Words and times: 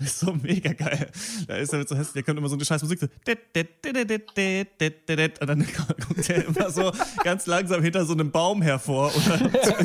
Das 0.00 0.08
ist 0.08 0.20
so 0.20 0.32
mega 0.32 0.72
geil. 0.72 1.10
Da 1.46 1.56
ist 1.56 1.74
er 1.74 1.80
mit 1.80 1.88
so 1.88 1.94
hässlich, 1.94 2.14
der 2.14 2.22
kommt 2.22 2.38
immer 2.38 2.48
so 2.48 2.54
eine 2.54 2.64
scheiß 2.64 2.82
Musik 2.82 3.00
so. 3.00 3.06
Und 5.40 5.46
dann 5.46 5.66
kommt 5.72 6.30
er 6.30 6.46
immer 6.46 6.70
so 6.70 6.90
ganz 7.22 7.44
langsam 7.46 7.82
hinter 7.82 8.06
so 8.06 8.14
einem 8.14 8.30
Baum 8.30 8.62
hervor 8.62 9.12
oder 9.14 9.38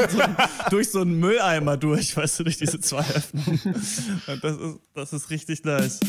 so, 0.10 0.22
durch 0.70 0.90
so 0.90 1.02
einen 1.02 1.20
Mülleimer 1.20 1.76
durch, 1.76 2.16
weißt 2.16 2.40
du, 2.40 2.44
durch 2.46 2.58
diese 2.58 2.80
zwei 2.80 3.00
Öffnungen. 3.00 3.60
Das 4.42 4.56
ist, 4.56 4.80
das 4.94 5.12
ist 5.12 5.30
richtig 5.30 5.66
nice. 5.66 6.00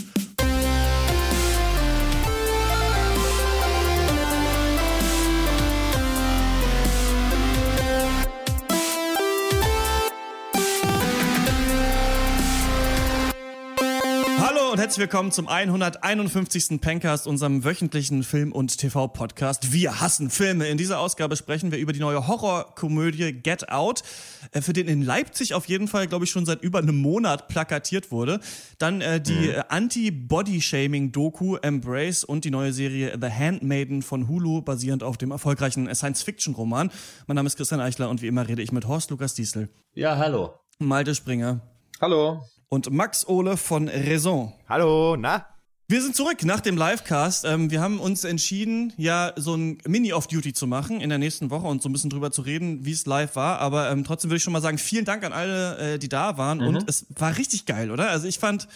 Herzlich 14.86 15.02
willkommen 15.02 15.32
zum 15.32 15.48
151. 15.48 16.80
Pencast, 16.80 17.26
unserem 17.26 17.64
wöchentlichen 17.64 18.22
Film- 18.22 18.52
und 18.52 18.78
TV-Podcast. 18.78 19.72
Wir 19.72 20.00
hassen 20.00 20.30
Filme. 20.30 20.68
In 20.68 20.78
dieser 20.78 21.00
Ausgabe 21.00 21.34
sprechen 21.34 21.72
wir 21.72 21.78
über 21.78 21.92
die 21.92 21.98
neue 21.98 22.28
Horrorkomödie 22.28 23.32
Get 23.32 23.68
Out, 23.68 24.04
äh, 24.52 24.60
für 24.60 24.72
den 24.72 24.86
in 24.86 25.02
Leipzig 25.02 25.54
auf 25.54 25.66
jeden 25.66 25.88
Fall, 25.88 26.06
glaube 26.06 26.24
ich, 26.24 26.30
schon 26.30 26.46
seit 26.46 26.62
über 26.62 26.78
einem 26.78 26.98
Monat 26.98 27.48
plakatiert 27.48 28.12
wurde. 28.12 28.38
Dann 28.78 29.00
äh, 29.00 29.20
die 29.20 29.32
mhm. 29.32 29.54
Äh, 29.54 29.64
Anti-Body-Shaming-Doku 29.70 31.56
Embrace 31.56 32.22
und 32.22 32.44
die 32.44 32.52
neue 32.52 32.72
Serie 32.72 33.18
The 33.20 33.28
Handmaiden 33.28 34.02
von 34.02 34.28
Hulu, 34.28 34.62
basierend 34.62 35.02
auf 35.02 35.18
dem 35.18 35.32
erfolgreichen 35.32 35.92
Science-Fiction-Roman. 35.92 36.92
Mein 37.26 37.34
Name 37.34 37.48
ist 37.48 37.56
Christian 37.56 37.80
Eichler 37.80 38.08
und 38.08 38.22
wie 38.22 38.28
immer 38.28 38.46
rede 38.46 38.62
ich 38.62 38.70
mit 38.70 38.86
Horst 38.86 39.10
Lukas 39.10 39.34
Diesel. 39.34 39.68
Ja, 39.94 40.16
hallo. 40.16 40.54
Malte 40.78 41.12
Springer. 41.12 41.60
Hallo 42.00 42.44
und 42.68 42.90
Max 42.90 43.26
Ole 43.26 43.56
von 43.56 43.88
Raison. 43.88 44.52
Hallo, 44.68 45.16
na? 45.16 45.46
Wir 45.88 46.02
sind 46.02 46.16
zurück 46.16 46.44
nach 46.44 46.60
dem 46.60 46.76
Livecast. 46.76 47.44
Ähm, 47.44 47.70
wir 47.70 47.80
haben 47.80 48.00
uns 48.00 48.24
entschieden, 48.24 48.92
ja, 48.96 49.32
so 49.36 49.54
ein 49.54 49.78
Mini-Off-Duty 49.86 50.52
zu 50.52 50.66
machen 50.66 51.00
in 51.00 51.10
der 51.10 51.18
nächsten 51.18 51.50
Woche 51.50 51.68
und 51.68 51.80
so 51.80 51.88
ein 51.88 51.92
bisschen 51.92 52.10
drüber 52.10 52.32
zu 52.32 52.42
reden, 52.42 52.84
wie 52.84 52.90
es 52.90 53.06
live 53.06 53.36
war. 53.36 53.60
Aber 53.60 53.88
ähm, 53.90 54.02
trotzdem 54.02 54.30
würde 54.30 54.38
ich 54.38 54.42
schon 54.42 54.52
mal 54.52 54.62
sagen, 54.62 54.78
vielen 54.78 55.04
Dank 55.04 55.22
an 55.22 55.32
alle, 55.32 55.94
äh, 55.94 55.98
die 56.00 56.08
da 56.08 56.38
waren. 56.38 56.58
Mhm. 56.58 56.66
Und 56.66 56.88
es 56.88 57.06
war 57.16 57.36
richtig 57.36 57.66
geil, 57.66 57.92
oder? 57.92 58.10
Also 58.10 58.26
ich 58.26 58.40
fand, 58.40 58.66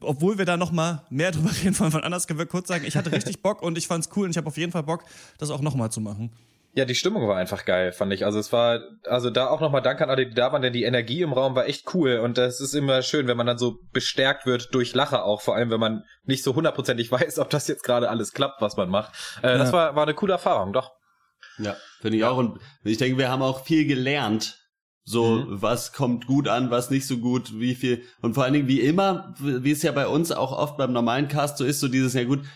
obwohl 0.00 0.36
wir 0.36 0.44
da 0.44 0.56
noch 0.56 0.72
mal 0.72 1.06
mehr 1.08 1.30
drüber 1.32 1.50
reden, 1.62 1.74
von, 1.74 1.92
von 1.92 2.02
anders 2.02 2.26
können 2.26 2.40
wir 2.40 2.46
kurz 2.46 2.66
sagen, 2.66 2.84
ich 2.84 2.96
hatte 2.96 3.12
richtig 3.12 3.40
Bock 3.40 3.62
und 3.62 3.78
ich 3.78 3.86
fand's 3.86 4.08
cool 4.16 4.24
und 4.24 4.32
ich 4.32 4.36
habe 4.36 4.48
auf 4.48 4.56
jeden 4.56 4.72
Fall 4.72 4.82
Bock, 4.82 5.04
das 5.38 5.50
auch 5.50 5.60
noch 5.60 5.76
mal 5.76 5.90
zu 5.90 6.00
machen. 6.00 6.32
Ja, 6.74 6.86
die 6.86 6.94
Stimmung 6.94 7.28
war 7.28 7.36
einfach 7.36 7.66
geil, 7.66 7.92
fand 7.92 8.14
ich. 8.14 8.24
Also 8.24 8.38
es 8.38 8.50
war, 8.50 8.80
also 9.04 9.28
da 9.28 9.48
auch 9.48 9.60
nochmal 9.60 9.82
Dank 9.82 10.00
an 10.00 10.08
alle, 10.08 10.26
die 10.26 10.34
da 10.34 10.52
waren, 10.52 10.62
denn 10.62 10.72
die 10.72 10.84
Energie 10.84 11.20
im 11.20 11.34
Raum 11.34 11.54
war 11.54 11.66
echt 11.66 11.94
cool 11.94 12.18
und 12.18 12.38
das 12.38 12.62
ist 12.62 12.74
immer 12.74 13.02
schön, 13.02 13.26
wenn 13.26 13.36
man 13.36 13.46
dann 13.46 13.58
so 13.58 13.78
bestärkt 13.92 14.46
wird 14.46 14.74
durch 14.74 14.94
Lache 14.94 15.22
auch, 15.22 15.42
vor 15.42 15.54
allem 15.54 15.70
wenn 15.70 15.80
man 15.80 16.04
nicht 16.24 16.42
so 16.42 16.54
hundertprozentig 16.54 17.12
weiß, 17.12 17.38
ob 17.40 17.50
das 17.50 17.68
jetzt 17.68 17.84
gerade 17.84 18.08
alles 18.08 18.32
klappt, 18.32 18.62
was 18.62 18.78
man 18.78 18.88
macht. 18.88 19.12
Äh, 19.42 19.48
ja. 19.48 19.58
Das 19.58 19.72
war, 19.72 19.94
war 19.96 20.04
eine 20.04 20.14
coole 20.14 20.32
Erfahrung, 20.32 20.72
doch. 20.72 20.92
Ja, 21.58 21.76
finde 22.00 22.16
ich 22.16 22.24
auch 22.24 22.38
und 22.38 22.58
ich 22.84 22.96
denke, 22.96 23.18
wir 23.18 23.28
haben 23.28 23.42
auch 23.42 23.64
viel 23.64 23.86
gelernt. 23.86 24.58
So, 25.04 25.24
mhm. 25.24 25.60
was 25.60 25.92
kommt 25.92 26.26
gut 26.26 26.46
an, 26.46 26.70
was 26.70 26.88
nicht 26.88 27.06
so 27.06 27.18
gut, 27.18 27.58
wie 27.58 27.74
viel 27.74 28.04
und 28.22 28.34
vor 28.34 28.44
allen 28.44 28.52
Dingen 28.52 28.68
wie 28.68 28.80
immer, 28.80 29.34
wie 29.40 29.72
es 29.72 29.82
ja 29.82 29.90
bei 29.92 30.06
uns 30.06 30.30
auch 30.30 30.52
oft 30.52 30.76
beim 30.76 30.92
normalen 30.92 31.28
Cast 31.28 31.58
so 31.58 31.64
ist, 31.64 31.80
so 31.80 31.88
dieses, 31.88 32.14
ja 32.14 32.24
gut, 32.24 32.46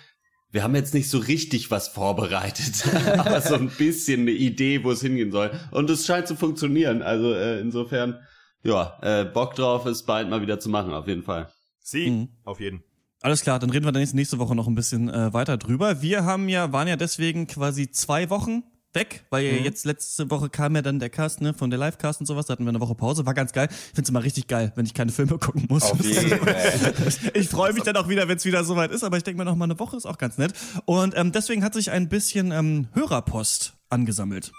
wir 0.50 0.62
haben 0.62 0.74
jetzt 0.74 0.94
nicht 0.94 1.10
so 1.10 1.18
richtig 1.18 1.70
was 1.70 1.88
vorbereitet, 1.88 2.84
aber 3.18 3.40
so 3.40 3.54
ein 3.54 3.68
bisschen 3.68 4.22
eine 4.22 4.30
Idee, 4.30 4.84
wo 4.84 4.90
es 4.90 5.00
hingehen 5.00 5.30
soll. 5.30 5.50
Und 5.70 5.90
es 5.90 6.06
scheint 6.06 6.28
zu 6.28 6.36
funktionieren. 6.36 7.02
Also 7.02 7.34
äh, 7.34 7.60
insofern, 7.60 8.20
ja, 8.62 8.98
äh, 9.02 9.24
Bock 9.24 9.54
drauf 9.54 9.86
ist 9.86 10.04
bald 10.04 10.30
mal 10.30 10.42
wieder 10.42 10.58
zu 10.58 10.68
machen, 10.68 10.92
auf 10.92 11.08
jeden 11.08 11.22
Fall. 11.22 11.50
Sie, 11.80 12.10
mhm. 12.10 12.28
auf 12.44 12.60
jeden. 12.60 12.82
Alles 13.20 13.42
klar, 13.42 13.58
dann 13.58 13.70
reden 13.70 13.84
wir 13.84 13.92
dann 13.92 14.06
nächste 14.12 14.38
Woche 14.38 14.54
noch 14.54 14.66
ein 14.66 14.74
bisschen 14.74 15.08
äh, 15.08 15.32
weiter 15.32 15.56
drüber. 15.56 16.02
Wir 16.02 16.24
haben 16.24 16.48
ja, 16.48 16.72
waren 16.72 16.86
ja 16.86 16.96
deswegen 16.96 17.46
quasi 17.46 17.90
zwei 17.90 18.30
Wochen 18.30 18.62
weg, 18.96 19.24
weil 19.30 19.52
mhm. 19.52 19.64
jetzt 19.64 19.84
letzte 19.84 20.28
Woche 20.30 20.50
kam 20.50 20.74
ja 20.74 20.82
dann 20.82 20.98
der 20.98 21.10
Cast, 21.10 21.40
ne, 21.40 21.54
von 21.54 21.70
der 21.70 21.78
Live-Cast 21.78 22.18
und 22.18 22.26
sowas, 22.26 22.46
da 22.46 22.52
hatten 22.52 22.64
wir 22.64 22.70
eine 22.70 22.80
Woche 22.80 22.96
Pause, 22.96 23.24
war 23.26 23.34
ganz 23.34 23.52
geil. 23.52 23.68
Ich 23.70 23.94
find's 23.94 24.10
immer 24.10 24.24
richtig 24.24 24.48
geil, 24.48 24.72
wenn 24.74 24.86
ich 24.86 24.94
keine 24.94 25.12
Filme 25.12 25.38
gucken 25.38 25.66
muss. 25.68 25.84
Auf 25.84 26.02
jeden 26.02 26.38
Fall. 26.38 26.94
ich 27.34 27.48
freue 27.48 27.72
mich 27.72 27.84
dann 27.84 27.96
auch 27.96 28.08
wieder, 28.08 28.26
wenn 28.26 28.38
es 28.38 28.44
wieder 28.44 28.64
soweit 28.64 28.90
ist, 28.90 29.04
aber 29.04 29.16
ich 29.18 29.22
denke 29.22 29.38
mir 29.38 29.44
noch 29.44 29.54
mal 29.54 29.66
eine 29.66 29.78
Woche 29.78 29.96
ist 29.96 30.06
auch 30.06 30.18
ganz 30.18 30.38
nett. 30.38 30.52
Und 30.86 31.16
ähm, 31.16 31.30
deswegen 31.30 31.62
hat 31.62 31.74
sich 31.74 31.92
ein 31.92 32.08
bisschen 32.08 32.50
ähm, 32.50 32.88
Hörerpost 32.94 33.74
angesammelt. 33.90 34.52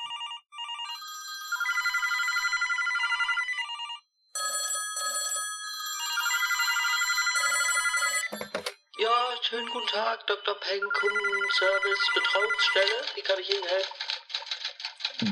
Ja, 8.99 9.09
schönen 9.41 9.69
guten 9.69 9.87
Tag, 9.87 10.25
Dr. 10.27 10.55
Peng, 10.59 10.81
Kundenservice, 10.81 12.09
Betreuungsstelle. 12.13 12.97
Wie 13.15 13.21
kann 13.21 13.39
ich 13.39 13.49
Ihnen 13.49 13.63
helfen? 13.63 14.16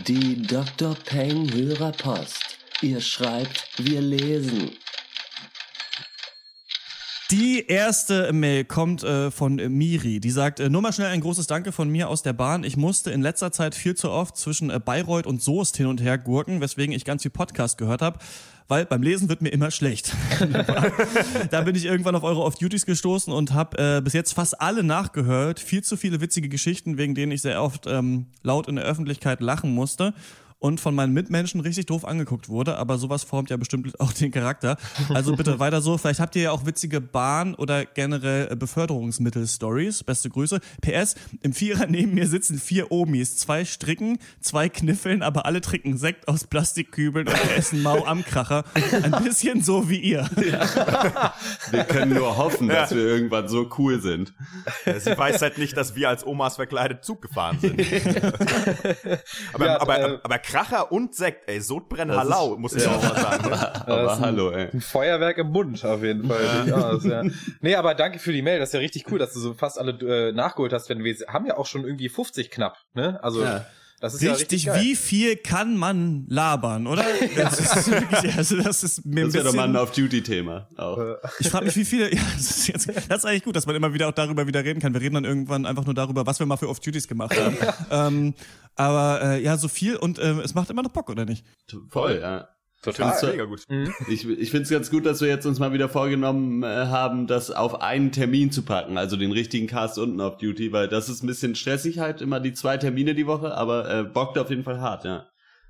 Die 0.03 0.41
Dr. 0.41 0.95
Peng 1.05 1.51
Hörerpost. 1.51 2.57
Ihr 2.81 2.99
schreibt, 2.99 3.69
wir 3.77 4.01
lesen. 4.01 4.71
Die 7.31 7.65
erste 7.65 8.31
Mail 8.33 8.65
kommt 8.65 9.03
äh, 9.03 9.31
von 9.31 9.55
Miri. 9.55 10.19
Die 10.19 10.29
sagt, 10.29 10.59
äh, 10.59 10.69
nur 10.69 10.81
mal 10.81 10.93
schnell 10.93 11.07
ein 11.07 11.21
großes 11.21 11.47
Danke 11.47 11.71
von 11.71 11.89
mir 11.89 12.09
aus 12.09 12.21
der 12.21 12.33
Bahn. 12.33 12.63
Ich 12.63 12.77
musste 12.77 13.09
in 13.11 13.21
letzter 13.21 13.51
Zeit 13.51 13.73
viel 13.73 13.95
zu 13.95 14.11
oft 14.11 14.37
zwischen 14.37 14.69
äh, 14.69 14.79
Bayreuth 14.79 15.25
und 15.25 15.41
Soest 15.41 15.77
hin 15.77 15.87
und 15.87 16.01
her 16.01 16.17
gurken, 16.17 16.61
weswegen 16.61 16.93
ich 16.93 17.05
ganz 17.05 17.23
viel 17.23 17.31
Podcast 17.31 17.77
gehört 17.77 18.01
habe 18.01 18.19
weil 18.67 18.85
beim 18.85 19.03
Lesen 19.03 19.29
wird 19.29 19.41
mir 19.41 19.49
immer 19.49 19.71
schlecht. 19.71 20.13
da 21.51 21.61
bin 21.61 21.75
ich 21.75 21.85
irgendwann 21.85 22.15
auf 22.15 22.23
eure 22.23 22.41
Off-Duties 22.43 22.85
gestoßen 22.85 23.31
und 23.31 23.53
habe 23.53 23.97
äh, 23.97 24.01
bis 24.01 24.13
jetzt 24.13 24.33
fast 24.33 24.59
alle 24.61 24.83
nachgehört. 24.83 25.59
Viel 25.59 25.83
zu 25.83 25.97
viele 25.97 26.21
witzige 26.21 26.49
Geschichten, 26.49 26.97
wegen 26.97 27.15
denen 27.15 27.31
ich 27.31 27.41
sehr 27.41 27.61
oft 27.61 27.85
ähm, 27.87 28.27
laut 28.43 28.67
in 28.67 28.75
der 28.75 28.85
Öffentlichkeit 28.85 29.41
lachen 29.41 29.73
musste 29.73 30.13
und 30.59 30.79
von 30.79 30.95
meinen 30.95 31.13
Mitmenschen 31.13 31.61
richtig 31.61 31.85
doof 31.87 32.05
angeguckt 32.05 32.49
wurde, 32.49 32.77
aber 32.77 32.97
sowas 32.97 33.23
formt 33.23 33.49
ja 33.49 33.57
bestimmt 33.57 33.99
auch 33.99 34.13
den 34.13 34.31
Charakter. 34.31 34.77
Also 35.13 35.35
bitte 35.35 35.59
weiter 35.59 35.81
so. 35.81 35.97
Vielleicht 35.97 36.19
habt 36.19 36.35
ihr 36.35 36.43
ja 36.43 36.51
auch 36.51 36.65
witzige 36.65 37.01
Bahn- 37.01 37.55
oder 37.55 37.85
generell 37.85 38.51
äh, 38.51 38.55
Beförderungsmittel-Stories. 38.55 40.03
Beste 40.03 40.29
Grüße. 40.29 40.59
PS, 40.81 41.15
im 41.41 41.53
Vierer 41.53 41.87
neben 41.87 42.13
mir 42.13 42.27
sitzen 42.27 42.57
vier 42.57 42.91
Omis. 42.91 43.37
Zwei 43.37 43.65
stricken, 43.65 44.17
zwei 44.39 44.69
kniffeln, 44.69 45.21
aber 45.21 45.45
alle 45.45 45.61
trinken 45.61 45.97
Sekt 45.97 46.27
aus 46.27 46.45
Plastikkübeln 46.45 47.27
und 47.27 47.57
essen 47.57 47.81
Mau 47.83 48.05
am 48.05 48.23
Kracher. 48.23 48.63
Ein 48.73 49.23
bisschen 49.23 49.61
so 49.61 49.89
wie 49.89 49.99
ihr. 49.99 50.29
Ja. 50.37 51.33
Wir 51.71 51.83
können 51.83 52.13
nur 52.13 52.37
hoffen, 52.37 52.67
dass 52.67 52.91
wir 52.93 53.03
irgendwann 53.03 53.47
so 53.47 53.69
cool 53.77 54.01
sind. 54.01 54.33
Sie 54.85 55.17
weiß 55.17 55.41
halt 55.41 55.57
nicht, 55.57 55.75
dass 55.75 55.95
wir 55.95 56.09
als 56.09 56.25
Omas 56.25 56.55
verkleidet 56.55 57.03
Zug 57.03 57.21
gefahren 57.21 57.59
sind. 57.59 57.79
aber, 59.53 59.65
ja, 59.65 59.81
aber, 59.81 59.99
äh, 59.99 60.19
aber 60.23 60.37
Kracher 60.45 60.91
und 60.91 61.15
Sekt, 61.15 61.49
ey, 61.49 61.59
Sodbrennen 61.59 62.15
Hallau, 62.15 62.55
muss 62.57 62.73
ich 62.73 62.83
ja. 62.83 62.91
auch 62.91 63.01
mal 63.01 63.15
sagen. 63.15 63.49
Ne? 63.49 63.75
aber, 63.87 63.99
aber 63.99 64.19
hallo, 64.19 64.51
ey. 64.51 64.69
Ein 64.71 64.81
Feuerwerk 64.81 65.39
im 65.39 65.47
Mund, 65.47 65.83
auf 65.83 66.03
jeden 66.03 66.27
Fall. 66.27 66.67
Ja. 66.67 66.75
Aus, 66.75 67.03
ja. 67.03 67.23
Nee, 67.61 67.75
aber 67.75 67.95
danke 67.95 68.19
für 68.19 68.31
die 68.31 68.43
Mail, 68.43 68.59
das 68.59 68.69
ist 68.69 68.73
ja 68.73 68.79
richtig 68.79 69.11
cool, 69.11 69.17
dass 69.17 69.33
du 69.33 69.39
so 69.39 69.55
fast 69.55 69.79
alle 69.79 69.93
äh, 69.93 70.31
nachgeholt 70.33 70.71
hast, 70.71 70.87
wenn 70.89 71.03
wir 71.03 71.15
haben 71.27 71.47
ja 71.47 71.57
auch 71.57 71.65
schon 71.65 71.83
irgendwie 71.83 72.09
50 72.09 72.51
knapp, 72.51 72.77
ne? 72.93 73.19
Also 73.23 73.43
ja. 73.43 73.65
Das 73.99 74.13
ist 74.13 74.21
richtig, 74.21 74.65
ja 74.65 74.73
richtig 74.73 74.89
wie 74.89 74.95
viel 74.95 75.35
kann 75.37 75.77
man 75.77 76.25
labern, 76.27 76.85
oder? 76.85 77.05
Das 77.35 77.59
ist 77.59 77.89
wirklich, 77.89 78.35
also 78.35 78.57
das 78.61 78.83
ist 78.83 79.05
mir 79.05 79.25
das 79.25 79.29
ist 79.29 79.35
ja 79.35 79.43
doch 79.43 79.53
mal 79.53 79.67
ein 79.67 79.75
Off-Duty-Thema 79.75 80.67
auch. 80.77 81.17
Ich 81.39 81.49
frage 81.49 81.65
mich, 81.65 81.75
wie 81.75 81.85
viele, 81.85 82.13
ja, 82.13 82.21
das 82.35 82.49
ist, 82.51 82.67
jetzt, 82.67 82.87
das 82.87 83.17
ist 83.19 83.25
eigentlich 83.25 83.43
gut, 83.43 83.55
dass 83.55 83.65
man 83.65 83.75
immer 83.75 83.93
wieder 83.93 84.07
auch 84.09 84.13
darüber 84.13 84.47
wieder 84.47 84.63
reden 84.63 84.79
kann. 84.79 84.93
Wir 84.93 85.01
reden 85.01 85.15
dann 85.15 85.25
irgendwann 85.25 85.65
einfach 85.65 85.85
nur 85.85 85.93
darüber, 85.93 86.25
was 86.25 86.39
wir 86.39 86.45
mal 86.45 86.57
für 86.57 86.69
Off-Duties 86.69 87.07
gemacht 87.07 87.35
haben. 87.39 87.57
ähm, 87.91 88.33
aber 88.75 89.21
äh, 89.21 89.43
ja, 89.43 89.57
so 89.57 89.67
viel 89.67 89.95
und 89.95 90.19
äh, 90.19 90.41
es 90.41 90.53
macht 90.53 90.69
immer 90.69 90.83
noch 90.83 90.91
Bock, 90.91 91.09
oder 91.09 91.25
nicht? 91.25 91.45
Voll, 91.89 92.19
ja. 92.21 92.49
Total, 92.81 93.31
mega 93.31 93.45
gut. 93.45 93.63
Mhm. 93.67 93.93
Ich, 94.07 94.27
ich 94.29 94.51
finde 94.51 94.63
es 94.63 94.69
ganz 94.69 94.91
gut, 94.91 95.05
dass 95.05 95.21
wir 95.21 95.27
jetzt 95.27 95.45
uns 95.45 95.57
mal 95.59 95.73
wieder 95.73 95.89
vorgenommen 95.89 96.63
äh, 96.63 96.67
haben, 96.67 97.25
das 97.25 97.49
auf 97.49 97.81
einen 97.81 98.11
Termin 98.11 98.51
zu 98.51 98.61
packen, 98.61 98.97
also 98.97 99.17
den 99.17 99.31
richtigen 99.31 99.67
Cast 99.67 99.97
unten 99.97 100.21
auf 100.21 100.37
Duty, 100.37 100.71
weil 100.71 100.87
das 100.87 101.09
ist 101.09 101.23
ein 101.23 101.27
bisschen 101.27 101.55
stressig 101.55 101.99
halt, 101.99 102.21
immer 102.21 102.39
die 102.39 102.53
zwei 102.53 102.77
Termine 102.77 103.15
die 103.15 103.25
Woche, 103.25 103.55
aber 103.55 103.89
äh, 103.89 104.03
bockt 104.03 104.37
auf 104.37 104.51
jeden 104.51 104.63
Fall 104.63 104.79
hart, 104.79 105.05
ja. 105.05 105.25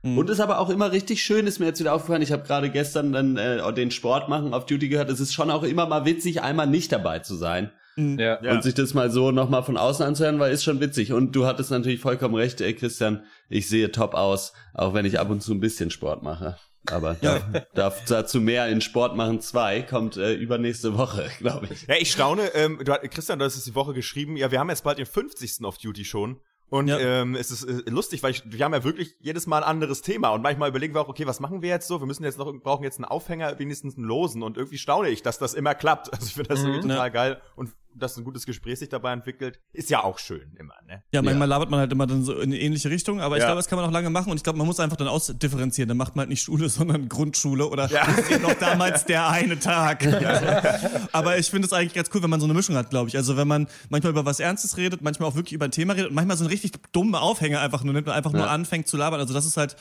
Mhm. 0.06 0.18
Und 0.18 0.30
ist 0.30 0.40
aber 0.40 0.60
auch 0.60 0.70
immer 0.70 0.92
richtig 0.92 1.24
schön, 1.24 1.48
ist 1.48 1.60
mir 1.60 1.66
jetzt 1.66 1.80
wieder 1.80 1.94
aufgefallen. 1.94 2.22
Ich 2.22 2.32
habe 2.32 2.44
gerade 2.44 2.70
gestern 2.70 3.12
dann 3.12 3.38
äh, 3.38 3.74
den 3.74 3.92
Sport 3.92 4.30
machen 4.30 4.54
auf 4.54 4.66
Duty 4.66 4.88
gehört. 4.88 5.10
Es 5.10 5.20
ist 5.20 5.34
schon 5.34 5.50
auch 5.50 5.64
immer 5.64 5.88
mal 5.88 6.06
witzig, 6.06 6.44
einmal 6.44 6.68
nicht 6.68 6.92
dabei 6.92 7.20
zu 7.20 7.36
sein. 7.36 7.72
Mhm. 7.96 8.20
Ja. 8.20 8.40
Und 8.52 8.62
sich 8.62 8.74
das 8.74 8.94
mal 8.94 9.10
so 9.10 9.32
nochmal 9.32 9.64
von 9.64 9.78
außen 9.78 10.06
anzuhören, 10.06 10.40
weil 10.40 10.54
ist 10.54 10.64
schon 10.64 10.80
witzig. 10.80 11.12
Und 11.12 11.36
du 11.36 11.46
hattest 11.46 11.72
natürlich 11.72 12.00
vollkommen 12.00 12.36
recht, 12.36 12.62
ey 12.62 12.74
Christian, 12.74 13.24
ich 13.50 13.68
sehe 13.68 13.92
top 13.92 14.14
aus, 14.14 14.54
auch 14.74 14.94
wenn 14.94 15.06
ich 15.06 15.20
ab 15.20 15.30
und 15.30 15.42
zu 15.42 15.54
ein 15.54 15.60
bisschen 15.60 15.90
Sport 15.90 16.22
mache. 16.22 16.58
Aber 16.92 17.18
ja. 17.22 17.40
darf, 17.74 18.06
dazu 18.06 18.42
mehr 18.42 18.68
in 18.68 18.82
Sport 18.82 19.16
machen 19.16 19.42
2 19.42 19.84
kommt 19.84 20.18
äh, 20.18 20.34
übernächste 20.34 20.98
Woche, 20.98 21.30
glaube 21.40 21.68
ich. 21.72 21.88
Ja, 21.88 21.96
ich 22.00 22.12
staune. 22.12 22.54
Ähm, 22.54 22.80
du, 22.84 22.94
Christian, 23.10 23.40
du 23.40 23.46
hast 23.46 23.56
es 23.56 23.64
die 23.64 23.76
Woche 23.76 23.94
geschrieben. 23.94 24.38
Ja, 24.38 24.52
wir 24.52 24.60
haben 24.60 24.70
jetzt 24.70 24.84
bald 24.84 24.98
den 24.98 25.06
50. 25.06 25.64
auf 25.64 25.78
Duty 25.78 26.06
schon. 26.06 26.40
Und 26.68 26.88
ja. 26.88 26.98
ähm, 26.98 27.36
es 27.36 27.52
ist 27.52 27.64
äh, 27.64 27.90
lustig, 27.90 28.24
weil 28.24 28.32
ich, 28.32 28.44
wir 28.46 28.66
haben 28.66 28.74
ja 28.74 28.84
wirklich 28.84 29.16
jedes 29.20 29.46
Mal 29.46 29.60
ein 29.60 29.70
anderes 29.70 30.02
Thema 30.02 30.30
und 30.30 30.42
manchmal 30.42 30.70
überlegen 30.70 30.96
wir 30.96 31.02
auch, 31.02 31.08
okay, 31.08 31.28
was 31.28 31.40
machen 31.40 31.62
wir 31.62 31.70
jetzt 31.70 31.88
so? 31.88 32.02
Wir 32.02 32.08
müssen 32.08 32.24
jetzt 32.24 32.40
noch 32.40 32.52
brauchen 32.60 32.84
jetzt 32.84 32.98
einen 32.98 33.06
Aufhänger, 33.06 33.60
wenigstens 33.60 33.98
einen 33.98 34.06
losen 34.06 34.42
und 34.42 34.58
irgendwie 34.58 34.80
staune 34.80 35.10
ich, 35.10 35.22
dass 35.22 35.38
das 35.38 35.54
immer 35.54 35.76
klappt. 35.76 36.10
Also 36.16 36.26
ich 36.26 36.34
finde 36.34 36.50
das 36.50 36.62
mhm, 36.62 36.68
irgendwie 36.68 36.90
total 36.90 37.08
ja. 37.08 37.10
geil 37.10 37.42
und 37.56 37.70
dass 37.96 38.18
ein 38.18 38.24
gutes 38.24 38.46
Gespräch 38.46 38.80
sich 38.80 38.90
dabei 38.90 39.14
entwickelt, 39.14 39.60
ist 39.74 39.90
ja 39.90 40.04
auch 40.04 40.20
schön 40.20 40.54
immer, 40.58 40.76
ne? 40.86 41.04
Ja, 41.12 41.22
manchmal 41.22 41.48
ja. 41.48 41.56
labert 41.56 41.70
man 41.70 41.80
halt 41.80 41.92
immer 41.92 42.06
dann 42.06 42.24
so 42.24 42.34
in 42.34 42.52
eine 42.52 42.60
ähnliche 42.60 42.90
Richtung, 42.90 43.22
aber 43.22 43.38
ich 43.38 43.42
ja. 43.42 43.48
glaube, 43.48 43.60
das 43.60 43.68
kann 43.68 43.78
man 43.78 43.88
auch 43.88 43.92
lange 43.92 44.10
machen 44.10 44.32
und 44.32 44.38
ich 44.38 44.44
glaube, 44.44 44.58
man 44.58 44.68
muss 44.68 44.80
einfach 44.80 44.98
dann 44.98 45.08
ausdifferenzieren. 45.08 45.88
Dann 45.88 45.98
macht 45.98 46.16
man 46.16 46.24
halt 46.24 46.30
nicht 46.30 46.42
Schule, 46.42 46.70
sondern 46.76 47.10
Grundschule 47.10 47.68
oder 47.68 47.90
ja. 47.90 48.08
noch 48.42 48.54
damals 48.56 49.06
der 49.06 49.30
eine 49.30 49.60
Tag. 49.60 50.04
Ja. 50.04 50.80
aber 51.12 51.38
ich 51.38 51.50
finde 51.50 51.66
es 51.66 51.74
eigentlich 51.74 51.94
ganz 51.94 52.10
cool, 52.14 52.22
wenn 52.24 52.30
man 52.30 52.40
so 52.40 52.46
eine 52.46 52.54
Mischung 52.54 52.76
hat, 52.76 52.90
glaube 52.90 53.10
ich. 53.10 53.18
Also 53.18 53.38
wenn 53.38 53.48
man 53.48 53.68
manchmal 53.90 54.12
über 54.12 54.26
was 54.26 54.40
Ernstes 54.40 54.78
redet, 54.78 55.02
manchmal 55.02 55.30
auch 55.30 55.36
wirklich 55.36 55.54
über 55.54 55.66
ein 55.66 55.72
Thema 55.72 55.94
redet 55.94 56.10
und 56.10 56.16
manchmal 56.16 56.38
so 56.38 56.44
einen 56.44 56.52
richtig 56.52 56.74
dummen 56.92 57.16
Aufhänger 57.16 57.62
einfach 57.62 57.84
nur 57.84 57.94
nimmt 57.94 58.08
und 58.08 58.14
einfach 58.14 58.34
nur 58.34 58.50
anfängt 58.50 58.88
zu 58.88 58.98
labern. 58.98 59.20
Also 59.20 59.34
das 59.34 59.46
ist 59.46 59.58
halt 59.58 59.76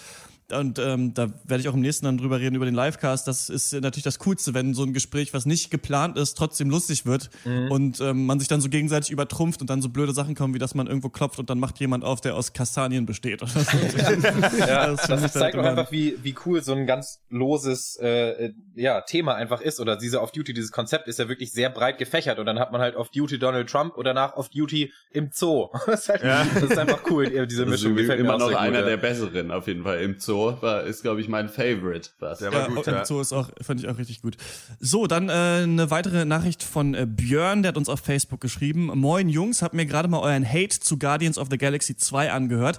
und 0.52 0.79
ähm, 0.79 1.14
da 1.14 1.29
werde 1.44 1.62
ich 1.62 1.69
auch 1.69 1.75
im 1.75 1.81
nächsten 1.81 2.05
dann 2.05 2.19
drüber 2.19 2.38
reden, 2.38 2.55
über 2.55 2.67
den 2.67 2.75
Livecast. 2.75 3.26
Das 3.26 3.49
ist 3.49 3.73
natürlich 3.73 4.05
das 4.05 4.19
Coolste, 4.19 4.52
wenn 4.52 4.75
so 4.75 4.82
ein 4.82 4.93
Gespräch, 4.93 5.32
was 5.32 5.46
nicht 5.46 5.70
geplant 5.70 6.19
ist, 6.19 6.35
trotzdem 6.35 6.69
lustig 6.69 7.06
wird 7.06 7.31
mhm. 7.44 7.70
und 7.70 8.00
ähm, 8.00 8.26
man 8.26 8.38
sich 8.38 8.49
dann 8.49 8.61
so 8.61 8.69
gegenseitig 8.69 9.11
übertrumpft 9.11 9.62
und 9.62 9.70
dann 9.70 9.81
so 9.81 9.88
blöde 9.88 10.12
Sachen 10.12 10.35
kommen, 10.35 10.52
wie 10.52 10.58
dass 10.58 10.75
man 10.75 10.87
irgendwo 10.87 11.08
klopft 11.08 11.38
und 11.38 11.49
dann 11.49 11.58
macht 11.58 11.81
jemand 11.81 12.05
auf, 12.05 12.20
der 12.20 12.35
aus 12.35 12.52
Kastanien 12.52 13.06
besteht. 13.06 13.43
Oder 13.43 13.50
so. 13.50 13.79
ja, 14.58 14.91
das, 14.91 15.06
das 15.06 15.32
zeigt 15.32 15.56
auch 15.56 15.64
einfach, 15.64 15.91
wie, 15.91 16.17
wie 16.23 16.35
cool 16.44 16.62
so 16.62 16.73
ein 16.73 16.87
ganz 16.87 17.23
loses 17.31 17.96
äh, 17.96 18.52
ja, 18.75 19.00
Thema 19.00 19.35
einfach 19.35 19.61
ist. 19.61 19.81
Oder 19.81 19.96
diese 19.96 20.20
Off-Duty, 20.20 20.52
dieses 20.52 20.73
Konzept 20.73 21.08
ist 21.08 21.19
ja 21.19 21.29
wirklich 21.29 21.52
sehr 21.52 21.70
breit 21.70 21.99
gefächert 21.99 22.38
und 22.38 22.46
dann 22.46 22.58
hat 22.58 22.70
man 22.70 22.81
halt 22.81 22.96
Off-Duty 22.96 23.38
Donald 23.38 23.69
Trump 23.69 23.96
oder 23.96 24.12
nach 24.12 24.35
Off-Duty 24.35 24.93
im 25.11 25.31
Zoo. 25.32 25.69
das, 25.87 26.00
ist 26.00 26.08
halt, 26.11 26.23
ja. 26.23 26.46
das 26.52 26.64
ist 26.64 26.79
einfach 26.79 27.00
cool, 27.11 27.46
diese 27.46 27.64
Mischung. 27.64 27.96
Das 27.96 28.05
ist 28.05 28.11
immer 28.11 28.37
noch 28.37 28.55
einer 28.55 28.81
gut, 28.81 28.88
der 28.88 28.96
besseren 28.99 29.50
auf 29.50 29.67
jeden 29.67 29.85
Fall 29.85 30.00
im 30.00 30.19
Zoo. 30.19 30.33
Zoo 30.34 30.62
war, 30.62 30.82
ist, 30.82 31.02
glaube 31.02 31.20
ich, 31.20 31.28
mein 31.28 31.48
Favorite. 31.48 32.10
Was. 32.19 32.38
Der 32.38 32.52
war 32.52 32.62
ja, 32.62 32.66
gut, 32.69 32.86
ja. 32.86 33.04
Zoo 33.04 33.20
ist 33.20 33.32
auch, 33.32 33.50
fand 33.60 33.81
ich 33.81 33.88
auch 33.88 33.98
richtig 33.98 34.22
gut. 34.22 34.36
So, 34.81 35.06
dann 35.06 35.28
äh, 35.28 35.32
eine 35.62 35.90
weitere 35.90 36.25
Nachricht 36.25 36.62
von 36.62 36.94
äh, 36.94 37.06
Björn, 37.06 37.62
der 37.62 37.70
hat 37.70 37.76
uns 37.76 37.88
auf 37.88 38.00
Facebook 38.00 38.40
geschrieben. 38.40 38.86
Moin 38.86 39.28
Jungs, 39.28 39.62
hab 39.62 39.75
mir 39.75 39.86
gerade 39.86 40.08
mal 40.08 40.20
euren 40.20 40.46
Hate 40.46 40.81
zu 40.81 40.98
Guardians 40.98 41.38
of 41.38 41.48
the 41.50 41.58
Galaxy 41.58 41.96
2 41.96 42.32
angehört. 42.32 42.78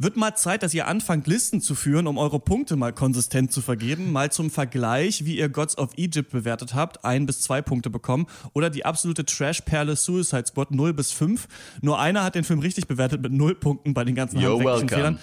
Wird 0.00 0.16
mal 0.16 0.36
Zeit, 0.36 0.62
dass 0.62 0.74
ihr 0.74 0.86
anfangt, 0.86 1.26
Listen 1.26 1.60
zu 1.60 1.74
führen, 1.74 2.06
um 2.06 2.18
eure 2.18 2.38
Punkte 2.38 2.76
mal 2.76 2.92
konsistent 2.92 3.50
zu 3.50 3.60
vergeben. 3.60 4.12
Mal 4.12 4.30
zum 4.30 4.48
Vergleich, 4.48 5.24
wie 5.24 5.36
ihr 5.36 5.48
Gods 5.48 5.76
of 5.76 5.90
Egypt 5.96 6.30
bewertet 6.30 6.72
habt, 6.72 7.04
ein 7.04 7.26
bis 7.26 7.40
zwei 7.40 7.62
Punkte 7.62 7.90
bekommen. 7.90 8.26
Oder 8.52 8.70
die 8.70 8.84
absolute 8.84 9.24
Trash-Perle 9.24 9.96
Suicide 9.96 10.46
Squad 10.46 10.70
0 10.70 10.92
bis 10.92 11.10
5. 11.10 11.48
Nur 11.82 11.98
einer 11.98 12.22
hat 12.22 12.36
den 12.36 12.44
Film 12.44 12.60
richtig 12.60 12.86
bewertet 12.86 13.22
mit 13.22 13.32
0 13.32 13.56
Punkten 13.56 13.92
bei 13.92 14.04
den 14.04 14.14
ganzen 14.14 14.40
handwerklichen 14.40 14.88
Fehlern. 14.88 15.18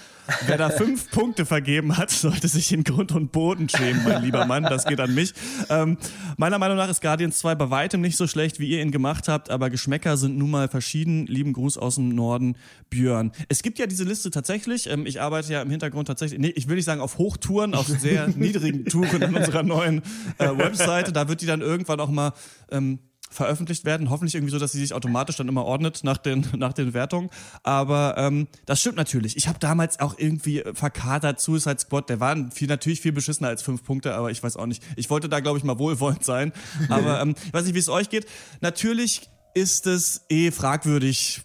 Wer 0.48 0.57
da 0.57 0.72
fünf 0.72 1.12
Punkte 1.12 1.45
vergeben 1.45 1.98
hat, 1.98 2.10
sollte 2.10 2.48
sich 2.48 2.74
in 2.74 2.83
Grund 2.83 3.12
und 3.12 3.31
Boden 3.31 3.69
schämen, 3.69 4.04
mein 4.04 4.24
lieber 4.24 4.45
Mann. 4.45 4.63
Das 4.63 4.86
geht 4.86 5.00
an 5.00 5.13
mich. 5.13 5.33
Ähm, 5.69 5.98
meiner 6.36 6.57
Meinung 6.57 6.77
nach 6.77 6.89
ist 6.89 7.01
Guardians 7.01 7.38
2 7.38 7.56
bei 7.56 7.69
weitem 7.69 8.01
nicht 8.01 8.18
so 8.18 8.25
schlecht, 8.25 8.60
wie 8.60 8.68
ihr 8.68 8.81
ihn 8.81 8.92
gemacht 8.92 9.27
habt, 9.27 9.51
aber 9.51 9.69
Geschmäcker 9.69 10.18
sind 10.18 10.38
nun 10.38 10.50
mal 10.50 10.68
verschieden. 10.68 11.27
Lieben 11.27 11.54
Gruß 11.54 11.77
aus 11.77 11.95
dem 11.95 12.10
Norden, 12.10 12.57
Björn. 12.89 13.31
Es 13.50 13.62
gibt 13.62 13.77
ja 13.77 13.86
diese 13.86 14.04
Liste 14.04 14.31
tatsächlich. 14.31 14.65
Ähm, 14.68 15.06
ich 15.06 15.22
arbeite 15.22 15.52
ja 15.52 15.62
im 15.62 15.70
Hintergrund 15.70 16.08
tatsächlich, 16.08 16.40
nee, 16.40 16.54
ich 16.56 16.68
will 16.68 16.76
nicht 16.76 16.86
sagen 16.86 17.02
auf 17.02 17.18
Hochtouren, 17.18 17.74
auf 17.76 17.88
sehr 17.88 18.28
niedrigen 18.36 18.86
Touren 18.86 19.24
an 19.24 19.36
unserer 19.36 19.64
neuen 19.64 20.02
äh, 20.38 20.48
Webseite. 20.58 21.12
Da 21.12 21.28
wird 21.28 21.42
die 21.42 21.46
dann 21.46 21.62
irgendwann 21.62 22.00
auch 22.00 22.10
mal 22.10 22.34
ähm, 22.72 23.00
veröffentlicht 23.30 23.86
werden. 23.86 24.10
Hoffentlich 24.10 24.36
irgendwie 24.36 24.52
so, 24.52 24.60
dass 24.60 24.72
sie 24.72 24.80
sich 24.80 24.94
automatisch 24.94 25.36
dann 25.36 25.48
immer 25.48 25.66
ordnet 25.66 26.04
nach 26.04 26.18
den, 26.18 26.48
nach 26.58 26.74
den 26.74 26.94
Wertungen. 26.94 27.30
Aber 27.64 28.16
ähm, 28.18 28.48
das 28.66 28.80
stimmt 28.82 28.98
natürlich. 28.98 29.38
Ich 29.38 29.48
habe 29.48 29.60
damals 29.60 30.00
auch 30.00 30.18
irgendwie 30.18 30.64
verkatert 30.74 31.40
Suicide 31.40 31.80
Squad. 31.80 32.10
Der 32.10 32.20
war 32.20 32.36
viel, 32.52 32.68
natürlich 32.68 33.02
viel 33.02 33.12
beschissener 33.12 33.50
als 33.50 33.62
fünf 33.62 33.84
Punkte, 33.84 34.16
aber 34.16 34.32
ich 34.32 34.42
weiß 34.42 34.58
auch 34.58 34.66
nicht. 34.66 34.84
Ich 34.96 35.10
wollte 35.10 35.30
da, 35.30 35.40
glaube 35.40 35.58
ich, 35.58 35.64
mal 35.64 35.78
wohlwollend 35.78 36.24
sein. 36.24 36.54
Aber 36.90 37.22
ähm, 37.22 37.36
ich 37.46 37.54
weiß 37.54 37.66
nicht, 37.66 37.76
wie 37.76 37.80
es 37.80 37.90
euch 37.90 38.10
geht. 38.10 38.26
Natürlich 38.62 39.30
ist 39.54 39.88
es 39.88 40.26
eh 40.30 40.52
fragwürdig, 40.52 41.45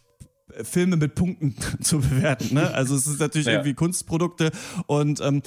Filme 0.63 0.97
mit 0.97 1.15
Punkten 1.15 1.55
zu 1.83 2.01
bewerten. 2.01 2.55
Ne? 2.55 2.73
Also 2.75 2.95
es 2.95 3.07
ist 3.07 3.21
natürlich 3.21 3.47
ja. 3.47 3.55
irgendwie 3.55 3.75
Kunstprodukte 3.75 4.51
und 4.87 5.21
ähm, 5.21 5.43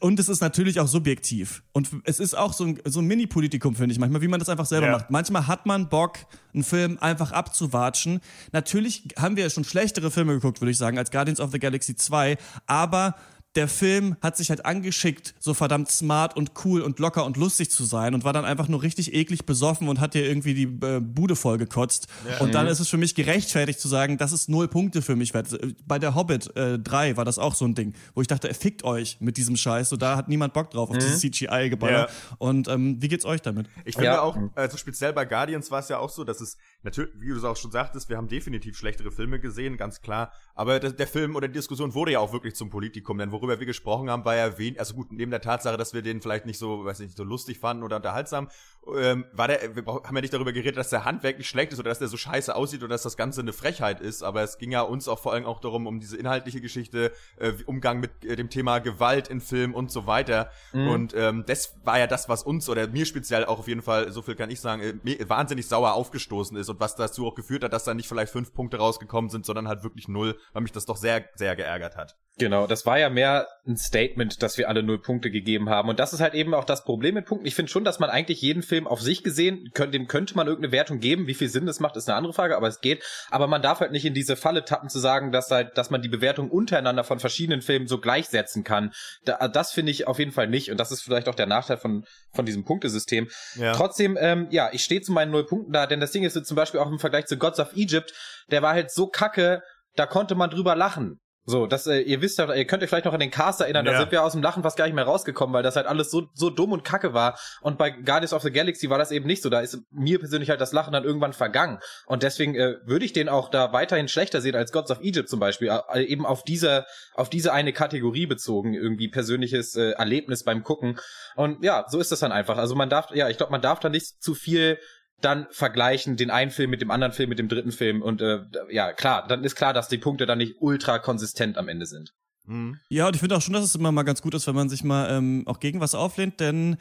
und 0.00 0.20
es 0.20 0.28
ist 0.28 0.40
natürlich 0.40 0.78
auch 0.78 0.88
subjektiv 0.88 1.62
und 1.72 1.88
es 2.04 2.20
ist 2.20 2.36
auch 2.36 2.52
so 2.52 2.64
ein, 2.64 2.78
so 2.84 3.00
ein 3.00 3.06
Mini-Politikum 3.06 3.74
finde 3.74 3.92
ich 3.92 3.98
manchmal, 3.98 4.20
wie 4.20 4.28
man 4.28 4.38
das 4.38 4.48
einfach 4.48 4.66
selber 4.66 4.86
ja. 4.86 4.92
macht. 4.92 5.10
Manchmal 5.10 5.46
hat 5.46 5.66
man 5.66 5.88
Bock, 5.88 6.18
einen 6.52 6.64
Film 6.64 6.98
einfach 7.00 7.32
abzuwatschen. 7.32 8.20
Natürlich 8.52 9.08
haben 9.16 9.36
wir 9.36 9.48
schon 9.50 9.64
schlechtere 9.64 10.10
Filme 10.10 10.34
geguckt, 10.34 10.60
würde 10.60 10.70
ich 10.70 10.78
sagen, 10.78 10.98
als 10.98 11.10
Guardians 11.10 11.40
of 11.40 11.50
the 11.52 11.58
Galaxy 11.58 11.96
2, 11.96 12.36
aber 12.66 13.14
der 13.56 13.66
Film 13.66 14.16
hat 14.22 14.36
sich 14.36 14.50
halt 14.50 14.64
angeschickt, 14.64 15.34
so 15.40 15.54
verdammt 15.54 15.90
smart 15.90 16.36
und 16.36 16.52
cool 16.64 16.82
und 16.82 17.00
locker 17.00 17.24
und 17.24 17.36
lustig 17.36 17.70
zu 17.70 17.82
sein 17.84 18.14
und 18.14 18.22
war 18.22 18.32
dann 18.32 18.44
einfach 18.44 18.68
nur 18.68 18.82
richtig 18.82 19.12
eklig 19.12 19.44
besoffen 19.44 19.88
und 19.88 19.98
hat 19.98 20.14
dir 20.14 20.24
irgendwie 20.24 20.54
die 20.54 20.86
äh, 20.86 21.00
Bude 21.00 21.34
voll 21.34 21.58
gekotzt. 21.58 22.06
Ja. 22.28 22.38
Und 22.38 22.54
dann 22.54 22.66
mhm. 22.66 22.72
ist 22.72 22.78
es 22.78 22.88
für 22.88 22.96
mich 22.96 23.16
gerechtfertigt 23.16 23.80
zu 23.80 23.88
sagen, 23.88 24.18
das 24.18 24.32
ist 24.32 24.48
null 24.48 24.68
Punkte 24.68 25.02
für 25.02 25.16
mich 25.16 25.34
wert. 25.34 25.48
Bei 25.84 25.98
der 25.98 26.14
Hobbit 26.14 26.54
äh, 26.56 26.78
3 26.78 27.16
war 27.16 27.24
das 27.24 27.40
auch 27.40 27.54
so 27.56 27.64
ein 27.64 27.74
Ding, 27.74 27.94
wo 28.14 28.20
ich 28.20 28.28
dachte, 28.28 28.52
fickt 28.54 28.84
euch 28.84 29.20
mit 29.20 29.36
diesem 29.36 29.56
Scheiß. 29.56 29.88
So, 29.88 29.96
da 29.96 30.16
hat 30.16 30.28
niemand 30.28 30.52
Bock 30.52 30.70
drauf, 30.70 30.90
auf 30.90 30.94
mhm. 30.94 31.00
dieses 31.00 31.20
CGI-Geballer. 31.20 32.08
Ja. 32.08 32.36
Und 32.38 32.68
ähm, 32.68 33.02
wie 33.02 33.08
geht's 33.08 33.24
euch 33.24 33.42
damit? 33.42 33.68
Ich 33.84 33.96
finde 33.96 34.12
ja. 34.12 34.20
auch, 34.20 34.36
also 34.54 34.76
speziell 34.76 35.12
bei 35.12 35.24
Guardians 35.24 35.72
war 35.72 35.80
es 35.80 35.88
ja 35.88 35.98
auch 35.98 36.10
so, 36.10 36.22
dass 36.22 36.40
es 36.40 36.56
natürlich, 36.84 37.10
wie 37.18 37.28
du 37.28 37.36
es 37.36 37.44
auch 37.44 37.56
schon 37.56 37.72
sagtest, 37.72 38.08
wir 38.08 38.16
haben 38.16 38.28
definitiv 38.28 38.76
schlechtere 38.76 39.10
Filme 39.10 39.40
gesehen, 39.40 39.76
ganz 39.76 40.02
klar. 40.02 40.32
Aber 40.54 40.78
der, 40.78 40.92
der 40.92 41.08
Film 41.08 41.34
oder 41.34 41.48
die 41.48 41.54
Diskussion 41.54 41.94
wurde 41.94 42.12
ja 42.12 42.20
auch 42.20 42.32
wirklich 42.32 42.54
zum 42.54 42.70
Politikum, 42.70 43.18
denn 43.18 43.32
worüber 43.40 43.58
wir 43.58 43.66
gesprochen 43.66 44.10
haben, 44.10 44.24
war 44.24 44.36
ja 44.36 44.58
wenig, 44.58 44.78
also 44.78 44.94
gut, 44.94 45.12
neben 45.12 45.30
der 45.30 45.40
Tatsache, 45.40 45.76
dass 45.76 45.94
wir 45.94 46.02
den 46.02 46.20
vielleicht 46.20 46.46
nicht 46.46 46.58
so, 46.58 46.84
weiß 46.84 47.00
nicht, 47.00 47.16
so 47.16 47.24
lustig 47.24 47.58
fanden 47.58 47.82
oder 47.82 47.96
unterhaltsam, 47.96 48.48
ähm, 48.96 49.24
war 49.32 49.48
der, 49.48 49.76
wir 49.76 49.84
haben 49.86 50.14
ja 50.14 50.20
nicht 50.20 50.32
darüber 50.32 50.52
geredet, 50.52 50.76
dass 50.76 50.90
der 50.90 51.04
handwerklich 51.04 51.48
schlecht 51.48 51.72
ist 51.72 51.78
oder 51.78 51.90
dass 51.90 51.98
der 51.98 52.08
so 52.08 52.16
scheiße 52.16 52.54
aussieht 52.54 52.82
oder 52.82 52.90
dass 52.90 53.02
das 53.02 53.16
Ganze 53.16 53.40
eine 53.40 53.52
Frechheit 53.52 54.00
ist, 54.00 54.22
aber 54.22 54.42
es 54.42 54.58
ging 54.58 54.72
ja 54.72 54.82
uns 54.82 55.08
auch 55.08 55.18
vor 55.18 55.32
allem 55.32 55.44
auch 55.44 55.60
darum, 55.60 55.86
um 55.86 56.00
diese 56.00 56.16
inhaltliche 56.16 56.60
Geschichte, 56.60 57.12
äh, 57.38 57.52
Umgang 57.66 58.00
mit 58.00 58.24
äh, 58.24 58.36
dem 58.36 58.50
Thema 58.50 58.78
Gewalt 58.78 59.28
in 59.28 59.40
Film 59.40 59.74
und 59.74 59.90
so 59.90 60.06
weiter. 60.06 60.50
Mhm. 60.72 60.88
Und 60.88 61.14
ähm, 61.14 61.44
das 61.46 61.76
war 61.84 61.98
ja 61.98 62.06
das, 62.06 62.28
was 62.28 62.42
uns 62.42 62.68
oder 62.68 62.86
mir 62.88 63.06
speziell 63.06 63.44
auch 63.44 63.58
auf 63.58 63.68
jeden 63.68 63.82
Fall, 63.82 64.12
so 64.12 64.22
viel 64.22 64.34
kann 64.34 64.50
ich 64.50 64.60
sagen, 64.60 65.00
äh, 65.04 65.28
wahnsinnig 65.28 65.66
sauer 65.66 65.94
aufgestoßen 65.94 66.56
ist 66.56 66.68
und 66.68 66.80
was 66.80 66.96
dazu 66.96 67.26
auch 67.26 67.34
geführt 67.34 67.64
hat, 67.64 67.72
dass 67.72 67.84
da 67.84 67.94
nicht 67.94 68.08
vielleicht 68.08 68.32
fünf 68.32 68.52
Punkte 68.54 68.78
rausgekommen 68.78 69.30
sind, 69.30 69.46
sondern 69.46 69.68
halt 69.68 69.82
wirklich 69.82 70.08
null, 70.08 70.38
weil 70.52 70.62
mich 70.62 70.72
das 70.72 70.86
doch 70.86 70.96
sehr, 70.96 71.28
sehr 71.34 71.56
geärgert 71.56 71.96
hat. 71.96 72.16
Genau, 72.40 72.66
das 72.66 72.86
war 72.86 72.98
ja 72.98 73.10
mehr 73.10 73.48
ein 73.66 73.76
Statement, 73.76 74.42
dass 74.42 74.56
wir 74.56 74.70
alle 74.70 74.82
null 74.82 74.98
Punkte 74.98 75.30
gegeben 75.30 75.68
haben. 75.68 75.90
Und 75.90 76.00
das 76.00 76.14
ist 76.14 76.20
halt 76.20 76.32
eben 76.32 76.54
auch 76.54 76.64
das 76.64 76.84
Problem 76.84 77.14
mit 77.14 77.26
Punkten. 77.26 77.46
Ich 77.46 77.54
finde 77.54 77.70
schon, 77.70 77.84
dass 77.84 77.98
man 77.98 78.08
eigentlich 78.08 78.40
jeden 78.40 78.62
Film 78.62 78.86
auf 78.86 79.02
sich 79.02 79.22
gesehen, 79.22 79.70
dem 79.76 80.06
könnte 80.06 80.34
man 80.34 80.46
irgendeine 80.46 80.72
Wertung 80.72 81.00
geben. 81.00 81.26
Wie 81.26 81.34
viel 81.34 81.50
Sinn 81.50 81.66
das 81.66 81.80
macht, 81.80 81.96
ist 81.96 82.08
eine 82.08 82.16
andere 82.16 82.32
Frage, 82.32 82.56
aber 82.56 82.66
es 82.66 82.80
geht. 82.80 83.04
Aber 83.30 83.46
man 83.46 83.60
darf 83.60 83.80
halt 83.80 83.92
nicht 83.92 84.06
in 84.06 84.14
diese 84.14 84.36
Falle 84.36 84.64
tappen 84.64 84.88
zu 84.88 84.98
sagen, 84.98 85.32
dass 85.32 85.50
halt, 85.50 85.76
dass 85.76 85.90
man 85.90 86.00
die 86.00 86.08
Bewertung 86.08 86.50
untereinander 86.50 87.04
von 87.04 87.20
verschiedenen 87.20 87.60
Filmen 87.60 87.86
so 87.86 88.00
gleichsetzen 88.00 88.64
kann. 88.64 88.92
Da, 89.26 89.46
das 89.48 89.72
finde 89.72 89.92
ich 89.92 90.06
auf 90.06 90.18
jeden 90.18 90.32
Fall 90.32 90.48
nicht. 90.48 90.70
Und 90.70 90.80
das 90.80 90.92
ist 90.92 91.02
vielleicht 91.02 91.28
auch 91.28 91.34
der 91.34 91.46
Nachteil 91.46 91.76
von, 91.76 92.06
von 92.32 92.46
diesem 92.46 92.64
Punktesystem. 92.64 93.28
Ja. 93.56 93.74
Trotzdem, 93.74 94.16
ähm, 94.18 94.48
ja, 94.50 94.70
ich 94.72 94.82
stehe 94.82 95.02
zu 95.02 95.12
meinen 95.12 95.30
null 95.30 95.44
Punkten 95.44 95.72
da, 95.72 95.86
denn 95.86 96.00
das 96.00 96.10
Ding 96.10 96.24
ist 96.24 96.32
so 96.32 96.40
zum 96.40 96.56
Beispiel 96.56 96.80
auch 96.80 96.90
im 96.90 96.98
Vergleich 96.98 97.26
zu 97.26 97.36
Gods 97.36 97.60
of 97.60 97.76
Egypt, 97.76 98.14
der 98.50 98.62
war 98.62 98.72
halt 98.72 98.90
so 98.90 99.08
kacke, 99.08 99.62
da 99.94 100.06
konnte 100.06 100.34
man 100.34 100.48
drüber 100.48 100.74
lachen. 100.74 101.20
So, 101.46 101.66
das, 101.66 101.86
äh, 101.86 102.00
ihr 102.00 102.20
wisst 102.20 102.38
ja, 102.38 102.52
ihr 102.52 102.66
könnt 102.66 102.82
euch 102.82 102.90
vielleicht 102.90 103.06
noch 103.06 103.14
an 103.14 103.20
den 103.20 103.30
Cast 103.30 103.60
erinnern, 103.60 103.86
ja. 103.86 103.92
da 103.92 103.98
sind 103.98 104.12
wir 104.12 104.22
aus 104.22 104.32
dem 104.32 104.42
Lachen 104.42 104.62
fast 104.62 104.76
gar 104.76 104.84
nicht 104.84 104.94
mehr 104.94 105.04
rausgekommen, 105.04 105.54
weil 105.54 105.62
das 105.62 105.74
halt 105.74 105.86
alles 105.86 106.10
so, 106.10 106.28
so 106.34 106.50
dumm 106.50 106.72
und 106.72 106.84
kacke 106.84 107.14
war. 107.14 107.38
Und 107.62 107.78
bei 107.78 107.90
Guardians 107.90 108.32
of 108.32 108.42
the 108.42 108.50
Galaxy 108.50 108.90
war 108.90 108.98
das 108.98 109.10
eben 109.10 109.26
nicht 109.26 109.42
so. 109.42 109.48
Da 109.48 109.60
ist 109.60 109.78
mir 109.90 110.18
persönlich 110.18 110.50
halt 110.50 110.60
das 110.60 110.72
Lachen 110.72 110.92
dann 110.92 111.04
irgendwann 111.04 111.32
vergangen. 111.32 111.78
Und 112.06 112.22
deswegen 112.22 112.54
äh, 112.54 112.76
würde 112.84 113.04
ich 113.04 113.12
den 113.12 113.28
auch 113.28 113.48
da 113.48 113.72
weiterhin 113.72 114.08
schlechter 114.08 114.40
sehen 114.40 114.54
als 114.54 114.70
Gods 114.70 114.90
of 114.90 115.00
Egypt 115.00 115.28
zum 115.28 115.40
Beispiel. 115.40 115.68
Äh, 115.92 116.04
eben 116.04 116.26
auf 116.26 116.44
diese, 116.44 116.84
auf 117.14 117.30
diese 117.30 117.52
eine 117.52 117.72
Kategorie 117.72 118.26
bezogen, 118.26 118.74
irgendwie 118.74 119.08
persönliches 119.08 119.76
äh, 119.76 119.92
Erlebnis 119.92 120.44
beim 120.44 120.62
Gucken. 120.62 120.98
Und 121.36 121.64
ja, 121.64 121.86
so 121.88 121.98
ist 122.00 122.12
das 122.12 122.20
dann 122.20 122.32
einfach. 122.32 122.58
Also 122.58 122.74
man 122.74 122.90
darf, 122.90 123.10
ja, 123.12 123.28
ich 123.28 123.38
glaube, 123.38 123.52
man 123.52 123.62
darf 123.62 123.80
da 123.80 123.88
nicht 123.88 124.22
zu 124.22 124.34
viel 124.34 124.78
dann 125.20 125.46
vergleichen 125.50 126.16
den 126.16 126.30
einen 126.30 126.50
Film 126.50 126.70
mit 126.70 126.80
dem 126.80 126.90
anderen 126.90 127.12
Film, 127.12 127.28
mit 127.28 127.38
dem 127.38 127.48
dritten 127.48 127.72
Film 127.72 128.02
und 128.02 128.20
äh, 128.20 128.40
ja, 128.70 128.92
klar, 128.92 129.26
dann 129.26 129.44
ist 129.44 129.54
klar, 129.54 129.72
dass 129.72 129.88
die 129.88 129.98
Punkte 129.98 130.26
dann 130.26 130.38
nicht 130.38 130.56
ultra 130.60 130.98
konsistent 130.98 131.58
am 131.58 131.68
Ende 131.68 131.86
sind. 131.86 132.12
Mhm. 132.46 132.78
Ja, 132.88 133.06
und 133.06 133.14
ich 133.14 133.20
finde 133.20 133.36
auch 133.36 133.42
schon, 133.42 133.54
dass 133.54 133.64
es 133.64 133.74
immer 133.74 133.92
mal 133.92 134.02
ganz 134.02 134.22
gut 134.22 134.34
ist, 134.34 134.46
wenn 134.46 134.54
man 134.54 134.68
sich 134.68 134.84
mal 134.84 135.10
ähm, 135.10 135.44
auch 135.46 135.60
gegen 135.60 135.80
was 135.80 135.94
auflehnt, 135.94 136.40
denn 136.40 136.76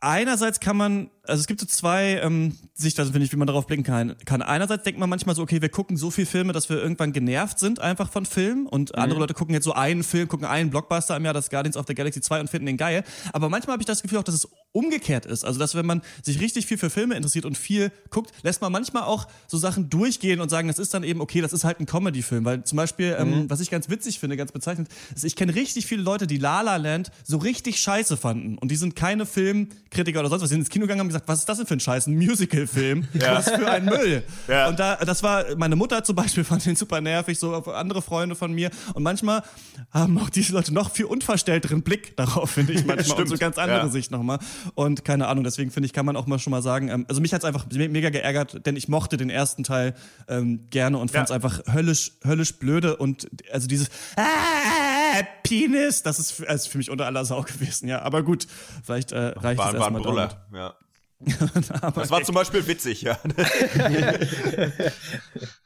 einerseits 0.00 0.60
kann 0.60 0.76
man, 0.76 1.10
also 1.22 1.40
es 1.40 1.46
gibt 1.46 1.60
so 1.60 1.66
zwei 1.66 2.20
ähm, 2.22 2.56
Sichtweisen, 2.74 3.12
finde 3.12 3.24
ich, 3.24 3.32
wie 3.32 3.36
man 3.36 3.46
darauf 3.46 3.66
blicken 3.66 3.82
kann. 3.82 4.16
kann. 4.24 4.42
Einerseits 4.42 4.84
denkt 4.84 5.00
man 5.00 5.08
manchmal 5.08 5.34
so, 5.34 5.42
okay, 5.42 5.62
wir 5.62 5.68
gucken 5.68 5.96
so 5.96 6.10
viel 6.10 6.26
Filme, 6.26 6.52
dass 6.52 6.68
wir 6.68 6.76
irgendwann 6.76 7.12
genervt 7.12 7.58
sind 7.58 7.80
einfach 7.80 8.10
von 8.10 8.26
Filmen 8.26 8.66
und 8.66 8.94
mhm. 8.94 9.02
andere 9.02 9.20
Leute 9.20 9.34
gucken 9.34 9.54
jetzt 9.54 9.64
so 9.64 9.72
einen 9.72 10.02
Film, 10.02 10.28
gucken 10.28 10.46
einen 10.46 10.70
Blockbuster 10.70 11.16
im 11.16 11.24
Jahr, 11.24 11.34
das 11.34 11.50
Guardians 11.50 11.76
of 11.76 11.86
the 11.88 11.94
Galaxy 11.94 12.20
2 12.20 12.40
und 12.40 12.50
finden 12.50 12.66
den 12.66 12.76
geil. 12.76 13.04
Aber 13.32 13.48
manchmal 13.48 13.74
habe 13.74 13.82
ich 13.82 13.86
das 13.86 14.02
Gefühl 14.02 14.18
auch, 14.18 14.24
dass 14.24 14.34
es 14.34 14.48
umgekehrt 14.72 15.26
ist. 15.26 15.44
Also, 15.44 15.58
dass 15.58 15.74
wenn 15.74 15.86
man 15.86 16.02
sich 16.22 16.40
richtig 16.40 16.66
viel 16.66 16.76
für 16.76 16.90
Filme 16.90 17.14
interessiert 17.14 17.46
und 17.46 17.56
viel 17.56 17.90
guckt, 18.10 18.32
lässt 18.42 18.60
man 18.60 18.70
manchmal 18.70 19.04
auch 19.04 19.26
so 19.46 19.56
Sachen 19.56 19.88
durchgehen 19.88 20.40
und 20.40 20.50
sagen, 20.50 20.68
das 20.68 20.78
ist 20.78 20.92
dann 20.92 21.02
eben, 21.02 21.20
okay, 21.20 21.40
das 21.40 21.52
ist 21.52 21.64
halt 21.64 21.80
ein 21.80 21.86
Comedy-Film. 21.86 22.44
Weil 22.44 22.64
zum 22.64 22.76
Beispiel, 22.76 23.16
ähm, 23.18 23.28
mhm. 23.28 23.34
ähm, 23.34 23.50
was 23.50 23.60
ich 23.60 23.70
ganz 23.70 23.88
witzig 23.88 24.18
finde, 24.18 24.36
ganz 24.36 24.52
bezeichnend, 24.52 24.88
ist, 25.14 25.24
ich 25.24 25.34
kenne 25.34 25.54
richtig 25.54 25.86
viele 25.86 26.02
Leute, 26.02 26.26
die 26.26 26.36
La 26.36 26.60
La 26.60 26.76
Land 26.76 27.10
so 27.24 27.38
richtig 27.38 27.78
scheiße 27.78 28.16
fanden. 28.16 28.58
Und 28.58 28.70
die 28.70 28.76
sind 28.76 28.94
keine 28.96 29.24
Filmkritiker 29.24 30.20
oder 30.20 30.28
sonst 30.28 30.42
was. 30.42 30.50
Die 30.50 30.54
sind 30.54 30.60
ins 30.60 30.70
Kino 30.70 30.82
gegangen 30.82 31.00
und 31.00 31.04
haben 31.04 31.08
gesagt, 31.08 31.28
was 31.28 31.40
ist 31.40 31.48
das 31.48 31.58
denn 31.58 31.66
für 31.66 31.74
ein 31.74 31.80
Scheiß? 31.80 32.06
Ein 32.06 32.16
Musical-Film? 32.16 33.08
Ja. 33.16 33.36
Was 33.36 33.50
für 33.50 33.70
ein 33.70 33.84
Müll? 33.86 34.22
Ja. 34.48 34.68
Und 34.68 34.78
da, 34.78 34.96
das 34.96 35.22
war, 35.22 35.56
meine 35.56 35.74
Mutter 35.74 36.04
zum 36.04 36.14
Beispiel 36.14 36.44
fand 36.44 36.64
den 36.66 36.76
super 36.76 37.00
nervig, 37.00 37.38
so 37.38 37.54
andere 37.54 38.02
Freunde 38.02 38.36
von 38.36 38.52
mir. 38.52 38.70
Und 38.94 39.02
manchmal 39.02 39.42
haben 39.90 40.18
auch 40.18 40.30
diese 40.30 40.52
Leute 40.52 40.72
noch 40.72 40.90
viel 40.90 41.06
unverstellteren 41.06 41.82
Blick 41.82 42.16
darauf, 42.16 42.50
finde 42.50 42.74
ich 42.74 42.84
manchmal. 42.86 43.22
und 43.22 43.28
so 43.28 43.36
ganz 43.36 43.58
andere 43.58 43.78
ja. 43.78 43.88
Sicht 43.88 44.10
nochmal. 44.10 44.38
Und 44.74 45.04
keine 45.04 45.28
Ahnung, 45.28 45.44
deswegen 45.44 45.70
finde 45.70 45.86
ich, 45.86 45.92
kann 45.92 46.06
man 46.06 46.16
auch 46.16 46.26
mal 46.26 46.38
schon 46.38 46.50
mal 46.50 46.62
sagen, 46.62 46.88
ähm, 46.88 47.06
also 47.08 47.20
mich 47.20 47.32
hat's 47.32 47.44
einfach 47.44 47.66
mega 47.70 48.10
geärgert, 48.10 48.66
denn 48.66 48.76
ich 48.76 48.88
mochte 48.88 49.16
den 49.16 49.30
ersten 49.30 49.64
Teil 49.64 49.94
ähm, 50.28 50.66
gerne 50.70 50.98
und 50.98 51.10
fand's 51.10 51.30
ja. 51.30 51.36
einfach 51.36 51.60
höllisch, 51.72 52.12
höllisch 52.24 52.58
blöde 52.58 52.96
und 52.96 53.28
also 53.52 53.66
dieses 53.66 53.88
ah, 54.16 55.22
Penis, 55.42 56.02
das 56.02 56.18
ist 56.18 56.46
also 56.46 56.70
für 56.70 56.78
mich 56.78 56.90
unter 56.90 57.06
aller 57.06 57.24
Sau 57.24 57.42
gewesen, 57.42 57.88
ja. 57.88 58.02
Aber 58.02 58.22
gut, 58.22 58.46
vielleicht 58.84 59.12
äh, 59.12 59.18
reicht 59.18 59.58
war, 59.58 59.74
es 59.74 59.80
erstmal. 59.80 60.30
Ja. 60.52 60.74
das 61.94 62.10
war 62.10 62.22
zum 62.24 62.34
Beispiel 62.34 62.66
witzig, 62.66 63.02
ja. 63.02 63.18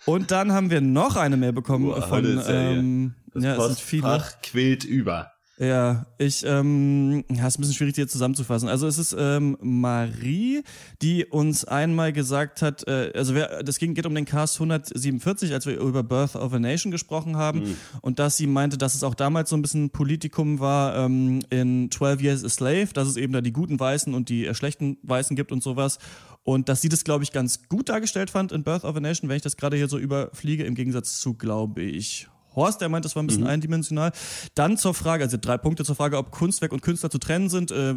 und 0.05 0.31
dann 0.31 0.53
haben 0.53 0.71
wir 0.71 0.81
noch 0.81 1.17
eine 1.17 1.37
Mail 1.37 1.53
bekommen 1.53 1.87
Boah, 1.87 2.03
von 2.03 2.41
ähm, 2.47 3.15
das 3.35 3.45
ja, 3.45 3.57
es 3.57 3.67
sind 3.67 3.81
viele. 3.81 4.25
quillt 4.43 4.85
über. 4.85 5.33
Ja, 5.61 6.07
ich, 6.17 6.43
ähm, 6.47 7.23
ja, 7.31 7.47
ist 7.47 7.59
ein 7.59 7.61
bisschen 7.61 7.75
schwierig 7.75 7.95
hier 7.95 8.09
zusammenzufassen. 8.09 8.67
Also 8.71 8.87
es 8.87 8.97
ist 8.97 9.15
ähm, 9.19 9.59
Marie, 9.61 10.63
die 11.03 11.27
uns 11.27 11.67
einmal 11.67 12.15
gesagt 12.15 12.63
hat, 12.63 12.89
äh, 12.89 13.13
also 13.15 13.35
wer, 13.35 13.63
das 13.63 13.79
ging, 13.79 13.93
geht 13.93 14.07
um 14.07 14.15
den 14.15 14.25
Cast 14.25 14.57
147, 14.57 15.53
als 15.53 15.67
wir 15.67 15.79
über 15.79 16.03
Birth 16.03 16.35
of 16.35 16.55
a 16.55 16.59
Nation 16.59 16.91
gesprochen 16.91 17.37
haben 17.37 17.61
mhm. 17.61 17.77
und 18.01 18.19
dass 18.19 18.39
sie 18.39 18.47
meinte, 18.47 18.79
dass 18.79 18.95
es 18.95 19.05
auch 19.05 19.15
damals 19.15 19.51
so 19.51 19.57
ein 19.57 19.61
bisschen 19.61 19.91
Politikum 19.91 20.61
war 20.61 20.97
ähm, 20.97 21.41
in 21.51 21.91
12 21.91 22.23
Years 22.23 22.43
a 22.43 22.49
Slave, 22.49 22.89
dass 22.95 23.07
es 23.07 23.19
eben 23.19 23.35
da 23.35 23.43
die 23.43 23.53
guten 23.53 23.79
Weißen 23.79 24.15
und 24.15 24.31
die 24.31 24.47
äh, 24.47 24.55
schlechten 24.55 24.97
Weißen 25.03 25.37
gibt 25.37 25.53
und 25.53 25.63
sowas 25.63 25.99
und 26.43 26.71
dass 26.71 26.81
sie 26.81 26.89
das, 26.89 27.05
glaube 27.05 27.23
ich, 27.23 27.33
ganz 27.33 27.69
gut 27.69 27.91
dargestellt 27.91 28.31
fand 28.31 28.51
in 28.51 28.65
Birth 28.65 28.85
of 28.85 28.97
a 28.97 29.01
Nation, 29.01 29.29
wenn 29.29 29.37
ich 29.37 29.43
das 29.43 29.59
gerade 29.59 29.77
hier 29.77 29.89
so 29.89 29.99
überfliege, 29.99 30.65
im 30.65 30.75
Gegensatz 30.75 31.21
zu, 31.21 31.35
glaube 31.35 31.83
ich, 31.83 32.29
Horst, 32.55 32.81
der 32.81 32.89
meint, 32.89 33.05
das 33.05 33.17
war 33.17 33.23
ein 33.23 33.27
bisschen 33.27 33.45
mhm. 33.45 33.51
eindimensional. 33.51 34.13
Dann 34.55 34.77
zur 34.77 34.95
Frage, 34.95 35.25
also 35.25 35.37
drei 35.41 35.59
Punkte 35.59 35.85
zur 35.85 35.95
Frage, 35.95 36.19
ob 36.19 36.31
Kunstwerk 36.31 36.73
und 36.73 36.83
Künstler 36.83 37.11
zu 37.11 37.19
trennen 37.19 37.49
sind. 37.49 37.71
Äh, 37.71 37.95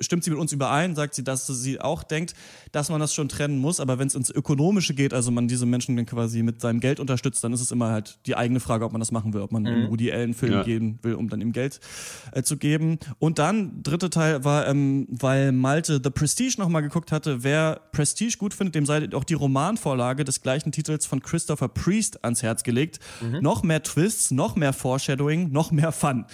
stimmt 0.00 0.24
sie 0.24 0.30
mit 0.30 0.38
uns 0.38 0.52
überein? 0.52 0.94
Sagt 0.94 1.14
sie, 1.14 1.24
dass 1.24 1.46
sie 1.46 1.80
auch 1.80 2.02
denkt, 2.02 2.34
dass 2.72 2.90
man 2.90 3.00
das 3.00 3.14
schon 3.14 3.28
trennen 3.28 3.58
muss. 3.58 3.80
Aber 3.80 3.98
wenn 3.98 4.06
es 4.06 4.14
ins 4.14 4.30
Ökonomische 4.30 4.94
geht, 4.94 5.14
also 5.14 5.30
man 5.30 5.48
diese 5.48 5.66
Menschen 5.66 5.96
dann 5.96 6.06
quasi 6.06 6.42
mit 6.42 6.60
seinem 6.60 6.80
Geld 6.80 7.00
unterstützt, 7.00 7.42
dann 7.44 7.52
ist 7.52 7.60
es 7.60 7.70
immer 7.70 7.90
halt 7.90 8.18
die 8.26 8.36
eigene 8.36 8.60
Frage, 8.60 8.84
ob 8.84 8.92
man 8.92 9.00
das 9.00 9.12
machen 9.12 9.32
will, 9.32 9.40
ob 9.40 9.52
man 9.52 9.62
mhm. 9.62 9.68
einen 9.68 9.90
Woody 9.90 10.12
Allen-Film 10.12 10.52
ja. 10.52 10.62
gehen 10.62 10.98
will, 11.02 11.14
um 11.14 11.28
dann 11.28 11.40
ihm 11.40 11.52
Geld 11.52 11.80
äh, 12.32 12.42
zu 12.42 12.56
geben. 12.56 12.98
Und 13.18 13.38
dann, 13.38 13.82
dritte 13.82 14.10
Teil 14.10 14.44
war, 14.44 14.66
ähm, 14.66 15.06
weil 15.10 15.52
Malte 15.52 16.00
The 16.02 16.10
Prestige 16.10 16.56
nochmal 16.58 16.82
geguckt 16.82 17.12
hatte, 17.12 17.42
wer 17.42 17.80
Prestige 17.92 18.36
gut 18.38 18.54
findet, 18.54 18.74
dem 18.74 18.86
sei 18.86 19.08
auch 19.14 19.24
die 19.24 19.34
Romanvorlage 19.34 20.24
des 20.24 20.42
gleichen 20.42 20.72
Titels 20.72 21.06
von 21.06 21.22
Christopher 21.22 21.68
Priest 21.68 22.24
ans 22.24 22.42
Herz 22.42 22.62
gelegt. 22.62 22.98
Mhm. 23.20 23.40
Noch 23.40 23.62
mehr 23.62 23.82
Twists, 23.94 24.32
noch 24.32 24.56
mehr 24.56 24.72
Foreshadowing, 24.72 25.52
noch 25.52 25.70
mehr 25.70 25.92
Fun. 25.92 26.24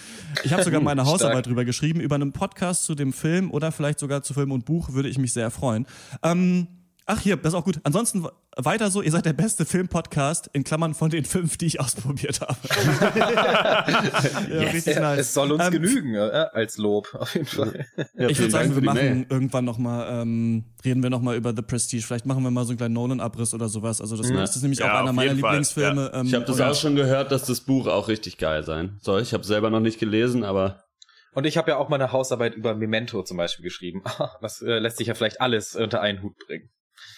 Ich 0.44 0.52
habe 0.52 0.64
sogar 0.64 0.80
meine 0.80 1.04
Hausarbeit 1.06 1.46
drüber 1.46 1.66
geschrieben. 1.66 2.00
Über 2.00 2.14
einen 2.14 2.32
Podcast 2.32 2.84
zu 2.84 2.94
dem 2.94 3.12
Film 3.12 3.50
oder 3.50 3.70
vielleicht 3.70 3.98
sogar 3.98 4.22
zu 4.22 4.32
Film 4.32 4.50
und 4.52 4.64
Buch 4.64 4.92
würde 4.92 5.10
ich 5.10 5.18
mich 5.18 5.34
sehr 5.34 5.50
freuen. 5.50 5.86
Ähm, 6.22 6.68
ach 7.10 7.20
hier, 7.20 7.36
das 7.36 7.52
ist 7.52 7.58
auch 7.58 7.64
gut. 7.64 7.80
Ansonsten 7.82 8.26
weiter 8.56 8.90
so, 8.90 9.02
ihr 9.02 9.10
seid 9.10 9.26
der 9.26 9.32
beste 9.32 9.64
Film-Podcast, 9.64 10.48
in 10.52 10.64
Klammern 10.64 10.94
von 10.94 11.10
den 11.10 11.24
fünf, 11.24 11.56
die 11.56 11.66
ich 11.66 11.80
ausprobiert 11.80 12.40
habe. 12.40 12.56
ja, 14.50 14.62
yes. 14.62 14.74
richtig 14.74 14.96
nice. 14.96 15.20
Es 15.20 15.34
soll 15.34 15.52
uns 15.52 15.64
ähm, 15.64 15.72
genügen, 15.72 16.14
äh, 16.14 16.46
als 16.52 16.78
Lob, 16.78 17.14
auf 17.14 17.34
jeden 17.34 17.46
Fall. 17.46 17.86
Ja, 18.14 18.28
ich 18.28 18.38
würde 18.38 18.50
sagen, 18.50 18.74
wir 18.74 18.82
machen 18.82 18.96
Mail. 18.96 19.26
irgendwann 19.28 19.64
nochmal, 19.64 20.22
ähm, 20.22 20.64
reden 20.84 21.02
wir 21.02 21.10
nochmal 21.10 21.36
über 21.36 21.54
The 21.54 21.62
Prestige. 21.62 22.02
Vielleicht 22.02 22.26
machen 22.26 22.42
wir 22.42 22.50
mal 22.50 22.64
so 22.64 22.70
einen 22.70 22.78
kleinen 22.78 22.94
Nolan-Abriss 22.94 23.54
oder 23.54 23.68
sowas. 23.68 24.00
Also 24.00 24.16
das, 24.16 24.28
ja. 24.30 24.42
ist 24.42 24.62
nämlich 24.62 24.78
ja, 24.78 24.94
auch 24.94 25.00
einer 25.00 25.12
meiner 25.12 25.34
Lieblingsfilme. 25.34 26.12
Ähm, 26.14 26.26
ich 26.26 26.34
habe 26.34 26.44
das 26.44 26.60
auch 26.60 26.74
schon 26.74 26.96
gehört, 26.96 27.32
dass 27.32 27.44
das 27.44 27.60
Buch 27.60 27.86
auch 27.86 28.08
richtig 28.08 28.38
geil 28.38 28.62
sein 28.62 28.98
soll. 29.00 29.22
Ich 29.22 29.34
habe 29.34 29.44
selber 29.44 29.70
noch 29.70 29.80
nicht 29.80 29.98
gelesen, 29.98 30.44
aber 30.44 30.84
und 31.32 31.46
ich 31.46 31.56
habe 31.56 31.70
ja 31.70 31.76
auch 31.76 31.88
meine 31.88 32.12
Hausarbeit 32.12 32.54
über 32.54 32.74
Memento 32.74 33.22
zum 33.22 33.36
Beispiel 33.36 33.64
geschrieben. 33.64 34.02
Das 34.40 34.62
äh, 34.62 34.78
lässt 34.78 34.96
sich 34.96 35.06
ja 35.06 35.14
vielleicht 35.14 35.40
alles 35.40 35.76
unter 35.76 36.00
einen 36.00 36.22
Hut 36.22 36.36
bringen. 36.46 36.70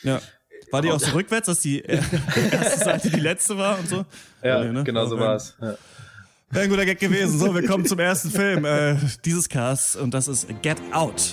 Ja. 0.02 0.20
War 0.70 0.80
die 0.80 0.90
auch 0.90 1.00
so 1.00 1.12
rückwärts, 1.12 1.46
dass 1.46 1.60
die 1.60 1.80
erste 2.50 2.78
Seite 2.78 3.10
die 3.10 3.20
letzte 3.20 3.58
war 3.58 3.78
und 3.78 3.88
so? 3.88 4.06
Ja, 4.42 4.64
nee, 4.64 4.72
ne? 4.72 4.84
genau 4.84 5.06
so 5.06 5.18
war 5.18 5.36
es. 5.36 5.54
Ja. 5.60 5.76
Wäre 6.50 6.64
ein 6.64 6.70
guter 6.70 6.84
Gag 6.84 6.98
gewesen. 6.98 7.38
So, 7.38 7.54
wir 7.54 7.66
kommen 7.66 7.86
zum 7.86 7.98
ersten 7.98 8.30
Film 8.30 8.64
äh, 8.64 8.96
dieses 9.24 9.48
Casts 9.48 9.96
und 9.96 10.12
das 10.12 10.28
ist 10.28 10.46
Get 10.62 10.78
Out. 10.92 11.32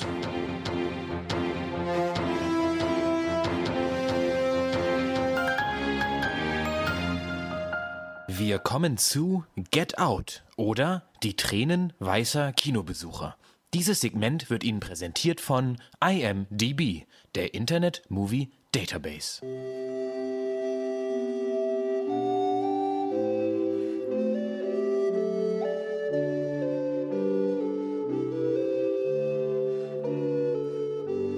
Wir 8.28 8.60
kommen 8.60 8.98
zu 8.98 9.44
Get 9.72 10.00
Out 10.00 10.44
oder 10.56 11.04
Die 11.24 11.36
Tränen 11.36 11.92
weißer 12.00 12.54
Kinobesucher. 12.54 13.36
Dieses 13.74 14.00
Segment 14.00 14.50
wird 14.50 14.64
Ihnen 14.64 14.80
präsentiert 14.80 15.42
von 15.42 15.78
IMDb, 16.02 17.06
der 17.34 17.54
Internet 17.54 18.02
Movie 18.10 18.50
Database. 18.72 19.42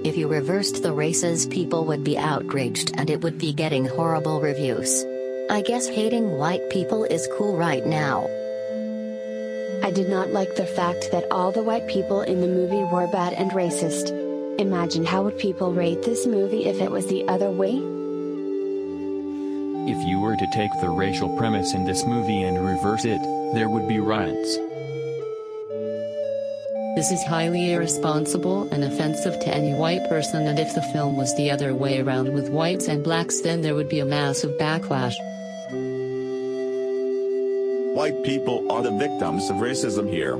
If 0.04 0.16
you 0.18 0.28
reversed 0.28 0.82
the 0.82 0.92
races, 0.92 1.46
people 1.46 1.84
would 1.86 2.04
be 2.04 2.18
outraged 2.18 2.92
and 2.98 3.08
it 3.08 3.22
would 3.22 3.38
be 3.38 3.52
getting 3.52 3.86
horrible 3.86 4.40
reviews. 4.40 5.04
I 5.48 5.62
guess 5.62 5.88
hating 5.88 6.38
white 6.38 6.68
people 6.70 7.04
is 7.04 7.28
cool 7.36 7.56
right 7.56 7.86
now. 7.86 8.26
I 9.82 9.90
did 9.90 10.08
not 10.08 10.30
like 10.30 10.54
the 10.54 10.66
fact 10.66 11.10
that 11.12 11.30
all 11.30 11.50
the 11.50 11.62
white 11.62 11.88
people 11.88 12.20
in 12.20 12.40
the 12.40 12.46
movie 12.46 12.84
were 12.92 13.06
bad 13.08 13.32
and 13.32 13.50
racist. 13.52 14.21
Imagine 14.58 15.04
how 15.04 15.22
would 15.22 15.38
people 15.38 15.72
rate 15.72 16.02
this 16.02 16.26
movie 16.26 16.66
if 16.66 16.80
it 16.80 16.90
was 16.90 17.06
the 17.06 17.26
other 17.26 17.50
way? 17.50 17.72
If 19.90 20.06
you 20.06 20.20
were 20.20 20.36
to 20.36 20.46
take 20.52 20.70
the 20.80 20.90
racial 20.90 21.34
premise 21.38 21.74
in 21.74 21.84
this 21.84 22.04
movie 22.04 22.42
and 22.42 22.64
reverse 22.64 23.04
it, 23.04 23.20
there 23.54 23.68
would 23.68 23.88
be 23.88 23.98
riots. 23.98 24.56
This 26.94 27.10
is 27.10 27.24
highly 27.24 27.72
irresponsible 27.72 28.68
and 28.70 28.84
offensive 28.84 29.40
to 29.40 29.54
any 29.54 29.72
white 29.72 30.06
person 30.08 30.46
and 30.46 30.58
if 30.58 30.74
the 30.74 30.82
film 30.82 31.16
was 31.16 31.34
the 31.36 31.50
other 31.50 31.74
way 31.74 32.00
around 32.00 32.34
with 32.34 32.50
whites 32.50 32.86
and 32.86 33.02
blacks 33.02 33.40
then 33.40 33.62
there 33.62 33.74
would 33.74 33.88
be 33.88 34.00
a 34.00 34.04
massive 34.04 34.58
backlash. 34.58 35.14
White 37.94 38.22
people 38.22 38.70
are 38.70 38.82
the 38.82 38.90
victims 38.90 39.48
of 39.48 39.56
racism 39.56 40.10
here. 40.10 40.36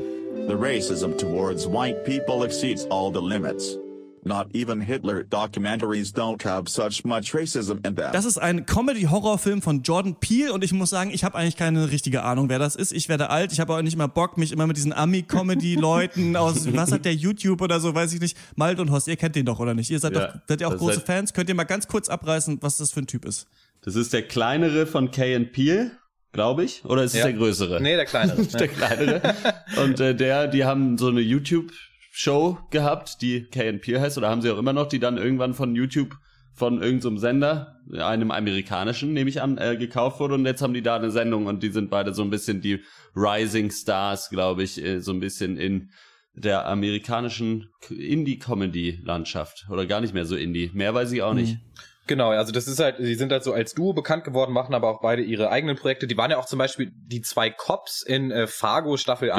The 0.47 0.59
racism 0.59 1.19
towards 1.19 1.67
white 1.67 2.05
people 2.05 2.43
exceeds 2.43 2.85
all 2.85 3.11
the 3.11 3.23
limits. 3.23 3.77
Not 4.25 4.55
even 4.55 4.81
Hitler 4.81 5.25
documentaries 5.25 6.13
don't 6.13 6.45
have 6.45 6.69
such 6.69 7.05
much 7.05 7.35
racism 7.35 7.79
in 7.85 7.97
them. 7.97 8.13
Das 8.13 8.25
ist 8.25 8.39
ein 8.39 8.67
Comedy-Horrorfilm 8.67 9.63
von 9.63 9.83
Jordan 9.83 10.15
Peele 10.15 10.53
und 10.53 10.63
ich 10.63 10.73
muss 10.73 10.91
sagen, 10.91 11.11
ich 11.13 11.25
habe 11.25 11.37
eigentlich 11.37 11.57
keine 11.57 11.91
richtige 11.91 12.23
Ahnung, 12.23 12.49
wer 12.49 12.61
das 12.61 12.77
ist. 12.77 12.93
Ich 12.93 13.09
werde 13.09 13.31
alt, 13.31 13.53
ich 13.53 13.59
habe 13.59 13.75
auch 13.75 13.83
nicht 13.83 13.97
mal 13.97 14.07
Bock, 14.07 14.39
mich 14.39 14.53
immer 14.53 14.69
mit 14.69 14.77
diesen 14.77 14.93
Ami-Comedy-Leuten 14.93 16.37
aus, 16.37 16.73
was 16.73 16.93
hat 16.93 17.05
der 17.05 17.15
YouTube 17.15 17.61
oder 17.63 17.81
so, 17.81 17.97
weiß 17.97 18.13
ich 18.13 18.21
nicht. 18.21 18.37
Malt 18.55 18.79
und 18.79 18.93
Horst, 18.93 19.09
ihr 19.09 19.17
kennt 19.17 19.35
den 19.35 19.45
doch, 19.45 19.59
oder 19.59 19.75
nicht? 19.75 19.91
Ihr 19.91 19.99
seid 19.99 20.15
ja, 20.15 20.29
doch, 20.29 20.35
seid 20.47 20.61
ihr 20.61 20.69
auch 20.69 20.77
große 20.77 20.97
seid 20.97 21.07
Fans? 21.07 21.33
Könnt 21.33 21.49
ihr 21.49 21.57
mal 21.57 21.65
ganz 21.65 21.89
kurz 21.89 22.09
abreißen, 22.09 22.59
was 22.61 22.77
das 22.77 22.93
für 22.93 23.01
ein 23.01 23.09
Typ 23.09 23.25
ist? 23.25 23.49
Das 23.81 23.97
ist 23.97 24.13
der 24.13 24.23
kleinere 24.23 24.87
von 24.87 25.11
Kay 25.11 25.35
and 25.35 25.53
Peele 25.53 25.91
glaube 26.33 26.65
ich. 26.65 26.83
Oder 26.87 27.05
ist 27.05 27.13
es 27.13 27.19
ja. 27.19 27.25
der 27.25 27.35
größere? 27.35 27.83
Nee, 27.83 27.95
der 27.95 28.07
kleinere. 28.07 28.43
der 28.47 28.69
kleinere. 28.69 29.35
Und 29.83 30.01
äh, 30.01 30.15
der, 30.15 30.49
die 30.49 30.65
haben 30.65 30.97
so 30.97 31.09
eine 31.09 31.21
YouTube 31.21 31.71
Show 32.15 32.59
gehabt, 32.71 33.23
die 33.23 33.45
KNP 33.45 33.99
heißt, 33.99 34.19
oder 34.19 34.29
haben 34.29 34.43
sie 34.43 34.51
auch 34.51 34.59
immer 34.59 34.75
noch, 34.75 34.87
die 34.87 34.99
dann 34.99 35.17
irgendwann 35.17 35.55
von 35.55 35.75
YouTube 35.75 36.15
von 36.55 36.83
irgendeinem 36.83 37.17
so 37.17 37.21
Sender, 37.23 37.81
einem 37.99 38.31
amerikanischen, 38.31 39.15
nehme 39.15 39.31
ich 39.31 39.41
an, 39.41 39.57
äh, 39.57 39.77
gekauft 39.79 40.21
wurde 40.21 40.35
und 40.35 40.45
jetzt 40.45 40.61
haben 40.61 40.75
die 40.75 40.83
da 40.83 40.97
eine 40.97 41.11
Sendung 41.11 41.47
und 41.47 41.63
die 41.63 41.71
sind 41.71 41.89
beide 41.89 42.13
so 42.13 42.23
ein 42.23 42.29
bisschen 42.29 42.61
die 42.61 42.85
Rising 43.17 43.71
Stars, 43.71 44.29
glaube 44.29 44.63
ich, 44.63 44.83
äh, 44.85 45.01
so 45.01 45.13
ein 45.13 45.21
bisschen 45.21 45.57
in 45.57 45.91
der 46.35 46.67
amerikanischen 46.67 47.71
Indie-Comedy-Landschaft 47.89 49.67
oder 49.71 49.87
gar 49.87 50.03
nicht 50.03 50.13
mehr 50.13 50.27
so 50.27 50.37
Indie. 50.37 50.71
Mehr 50.75 50.93
weiß 50.93 51.13
ich 51.13 51.23
auch 51.23 51.35
nicht. 51.35 51.55
Mhm. 51.55 51.61
Genau, 52.07 52.31
also 52.31 52.53
das 52.53 52.69
ist 52.69 52.81
halt, 52.81 52.97
sie 52.99 53.15
sind 53.15 53.33
halt 53.33 53.45
so 53.45 53.55
als 53.55 53.75
Duo 53.75 53.95
bekannt 53.95 54.25
geworden, 54.25 54.53
machen 54.53 54.75
aber 54.75 54.89
auch 54.89 55.01
beide 55.01 55.23
ihre 55.23 55.51
eigenen 55.51 55.77
Projekte. 55.77 56.07
Die 56.07 56.17
waren 56.17 56.31
ja 56.31 56.37
auch 56.37 56.47
zum 56.47 56.59
Beispiel 56.59 56.93
die 56.95 57.23
zwei 57.23 57.49
Cops 57.49 58.03
in 58.03 58.31
äh, 58.31 58.47
Fargo 58.47 58.97
Staffel 58.97 59.29
ja. 59.29 59.37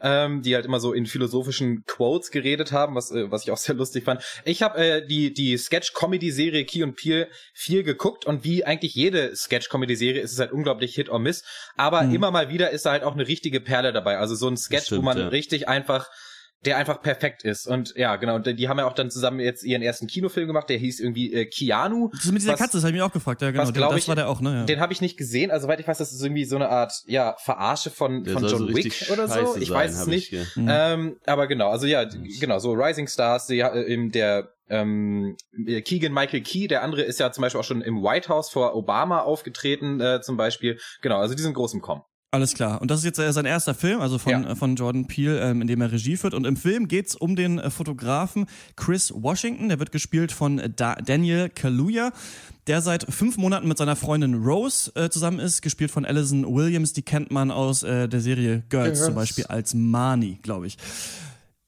1 0.00 0.28
ähm, 0.28 0.42
die 0.42 0.54
halt 0.54 0.64
immer 0.64 0.80
so 0.80 0.92
in 0.92 1.06
philosophischen 1.06 1.84
Quotes 1.86 2.30
geredet 2.30 2.72
haben, 2.72 2.94
was, 2.94 3.10
äh, 3.10 3.30
was 3.30 3.44
ich 3.44 3.50
auch 3.50 3.56
sehr 3.56 3.74
lustig 3.74 4.04
fand. 4.04 4.22
Ich 4.44 4.62
habe 4.62 4.78
äh, 4.78 5.06
die, 5.06 5.32
die 5.32 5.56
Sketch-Comedy-Serie 5.56 6.64
Key 6.64 6.82
und 6.82 6.96
Peele 6.96 7.28
viel 7.52 7.82
geguckt 7.82 8.24
und 8.24 8.44
wie 8.44 8.64
eigentlich 8.64 8.94
jede 8.94 9.34
Sketch-Comedy-Serie 9.34 10.20
ist 10.20 10.32
es 10.32 10.38
halt 10.38 10.52
unglaublich 10.52 10.94
Hit 10.94 11.08
or 11.08 11.18
Miss. 11.18 11.44
Aber 11.76 12.02
mhm. 12.02 12.14
immer 12.14 12.30
mal 12.30 12.48
wieder 12.48 12.70
ist 12.70 12.86
da 12.86 12.92
halt 12.92 13.02
auch 13.02 13.14
eine 13.14 13.26
richtige 13.26 13.60
Perle 13.60 13.92
dabei. 13.92 14.18
Also 14.18 14.34
so 14.34 14.48
ein 14.48 14.56
Sketch, 14.56 14.86
stimmt, 14.86 15.00
wo 15.00 15.04
man 15.04 15.18
ja. 15.18 15.28
richtig 15.28 15.68
einfach 15.68 16.08
der 16.64 16.76
einfach 16.76 17.00
perfekt 17.00 17.44
ist. 17.44 17.66
Und 17.66 17.94
ja, 17.96 18.16
genau, 18.16 18.36
und 18.36 18.46
die 18.46 18.68
haben 18.68 18.78
ja 18.78 18.86
auch 18.86 18.92
dann 18.92 19.10
zusammen 19.10 19.38
jetzt 19.40 19.62
ihren 19.64 19.82
ersten 19.82 20.06
Kinofilm 20.06 20.48
gemacht, 20.48 20.68
der 20.68 20.78
hieß 20.78 20.98
irgendwie 20.98 21.32
äh, 21.32 21.46
Keanu. 21.46 22.08
Das 22.12 22.24
ist 22.24 22.32
mit 22.32 22.42
dieser 22.42 22.54
was, 22.54 22.60
Katze, 22.60 22.78
das 22.78 22.82
habe 22.82 22.90
ich 22.90 22.94
mich 22.94 23.02
auch 23.02 23.12
gefragt, 23.12 23.42
ja, 23.42 23.50
genau. 23.50 23.62
Was, 23.62 23.72
das 23.72 23.96
ich, 23.96 24.08
war 24.08 24.16
der 24.16 24.28
auch, 24.28 24.40
ne? 24.40 24.54
Ja. 24.54 24.64
Den 24.64 24.80
habe 24.80 24.92
ich 24.92 25.00
nicht 25.00 25.16
gesehen, 25.16 25.50
also 25.50 25.66
soweit 25.66 25.78
ich 25.78 25.86
weiß, 25.86 25.98
das 25.98 26.12
ist 26.12 26.22
irgendwie 26.22 26.44
so 26.44 26.56
eine 26.56 26.68
Art, 26.68 26.92
ja, 27.06 27.36
Verarsche 27.38 27.90
von, 27.90 28.24
von 28.24 28.42
John 28.42 28.58
so 28.58 28.74
Wick 28.74 29.08
oder 29.12 29.28
so. 29.28 29.56
Ich 29.56 29.68
sein, 29.68 29.76
weiß 29.76 30.00
es 30.00 30.06
nicht. 30.06 30.32
Mhm. 30.56 30.68
Ähm, 30.70 31.16
aber 31.26 31.46
genau, 31.46 31.70
also 31.70 31.86
ja, 31.86 32.04
genau, 32.40 32.58
so 32.58 32.72
Rising 32.72 33.06
Stars, 33.06 33.46
die, 33.46 33.60
äh, 33.60 34.10
der 34.10 34.50
ähm, 34.68 35.36
Keegan 35.84 36.12
Michael 36.12 36.42
Key, 36.42 36.66
der 36.66 36.82
andere 36.82 37.02
ist 37.02 37.20
ja 37.20 37.30
zum 37.32 37.42
Beispiel 37.42 37.60
auch 37.60 37.64
schon 37.64 37.82
im 37.82 38.02
White 38.02 38.28
House 38.28 38.50
vor 38.50 38.74
Obama 38.74 39.20
aufgetreten, 39.20 40.00
äh, 40.00 40.20
zum 40.20 40.36
Beispiel. 40.36 40.78
Genau, 41.02 41.18
also 41.18 41.34
die 41.34 41.42
sind 41.42 41.54
groß 41.54 41.74
im 41.74 41.80
Kommen. 41.80 42.02
Alles 42.30 42.52
klar. 42.52 42.82
Und 42.82 42.90
das 42.90 42.98
ist 43.00 43.04
jetzt 43.06 43.18
äh, 43.18 43.32
sein 43.32 43.46
erster 43.46 43.72
Film, 43.72 44.02
also 44.02 44.18
von, 44.18 44.32
ja. 44.32 44.50
äh, 44.50 44.54
von 44.54 44.76
Jordan 44.76 45.06
Peele, 45.06 45.40
ähm, 45.40 45.62
in 45.62 45.66
dem 45.66 45.80
er 45.80 45.90
Regie 45.90 46.18
führt. 46.18 46.34
Und 46.34 46.46
im 46.46 46.56
Film 46.56 46.86
geht's 46.86 47.16
um 47.16 47.36
den 47.36 47.58
äh, 47.58 47.70
Fotografen 47.70 48.46
Chris 48.76 49.10
Washington. 49.14 49.70
Der 49.70 49.78
wird 49.78 49.92
gespielt 49.92 50.30
von 50.30 50.60
da 50.76 50.96
Daniel 50.96 51.48
Kaluuya, 51.48 52.12
der 52.66 52.82
seit 52.82 53.06
fünf 53.10 53.38
Monaten 53.38 53.66
mit 53.66 53.78
seiner 53.78 53.96
Freundin 53.96 54.34
Rose 54.34 54.92
äh, 54.94 55.08
zusammen 55.08 55.38
ist, 55.38 55.62
gespielt 55.62 55.90
von 55.90 56.04
Alison 56.04 56.44
Williams. 56.54 56.92
Die 56.92 57.00
kennt 57.00 57.30
man 57.30 57.50
aus 57.50 57.82
äh, 57.82 58.10
der 58.10 58.20
Serie 58.20 58.62
Girls, 58.68 58.98
Girls. 58.98 59.04
zum 59.06 59.14
Beispiel 59.14 59.46
als 59.46 59.72
Marnie, 59.72 60.38
glaube 60.42 60.66
ich. 60.66 60.76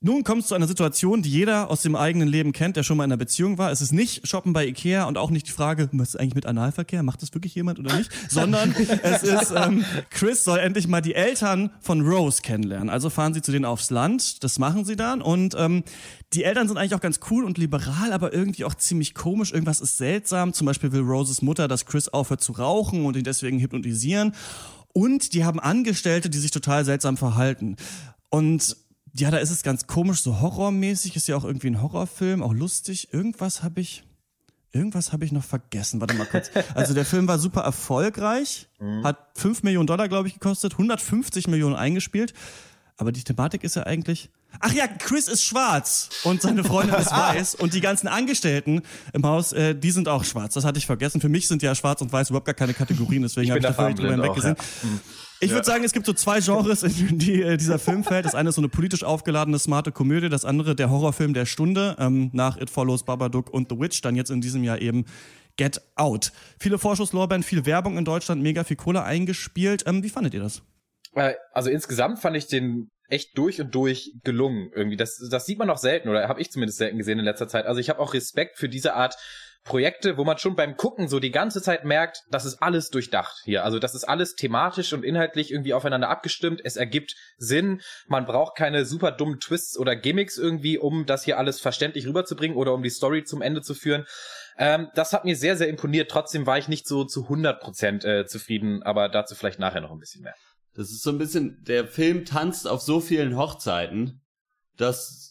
Nun 0.03 0.25
kommt 0.25 0.41
es 0.41 0.49
zu 0.49 0.55
einer 0.55 0.67
Situation, 0.67 1.21
die 1.21 1.29
jeder 1.29 1.69
aus 1.69 1.83
dem 1.83 1.95
eigenen 1.95 2.27
Leben 2.27 2.53
kennt, 2.53 2.75
der 2.77 2.85
schon 2.85 2.97
mal 2.97 3.05
in 3.05 3.13
einer 3.13 3.19
Beziehung 3.19 3.59
war. 3.59 3.71
Es 3.71 3.83
ist 3.83 3.93
nicht 3.93 4.27
Shoppen 4.27 4.55
bei 4.55 4.67
Ikea 4.67 5.05
und 5.05 5.19
auch 5.19 5.29
nicht 5.29 5.49
die 5.49 5.53
Frage, 5.53 5.91
was 5.93 6.11
ist 6.11 6.17
eigentlich 6.17 6.37
mit 6.37 6.47
Analverkehr? 6.47 7.03
Macht 7.03 7.21
das 7.21 7.35
wirklich 7.35 7.55
jemand 7.55 7.79
oder 7.79 7.95
nicht? 7.95 8.11
Sondern 8.31 8.75
es 9.03 9.23
ist, 9.23 9.53
ähm, 9.55 9.85
Chris 10.09 10.43
soll 10.43 10.59
endlich 10.59 10.89
mal 10.89 11.03
die 11.03 11.15
Eltern 11.15 11.69
von 11.83 12.01
Rose 12.01 12.41
kennenlernen. 12.41 12.89
Also 12.89 13.11
fahren 13.11 13.35
sie 13.35 13.43
zu 13.43 13.53
denen 13.53 13.67
aufs 13.67 13.91
Land. 13.91 14.43
Das 14.43 14.59
machen 14.59 14.87
sie 14.87 14.97
dann. 14.97 15.21
Und 15.21 15.55
ähm, 15.59 15.85
die 16.33 16.45
Eltern 16.45 16.67
sind 16.67 16.79
eigentlich 16.79 16.95
auch 16.95 17.03
ganz 17.03 17.21
cool 17.31 17.45
und 17.45 17.59
liberal, 17.59 18.15
aber 18.15 18.33
irgendwie 18.33 18.65
auch 18.65 18.75
ziemlich 18.75 19.15
komisch. 19.15 19.53
Irgendwas 19.53 19.83
ist 19.83 19.99
seltsam. 19.99 20.55
Zum 20.55 20.67
Beispiel 20.67 20.93
will 20.93 21.03
Roses 21.03 21.43
Mutter, 21.43 21.69
dass 21.69 21.85
Chris 21.85 22.09
aufhört 22.09 22.41
zu 22.41 22.53
rauchen 22.53 23.05
und 23.05 23.19
ihn 23.19 23.25
deswegen 23.25 23.61
hypnotisieren. 23.61 24.33
Und 24.95 25.35
die 25.35 25.45
haben 25.45 25.61
Angestellte, 25.61 26.31
die 26.31 26.39
sich 26.39 26.53
total 26.53 26.87
seltsam 26.87 27.19
verhalten. 27.19 27.77
Und 28.31 28.79
ja, 29.15 29.31
da 29.31 29.39
ist 29.39 29.51
es 29.51 29.63
ganz 29.63 29.87
komisch, 29.87 30.23
so 30.23 30.41
horrormäßig, 30.41 31.17
ist 31.17 31.29
ja 31.29 31.37
auch 31.37 31.45
irgendwie 31.45 31.69
ein 31.69 31.83
Horrorfilm, 31.83 32.43
auch 32.43 32.53
lustig. 32.53 33.13
Irgendwas 33.13 33.63
habe 33.63 33.81
ich, 33.81 34.05
irgendwas 34.73 35.13
habe 35.13 35.25
ich 35.25 35.33
noch 35.33 35.45
vergessen. 35.45 36.01
Warte 36.01 36.15
mal 36.15 36.27
kurz. 36.27 36.51
Also 36.75 36.95
der 36.95 37.05
Film 37.05 37.27
war 37.29 37.39
super 37.39 37.63
erfolgreich, 37.63 38.69
mhm. 38.79 39.05
hat 39.05 39.19
5 39.35 39.63
Millionen 39.63 39.87
Dollar, 39.87 40.09
glaube 40.09 40.29
ich, 40.29 40.35
gekostet, 40.35 40.73
150 40.73 41.49
Millionen 41.49 41.77
eingespielt. 41.77 42.35
Aber 42.97 43.13
die 43.13 43.25
Thematik 43.25 43.65
ist 43.65 43.77
ja 43.77 43.85
eigentlich, 43.85 44.31
Ach 44.59 44.73
ja, 44.73 44.87
Chris 44.89 45.29
ist 45.29 45.45
schwarz 45.45 46.09
und 46.25 46.43
seine 46.43 46.65
Freundin 46.65 46.97
ist 46.97 47.11
weiß 47.13 47.55
und 47.55 47.73
die 47.73 47.81
ganzen 47.81 48.09
Angestellten 48.09 48.83
im 49.13 49.25
Haus, 49.25 49.53
äh, 49.53 49.75
die 49.75 49.91
sind 49.91 50.09
auch 50.09 50.25
schwarz. 50.25 50.55
Das 50.55 50.65
hatte 50.65 50.79
ich 50.79 50.87
vergessen. 50.87 51.21
Für 51.21 51.29
mich 51.29 51.47
sind 51.47 51.63
ja 51.63 51.75
schwarz 51.75 52.03
und 52.03 52.13
weiß 52.13 52.31
überhaupt 52.31 52.47
gar 52.47 52.55
keine 52.55 52.75
Kategorien, 52.75 53.23
deswegen 53.23 53.51
habe 53.51 53.61
ich 53.61 53.65
da 53.65 53.73
völlig 53.73 53.97
drüber 53.97 54.13
hinweggesehen. 54.13 54.57
Ja. 54.59 54.89
Hm. 54.89 55.01
Ich 55.43 55.51
würde 55.53 55.65
sagen, 55.65 55.85
es 55.85 55.93
gibt 55.93 56.05
so 56.05 56.13
zwei 56.13 56.41
Genres, 56.41 56.83
in 56.83 57.19
die 57.19 57.43
äh, 57.43 57.57
dieser 57.57 57.79
Film 57.79 58.05
fällt. 58.05 58.27
Das 58.27 58.35
eine 58.35 58.51
ist 58.51 58.57
so 58.57 58.61
eine 58.61 58.69
politisch 58.69 59.05
aufgeladene, 59.05 59.59
smarte 59.59 59.91
Komödie, 59.91 60.29
das 60.29 60.45
andere 60.45 60.77
der 60.77 60.91
Horrorfilm 60.91 61.33
der 61.33 61.47
Stunde, 61.47 61.97
ähm, 61.99 62.31
nach 62.35 62.59
It 62.59 62.69
Follows, 62.69 63.05
Babadook 63.05 63.51
und 63.51 63.71
The 63.71 63.79
Witch, 63.79 64.03
dann 64.03 64.17
jetzt 64.17 64.31
in 64.31 64.43
diesem 64.43 64.65
Jahr 64.65 64.81
eben 64.81 65.07
Get 65.57 65.81
Out. 65.97 66.33
Viele 66.59 66.79
Vorschusslorbeeren, 66.79 67.43
viel 67.43 67.65
Werbung 67.65 67.97
in 67.97 68.05
Deutschland, 68.05 68.43
mega 68.43 68.65
viel 68.65 68.77
Kohle 68.77 69.03
eingespielt. 69.03 69.85
Ähm, 69.87 70.03
wie 70.03 70.11
fandet 70.11 70.35
ihr 70.35 70.41
das? 70.41 70.63
Äh, 71.15 71.35
also 71.53 71.71
insgesamt 71.71 72.19
fand 72.19 72.37
ich 72.37 72.47
den 72.47 72.91
echt 73.09 73.37
durch 73.37 73.61
und 73.61 73.75
durch 73.75 74.13
gelungen 74.23 74.71
irgendwie. 74.75 74.97
Das, 74.97 75.19
das 75.31 75.47
sieht 75.47 75.59
man 75.59 75.71
auch 75.71 75.79
selten 75.79 76.09
oder 76.09 76.29
habe 76.29 76.41
ich 76.41 76.51
zumindest 76.51 76.79
selten 76.79 76.99
gesehen 76.99 77.19
in 77.19 77.25
letzter 77.25 77.49
Zeit. 77.49 77.67
Also 77.67 77.81
ich 77.81 77.89
habe 77.89 77.99
auch 77.99 78.15
Respekt 78.15 78.59
für 78.59 78.69
diese 78.69 78.95
Art 78.95 79.17
Projekte, 79.65 80.17
wo 80.17 80.25
man 80.25 80.39
schon 80.39 80.57
beim 80.57 80.77
Gucken 80.77 81.09
so 81.09 81.21
die 81.21 81.31
ganze 81.31 81.61
Zeit 81.61 81.85
merkt, 81.85 82.25
das 82.31 82.45
ist 82.45 82.63
alles 82.63 82.91
durchdacht 82.91 83.43
hier. 83.45 83.65
Also 83.65 83.79
das 83.79 83.95
ist 83.95 84.05
alles 84.05 84.35
thematisch 84.35 84.93
und 84.93 85.05
inhaltlich 85.05 85.51
irgendwie 85.53 85.75
aufeinander 85.75 86.09
abgestimmt. 86.09 86.61
Es 86.65 86.77
ergibt 86.77 87.15
Sinn. 87.37 87.83
Man 88.07 88.25
braucht 88.25 88.57
keine 88.57 88.87
super 88.87 89.13
dummen 89.13 89.39
Twists 89.39 89.79
oder 89.79 89.97
Gimmicks 89.97 90.39
irgendwie, 90.39 90.79
um 90.79 91.05
das 91.05 91.25
hier 91.25 91.39
alles 91.39 91.61
verständlich 91.61 92.07
rüberzubringen 92.07 92.57
oder 92.57 92.73
um 92.73 92.83
die 92.83 92.91
Story 92.91 93.25
zum 93.25 93.43
Ende 93.43 93.61
zu 93.61 93.75
führen. 93.75 94.07
Ähm, 94.57 94.89
das 94.95 95.13
hat 95.13 95.25
mir 95.25 95.37
sehr, 95.37 95.57
sehr 95.57 95.69
imponiert. 95.69 96.11
Trotzdem 96.11 96.47
war 96.47 96.59
ich 96.59 96.69
nicht 96.69 96.87
so 96.87 97.05
zu 97.05 97.25
100 97.25 97.61
Prozent 97.61 98.05
äh, 98.05 98.27
zufrieden, 98.27 98.83
aber 98.83 99.09
dazu 99.09 99.35
vielleicht 99.35 99.59
nachher 99.59 99.83
noch 99.83 99.93
ein 99.93 99.99
bisschen 99.99 100.23
mehr. 100.23 100.35
Das 100.75 100.91
ist 100.91 101.03
so 101.03 101.11
ein 101.11 101.19
bisschen, 101.19 101.63
der 101.65 101.87
Film 101.87 102.25
tanzt 102.25 102.67
auf 102.67 102.81
so 102.81 103.01
vielen 103.01 103.37
Hochzeiten, 103.37 104.23
dass 104.77 105.30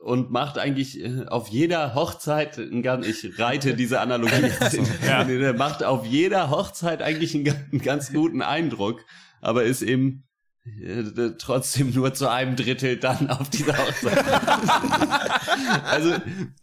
und 0.00 0.30
macht 0.30 0.58
eigentlich 0.58 1.00
äh, 1.00 1.26
auf 1.26 1.48
jeder 1.48 1.94
Hochzeit, 1.94 2.58
ich 2.58 3.38
reite 3.38 3.74
diese 3.74 4.00
Analogie, 4.00 4.50
ja. 5.06 5.24
der 5.24 5.54
macht 5.54 5.84
auf 5.84 6.06
jeder 6.06 6.50
Hochzeit 6.50 7.02
eigentlich 7.02 7.34
einen, 7.34 7.54
einen 7.70 7.82
ganz 7.82 8.12
guten 8.12 8.42
Eindruck, 8.42 9.04
aber 9.40 9.64
ist 9.64 9.82
eben 9.82 10.24
äh, 10.64 11.32
trotzdem 11.38 11.92
nur 11.92 12.14
zu 12.14 12.30
einem 12.30 12.56
Drittel 12.56 12.96
dann 12.96 13.28
auf 13.28 13.50
dieser 13.50 13.76
Hochzeit. 13.76 14.24
also 15.84 16.14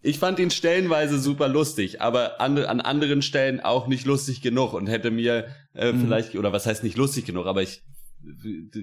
ich 0.01 0.17
fand 0.17 0.39
ihn 0.39 0.51
stellenweise 0.51 1.19
super 1.19 1.47
lustig, 1.47 2.01
aber 2.01 2.41
an, 2.41 2.57
an 2.57 2.81
anderen 2.81 3.21
Stellen 3.21 3.59
auch 3.59 3.87
nicht 3.87 4.05
lustig 4.05 4.41
genug 4.41 4.73
und 4.73 4.87
hätte 4.87 5.11
mir 5.11 5.47
äh, 5.73 5.91
mhm. 5.91 6.01
vielleicht, 6.01 6.35
oder 6.35 6.53
was 6.53 6.65
heißt 6.65 6.83
nicht 6.83 6.97
lustig 6.97 7.25
genug, 7.25 7.45
aber 7.45 7.61
ich 7.61 7.83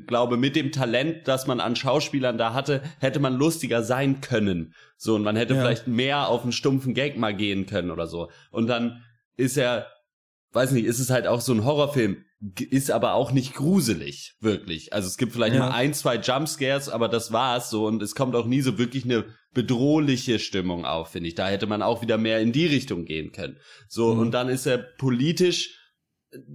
glaube, 0.06 0.36
mit 0.36 0.56
dem 0.56 0.72
Talent, 0.72 1.28
das 1.28 1.46
man 1.46 1.60
an 1.60 1.76
Schauspielern 1.76 2.38
da 2.38 2.54
hatte, 2.54 2.82
hätte 2.98 3.20
man 3.20 3.34
lustiger 3.34 3.82
sein 3.82 4.20
können. 4.20 4.74
So, 4.96 5.14
und 5.14 5.22
man 5.22 5.36
hätte 5.36 5.54
ja. 5.54 5.60
vielleicht 5.60 5.86
mehr 5.86 6.28
auf 6.28 6.42
einen 6.42 6.52
stumpfen 6.52 6.94
Gag 6.94 7.16
mal 7.16 7.34
gehen 7.34 7.66
können 7.66 7.90
oder 7.90 8.06
so. 8.06 8.30
Und 8.50 8.66
dann 8.66 9.02
ist 9.36 9.56
er, 9.56 9.86
weiß 10.52 10.72
nicht, 10.72 10.84
ist 10.84 11.00
es 11.00 11.10
halt 11.10 11.26
auch 11.26 11.40
so 11.40 11.52
ein 11.52 11.64
Horrorfilm, 11.64 12.24
ist 12.58 12.90
aber 12.90 13.14
auch 13.14 13.32
nicht 13.32 13.54
gruselig, 13.54 14.36
wirklich. 14.40 14.92
Also 14.92 15.08
es 15.08 15.16
gibt 15.16 15.32
vielleicht 15.32 15.54
ja. 15.54 15.60
mal 15.60 15.70
ein, 15.70 15.94
zwei 15.94 16.16
Jumpscares, 16.16 16.88
aber 16.88 17.08
das 17.08 17.32
war's 17.32 17.70
so 17.70 17.86
und 17.86 18.02
es 18.02 18.14
kommt 18.14 18.34
auch 18.34 18.46
nie 18.46 18.60
so 18.60 18.76
wirklich 18.76 19.04
eine 19.04 19.24
bedrohliche 19.54 20.38
Stimmung 20.38 20.84
auf, 20.84 21.10
finde 21.10 21.28
ich. 21.28 21.34
Da 21.34 21.48
hätte 21.48 21.66
man 21.66 21.82
auch 21.82 22.02
wieder 22.02 22.18
mehr 22.18 22.40
in 22.40 22.52
die 22.52 22.66
Richtung 22.66 23.04
gehen 23.04 23.32
können. 23.32 23.56
So, 23.88 24.14
mhm. 24.14 24.20
und 24.20 24.30
dann 24.32 24.48
ist 24.48 24.66
er 24.66 24.78
politisch 24.78 25.83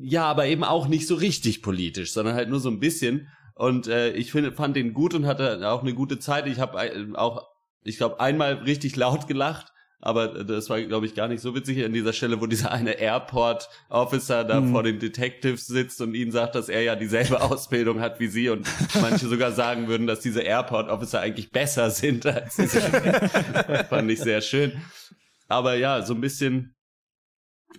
ja, 0.02 0.26
aber 0.26 0.46
eben 0.46 0.63
auch 0.63 0.88
nicht 0.88 1.08
so 1.08 1.15
richtig 1.15 1.62
politisch, 1.62 2.13
sondern 2.13 2.36
halt 2.36 2.50
nur 2.50 2.60
so 2.60 2.70
ein 2.70 2.80
bisschen. 2.80 3.28
Und 3.56 3.88
äh, 3.88 4.12
ich 4.12 4.32
finde, 4.32 4.52
fand 4.52 4.76
den 4.76 4.94
gut 4.94 5.13
und 5.13 5.26
hatte 5.26 5.70
auch 5.70 5.82
eine 5.82 5.94
gute 5.94 6.20
Zeit. 6.20 6.48
Ich 6.48 6.60
habe 6.60 6.80
äh, 6.80 7.15
auch, 7.15 7.48
ich 7.84 7.98
glaube, 7.98 8.20
einmal 8.20 8.54
richtig 8.56 8.96
laut 8.96 9.28
gelacht, 9.28 9.74
aber 10.02 10.46
das 10.46 10.70
war, 10.70 10.82
glaube 10.82 11.06
ich, 11.06 11.13
gar 11.13 11.28
nicht 11.28 11.42
so 11.42 11.54
witzig 11.56 11.84
an 11.84 11.92
dieser 11.92 12.13
Stelle, 12.13 12.39
wo 12.39 12.46
dieser 12.46 12.72
eine 12.72 12.94
Airport-Officer 13.00 14.46
da 14.46 14.62
mhm. 14.62 14.72
vor 14.72 14.84
den 14.84 15.00
Detectives 15.00 15.68
sitzt 15.68 16.00
und 16.02 16.13
ihnen 16.13 16.32
sagt, 16.32 16.56
dass 16.56 16.70
er 16.70 16.84
ja 16.84 16.96
dieselbe 16.96 17.42
Ausbildung 17.42 18.00
hat 18.00 18.20
wie 18.20 18.28
sie 18.28 18.50
und 18.50 18.65
manche 19.02 19.28
sogar 19.28 19.52
sagen 19.52 19.88
würden, 19.88 20.08
dass 20.08 20.22
diese 20.22 20.42
Airport-Officer 20.42 21.20
eigentlich 21.20 21.52
besser 21.52 21.89
sind 21.89 22.26
als 22.26 22.56
diese. 22.56 22.80
fand 23.89 24.10
ich 24.10 24.22
sehr 24.22 24.42
schön. 24.42 24.82
Aber 25.50 25.76
ja, 25.76 26.02
so 26.04 26.13
ein 26.13 26.22
bisschen 26.22 26.76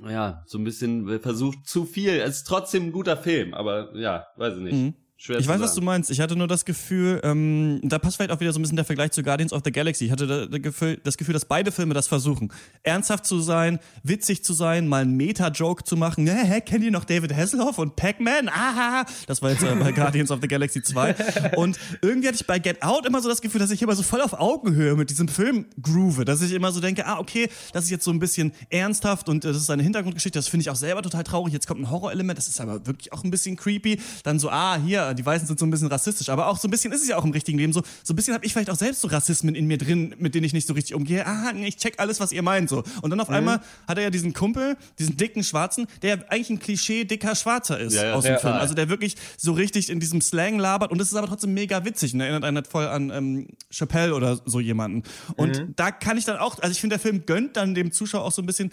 ja, 0.08 0.42
so 0.46 0.58
ein 0.58 0.64
bisschen 0.64 1.20
versucht 1.20 1.66
zu 1.66 1.84
viel. 1.84 2.20
Es 2.20 2.38
ist 2.38 2.44
trotzdem 2.44 2.86
ein 2.86 2.92
guter 2.92 3.16
Film, 3.16 3.54
aber 3.54 3.96
ja, 3.96 4.26
weiß 4.36 4.56
ich 4.56 4.62
nicht. 4.62 4.74
Mhm. 4.74 4.94
Schwer 5.22 5.38
ich 5.38 5.46
weiß, 5.46 5.58
sagen. 5.58 5.62
was 5.64 5.74
du 5.74 5.82
meinst. 5.82 6.10
Ich 6.10 6.18
hatte 6.18 6.34
nur 6.34 6.48
das 6.48 6.64
Gefühl, 6.64 7.20
ähm, 7.24 7.78
da 7.82 7.98
passt 7.98 8.16
vielleicht 8.16 8.30
auch 8.30 8.40
wieder 8.40 8.54
so 8.54 8.58
ein 8.58 8.62
bisschen 8.62 8.76
der 8.76 8.86
Vergleich 8.86 9.10
zu 9.10 9.22
Guardians 9.22 9.52
of 9.52 9.60
the 9.62 9.70
Galaxy. 9.70 10.06
Ich 10.06 10.12
hatte 10.12 10.26
da, 10.26 10.46
da 10.46 10.56
Gefühl, 10.56 10.98
das 11.04 11.18
Gefühl, 11.18 11.34
dass 11.34 11.44
beide 11.44 11.72
Filme 11.72 11.92
das 11.92 12.08
versuchen. 12.08 12.50
Ernsthaft 12.84 13.26
zu 13.26 13.38
sein, 13.40 13.80
witzig 14.02 14.42
zu 14.42 14.54
sein, 14.54 14.88
mal 14.88 15.02
einen 15.02 15.18
Meta-Joke 15.18 15.84
zu 15.84 15.98
machen. 15.98 16.26
Hä, 16.26 16.46
hä, 16.46 16.62
kennt 16.62 16.84
ihr 16.84 16.90
noch 16.90 17.04
David 17.04 17.36
Hasselhoff 17.36 17.76
und 17.76 17.96
Pac-Man? 17.96 18.48
Aha! 18.48 19.04
Das 19.26 19.42
war 19.42 19.50
jetzt 19.50 19.62
äh, 19.62 19.74
bei 19.74 19.92
Guardians 19.92 20.30
of 20.30 20.38
the 20.40 20.48
Galaxy 20.48 20.82
2. 20.82 21.14
Und 21.56 21.78
irgendwie 22.00 22.28
hatte 22.28 22.38
ich 22.40 22.46
bei 22.46 22.58
Get 22.58 22.82
Out 22.82 23.04
immer 23.04 23.20
so 23.20 23.28
das 23.28 23.42
Gefühl, 23.42 23.60
dass 23.60 23.70
ich 23.70 23.82
immer 23.82 23.96
so 23.96 24.02
voll 24.02 24.22
auf 24.22 24.32
Augenhöhe 24.32 24.96
mit 24.96 25.10
diesem 25.10 25.28
Film 25.28 25.66
groove. 25.82 26.24
Dass 26.24 26.40
ich 26.40 26.52
immer 26.52 26.72
so 26.72 26.80
denke, 26.80 27.04
ah, 27.04 27.18
okay, 27.18 27.50
das 27.74 27.84
ist 27.84 27.90
jetzt 27.90 28.04
so 28.04 28.10
ein 28.10 28.20
bisschen 28.20 28.52
ernsthaft 28.70 29.28
und 29.28 29.44
äh, 29.44 29.48
das 29.48 29.58
ist 29.58 29.68
eine 29.68 29.82
Hintergrundgeschichte. 29.82 30.38
Das 30.38 30.48
finde 30.48 30.62
ich 30.62 30.70
auch 30.70 30.76
selber 30.76 31.02
total 31.02 31.24
traurig. 31.24 31.52
Jetzt 31.52 31.66
kommt 31.66 31.82
ein 31.82 31.90
Horrorelement, 31.90 32.38
das 32.38 32.48
ist 32.48 32.58
aber 32.58 32.86
wirklich 32.86 33.12
auch 33.12 33.22
ein 33.22 33.30
bisschen 33.30 33.56
creepy. 33.56 34.00
Dann 34.22 34.38
so, 34.38 34.48
ah, 34.48 34.78
hier, 34.82 35.09
ja, 35.10 35.14
die 35.14 35.26
Weißen 35.26 35.46
sind 35.46 35.58
so 35.58 35.66
ein 35.66 35.70
bisschen 35.70 35.88
rassistisch, 35.88 36.28
aber 36.28 36.46
auch 36.46 36.58
so 36.58 36.68
ein 36.68 36.70
bisschen 36.70 36.92
ist 36.92 37.02
es 37.02 37.08
ja 37.08 37.16
auch 37.16 37.24
im 37.24 37.32
richtigen 37.32 37.58
Leben 37.58 37.72
so. 37.72 37.82
So 38.02 38.12
ein 38.12 38.16
bisschen 38.16 38.34
habe 38.34 38.44
ich 38.44 38.52
vielleicht 38.52 38.70
auch 38.70 38.76
selbst 38.76 39.00
so 39.00 39.08
Rassismen 39.08 39.54
in 39.54 39.66
mir 39.66 39.78
drin, 39.78 40.14
mit 40.18 40.34
denen 40.34 40.44
ich 40.44 40.52
nicht 40.52 40.66
so 40.66 40.74
richtig 40.74 40.94
umgehe. 40.94 41.26
Ah, 41.26 41.52
ich 41.54 41.76
check 41.76 41.94
alles, 41.98 42.20
was 42.20 42.32
ihr 42.32 42.42
meint 42.42 42.68
so. 42.68 42.82
Und 43.02 43.10
dann 43.10 43.20
auf 43.20 43.28
mhm. 43.28 43.34
einmal 43.34 43.60
hat 43.86 43.98
er 43.98 44.04
ja 44.04 44.10
diesen 44.10 44.32
Kumpel, 44.32 44.76
diesen 44.98 45.16
dicken 45.16 45.44
Schwarzen, 45.44 45.86
der 46.02 46.16
ja 46.16 46.24
eigentlich 46.28 46.50
ein 46.50 46.58
Klischee 46.58 47.04
dicker 47.04 47.34
Schwarzer 47.34 47.78
ist 47.78 47.94
ja, 47.94 48.04
ja. 48.04 48.14
aus 48.14 48.24
dem 48.24 48.38
Film. 48.38 48.54
Also 48.54 48.74
der 48.74 48.88
wirklich 48.88 49.16
so 49.36 49.52
richtig 49.52 49.90
in 49.90 50.00
diesem 50.00 50.20
Slang 50.20 50.58
labert 50.58 50.90
und 50.92 50.98
das 50.98 51.08
ist 51.08 51.14
aber 51.14 51.26
trotzdem 51.26 51.54
mega 51.54 51.84
witzig 51.84 52.14
und 52.14 52.20
erinnert 52.20 52.44
einen 52.44 52.56
halt 52.56 52.68
voll 52.68 52.86
an 52.86 53.10
ähm, 53.10 53.48
Chappelle 53.70 54.14
oder 54.14 54.40
so 54.44 54.60
jemanden. 54.60 55.02
Und 55.36 55.58
mhm. 55.58 55.74
da 55.76 55.90
kann 55.90 56.16
ich 56.16 56.24
dann 56.24 56.38
auch, 56.38 56.58
also 56.60 56.70
ich 56.70 56.80
finde, 56.80 56.94
der 56.94 57.00
Film 57.00 57.26
gönnt 57.26 57.56
dann 57.56 57.74
dem 57.74 57.92
Zuschauer 57.92 58.24
auch 58.24 58.32
so 58.32 58.42
ein 58.42 58.46
bisschen 58.46 58.70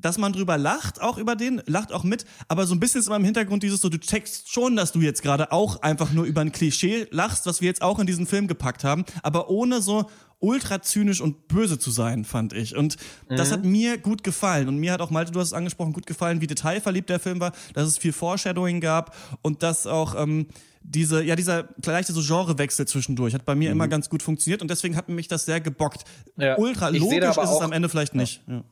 dass 0.00 0.18
man 0.18 0.32
drüber 0.32 0.58
lacht, 0.58 1.00
auch 1.00 1.18
über 1.18 1.36
den, 1.36 1.62
lacht 1.66 1.92
auch 1.92 2.04
mit, 2.04 2.24
aber 2.48 2.66
so 2.66 2.74
ein 2.74 2.80
bisschen 2.80 3.00
ist 3.00 3.06
immer 3.06 3.16
im 3.16 3.24
Hintergrund 3.24 3.62
dieses 3.62 3.80
so, 3.80 3.88
du 3.88 3.98
checkst 3.98 4.52
schon, 4.52 4.76
dass 4.76 4.92
du 4.92 5.00
jetzt 5.00 5.22
gerade 5.22 5.52
auch 5.52 5.82
einfach 5.82 6.12
nur 6.12 6.24
über 6.24 6.40
ein 6.40 6.52
Klischee 6.52 7.06
lachst, 7.10 7.46
was 7.46 7.60
wir 7.60 7.68
jetzt 7.68 7.82
auch 7.82 7.98
in 7.98 8.06
diesen 8.06 8.26
Film 8.26 8.46
gepackt 8.46 8.84
haben, 8.84 9.04
aber 9.22 9.50
ohne 9.50 9.80
so 9.80 10.06
ultra 10.38 10.82
zynisch 10.82 11.20
und 11.20 11.48
böse 11.48 11.78
zu 11.78 11.90
sein, 11.90 12.24
fand 12.24 12.52
ich. 12.52 12.76
Und 12.76 12.96
mhm. 13.28 13.36
das 13.36 13.52
hat 13.52 13.64
mir 13.64 13.98
gut 13.98 14.22
gefallen. 14.22 14.68
Und 14.68 14.76
mir 14.76 14.92
hat 14.92 15.00
auch, 15.00 15.10
Malte, 15.10 15.32
du 15.32 15.40
hast 15.40 15.48
es 15.48 15.52
angesprochen, 15.54 15.94
gut 15.94 16.06
gefallen, 16.06 16.40
wie 16.40 16.46
detailverliebt 16.46 17.08
der 17.08 17.20
Film 17.20 17.40
war, 17.40 17.52
dass 17.72 17.88
es 17.88 17.96
viel 17.98 18.12
Foreshadowing 18.12 18.80
gab 18.80 19.16
und 19.42 19.62
dass 19.62 19.86
auch 19.86 20.14
ähm, 20.14 20.46
diese, 20.82 21.22
ja, 21.22 21.36
dieser 21.36 21.68
leichte 21.84 22.12
so 22.12 22.20
Genrewechsel 22.20 22.86
zwischendurch 22.86 23.34
hat 23.34 23.44
bei 23.44 23.54
mir 23.54 23.70
mhm. 23.70 23.76
immer 23.76 23.88
ganz 23.88 24.08
gut 24.08 24.22
funktioniert 24.22 24.62
und 24.62 24.70
deswegen 24.70 24.96
hat 24.96 25.08
mich 25.08 25.26
das 25.26 25.46
sehr 25.46 25.60
gebockt. 25.60 26.04
Ja. 26.36 26.58
Ultra 26.58 26.88
logisch 26.90 27.36
ist 27.36 27.50
es 27.50 27.60
am 27.60 27.72
Ende 27.72 27.88
vielleicht 27.88 28.14
nicht. 28.14 28.42
Ja. 28.46 28.62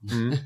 Mhm. 0.00 0.38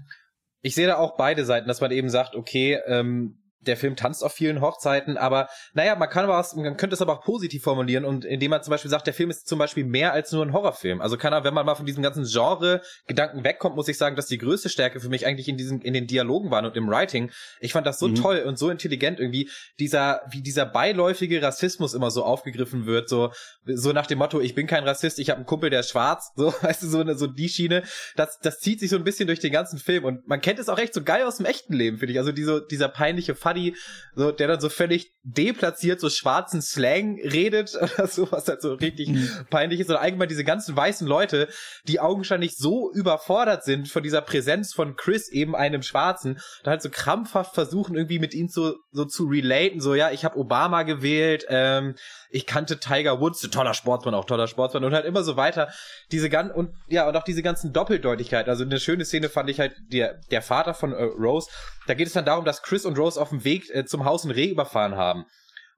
Ich 0.60 0.74
sehe 0.74 0.86
da 0.86 0.96
auch 0.96 1.16
beide 1.16 1.44
Seiten, 1.44 1.66
dass 1.66 1.80
man 1.80 1.90
eben 1.90 2.08
sagt, 2.08 2.36
okay, 2.36 2.78
ähm, 2.86 3.41
der 3.66 3.76
Film 3.76 3.96
tanzt 3.96 4.24
auf 4.24 4.32
vielen 4.32 4.60
Hochzeiten, 4.60 5.16
aber 5.16 5.48
naja, 5.74 5.94
man 5.96 6.08
kann 6.08 6.28
was, 6.28 6.54
man 6.54 6.76
könnte 6.76 6.94
es 6.94 7.02
aber 7.02 7.14
auch 7.14 7.24
positiv 7.24 7.62
formulieren 7.62 8.04
und 8.04 8.24
indem 8.24 8.50
man 8.50 8.62
zum 8.62 8.70
Beispiel 8.72 8.90
sagt, 8.90 9.06
der 9.06 9.14
Film 9.14 9.30
ist 9.30 9.46
zum 9.46 9.58
Beispiel 9.58 9.84
mehr 9.84 10.12
als 10.12 10.32
nur 10.32 10.44
ein 10.44 10.52
Horrorfilm. 10.52 11.00
Also 11.00 11.16
kann 11.16 11.32
er, 11.32 11.44
wenn 11.44 11.54
man 11.54 11.64
mal 11.64 11.74
von 11.74 11.86
diesem 11.86 12.02
ganzen 12.02 12.24
Genre-Gedanken 12.24 13.44
wegkommt, 13.44 13.76
muss 13.76 13.88
ich 13.88 13.98
sagen, 13.98 14.16
dass 14.16 14.26
die 14.26 14.38
größte 14.38 14.68
Stärke 14.68 15.00
für 15.00 15.08
mich 15.08 15.26
eigentlich 15.26 15.48
in 15.48 15.56
diesem, 15.56 15.80
in 15.80 15.94
den 15.94 16.06
Dialogen 16.06 16.50
waren 16.50 16.64
und 16.64 16.76
im 16.76 16.88
Writing. 16.88 17.30
Ich 17.60 17.72
fand 17.72 17.86
das 17.86 17.98
so 17.98 18.08
mhm. 18.08 18.16
toll 18.16 18.38
und 18.40 18.58
so 18.58 18.70
intelligent 18.70 19.20
irgendwie, 19.20 19.48
dieser, 19.78 20.22
wie 20.30 20.42
dieser 20.42 20.66
beiläufige 20.66 21.42
Rassismus 21.42 21.94
immer 21.94 22.10
so 22.10 22.24
aufgegriffen 22.24 22.86
wird, 22.86 23.08
so, 23.08 23.32
so 23.64 23.92
nach 23.92 24.06
dem 24.06 24.18
Motto, 24.18 24.40
ich 24.40 24.54
bin 24.54 24.66
kein 24.66 24.84
Rassist, 24.84 25.18
ich 25.18 25.30
habe 25.30 25.38
einen 25.38 25.46
Kumpel, 25.46 25.70
der 25.70 25.80
ist 25.80 25.90
schwarz, 25.90 26.32
so, 26.36 26.52
weißt 26.60 26.82
du, 26.82 26.88
so, 26.88 26.98
eine, 26.98 27.16
so 27.16 27.26
die 27.26 27.48
Schiene, 27.48 27.84
das, 28.16 28.38
das 28.40 28.58
zieht 28.58 28.80
sich 28.80 28.90
so 28.90 28.96
ein 28.96 29.04
bisschen 29.04 29.26
durch 29.26 29.40
den 29.40 29.52
ganzen 29.52 29.78
Film 29.78 30.04
und 30.04 30.26
man 30.26 30.40
kennt 30.40 30.58
es 30.58 30.68
auch 30.68 30.78
echt 30.78 30.94
so 30.94 31.02
geil 31.02 31.24
aus 31.24 31.36
dem 31.36 31.46
echten 31.46 31.74
Leben, 31.74 31.98
finde 31.98 32.12
ich. 32.12 32.18
Also 32.18 32.32
diese, 32.32 32.66
dieser 32.68 32.88
peinliche 32.88 33.34
Fall 33.34 33.51
Buddy, 33.52 33.76
so, 34.14 34.32
der 34.32 34.48
dann 34.48 34.60
so 34.60 34.68
völlig 34.68 35.12
deplatziert 35.22 36.00
so 36.00 36.10
schwarzen 36.10 36.60
Slang 36.62 37.18
redet 37.20 37.74
oder 37.80 38.06
so, 38.06 38.30
was 38.32 38.48
halt 38.48 38.62
so 38.62 38.74
richtig 38.74 39.08
mhm. 39.08 39.28
peinlich 39.50 39.80
ist. 39.80 39.90
Und 39.90 39.96
allgemein 39.96 40.28
diese 40.28 40.44
ganzen 40.44 40.76
weißen 40.76 41.06
Leute, 41.06 41.48
die 41.86 42.00
augenscheinlich 42.00 42.56
so 42.56 42.92
überfordert 42.92 43.64
sind 43.64 43.88
von 43.88 44.02
dieser 44.02 44.20
Präsenz 44.20 44.72
von 44.72 44.96
Chris, 44.96 45.28
eben 45.28 45.54
einem 45.54 45.82
Schwarzen, 45.82 46.40
da 46.64 46.72
halt 46.72 46.82
so 46.82 46.90
krampfhaft 46.90 47.54
versuchen, 47.54 47.94
irgendwie 47.94 48.18
mit 48.18 48.34
ihm 48.34 48.48
so, 48.48 48.76
so 48.90 49.04
zu 49.04 49.26
relaten, 49.26 49.80
so, 49.80 49.94
ja, 49.94 50.10
ich 50.10 50.24
habe 50.24 50.38
Obama 50.38 50.82
gewählt, 50.82 51.46
ähm, 51.48 51.94
ich 52.30 52.46
kannte 52.46 52.80
Tiger 52.80 53.20
Woods, 53.20 53.40
toller 53.50 53.74
Sportsmann, 53.74 54.14
auch 54.14 54.24
toller 54.24 54.48
Sportsmann 54.48 54.84
und 54.84 54.94
halt 54.94 55.04
immer 55.04 55.22
so 55.22 55.36
weiter. 55.36 55.68
Diese 56.10 56.30
ganzen, 56.30 56.54
und 56.54 56.70
ja, 56.88 57.06
und 57.06 57.16
auch 57.16 57.24
diese 57.24 57.42
ganzen 57.42 57.72
Doppeldeutigkeiten. 57.72 58.50
Also 58.50 58.64
eine 58.64 58.80
schöne 58.80 59.04
Szene 59.04 59.28
fand 59.28 59.50
ich 59.50 59.60
halt, 59.60 59.74
der, 59.92 60.20
der 60.30 60.42
Vater 60.42 60.74
von 60.74 60.92
äh, 60.92 61.02
Rose, 61.02 61.48
da 61.86 61.94
geht 61.94 62.06
es 62.06 62.12
dann 62.12 62.24
darum, 62.24 62.44
dass 62.44 62.62
Chris 62.62 62.84
und 62.84 62.98
Rose 62.98 63.20
auf 63.20 63.30
dem 63.30 63.41
Weg 63.44 63.70
äh, 63.70 63.84
zum 63.84 64.04
Haus 64.04 64.24
ein 64.24 64.30
Reh 64.30 64.50
überfahren 64.50 64.96
haben. 64.96 65.26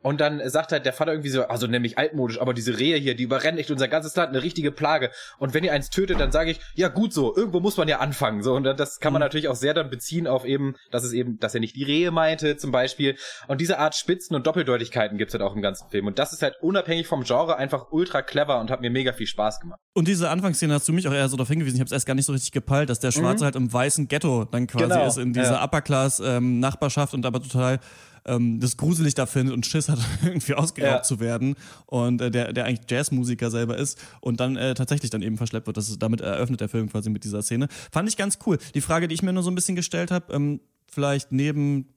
Und 0.04 0.20
dann 0.20 0.46
sagt 0.50 0.70
halt 0.70 0.84
der 0.84 0.92
Vater 0.92 1.12
irgendwie 1.12 1.30
so, 1.30 1.44
also 1.44 1.66
nämlich 1.66 1.96
altmodisch, 1.96 2.38
aber 2.38 2.52
diese 2.52 2.78
Rehe 2.78 2.98
hier, 2.98 3.14
die 3.14 3.22
überrennen 3.22 3.58
echt 3.58 3.70
unser 3.70 3.88
ganzes 3.88 4.14
Land, 4.14 4.28
eine 4.28 4.42
richtige 4.42 4.70
Plage. 4.70 5.10
Und 5.38 5.54
wenn 5.54 5.64
ihr 5.64 5.72
eins 5.72 5.88
tötet, 5.88 6.20
dann 6.20 6.30
sage 6.30 6.50
ich, 6.50 6.60
ja 6.74 6.88
gut 6.88 7.14
so, 7.14 7.34
irgendwo 7.34 7.60
muss 7.60 7.78
man 7.78 7.88
ja 7.88 8.00
anfangen. 8.00 8.42
So, 8.42 8.54
und 8.54 8.64
das 8.64 9.00
kann 9.00 9.14
man 9.14 9.20
mhm. 9.20 9.24
natürlich 9.24 9.48
auch 9.48 9.54
sehr 9.54 9.72
dann 9.72 9.88
beziehen 9.88 10.26
auf 10.26 10.44
eben, 10.44 10.74
dass 10.90 11.04
es 11.04 11.14
eben, 11.14 11.38
dass 11.40 11.54
er 11.54 11.60
nicht 11.60 11.74
die 11.74 11.84
Rehe 11.84 12.10
meinte, 12.10 12.58
zum 12.58 12.70
Beispiel. 12.70 13.16
Und 13.48 13.62
diese 13.62 13.78
Art 13.78 13.94
Spitzen 13.94 14.36
und 14.36 14.46
Doppeldeutigkeiten 14.46 15.16
gibt's 15.16 15.32
halt 15.32 15.42
auch 15.42 15.56
im 15.56 15.62
ganzen 15.62 15.88
Film. 15.88 16.06
Und 16.06 16.18
das 16.18 16.34
ist 16.34 16.42
halt 16.42 16.56
unabhängig 16.60 17.06
vom 17.06 17.24
Genre 17.24 17.56
einfach 17.56 17.86
ultra 17.90 18.20
clever 18.20 18.60
und 18.60 18.70
hat 18.70 18.82
mir 18.82 18.90
mega 18.90 19.14
viel 19.14 19.26
Spaß 19.26 19.60
gemacht. 19.60 19.80
Und 19.94 20.06
diese 20.06 20.28
Anfangsszene 20.28 20.74
hast 20.74 20.86
du 20.86 20.92
mich 20.92 21.08
auch 21.08 21.14
eher 21.14 21.30
so 21.30 21.38
darauf 21.38 21.48
hingewiesen, 21.48 21.76
ich 21.76 21.80
habe 21.80 21.86
es 21.86 21.92
erst 21.92 22.04
gar 22.04 22.14
nicht 22.14 22.26
so 22.26 22.32
richtig 22.32 22.52
gepeilt, 22.52 22.90
dass 22.90 23.00
der 23.00 23.10
Schwarze 23.10 23.44
mhm. 23.44 23.46
halt 23.46 23.56
im 23.56 23.72
weißen 23.72 24.06
Ghetto 24.08 24.44
dann 24.44 24.66
quasi 24.66 24.84
genau. 24.84 25.06
ist, 25.06 25.16
in 25.16 25.32
dieser 25.32 25.52
ja. 25.52 25.64
Upper-Class-Nachbarschaft 25.64 27.14
ähm, 27.14 27.20
und 27.20 27.24
aber 27.24 27.40
total 27.40 27.80
ähm, 28.26 28.60
das 28.60 28.76
gruselig 28.76 29.14
da 29.14 29.26
findet 29.26 29.54
und 29.54 29.66
Schiss 29.66 29.88
hat, 29.88 29.98
irgendwie 30.24 30.54
ausgeraubt 30.54 30.92
ja. 30.92 31.02
zu 31.02 31.20
werden 31.20 31.54
und 31.86 32.20
äh, 32.20 32.30
der, 32.30 32.52
der 32.52 32.64
eigentlich 32.64 32.90
Jazzmusiker 32.90 33.50
selber 33.50 33.76
ist 33.76 33.98
und 34.20 34.40
dann 34.40 34.56
äh, 34.56 34.74
tatsächlich 34.74 35.10
dann 35.10 35.22
eben 35.22 35.36
verschleppt 35.36 35.66
wird. 35.66 35.76
Das 35.76 35.88
ist, 35.88 36.02
damit 36.02 36.20
eröffnet 36.20 36.60
der 36.60 36.68
Film 36.68 36.88
quasi 36.90 37.10
mit 37.10 37.24
dieser 37.24 37.42
Szene. 37.42 37.68
Fand 37.90 38.08
ich 38.08 38.16
ganz 38.16 38.38
cool. 38.46 38.58
Die 38.74 38.80
Frage, 38.80 39.08
die 39.08 39.14
ich 39.14 39.22
mir 39.22 39.32
nur 39.32 39.42
so 39.42 39.50
ein 39.50 39.54
bisschen 39.54 39.76
gestellt 39.76 40.10
habe, 40.10 40.32
ähm, 40.32 40.60
vielleicht 40.88 41.32
neben 41.32 41.88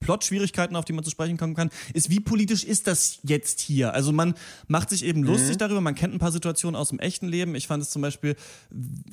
Plot-Schwierigkeiten, 0.00 0.76
auf 0.76 0.84
die 0.84 0.92
man 0.92 1.04
zu 1.04 1.10
sprechen 1.10 1.36
kommen 1.36 1.54
kann, 1.54 1.70
ist, 1.92 2.10
wie 2.10 2.20
politisch 2.20 2.64
ist 2.64 2.86
das 2.86 3.18
jetzt 3.22 3.60
hier? 3.60 3.94
Also 3.94 4.12
man 4.12 4.34
macht 4.68 4.90
sich 4.90 5.04
eben 5.04 5.22
lustig 5.22 5.54
mhm. 5.54 5.58
darüber, 5.58 5.80
man 5.80 5.94
kennt 5.94 6.14
ein 6.14 6.20
paar 6.20 6.32
Situationen 6.32 6.76
aus 6.76 6.90
dem 6.90 7.00
echten 7.00 7.26
Leben. 7.28 7.54
Ich 7.54 7.66
fand 7.66 7.82
es 7.82 7.90
zum 7.90 8.02
Beispiel 8.02 8.36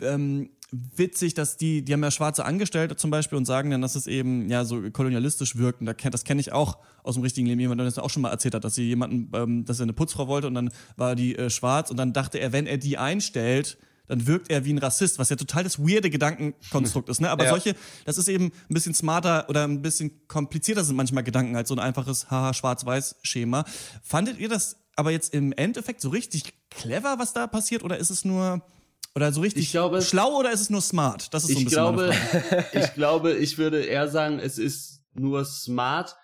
ähm, 0.02 0.50
witzig, 0.96 1.34
dass 1.34 1.58
die, 1.58 1.84
die 1.84 1.94
haben 1.94 2.04
ja 2.04 2.12
schwarze 2.12 2.46
Angestellte 2.46 2.96
zum 2.96 3.12
Beispiel 3.12 3.38
und 3.38 3.46
sagen 3.46 3.70
dann, 3.70 3.82
dass 3.82 3.96
es 3.96 4.08
eben 4.08 4.50
ja 4.50 4.66
so 4.66 4.90
kolonialistisch 4.92 5.56
wirkt. 5.58 5.82
Und 5.82 5.88
das 5.88 6.24
kenne 6.24 6.42
ich 6.42 6.52
auch 6.52 6.78
aus 7.04 7.16
dem 7.16 7.24
richtigen 7.24 7.48
Leben. 7.48 7.60
Jemand, 7.60 7.80
der 7.80 7.86
das 7.86 8.00
auch 8.00 8.10
schon 8.10 8.22
mal 8.22 8.32
erzählt 8.32 8.56
hat, 8.56 8.64
dass 8.64 8.76
sie 8.76 8.88
jemanden, 8.88 9.30
ähm, 9.34 9.66
dass 9.66 9.80
er 9.80 9.84
eine 9.84 9.94
Putzfrau 9.94 10.28
wollte 10.28 10.48
und 10.48 10.56
dann 10.56 10.70
war 10.98 11.16
die 11.16 11.36
äh, 11.36 11.50
schwarz 11.50 11.92
und 11.92 11.98
dann 11.98 12.14
dachte 12.14 12.38
er, 12.40 12.52
wenn 12.52 12.68
er 12.68 12.78
die 12.78 12.98
einstellt, 12.98 13.78
dann 14.08 14.28
wirkt 14.28 14.52
er 14.52 14.66
wie 14.66 14.74
ein 14.74 14.78
Rassist, 14.78 15.20
was 15.20 15.30
ja 15.30 15.36
total 15.36 15.64
das 15.64 15.80
weirde 15.80 16.10
Gedankenkonstrukt 16.10 17.10
ist. 17.10 17.22
Ne? 17.22 17.30
Aber 17.30 17.44
ja. 17.46 17.50
solche, 17.50 17.76
das 18.06 18.18
ist 18.18 18.28
eben 18.28 18.46
ein 18.70 18.74
bisschen 18.74 18.94
smarter 18.94 19.50
oder 19.50 19.64
ein 19.68 19.82
bisschen 19.82 20.28
komplizierter 20.28 20.84
sind 20.84 20.96
manchmal 20.96 21.24
Gedanken 21.24 21.56
als 21.56 21.70
so 21.70 21.76
ein 21.76 21.80
einfaches 21.80 22.30
haha 22.30 22.54
Schwarz-Weiß-Schema. 22.54 23.66
Fandet 24.04 24.40
ihr 24.40 24.50
das 24.50 24.78
aber 24.96 25.12
jetzt 25.12 25.34
im 25.34 25.52
Endeffekt 25.54 26.02
so 26.02 26.10
richtig 26.10 26.54
clever, 26.70 27.20
was 27.20 27.34
da 27.34 27.48
passiert, 27.48 27.84
oder 27.84 27.98
ist 27.98 28.10
es 28.10 28.24
nur 28.24 28.62
oder 29.16 29.32
so 29.32 29.42
richtig 29.42 29.72
glaube, 29.72 30.02
schlau 30.02 30.38
oder 30.40 30.52
ist 30.52 30.62
es 30.62 30.70
nur 30.70 30.82
smart? 30.82 31.34
Das 31.34 31.44
ist 31.44 31.54
so 31.54 31.60
ein 31.60 31.64
bisschen 31.66 31.78
glaube, 31.78 32.14
ich 32.74 32.94
glaube, 32.94 33.34
ich 33.34 33.58
würde 33.58 33.82
eher 33.84 34.10
sagen, 34.10 34.40
es 34.40 34.58
ist 34.58 35.04
nur 35.14 35.46
smart, 35.46 36.16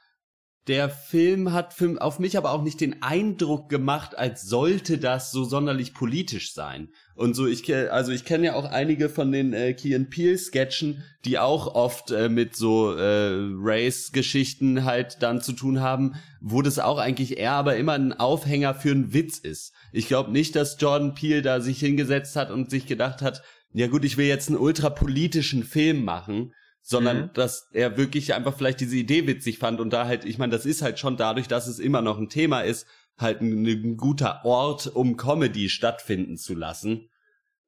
der 0.67 0.89
Film 0.89 1.54
hat 1.54 1.73
für, 1.73 1.99
auf 2.01 2.19
mich 2.19 2.38
aber 2.38 2.51
auch 2.51 2.62
nicht 2.62 2.82
den 2.82 3.01
Eindruck 3.01 3.67
gemacht, 3.67 4.15
als 4.17 4.43
sollte 4.43 4.99
das 4.99 5.32
so 5.32 5.43
sonderlich 5.43 5.93
politisch 5.93 6.54
sein. 6.54 6.89
Und 7.15 7.36
so, 7.36 7.47
ich 7.47 7.73
also 7.91 8.12
ich 8.12 8.25
kenne 8.25 8.47
ja 8.47 8.54
auch 8.54 8.65
einige 8.65 9.10
von 9.10 9.32
den 9.32 9.54
äh, 9.54 9.73
Key 9.73 9.95
and 9.95 10.12
Peele 10.12 10.38
Sketchen, 10.38 11.04
die 11.25 11.39
auch 11.39 11.73
oft 11.73 12.12
äh, 12.12 12.30
mit 12.30 12.56
so 12.56 12.93
äh, 12.93 13.32
Race-Geschichten 13.58 14.84
halt 14.86 15.17
dann 15.21 15.41
zu 15.41 15.54
tun 15.54 15.82
haben, 15.82 16.15
wo 16.41 16.62
das 16.62 16.77
auch 16.77 16.99
eigentlich 16.99 17.38
eher 17.38 17.54
aber 17.54 17.77
immer 17.77 17.93
ein 17.93 18.13
Aufhänger 18.13 18.75
für 18.75 18.91
einen 18.91 19.13
Witz 19.13 19.39
ist. 19.39 19.73
Ich 19.91 20.08
glaube 20.08 20.32
nicht, 20.32 20.56
dass 20.56 20.77
Jordan 20.80 21.13
Peele 21.13 21.41
da 21.41 21.60
sich 21.60 21.80
hingesetzt 21.80 22.36
hat 22.36 22.51
und 22.51 22.69
sich 22.69 22.86
gedacht 22.86 23.21
hat, 23.21 23.43
ja 23.73 23.88
gut, 23.88 24.04
ich 24.04 24.17
will 24.17 24.25
jetzt 24.25 24.49
einen 24.49 24.58
ultrapolitischen 24.58 25.63
Film 25.63 26.04
machen, 26.04 26.54
sondern 26.82 27.21
mhm. 27.23 27.30
dass 27.34 27.69
er 27.73 27.97
wirklich 27.97 28.34
einfach 28.34 28.58
vielleicht 28.58 28.80
diese 28.80 28.97
Idee 28.97 29.27
witzig 29.27 29.60
fand 29.60 29.80
und 29.80 29.91
da 29.93 30.08
halt, 30.08 30.25
ich 30.25 30.38
meine, 30.38 30.51
das 30.51 30.65
ist 30.65 30.82
halt 30.82 30.99
schon 30.99 31.17
dadurch, 31.17 31.47
dass 31.47 31.67
es 31.67 31.80
immer 31.80 32.01
noch 32.01 32.17
ein 32.17 32.30
Thema 32.30 32.62
ist, 32.62 32.88
halt 33.17 33.41
ein, 33.41 33.65
ein 33.65 33.97
guter 33.97 34.43
Ort, 34.45 34.88
um 34.88 35.15
Comedy 35.15 35.69
stattfinden 35.69 36.38
zu 36.38 36.56
lassen. 36.56 37.10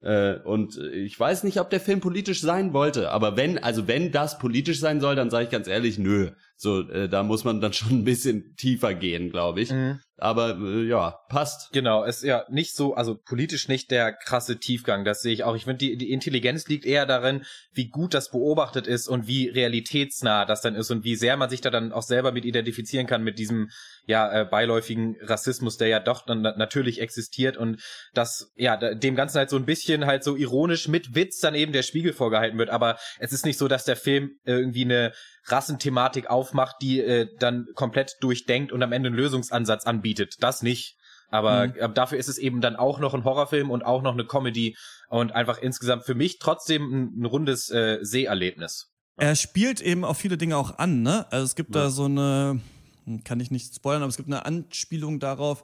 Äh, 0.02 0.40
und 0.40 0.78
ich 0.78 1.18
weiß 1.18 1.44
nicht, 1.44 1.60
ob 1.60 1.70
der 1.70 1.80
Film 1.80 2.00
politisch 2.00 2.42
sein 2.42 2.74
wollte, 2.74 3.12
aber 3.12 3.38
wenn, 3.38 3.58
also 3.58 3.88
wenn 3.88 4.12
das 4.12 4.40
politisch 4.40 4.80
sein 4.80 5.00
soll, 5.00 5.16
dann 5.16 5.30
sage 5.30 5.46
ich 5.46 5.52
ganz 5.52 5.68
ehrlich, 5.68 5.98
nö. 5.98 6.32
So, 6.64 6.80
äh, 6.90 7.10
da 7.10 7.24
muss 7.24 7.44
man 7.44 7.62
dann 7.62 7.74
schon 7.74 7.92
ein 7.92 8.04
bisschen 8.06 8.56
tiefer 8.56 8.94
gehen, 8.96 9.30
glaube 9.30 9.62
ich. 9.62 9.72
Mhm. 9.72 10.00
Aber 10.18 10.58
äh, 10.58 10.88
ja, 10.88 11.20
passt. 11.28 11.74
Genau, 11.74 12.06
ist 12.06 12.24
ja 12.24 12.46
nicht 12.50 12.76
so, 12.76 12.96
also 12.96 13.16
politisch 13.16 13.68
nicht 13.68 13.92
der 13.92 14.14
krasse 14.14 14.58
Tiefgang, 14.58 15.04
das 15.04 15.22
sehe 15.22 15.34
ich 15.34 15.44
auch. 15.44 15.56
Ich 15.56 15.66
finde, 15.66 15.80
die, 15.80 15.98
die 15.98 16.12
Intelligenz 16.12 16.68
liegt 16.68 16.86
eher 16.86 17.06
darin, 17.06 17.44
wie 17.74 17.90
gut 17.90 18.14
das 18.14 18.32
beobachtet 18.32 18.88
ist 18.88 19.10
und 19.10 19.28
wie 19.28 19.50
realitätsnah 19.50 20.46
das 20.46 20.62
dann 20.62 20.76
ist 20.76 20.92
und 20.92 21.04
wie 21.04 21.18
sehr 21.18 21.36
man 21.36 21.50
sich 21.50 21.60
da 21.60 21.70
dann 21.70 21.92
auch 21.92 22.04
selber 22.04 22.32
mit 22.32 22.46
identifizieren 22.46 23.06
kann 23.06 23.24
mit 23.24 23.38
diesem 23.38 23.70
ja 24.06 24.32
äh, 24.32 24.46
beiläufigen 24.46 25.18
Rassismus, 25.22 25.78
der 25.78 25.90
ja 25.90 26.00
doch 26.00 26.26
dann 26.26 26.42
natürlich 26.42 27.02
existiert 27.02 27.58
und 27.58 27.82
das 28.14 28.54
ja 28.56 28.78
dem 28.78 29.16
Ganzen 29.16 29.40
halt 29.40 29.50
so 29.50 29.58
ein 29.58 29.66
bisschen 29.66 30.06
halt 30.06 30.24
so 30.24 30.38
ironisch 30.38 30.88
mit 30.88 31.16
Witz 31.16 31.40
dann 31.40 31.56
eben 31.56 31.74
der 31.74 31.84
Spiegel 31.84 32.14
vorgehalten 32.14 32.58
wird. 32.58 32.70
Aber 32.70 32.98
es 33.20 33.34
ist 33.34 33.46
nicht 33.46 33.58
so, 33.58 33.68
dass 33.68 33.84
der 33.84 33.98
Film 33.98 34.38
irgendwie 34.46 34.86
eine 34.86 35.12
Rassenthematik 35.46 36.30
aufmacht, 36.54 36.78
die 36.82 37.00
äh, 37.00 37.28
dann 37.40 37.68
komplett 37.74 38.18
durchdenkt 38.22 38.72
und 38.72 38.84
am 38.84 38.92
Ende 38.92 39.08
einen 39.08 39.16
Lösungsansatz 39.16 39.86
anbietet. 39.86 40.36
Das 40.40 40.62
nicht. 40.62 40.98
Aber 41.30 41.68
mhm. 41.68 41.94
dafür 41.96 42.20
ist 42.20 42.30
es 42.30 42.38
eben 42.38 42.62
dann 42.62 42.76
auch 42.76 43.00
noch 43.00 43.16
ein 43.16 43.24
Horrorfilm 43.24 43.72
und 43.72 43.84
auch 43.84 44.04
noch 44.04 44.14
eine 44.14 44.26
Comedy 44.26 44.78
und 45.10 45.32
einfach 45.32 45.58
insgesamt 45.58 46.04
für 46.06 46.14
mich 46.14 46.38
trotzdem 46.38 46.84
ein, 46.84 47.22
ein 47.22 47.26
rundes 47.26 47.72
äh, 47.72 48.00
Seherlebnis. 48.02 48.92
Er 49.18 49.36
spielt 49.36 49.82
eben 49.82 50.06
auf 50.06 50.18
viele 50.18 50.38
Dinge 50.38 50.58
auch 50.58 50.78
an, 50.78 51.02
ne? 51.02 51.26
Also 51.32 51.46
es 51.46 51.56
gibt 51.56 51.76
ja. 51.76 51.84
da 51.84 51.90
so 51.90 52.06
eine 52.06 52.62
hm, 53.06 53.24
kann 53.24 53.40
ich 53.40 53.50
nicht 53.50 53.74
spoilern, 53.74 54.04
aber 54.04 54.10
es 54.10 54.18
gibt 54.18 54.30
eine 54.30 54.46
Anspielung 54.46 55.20
darauf, 55.20 55.64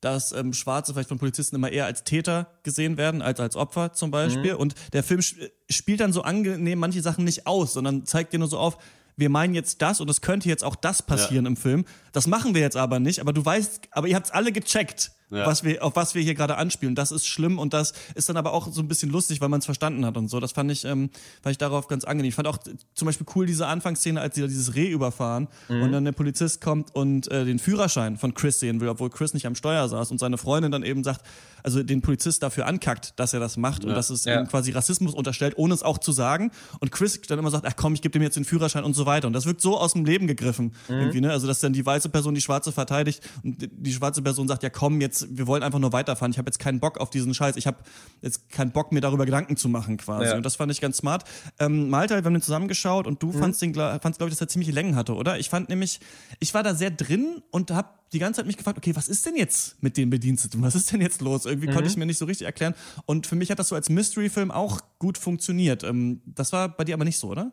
dass 0.00 0.32
ähm, 0.32 0.54
Schwarze 0.54 0.94
vielleicht 0.94 1.10
von 1.10 1.18
Polizisten 1.18 1.56
immer 1.56 1.70
eher 1.70 1.84
als 1.84 2.04
Täter 2.04 2.58
gesehen 2.62 2.96
werden, 2.96 3.20
als 3.20 3.40
als 3.40 3.56
Opfer 3.56 3.92
zum 3.92 4.10
Beispiel. 4.10 4.54
Mhm. 4.54 4.60
Und 4.60 4.74
der 4.94 5.02
Film 5.02 5.20
sp 5.20 5.52
spielt 5.68 6.00
dann 6.00 6.14
so 6.14 6.22
angenehm 6.22 6.78
manche 6.78 7.02
Sachen 7.02 7.24
nicht 7.24 7.46
aus, 7.46 7.74
sondern 7.74 8.06
zeigt 8.06 8.32
dir 8.32 8.38
nur 8.38 8.48
so 8.48 8.58
auf, 8.58 8.78
wir 9.20 9.30
meinen 9.30 9.54
jetzt 9.54 9.82
das 9.82 10.00
und 10.00 10.10
es 10.10 10.20
könnte 10.20 10.48
jetzt 10.48 10.64
auch 10.64 10.74
das 10.74 11.02
passieren 11.02 11.44
ja. 11.44 11.50
im 11.50 11.56
Film. 11.56 11.84
Das 12.12 12.26
machen 12.26 12.54
wir 12.54 12.60
jetzt 12.60 12.76
aber 12.76 12.98
nicht, 12.98 13.20
aber 13.20 13.32
du 13.32 13.44
weißt, 13.44 13.82
aber 13.92 14.08
ihr 14.08 14.16
habt 14.16 14.26
es 14.26 14.32
alle 14.32 14.50
gecheckt 14.50 15.12
ja. 15.30 15.46
was 15.46 15.64
wir, 15.64 15.82
auf 15.84 15.96
was 15.96 16.14
wir 16.14 16.22
hier 16.22 16.34
gerade 16.34 16.56
anspielen. 16.56 16.94
Das 16.94 17.12
ist 17.12 17.26
schlimm 17.26 17.58
und 17.58 17.72
das 17.72 17.92
ist 18.14 18.28
dann 18.28 18.36
aber 18.36 18.52
auch 18.52 18.72
so 18.72 18.80
ein 18.80 18.88
bisschen 18.88 19.10
lustig, 19.10 19.40
weil 19.40 19.48
man 19.48 19.60
es 19.60 19.64
verstanden 19.64 20.04
hat 20.04 20.16
und 20.16 20.28
so. 20.28 20.40
Das 20.40 20.52
fand 20.52 20.70
ich, 20.70 20.84
ähm, 20.84 21.10
fand 21.42 21.52
ich 21.52 21.58
darauf 21.58 21.88
ganz 21.88 22.04
angenehm. 22.04 22.28
Ich 22.28 22.34
fand 22.34 22.48
auch 22.48 22.58
zum 22.94 23.06
Beispiel 23.06 23.26
cool 23.34 23.46
diese 23.46 23.66
Anfangsszene, 23.66 24.20
als 24.20 24.34
sie 24.34 24.40
da 24.40 24.46
dieses 24.46 24.74
Reh 24.74 24.88
überfahren 24.88 25.48
mhm. 25.68 25.82
und 25.82 25.92
dann 25.92 26.04
der 26.04 26.12
Polizist 26.12 26.60
kommt 26.60 26.94
und 26.94 27.30
äh, 27.30 27.44
den 27.44 27.58
Führerschein 27.58 28.16
von 28.16 28.34
Chris 28.34 28.60
sehen 28.60 28.80
will, 28.80 28.88
obwohl 28.88 29.10
Chris 29.10 29.34
nicht 29.34 29.46
am 29.46 29.54
Steuer 29.54 29.88
saß 29.88 30.10
und 30.10 30.18
seine 30.18 30.38
Freundin 30.38 30.72
dann 30.72 30.82
eben 30.82 31.04
sagt, 31.04 31.24
also 31.62 31.82
den 31.82 32.00
Polizist 32.00 32.42
dafür 32.42 32.66
ankackt, 32.66 33.18
dass 33.18 33.32
er 33.34 33.40
das 33.40 33.56
macht 33.56 33.84
ja. 33.84 33.90
und 33.90 33.94
dass 33.94 34.10
es 34.10 34.24
ja. 34.24 34.40
ihm 34.40 34.48
quasi 34.48 34.72
Rassismus 34.72 35.14
unterstellt, 35.14 35.54
ohne 35.56 35.74
es 35.74 35.82
auch 35.82 35.98
zu 35.98 36.12
sagen. 36.12 36.50
Und 36.80 36.90
Chris 36.90 37.20
dann 37.28 37.38
immer 37.38 37.50
sagt, 37.50 37.66
ach 37.66 37.76
komm, 37.76 37.94
ich 37.94 38.02
gebe 38.02 38.12
dem 38.12 38.22
jetzt 38.22 38.36
den 38.36 38.44
Führerschein 38.44 38.84
und 38.84 38.94
so 38.94 39.06
weiter. 39.06 39.26
Und 39.26 39.32
das 39.32 39.46
wirkt 39.46 39.60
so 39.60 39.78
aus 39.78 39.92
dem 39.92 40.04
Leben 40.04 40.26
gegriffen 40.26 40.72
mhm. 40.88 40.94
irgendwie, 40.94 41.20
ne? 41.20 41.30
Also 41.30 41.46
dass 41.46 41.60
dann 41.60 41.72
die 41.72 41.84
weiße 41.84 42.08
Person 42.08 42.34
die 42.34 42.40
schwarze 42.40 42.72
verteidigt 42.72 43.22
und 43.42 43.68
die 43.72 43.92
schwarze 43.92 44.22
Person 44.22 44.48
sagt, 44.48 44.62
ja 44.62 44.70
komm, 44.70 45.00
jetzt 45.00 45.19
wir 45.30 45.46
wollen 45.46 45.62
einfach 45.62 45.78
nur 45.78 45.92
weiterfahren. 45.92 46.32
Ich 46.32 46.38
habe 46.38 46.48
jetzt 46.48 46.58
keinen 46.58 46.80
Bock 46.80 46.98
auf 46.98 47.10
diesen 47.10 47.34
Scheiß. 47.34 47.56
Ich 47.56 47.66
habe 47.66 47.78
jetzt 48.22 48.50
keinen 48.50 48.72
Bock 48.72 48.92
mir 48.92 49.00
darüber 49.00 49.26
Gedanken 49.26 49.56
zu 49.56 49.68
machen 49.68 49.96
quasi. 49.96 50.26
Ja. 50.26 50.36
Und 50.36 50.44
das 50.44 50.56
fand 50.56 50.70
ich 50.72 50.80
ganz 50.80 50.98
smart. 50.98 51.24
Ähm, 51.58 51.88
Malte, 51.90 52.14
wir 52.14 52.24
haben 52.24 52.34
den 52.34 52.42
zusammengeschaut 52.42 53.06
und 53.06 53.22
du 53.22 53.28
mhm. 53.28 53.38
fandst 53.38 53.62
den, 53.62 53.74
fandst 53.74 54.18
glaube 54.18 54.28
ich, 54.28 54.34
dass 54.34 54.40
er 54.40 54.48
ziemliche 54.48 54.72
Längen 54.72 54.96
hatte, 54.96 55.14
oder? 55.14 55.38
Ich 55.38 55.50
fand 55.50 55.68
nämlich, 55.68 56.00
ich 56.38 56.54
war 56.54 56.62
da 56.62 56.74
sehr 56.74 56.90
drin 56.90 57.42
und 57.50 57.70
habe 57.70 57.88
die 58.12 58.18
ganze 58.18 58.38
Zeit 58.38 58.46
mich 58.46 58.56
gefragt, 58.56 58.78
okay, 58.78 58.96
was 58.96 59.08
ist 59.08 59.24
denn 59.26 59.36
jetzt 59.36 59.82
mit 59.82 59.96
den 59.96 60.10
Bediensteten? 60.10 60.62
Was 60.62 60.74
ist 60.74 60.92
denn 60.92 61.00
jetzt 61.00 61.20
los? 61.20 61.46
Irgendwie 61.46 61.68
mhm. 61.68 61.72
konnte 61.72 61.88
ich 61.88 61.96
mir 61.96 62.06
nicht 62.06 62.18
so 62.18 62.24
richtig 62.24 62.46
erklären. 62.46 62.74
Und 63.06 63.26
für 63.26 63.36
mich 63.36 63.50
hat 63.50 63.58
das 63.58 63.68
so 63.68 63.74
als 63.74 63.88
Mystery-Film 63.88 64.50
auch 64.50 64.80
gut 64.98 65.18
funktioniert. 65.18 65.84
Ähm, 65.84 66.22
das 66.26 66.52
war 66.52 66.68
bei 66.68 66.84
dir 66.84 66.94
aber 66.94 67.04
nicht 67.04 67.18
so, 67.18 67.28
oder? 67.28 67.52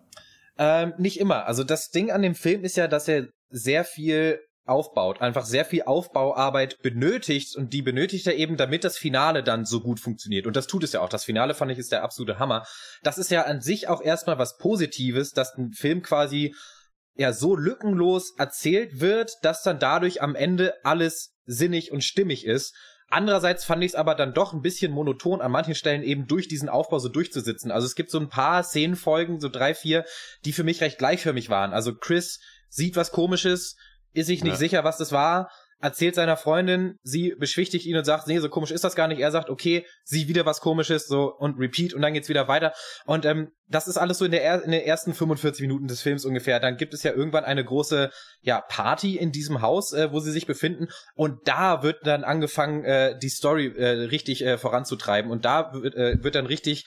Ähm, 0.58 0.94
nicht 0.98 1.20
immer. 1.20 1.46
Also 1.46 1.64
das 1.64 1.92
Ding 1.92 2.12
an 2.12 2.22
dem 2.22 2.36
Film 2.36 2.64
ist 2.64 2.78
ja, 2.78 2.88
dass 2.88 3.08
er 3.08 3.28
sehr 3.50 3.86
viel 3.86 4.40
aufbaut, 4.68 5.22
einfach 5.22 5.46
sehr 5.46 5.66
viel 5.66 5.84
Aufbauarbeit 5.84 6.82
benötigt 6.82 7.56
und 7.56 7.74
die 7.74 7.82
benötigt 7.82 8.28
er 8.28 8.36
eben, 8.36 8.58
damit 8.58 8.84
das 8.84 8.98
Finale 8.98 9.44
dann 9.44 9.66
so 9.66 9.82
gut 9.82 10.00
funktioniert. 10.00 10.48
Und 10.48 10.56
das 10.56 10.68
tut 10.68 10.84
es 10.84 10.94
ja 10.94 11.02
auch. 11.02 11.10
Das 11.10 11.24
Finale 11.24 11.54
fand 11.54 11.72
ich 11.72 11.78
ist 11.78 11.92
der 11.92 12.04
absolute 12.04 12.40
Hammer. 12.40 12.66
Das 13.04 13.18
ist 13.18 13.32
ja 13.32 13.44
an 13.44 13.62
sich 13.62 13.88
auch 13.88 14.02
erstmal 14.02 14.38
was 14.38 14.58
Positives, 14.58 15.32
dass 15.32 15.58
ein 15.58 15.72
Film 15.72 16.02
quasi 16.02 16.56
ja 17.16 17.34
so 17.34 17.56
lückenlos 17.56 18.34
erzählt 18.38 19.00
wird, 19.00 19.34
dass 19.42 19.64
dann 19.64 19.80
dadurch 19.80 20.22
am 20.22 20.36
Ende 20.36 20.74
alles 20.84 21.34
sinnig 21.46 21.92
und 21.92 22.04
stimmig 22.04 22.46
ist. 22.46 22.76
Andererseits 23.10 23.64
fand 23.64 23.84
ich 23.84 23.92
es 23.92 23.96
aber 23.96 24.16
dann 24.16 24.34
doch 24.34 24.52
ein 24.52 24.62
bisschen 24.62 24.92
monoton, 24.92 25.42
an 25.42 25.52
manchen 25.52 25.76
Stellen 25.76 26.04
eben 26.04 26.28
durch 26.28 26.50
diesen 26.50 26.68
Aufbau 26.68 27.00
so 27.00 27.08
durchzusitzen. 27.08 27.72
Also 27.72 27.88
es 27.88 27.96
gibt 27.96 28.12
so 28.12 28.20
ein 28.20 28.30
paar 28.30 28.64
Szenenfolgen, 28.64 29.40
so 29.40 29.48
drei, 29.48 29.74
vier, 29.74 30.04
die 30.44 30.52
für 30.52 30.66
mich 30.66 30.82
recht 30.82 30.98
gleichförmig 30.98 31.50
waren. 31.50 31.74
Also 31.74 31.96
Chris 31.96 32.42
sieht 32.70 32.98
was 32.98 33.12
komisches, 33.12 33.78
ist 34.18 34.28
sich 34.28 34.44
nicht 34.44 34.54
ja. 34.54 34.58
sicher, 34.58 34.84
was 34.84 34.98
das 34.98 35.12
war, 35.12 35.50
erzählt 35.80 36.16
seiner 36.16 36.38
Freundin, 36.38 36.98
sie 37.04 37.36
beschwichtigt 37.38 37.86
ihn 37.86 37.96
und 37.96 38.04
sagt, 38.04 38.28
nee, 38.28 38.40
so 38.40 38.50
komisch 38.50 38.72
ist 38.72 38.84
das 38.84 38.96
gar 38.96 39.08
nicht. 39.08 39.20
Er 39.20 39.32
sagt, 39.32 39.50
okay, 39.50 39.86
sie 40.04 40.28
wieder 40.28 40.46
was 40.46 40.60
komisches, 40.60 41.08
so 41.08 41.32
und 41.38 41.60
repeat 41.60 41.94
und 41.94 42.02
dann 42.02 42.14
geht's 42.14 42.30
wieder 42.30 42.48
weiter. 42.48 42.74
Und 43.06 43.26
ähm, 43.26 43.52
das 43.68 43.88
ist 43.88 43.98
alles 43.98 44.18
so 44.18 44.26
in, 44.26 44.32
der 44.32 44.64
in 44.64 44.72
den 44.72 44.82
ersten 44.82 45.14
45 45.14 45.62
Minuten 45.62 45.88
des 45.88 46.02
Films 46.02 46.26
ungefähr. 46.26 46.60
Dann 46.60 46.78
gibt 46.78 46.94
es 46.94 47.04
ja 47.04 47.12
irgendwann 47.12 47.44
eine 47.44 47.64
große 47.64 48.10
ja 48.42 48.62
Party 48.62 49.18
in 49.18 49.32
diesem 49.32 49.62
Haus, 49.62 49.94
äh, 49.94 50.12
wo 50.12 50.20
sie 50.20 50.32
sich 50.32 50.48
befinden 50.48 50.88
und 51.16 51.48
da 51.48 51.84
wird 51.84 52.08
dann 52.08 52.24
angefangen, 52.24 52.84
äh, 52.84 53.18
die 53.20 53.30
Story 53.30 53.68
äh, 53.68 53.88
richtig 54.08 54.44
äh, 54.44 54.58
voranzutreiben 54.58 55.30
und 55.30 55.46
da 55.46 55.74
wird, 55.74 55.96
äh, 55.96 56.24
wird 56.24 56.36
dann 56.36 56.48
richtig 56.48 56.86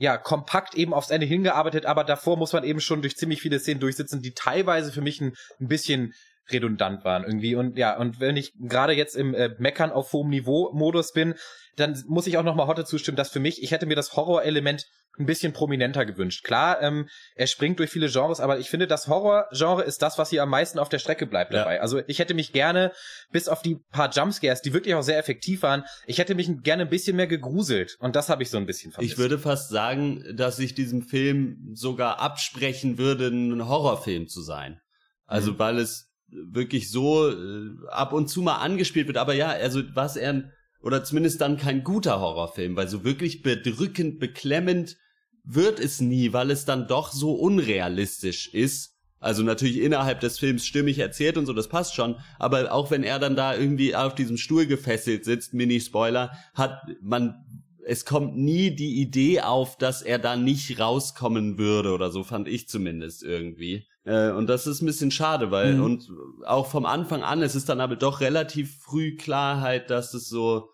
ja, 0.00 0.16
kompakt 0.16 0.76
eben 0.76 0.94
aufs 0.94 1.10
Ende 1.10 1.26
hingearbeitet, 1.26 1.84
aber 1.84 2.04
davor 2.04 2.36
muss 2.36 2.52
man 2.52 2.62
eben 2.62 2.80
schon 2.80 3.02
durch 3.02 3.16
ziemlich 3.16 3.42
viele 3.42 3.58
Szenen 3.58 3.80
durchsitzen, 3.80 4.22
die 4.22 4.32
teilweise 4.32 4.92
für 4.92 5.00
mich 5.00 5.20
ein, 5.20 5.32
ein 5.60 5.66
bisschen 5.66 6.12
redundant 6.50 7.04
waren 7.04 7.24
irgendwie. 7.24 7.54
Und 7.54 7.76
ja, 7.76 7.96
und 7.96 8.20
wenn 8.20 8.36
ich 8.36 8.52
gerade 8.58 8.92
jetzt 8.92 9.14
im 9.14 9.34
äh, 9.34 9.50
Meckern 9.58 9.90
auf 9.90 10.12
hohem 10.12 10.28
Niveau 10.28 10.70
Modus 10.72 11.12
bin, 11.12 11.34
dann 11.76 12.02
muss 12.06 12.26
ich 12.26 12.38
auch 12.38 12.42
nochmal 12.42 12.66
Hotte 12.66 12.84
zustimmen, 12.84 13.16
dass 13.16 13.30
für 13.30 13.40
mich, 13.40 13.62
ich 13.62 13.70
hätte 13.70 13.86
mir 13.86 13.96
das 13.96 14.16
Horrorelement 14.16 14.86
ein 15.18 15.26
bisschen 15.26 15.52
prominenter 15.52 16.06
gewünscht. 16.06 16.44
Klar, 16.44 16.80
ähm, 16.80 17.08
er 17.34 17.46
springt 17.46 17.78
durch 17.78 17.90
viele 17.90 18.08
Genres, 18.08 18.40
aber 18.40 18.58
ich 18.58 18.70
finde, 18.70 18.86
das 18.86 19.08
Horror-Genre 19.08 19.82
ist 19.82 20.00
das, 20.02 20.18
was 20.18 20.30
hier 20.30 20.42
am 20.42 20.50
meisten 20.50 20.78
auf 20.78 20.88
der 20.88 20.98
Strecke 20.98 21.26
bleibt 21.26 21.52
dabei. 21.52 21.76
Ja. 21.76 21.80
Also 21.80 22.00
ich 22.06 22.18
hätte 22.18 22.34
mich 22.34 22.52
gerne, 22.52 22.92
bis 23.30 23.48
auf 23.48 23.62
die 23.62 23.78
paar 23.90 24.10
Jumpscares, 24.10 24.62
die 24.62 24.72
wirklich 24.72 24.94
auch 24.94 25.02
sehr 25.02 25.18
effektiv 25.18 25.62
waren, 25.62 25.84
ich 26.06 26.18
hätte 26.18 26.34
mich 26.34 26.48
gerne 26.62 26.82
ein 26.82 26.88
bisschen 26.88 27.16
mehr 27.16 27.26
gegruselt. 27.26 27.96
Und 27.98 28.16
das 28.16 28.28
habe 28.28 28.42
ich 28.42 28.50
so 28.50 28.58
ein 28.58 28.66
bisschen 28.66 28.92
vermisst. 28.92 29.12
Ich 29.12 29.18
würde 29.18 29.38
fast 29.38 29.70
sagen, 29.70 30.24
dass 30.36 30.58
ich 30.58 30.74
diesem 30.74 31.02
Film 31.02 31.70
sogar 31.72 32.20
absprechen 32.20 32.98
würde, 32.98 33.28
ein 33.28 33.68
Horrorfilm 33.68 34.28
zu 34.28 34.42
sein. 34.42 34.80
Also 35.26 35.52
mhm. 35.52 35.58
weil 35.58 35.78
es 35.78 36.07
wirklich 36.30 36.90
so 36.90 37.30
äh, 37.30 37.70
ab 37.90 38.12
und 38.12 38.28
zu 38.28 38.42
mal 38.42 38.56
angespielt 38.56 39.06
wird. 39.06 39.16
Aber 39.16 39.34
ja, 39.34 39.48
also 39.48 39.82
was 39.94 40.16
er, 40.16 40.50
oder 40.82 41.04
zumindest 41.04 41.40
dann 41.40 41.56
kein 41.56 41.84
guter 41.84 42.20
Horrorfilm, 42.20 42.76
weil 42.76 42.88
so 42.88 43.04
wirklich 43.04 43.42
bedrückend, 43.42 44.18
beklemmend 44.18 44.96
wird 45.44 45.80
es 45.80 46.00
nie, 46.00 46.32
weil 46.32 46.50
es 46.50 46.64
dann 46.64 46.86
doch 46.86 47.12
so 47.12 47.32
unrealistisch 47.32 48.52
ist. 48.52 48.94
Also 49.20 49.42
natürlich 49.42 49.80
innerhalb 49.80 50.20
des 50.20 50.38
Films 50.38 50.64
stimmig 50.64 50.98
erzählt 50.98 51.36
und 51.36 51.46
so, 51.46 51.52
das 51.52 51.68
passt 51.68 51.94
schon. 51.94 52.16
Aber 52.38 52.72
auch 52.72 52.90
wenn 52.90 53.02
er 53.02 53.18
dann 53.18 53.34
da 53.34 53.56
irgendwie 53.56 53.96
auf 53.96 54.14
diesem 54.14 54.36
Stuhl 54.36 54.66
gefesselt 54.66 55.24
sitzt, 55.24 55.54
Mini-Spoiler, 55.54 56.30
hat 56.54 56.82
man, 57.02 57.34
es 57.84 58.04
kommt 58.04 58.36
nie 58.36 58.70
die 58.70 59.00
Idee 59.00 59.40
auf, 59.40 59.76
dass 59.76 60.02
er 60.02 60.18
da 60.18 60.36
nicht 60.36 60.78
rauskommen 60.78 61.58
würde 61.58 61.92
oder 61.92 62.10
so, 62.10 62.22
fand 62.22 62.46
ich 62.46 62.68
zumindest 62.68 63.24
irgendwie. 63.24 63.86
Äh, 64.08 64.30
und 64.30 64.46
das 64.46 64.66
ist 64.66 64.80
ein 64.80 64.86
bisschen 64.86 65.10
schade, 65.10 65.50
weil, 65.50 65.74
mhm. 65.74 65.84
und 65.84 66.08
auch 66.46 66.66
vom 66.66 66.86
Anfang 66.86 67.22
an, 67.22 67.42
es 67.42 67.54
ist 67.54 67.68
dann 67.68 67.80
aber 67.80 67.96
doch 67.96 68.20
relativ 68.20 68.78
früh 68.80 69.16
Klarheit, 69.16 69.90
dass 69.90 70.14
es 70.14 70.28
so 70.28 70.70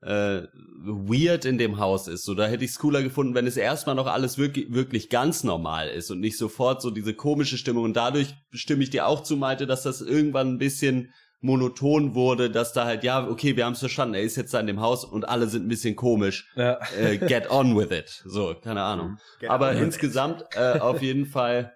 äh, 0.00 0.42
weird 0.82 1.44
in 1.44 1.58
dem 1.58 1.78
Haus 1.78 2.08
ist. 2.08 2.24
So, 2.24 2.34
da 2.34 2.46
hätte 2.46 2.64
ich 2.64 2.70
es 2.70 2.78
cooler 2.78 3.02
gefunden, 3.02 3.34
wenn 3.34 3.46
es 3.46 3.58
erstmal 3.58 3.96
noch 3.96 4.06
alles 4.06 4.38
wirklich, 4.38 4.72
wirklich 4.72 5.10
ganz 5.10 5.44
normal 5.44 5.88
ist 5.88 6.10
und 6.10 6.20
nicht 6.20 6.38
sofort 6.38 6.80
so 6.80 6.90
diese 6.90 7.12
komische 7.12 7.58
Stimmung. 7.58 7.84
Und 7.84 7.96
dadurch 7.96 8.34
stimme 8.50 8.82
ich 8.82 8.88
dir 8.88 9.06
auch 9.06 9.22
zu, 9.22 9.36
Malte, 9.36 9.66
dass 9.66 9.82
das 9.82 10.00
irgendwann 10.00 10.54
ein 10.54 10.58
bisschen 10.58 11.12
monoton 11.42 12.14
wurde, 12.14 12.50
dass 12.50 12.72
da 12.72 12.86
halt, 12.86 13.04
ja, 13.04 13.28
okay, 13.28 13.56
wir 13.56 13.66
haben 13.66 13.74
es 13.74 13.80
verstanden, 13.80 14.14
er 14.14 14.22
ist 14.22 14.36
jetzt 14.36 14.54
da 14.54 14.60
in 14.60 14.66
dem 14.66 14.80
Haus 14.80 15.04
und 15.04 15.28
alle 15.28 15.48
sind 15.48 15.66
ein 15.66 15.68
bisschen 15.68 15.96
komisch. 15.96 16.50
Ja. 16.56 16.78
Äh, 16.98 17.18
get 17.18 17.50
on 17.50 17.76
with 17.76 17.90
it. 17.90 18.22
So, 18.24 18.54
keine 18.54 18.82
Ahnung. 18.82 19.18
Get 19.38 19.50
Aber 19.50 19.72
insgesamt 19.72 20.44
äh, 20.54 20.78
auf 20.78 21.02
jeden 21.02 21.26
Fall 21.26 21.74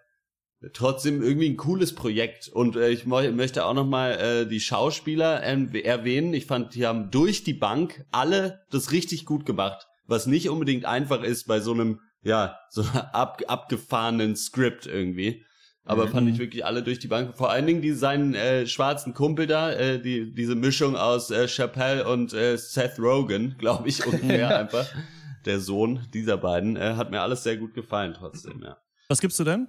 trotzdem 0.73 1.23
irgendwie 1.23 1.49
ein 1.49 1.57
cooles 1.57 1.95
Projekt. 1.95 2.49
Und 2.49 2.77
äh, 2.77 2.91
ich 2.91 3.07
möchte 3.07 3.65
auch 3.65 3.75
nochmal 3.75 4.13
äh, 4.13 4.47
die 4.47 4.61
Schauspieler 4.61 5.43
äh, 5.43 5.81
erwähnen. 5.81 6.35
Ich 6.35 6.47
fand, 6.47 6.75
die 6.75 6.87
haben 6.87 7.11
durch 7.11 7.45
die 7.45 7.55
Bank 7.55 8.05
alle 8.11 8.63
das 8.71 8.93
richtig 8.93 9.27
gut 9.27 9.47
gemacht. 9.47 9.87
Was 10.07 10.27
nicht 10.27 10.49
unbedingt 10.49 10.85
einfach 10.85 11.23
ist 11.23 11.47
bei 11.47 11.61
so 11.61 11.73
einem, 11.73 12.01
ja, 12.23 12.59
so 12.71 12.83
ab, 13.13 13.43
abgefahrenen 13.47 14.37
Skript 14.37 14.87
irgendwie. 14.87 15.45
Aber 15.87 16.07
mhm. 16.07 16.11
fand 16.11 16.31
ich 16.31 16.39
wirklich 16.39 16.65
alle 16.65 16.83
durch 16.83 16.99
die 16.99 17.09
Bank. 17.09 17.37
Vor 17.37 17.51
allen 17.51 17.67
Dingen 17.67 17.83
die 17.83 17.93
seinen 17.93 18.35
äh, 18.35 18.67
schwarzen 18.67 19.13
Kumpel 19.13 19.47
da, 19.47 19.71
äh, 19.71 20.01
die 20.01 20.33
diese 20.33 20.55
Mischung 20.55 20.97
aus 20.97 21.31
äh, 21.31 21.47
Chappelle 21.47 22.09
und 22.09 22.33
äh, 22.33 22.57
Seth 22.57 22.99
Rogen, 22.99 23.57
glaube 23.59 23.89
ich 23.89 24.05
ungefähr 24.07 24.59
einfach. 24.61 24.87
Der 25.45 25.61
Sohn 25.61 26.07
dieser 26.15 26.39
beiden 26.39 26.77
äh, 26.77 26.95
hat 26.97 27.11
mir 27.11 27.21
alles 27.21 27.43
sehr 27.43 27.59
gut 27.59 27.75
gefallen 27.75 28.15
trotzdem. 28.15 28.63
Ja. 28.65 28.79
Was 29.09 29.21
gibst 29.21 29.39
du 29.39 29.45
denn? 29.45 29.69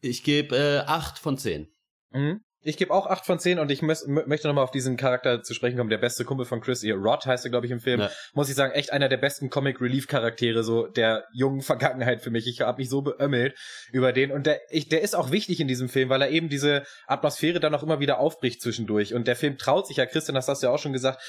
Ich 0.00 0.22
gebe 0.22 0.56
äh, 0.56 0.78
acht 0.86 1.18
von 1.18 1.38
zehn. 1.38 1.68
Mhm. 2.10 2.40
Ich 2.60 2.76
gebe 2.76 2.92
auch 2.92 3.06
acht 3.06 3.24
von 3.24 3.38
zehn 3.38 3.60
und 3.60 3.70
ich 3.70 3.82
möchte 3.82 4.48
nochmal 4.48 4.64
auf 4.64 4.72
diesen 4.72 4.96
Charakter 4.96 5.42
zu 5.42 5.54
sprechen 5.54 5.76
kommen. 5.76 5.90
Der 5.90 5.98
beste 5.98 6.24
Kumpel 6.24 6.44
von 6.44 6.60
Chris, 6.60 6.82
ihr 6.82 6.96
Rod 6.96 7.24
heißt 7.24 7.46
er, 7.46 7.50
glaube 7.50 7.66
ich, 7.66 7.72
im 7.72 7.78
Film. 7.78 8.00
Ja. 8.00 8.10
Muss 8.34 8.48
ich 8.48 8.56
sagen, 8.56 8.72
echt 8.72 8.92
einer 8.92 9.08
der 9.08 9.16
besten 9.16 9.48
Comic 9.48 9.80
Relief 9.80 10.08
Charaktere 10.08 10.64
so 10.64 10.88
der 10.88 11.24
jungen 11.32 11.62
Vergangenheit 11.62 12.20
für 12.20 12.30
mich. 12.30 12.48
Ich 12.48 12.60
habe 12.62 12.78
mich 12.78 12.88
so 12.88 13.00
beömmelt 13.00 13.56
über 13.92 14.12
den 14.12 14.32
und 14.32 14.46
der, 14.46 14.60
ich, 14.70 14.88
der 14.88 15.02
ist 15.02 15.14
auch 15.14 15.30
wichtig 15.30 15.60
in 15.60 15.68
diesem 15.68 15.88
Film, 15.88 16.08
weil 16.08 16.20
er 16.20 16.30
eben 16.30 16.48
diese 16.48 16.84
Atmosphäre 17.06 17.60
dann 17.60 17.74
auch 17.76 17.84
immer 17.84 18.00
wieder 18.00 18.18
aufbricht 18.18 18.60
zwischendurch. 18.60 19.14
Und 19.14 19.28
der 19.28 19.36
Film 19.36 19.56
traut 19.56 19.86
sich 19.86 19.98
ja, 19.98 20.06
Christian, 20.06 20.34
das 20.34 20.48
hast 20.48 20.62
du 20.62 20.66
ja 20.66 20.72
auch 20.72 20.80
schon 20.80 20.92
gesagt, 20.92 21.22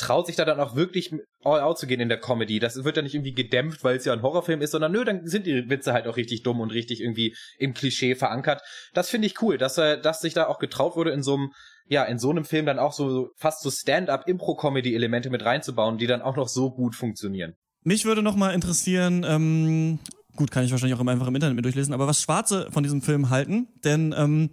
traut 0.00 0.26
sich 0.26 0.36
da 0.36 0.44
dann 0.44 0.58
auch 0.58 0.74
wirklich 0.74 1.12
all 1.44 1.60
out 1.60 1.78
zu 1.78 1.86
gehen 1.86 2.00
in 2.00 2.08
der 2.08 2.18
Comedy. 2.18 2.58
Das 2.58 2.82
wird 2.84 2.96
ja 2.96 3.02
nicht 3.02 3.14
irgendwie 3.14 3.34
gedämpft, 3.34 3.84
weil 3.84 3.96
es 3.96 4.04
ja 4.04 4.12
ein 4.12 4.22
Horrorfilm 4.22 4.62
ist, 4.62 4.70
sondern 4.70 4.92
nö, 4.92 5.04
dann 5.04 5.26
sind 5.26 5.46
die 5.46 5.68
Witze 5.68 5.92
halt 5.92 6.06
auch 6.06 6.16
richtig 6.16 6.42
dumm 6.42 6.60
und 6.60 6.72
richtig 6.72 7.00
irgendwie 7.00 7.36
im 7.58 7.74
Klischee 7.74 8.14
verankert. 8.14 8.62
Das 8.94 9.10
finde 9.10 9.26
ich 9.26 9.42
cool, 9.42 9.58
dass 9.58 9.76
er, 9.78 9.98
dass 9.98 10.20
sich 10.20 10.32
da 10.32 10.46
auch 10.46 10.58
getraut 10.58 10.96
wurde, 10.96 11.10
in 11.10 11.22
so 11.22 11.34
einem, 11.34 11.52
ja, 11.86 12.04
in 12.04 12.18
so 12.18 12.30
einem 12.30 12.44
Film 12.44 12.66
dann 12.66 12.78
auch 12.78 12.92
so 12.92 13.28
fast 13.36 13.62
so 13.62 13.70
Stand-up-Impro-Comedy-Elemente 13.70 15.28
mit 15.28 15.44
reinzubauen, 15.44 15.98
die 15.98 16.06
dann 16.06 16.22
auch 16.22 16.36
noch 16.36 16.48
so 16.48 16.70
gut 16.70 16.94
funktionieren. 16.94 17.54
Mich 17.82 18.04
würde 18.06 18.22
noch 18.22 18.36
mal 18.36 18.54
interessieren, 18.54 19.24
ähm, 19.28 19.98
gut, 20.34 20.50
kann 20.50 20.64
ich 20.64 20.70
wahrscheinlich 20.70 20.98
auch 20.98 21.06
einfach 21.06 21.26
im 21.26 21.34
Internet 21.34 21.56
mit 21.56 21.64
durchlesen, 21.64 21.92
aber 21.92 22.06
was 22.06 22.22
Schwarze 22.22 22.68
von 22.70 22.82
diesem 22.82 23.02
Film 23.02 23.28
halten, 23.28 23.68
denn 23.84 24.14
ähm, 24.16 24.50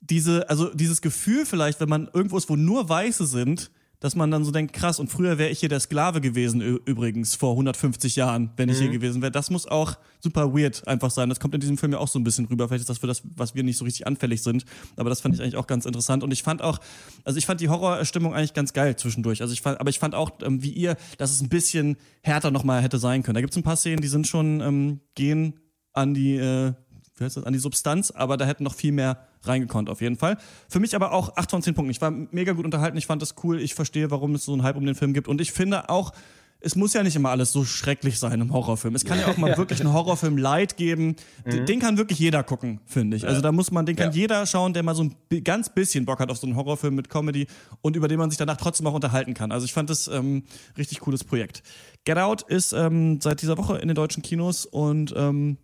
diese, 0.00 0.48
also 0.48 0.72
dieses 0.74 1.00
Gefühl 1.00 1.46
vielleicht, 1.46 1.80
wenn 1.80 1.88
man 1.88 2.08
irgendwo 2.12 2.36
ist, 2.38 2.48
wo 2.48 2.56
nur 2.56 2.88
Weiße 2.88 3.26
sind, 3.26 3.70
dass 4.00 4.16
man 4.16 4.30
dann 4.30 4.44
so 4.44 4.50
denkt, 4.50 4.72
krass, 4.72 4.98
und 4.98 5.08
früher 5.08 5.36
wäre 5.36 5.50
ich 5.50 5.60
hier 5.60 5.68
der 5.68 5.78
Sklave 5.78 6.22
gewesen, 6.22 6.62
übrigens, 6.62 7.34
vor 7.34 7.52
150 7.52 8.16
Jahren, 8.16 8.50
wenn 8.56 8.70
ich 8.70 8.78
mhm. 8.78 8.82
hier 8.82 8.90
gewesen 8.90 9.20
wäre. 9.20 9.30
Das 9.30 9.50
muss 9.50 9.66
auch 9.66 9.98
super 10.20 10.54
weird 10.54 10.88
einfach 10.88 11.10
sein. 11.10 11.28
Das 11.28 11.38
kommt 11.38 11.54
in 11.54 11.60
diesem 11.60 11.76
Film 11.76 11.92
ja 11.92 11.98
auch 11.98 12.08
so 12.08 12.18
ein 12.18 12.24
bisschen 12.24 12.46
rüber. 12.46 12.66
Vielleicht 12.68 12.80
ist 12.80 12.88
das 12.88 12.98
für 12.98 13.06
das, 13.06 13.22
was 13.36 13.54
wir 13.54 13.62
nicht 13.62 13.76
so 13.76 13.84
richtig 13.84 14.06
anfällig 14.06 14.42
sind. 14.42 14.64
Aber 14.96 15.10
das 15.10 15.20
fand 15.20 15.34
ich 15.34 15.42
eigentlich 15.42 15.56
auch 15.56 15.66
ganz 15.66 15.84
interessant. 15.84 16.24
Und 16.24 16.32
ich 16.32 16.42
fand 16.42 16.62
auch, 16.62 16.78
also 17.24 17.38
ich 17.38 17.44
fand 17.44 17.60
die 17.60 17.68
Horrorstimmung 17.68 18.34
eigentlich 18.34 18.54
ganz 18.54 18.72
geil 18.72 18.96
zwischendurch. 18.96 19.42
Also 19.42 19.52
ich 19.52 19.60
fand, 19.60 19.78
aber 19.78 19.90
ich 19.90 19.98
fand 19.98 20.14
auch, 20.14 20.30
ähm, 20.42 20.62
wie 20.62 20.70
ihr, 20.70 20.96
dass 21.18 21.30
es 21.30 21.42
ein 21.42 21.50
bisschen 21.50 21.98
härter 22.22 22.50
nochmal 22.50 22.82
hätte 22.82 22.98
sein 22.98 23.22
können. 23.22 23.34
Da 23.34 23.42
gibt 23.42 23.52
es 23.52 23.56
ein 23.58 23.62
paar 23.62 23.76
Szenen, 23.76 24.00
die 24.00 24.08
sind 24.08 24.26
schon, 24.26 24.62
ähm, 24.62 25.00
gehen 25.14 25.60
an 25.92 26.14
die, 26.14 26.36
äh, 26.36 26.72
wie 27.20 27.24
heißt 27.24 27.36
das, 27.36 27.44
an 27.44 27.52
die 27.52 27.58
Substanz, 27.58 28.10
aber 28.10 28.36
da 28.36 28.46
hätten 28.46 28.64
noch 28.64 28.74
viel 28.74 28.92
mehr 28.92 29.18
reingekonnt 29.42 29.88
auf 29.88 30.00
jeden 30.00 30.16
Fall. 30.16 30.38
Für 30.68 30.80
mich 30.80 30.96
aber 30.96 31.12
auch 31.12 31.36
8 31.36 31.50
von 31.50 31.62
10 31.62 31.74
Punkten. 31.74 31.90
Ich 31.90 32.00
war 32.00 32.10
mega 32.10 32.52
gut 32.52 32.64
unterhalten, 32.64 32.96
ich 32.96 33.06
fand 33.06 33.22
das 33.22 33.34
cool, 33.44 33.60
ich 33.60 33.74
verstehe, 33.74 34.10
warum 34.10 34.34
es 34.34 34.44
so 34.44 34.52
einen 34.52 34.62
Hype 34.62 34.76
um 34.76 34.86
den 34.86 34.94
Film 34.94 35.12
gibt 35.12 35.28
und 35.28 35.40
ich 35.40 35.52
finde 35.52 35.88
auch, 35.88 36.12
es 36.60 36.76
muss 36.76 36.92
ja 36.92 37.02
nicht 37.02 37.16
immer 37.16 37.30
alles 37.30 37.52
so 37.52 37.64
schrecklich 37.64 38.18
sein 38.18 38.40
im 38.40 38.52
Horrorfilm. 38.52 38.94
Es 38.94 39.04
kann 39.04 39.18
ja 39.18 39.28
auch 39.28 39.36
mal 39.36 39.56
wirklich 39.56 39.80
einen 39.80 39.92
Horrorfilm 39.92 40.36
Light 40.36 40.76
geben. 40.76 41.16
Mhm. 41.44 41.66
Den 41.66 41.80
kann 41.80 41.96
wirklich 41.96 42.18
jeder 42.18 42.42
gucken, 42.42 42.80
finde 42.84 43.16
ich. 43.16 43.26
Also 43.26 43.40
da 43.40 43.50
muss 43.50 43.70
man, 43.70 43.86
den 43.86 43.96
kann 43.96 44.10
ja. 44.10 44.16
jeder 44.16 44.46
schauen, 44.46 44.74
der 44.74 44.82
mal 44.82 44.94
so 44.94 45.04
ein 45.04 45.44
ganz 45.44 45.70
bisschen 45.70 46.04
Bock 46.04 46.20
hat 46.20 46.30
auf 46.30 46.36
so 46.36 46.46
einen 46.46 46.56
Horrorfilm 46.56 46.94
mit 46.94 47.08
Comedy 47.08 47.46
und 47.80 47.96
über 47.96 48.08
den 48.08 48.18
man 48.18 48.30
sich 48.30 48.36
danach 48.38 48.58
trotzdem 48.58 48.86
auch 48.86 48.94
unterhalten 48.94 49.34
kann. 49.34 49.52
Also 49.52 49.64
ich 49.64 49.72
fand 49.72 49.88
das 49.88 50.06
ähm, 50.08 50.44
richtig 50.76 51.00
cooles 51.00 51.24
Projekt. 51.24 51.62
Get 52.04 52.18
Out 52.18 52.42
ist 52.42 52.72
ähm, 52.72 53.20
seit 53.20 53.40
dieser 53.40 53.56
Woche 53.56 53.78
in 53.78 53.88
den 53.88 53.94
deutschen 53.94 54.22
Kinos 54.22 54.66
und 54.66 55.14
ähm, 55.16 55.56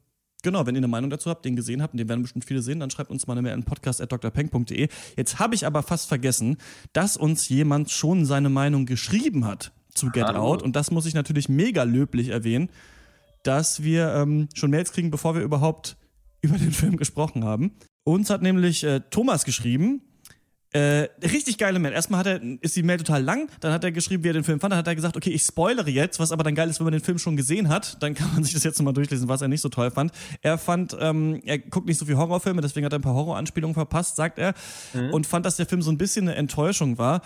Genau, 0.42 0.66
wenn 0.66 0.74
ihr 0.74 0.80
eine 0.80 0.88
Meinung 0.88 1.10
dazu 1.10 1.30
habt, 1.30 1.44
den 1.44 1.56
gesehen 1.56 1.82
habt, 1.82 1.94
und 1.94 1.98
den 1.98 2.08
werden 2.08 2.22
bestimmt 2.22 2.44
viele 2.44 2.62
sehen, 2.62 2.80
dann 2.80 2.90
schreibt 2.90 3.10
uns 3.10 3.26
mal 3.26 3.32
eine 3.32 3.42
Mail 3.42 3.54
an 3.54 3.64
podcast.drpeng.de. 3.64 4.88
Jetzt 5.16 5.38
habe 5.38 5.54
ich 5.54 5.66
aber 5.66 5.82
fast 5.82 6.08
vergessen, 6.08 6.58
dass 6.92 7.16
uns 7.16 7.48
jemand 7.48 7.90
schon 7.90 8.24
seine 8.26 8.48
Meinung 8.48 8.86
geschrieben 8.86 9.44
hat 9.44 9.72
zu 9.94 10.10
Get 10.10 10.24
Hallo. 10.24 10.40
Out. 10.40 10.62
Und 10.62 10.76
das 10.76 10.90
muss 10.90 11.06
ich 11.06 11.14
natürlich 11.14 11.48
mega 11.48 11.82
löblich 11.82 12.28
erwähnen, 12.28 12.68
dass 13.42 13.82
wir 13.82 14.14
ähm, 14.14 14.48
schon 14.54 14.70
Mails 14.70 14.92
kriegen, 14.92 15.10
bevor 15.10 15.34
wir 15.34 15.42
überhaupt 15.42 15.96
über 16.42 16.58
den 16.58 16.72
Film 16.72 16.96
gesprochen 16.96 17.44
haben. 17.44 17.72
Uns 18.04 18.30
hat 18.30 18.42
nämlich 18.42 18.84
äh, 18.84 19.00
Thomas 19.10 19.44
geschrieben, 19.44 20.02
äh, 20.76 21.08
richtig 21.22 21.56
geile 21.56 21.78
Mail. 21.78 21.92
Erstmal 21.92 22.20
hat 22.20 22.26
er, 22.26 22.40
ist 22.60 22.76
die 22.76 22.82
Mail 22.82 22.98
total 22.98 23.22
lang, 23.22 23.48
dann 23.60 23.72
hat 23.72 23.82
er 23.82 23.92
geschrieben, 23.92 24.24
wie 24.24 24.28
er 24.28 24.34
den 24.34 24.44
Film 24.44 24.60
fand, 24.60 24.72
dann 24.72 24.78
hat 24.78 24.86
er 24.86 24.94
gesagt, 24.94 25.16
okay, 25.16 25.30
ich 25.30 25.42
spoilere 25.42 25.88
jetzt, 25.88 26.20
was 26.20 26.32
aber 26.32 26.44
dann 26.44 26.54
geil 26.54 26.68
ist, 26.68 26.80
wenn 26.80 26.84
man 26.84 26.92
den 26.92 27.02
Film 27.02 27.18
schon 27.18 27.34
gesehen 27.34 27.70
hat, 27.70 28.02
dann 28.02 28.12
kann 28.12 28.30
man 28.34 28.44
sich 28.44 28.52
das 28.52 28.62
jetzt 28.62 28.78
nochmal 28.78 28.92
durchlesen, 28.92 29.26
was 29.26 29.40
er 29.40 29.48
nicht 29.48 29.62
so 29.62 29.70
toll 29.70 29.90
fand. 29.90 30.12
Er 30.42 30.58
fand, 30.58 30.94
ähm, 31.00 31.40
er 31.46 31.58
guckt 31.58 31.86
nicht 31.86 31.96
so 31.96 32.04
viel 32.04 32.18
Horrorfilme, 32.18 32.60
deswegen 32.60 32.84
hat 32.84 32.92
er 32.92 32.98
ein 32.98 33.02
paar 33.02 33.14
Horroranspielungen 33.14 33.74
verpasst, 33.74 34.16
sagt 34.16 34.38
er, 34.38 34.52
mhm. 34.92 35.14
und 35.14 35.26
fand, 35.26 35.46
dass 35.46 35.56
der 35.56 35.64
Film 35.64 35.80
so 35.80 35.90
ein 35.90 35.98
bisschen 35.98 36.28
eine 36.28 36.36
Enttäuschung 36.36 36.98
war 36.98 37.22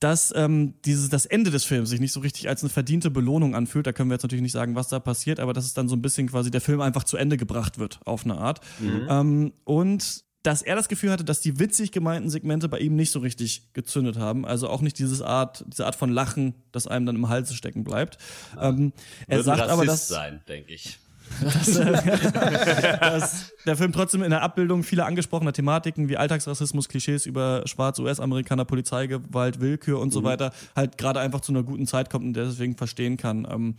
dass 0.00 0.34
ähm, 0.36 0.74
dieses, 0.84 1.08
das 1.08 1.24
Ende 1.24 1.50
des 1.50 1.64
Films 1.64 1.88
sich 1.88 2.00
nicht 2.00 2.12
so 2.12 2.20
richtig 2.20 2.48
als 2.48 2.62
eine 2.62 2.68
verdiente 2.68 3.10
Belohnung 3.10 3.54
anfühlt. 3.54 3.86
Da 3.86 3.92
können 3.92 4.10
wir 4.10 4.16
jetzt 4.16 4.22
natürlich 4.22 4.42
nicht 4.42 4.52
sagen, 4.52 4.74
was 4.74 4.88
da 4.88 4.98
passiert, 4.98 5.40
aber 5.40 5.54
dass 5.54 5.64
es 5.64 5.72
dann 5.72 5.88
so 5.88 5.96
ein 5.96 6.02
bisschen 6.02 6.28
quasi 6.28 6.50
der 6.50 6.60
Film 6.60 6.82
einfach 6.82 7.04
zu 7.04 7.16
Ende 7.16 7.38
gebracht 7.38 7.78
wird, 7.78 8.00
auf 8.04 8.24
eine 8.24 8.36
Art. 8.36 8.60
Mhm. 8.80 9.06
Ähm, 9.08 9.52
und 9.64 10.24
dass 10.44 10.60
er 10.60 10.76
das 10.76 10.88
Gefühl 10.88 11.10
hatte, 11.10 11.24
dass 11.24 11.40
die 11.40 11.58
witzig 11.58 11.90
gemeinten 11.90 12.28
Segmente 12.28 12.68
bei 12.68 12.78
ihm 12.78 12.94
nicht 12.96 13.10
so 13.10 13.18
richtig 13.18 13.72
gezündet 13.72 14.18
haben. 14.18 14.44
Also 14.44 14.68
auch 14.68 14.82
nicht 14.82 14.98
dieses 14.98 15.22
Art, 15.22 15.64
diese 15.66 15.86
Art 15.86 15.96
von 15.96 16.10
Lachen, 16.10 16.54
das 16.70 16.86
einem 16.86 17.06
dann 17.06 17.16
im 17.16 17.30
Halse 17.30 17.54
stecken 17.54 17.82
bleibt. 17.82 18.18
Ja. 18.54 18.68
Ähm, 18.68 18.92
er 19.26 19.38
Wird 19.38 19.46
sagt 19.46 19.62
aber, 19.62 19.86
dass 19.86 20.06
sein, 20.06 20.42
denke 20.46 20.74
ich. 20.74 20.98
dass, 21.40 21.76
äh, 21.76 21.92
dass 23.00 23.52
der 23.64 23.76
Film 23.78 23.92
trotzdem 23.92 24.22
in 24.22 24.28
der 24.28 24.42
Abbildung 24.42 24.82
vieler 24.82 25.06
angesprochener 25.06 25.54
Thematiken 25.54 26.10
wie 26.10 26.18
Alltagsrassismus, 26.18 26.90
Klischees 26.90 27.24
über 27.24 27.62
schwarze 27.64 28.02
US-Amerikaner, 28.02 28.66
Polizeigewalt, 28.66 29.60
Willkür 29.60 29.98
und 29.98 30.08
mhm. 30.08 30.12
so 30.12 30.24
weiter 30.24 30.52
halt 30.76 30.98
gerade 30.98 31.20
einfach 31.20 31.40
zu 31.40 31.52
einer 31.52 31.62
guten 31.62 31.86
Zeit 31.86 32.10
kommt 32.10 32.26
und 32.26 32.34
der 32.34 32.44
deswegen 32.44 32.76
verstehen 32.76 33.16
kann. 33.16 33.48
Ähm, 33.50 33.76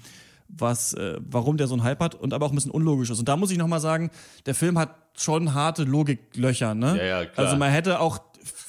was, 0.47 0.93
äh, 0.93 1.17
warum 1.19 1.57
der 1.57 1.67
so 1.67 1.75
einen 1.75 1.83
Hype 1.83 1.99
hat 1.99 2.15
und 2.15 2.33
aber 2.33 2.45
auch 2.45 2.51
ein 2.51 2.55
bisschen 2.55 2.71
unlogisch 2.71 3.09
ist. 3.09 3.19
Und 3.19 3.27
da 3.27 3.37
muss 3.37 3.51
ich 3.51 3.57
nochmal 3.57 3.79
sagen, 3.79 4.11
der 4.45 4.55
Film 4.55 4.77
hat 4.77 4.95
schon 5.17 5.53
harte 5.53 5.83
Logiklöcher, 5.83 6.75
ne? 6.75 6.97
Ja, 6.97 7.03
ja, 7.03 7.25
klar. 7.25 7.45
Also 7.45 7.57
man 7.57 7.71
hätte 7.71 7.99
auch 7.99 8.19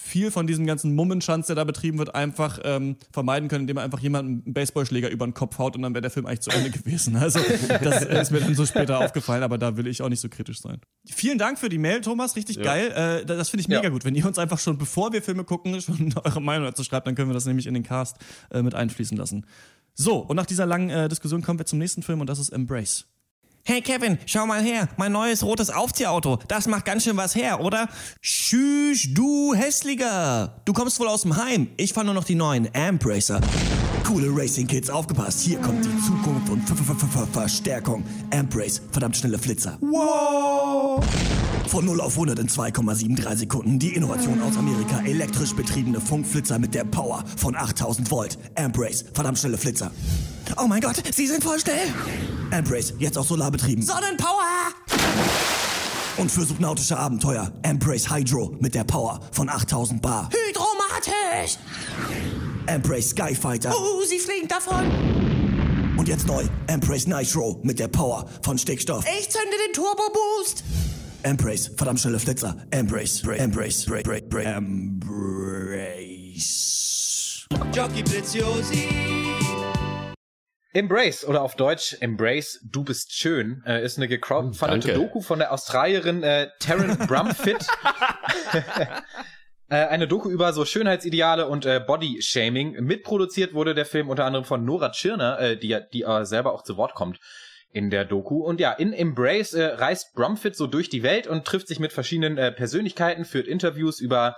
viel 0.06 0.30
von 0.30 0.46
diesem 0.46 0.66
ganzen 0.66 0.94
Mummenschanz, 0.94 1.48
der 1.48 1.56
da 1.56 1.64
betrieben 1.64 1.98
wird, 1.98 2.14
einfach 2.14 2.58
ähm, 2.64 2.96
vermeiden 3.12 3.48
können, 3.48 3.62
indem 3.62 3.74
man 3.74 3.84
einfach 3.84 3.98
jemanden 3.98 4.42
einen 4.44 4.54
Baseballschläger 4.54 5.10
über 5.10 5.26
den 5.26 5.34
Kopf 5.34 5.58
haut 5.58 5.76
und 5.76 5.82
dann 5.82 5.94
wäre 5.94 6.02
der 6.02 6.10
Film 6.10 6.26
eigentlich 6.26 6.40
zu 6.40 6.50
Ende 6.50 6.70
gewesen. 6.78 7.16
Also 7.16 7.40
das 7.82 8.02
ist 8.04 8.30
mir 8.30 8.40
dann 8.40 8.54
so 8.54 8.64
später 8.64 9.00
aufgefallen, 9.00 9.42
aber 9.42 9.58
da 9.58 9.76
will 9.76 9.86
ich 9.86 10.00
auch 10.02 10.08
nicht 10.08 10.20
so 10.20 10.28
kritisch 10.28 10.60
sein. 10.60 10.80
Vielen 11.06 11.38
Dank 11.38 11.58
für 11.58 11.68
die 11.68 11.78
Mail, 11.78 12.00
Thomas, 12.00 12.36
richtig 12.36 12.56
ja. 12.56 12.62
geil. 12.62 12.92
Äh, 13.22 13.26
das 13.26 13.50
finde 13.50 13.62
ich 13.62 13.68
mega 13.68 13.82
ja. 13.82 13.88
gut. 13.90 14.04
Wenn 14.04 14.14
ihr 14.14 14.24
uns 14.24 14.38
einfach 14.38 14.58
schon, 14.58 14.78
bevor 14.78 15.12
wir 15.12 15.22
Filme 15.22 15.44
gucken, 15.44 15.80
schon 15.80 16.14
eure 16.24 16.40
Meinung 16.40 16.66
dazu 16.66 16.84
schreibt, 16.84 17.06
dann 17.06 17.14
können 17.14 17.28
wir 17.28 17.34
das 17.34 17.46
nämlich 17.46 17.66
in 17.66 17.74
den 17.74 17.82
Cast 17.82 18.16
äh, 18.50 18.62
mit 18.62 18.74
einfließen 18.74 19.16
lassen. 19.16 19.44
So, 19.98 20.18
und 20.18 20.36
nach 20.36 20.46
dieser 20.46 20.66
langen 20.66 20.90
äh, 20.90 21.08
Diskussion 21.08 21.42
kommen 21.42 21.58
wir 21.58 21.64
zum 21.64 21.78
nächsten 21.78 22.02
Film 22.02 22.20
und 22.20 22.28
das 22.28 22.38
ist 22.38 22.50
Embrace. 22.50 23.06
Hey 23.64 23.80
Kevin, 23.80 24.18
schau 24.26 24.46
mal 24.46 24.62
her, 24.62 24.88
mein 24.96 25.10
neues 25.10 25.42
rotes 25.42 25.70
Aufziehauto. 25.70 26.38
Das 26.48 26.68
macht 26.68 26.84
ganz 26.84 27.02
schön 27.02 27.16
was 27.16 27.34
her, 27.34 27.60
oder? 27.60 27.88
Tschüss, 28.20 29.08
du 29.12 29.54
Hässlicher. 29.54 30.60
Du 30.66 30.72
kommst 30.72 31.00
wohl 31.00 31.08
aus 31.08 31.22
dem 31.22 31.36
Heim. 31.36 31.68
Ich 31.78 31.94
fahr 31.94 32.04
nur 32.04 32.14
noch 32.14 32.24
die 32.24 32.36
neuen 32.36 32.68
Ambracer. 32.76 33.40
Coole 34.06 34.28
Racing 34.30 34.68
Kids, 34.68 34.88
aufgepasst. 34.88 35.40
Hier 35.40 35.58
kommt 35.58 35.84
die 35.84 36.00
Zukunft 36.00 36.48
und 36.48 36.62
Ver 36.64 36.76
Ver 36.76 36.94
Ver 36.94 37.26
Verstärkung. 37.26 38.04
Ambrace, 38.30 38.80
verdammt 38.92 39.16
schnelle 39.16 39.36
Flitzer. 39.36 39.78
Wow! 39.80 41.04
Von 41.66 41.86
0 41.86 42.00
auf 42.00 42.12
100 42.12 42.38
in 42.38 42.48
2,73 42.48 43.36
Sekunden. 43.36 43.80
Die 43.80 43.96
Innovation 43.96 44.40
aus 44.42 44.56
Amerika. 44.56 45.00
Elektrisch 45.04 45.54
betriebene 45.54 46.00
Funkflitzer 46.00 46.60
mit 46.60 46.72
der 46.72 46.84
Power 46.84 47.24
von 47.36 47.56
8000 47.56 48.08
Volt. 48.08 48.38
Ambrace, 48.54 49.06
verdammt 49.12 49.40
schnelle 49.40 49.58
Flitzer. 49.58 49.90
Oh 50.56 50.68
mein 50.68 50.80
Gott, 50.80 51.02
sie 51.12 51.26
sind 51.26 51.42
voll 51.42 51.58
schnell. 51.58 51.92
Ambrace, 52.52 52.94
jetzt 53.00 53.18
auch 53.18 53.26
solarbetrieben. 53.26 53.84
Sonnenpower! 53.84 54.70
Und 56.16 56.30
für 56.30 56.44
subnautische 56.44 56.96
Abenteuer. 56.96 57.52
Ambrace 57.64 58.08
Hydro 58.08 58.56
mit 58.60 58.76
der 58.76 58.84
Power 58.84 59.18
von 59.32 59.48
8000 59.50 60.00
Bar. 60.00 60.30
Hydromatisch! 60.30 61.58
Embrace 62.66 63.10
Skyfighter. 63.10 63.70
Uh, 63.70 64.02
sie 64.04 64.18
fliegen 64.18 64.48
davon. 64.48 64.84
Und 65.96 66.08
jetzt 66.08 66.26
neu, 66.26 66.42
Embrace 66.66 67.06
Nitro 67.06 67.60
mit 67.62 67.78
der 67.78 67.86
Power 67.88 68.28
von 68.42 68.58
Stickstoff. 68.58 69.04
Ich 69.18 69.30
zünde 69.30 69.56
den 69.66 69.72
Turbo 69.72 70.02
Boost. 70.12 70.64
Embrace, 71.22 71.70
verdammt 71.76 72.00
schnelle 72.00 72.18
Flitzer. 72.18 72.56
Embrace, 72.70 73.22
Embrace, 73.22 73.86
Embrace, 73.86 74.44
Embrace. 74.44 75.06
Jockey 77.72 78.02
Preziosi. 78.02 78.88
Embrace 80.72 81.24
oder 81.24 81.42
auf 81.42 81.54
Deutsch 81.54 81.96
Embrace, 82.00 82.60
du 82.62 82.84
bist 82.84 83.12
schön, 83.14 83.62
äh, 83.66 83.82
ist 83.82 83.96
eine 83.96 84.08
gecrowdfundete 84.08 84.92
Doku 84.92 85.20
von 85.22 85.38
der 85.38 85.52
Australierin 85.52 86.22
äh, 86.22 86.48
Taryn 86.60 86.98
Brumfit. 86.98 87.66
Äh, 89.68 89.86
eine 89.86 90.06
Doku 90.06 90.30
über 90.30 90.52
so 90.52 90.64
Schönheitsideale 90.64 91.48
und 91.48 91.66
äh, 91.66 91.80
Body-Shaming. 91.84 92.84
Mitproduziert 92.84 93.52
wurde 93.52 93.74
der 93.74 93.86
Film 93.86 94.08
unter 94.08 94.24
anderem 94.24 94.44
von 94.44 94.64
Nora 94.64 94.90
Tschirner, 94.90 95.40
äh, 95.40 95.56
die, 95.56 95.76
die 95.92 96.02
äh, 96.02 96.24
selber 96.24 96.52
auch 96.52 96.62
zu 96.62 96.76
Wort 96.76 96.94
kommt 96.94 97.18
in 97.72 97.90
der 97.90 98.04
Doku. 98.04 98.44
Und 98.44 98.60
ja, 98.60 98.72
in 98.72 98.92
Embrace 98.92 99.54
äh, 99.54 99.64
reist 99.64 100.14
Brumfit 100.14 100.54
so 100.56 100.66
durch 100.66 100.88
die 100.88 101.02
Welt 101.02 101.26
und 101.26 101.44
trifft 101.44 101.66
sich 101.66 101.80
mit 101.80 101.92
verschiedenen 101.92 102.38
äh, 102.38 102.52
Persönlichkeiten, 102.52 103.24
führt 103.24 103.48
Interviews 103.48 104.00
über 104.00 104.36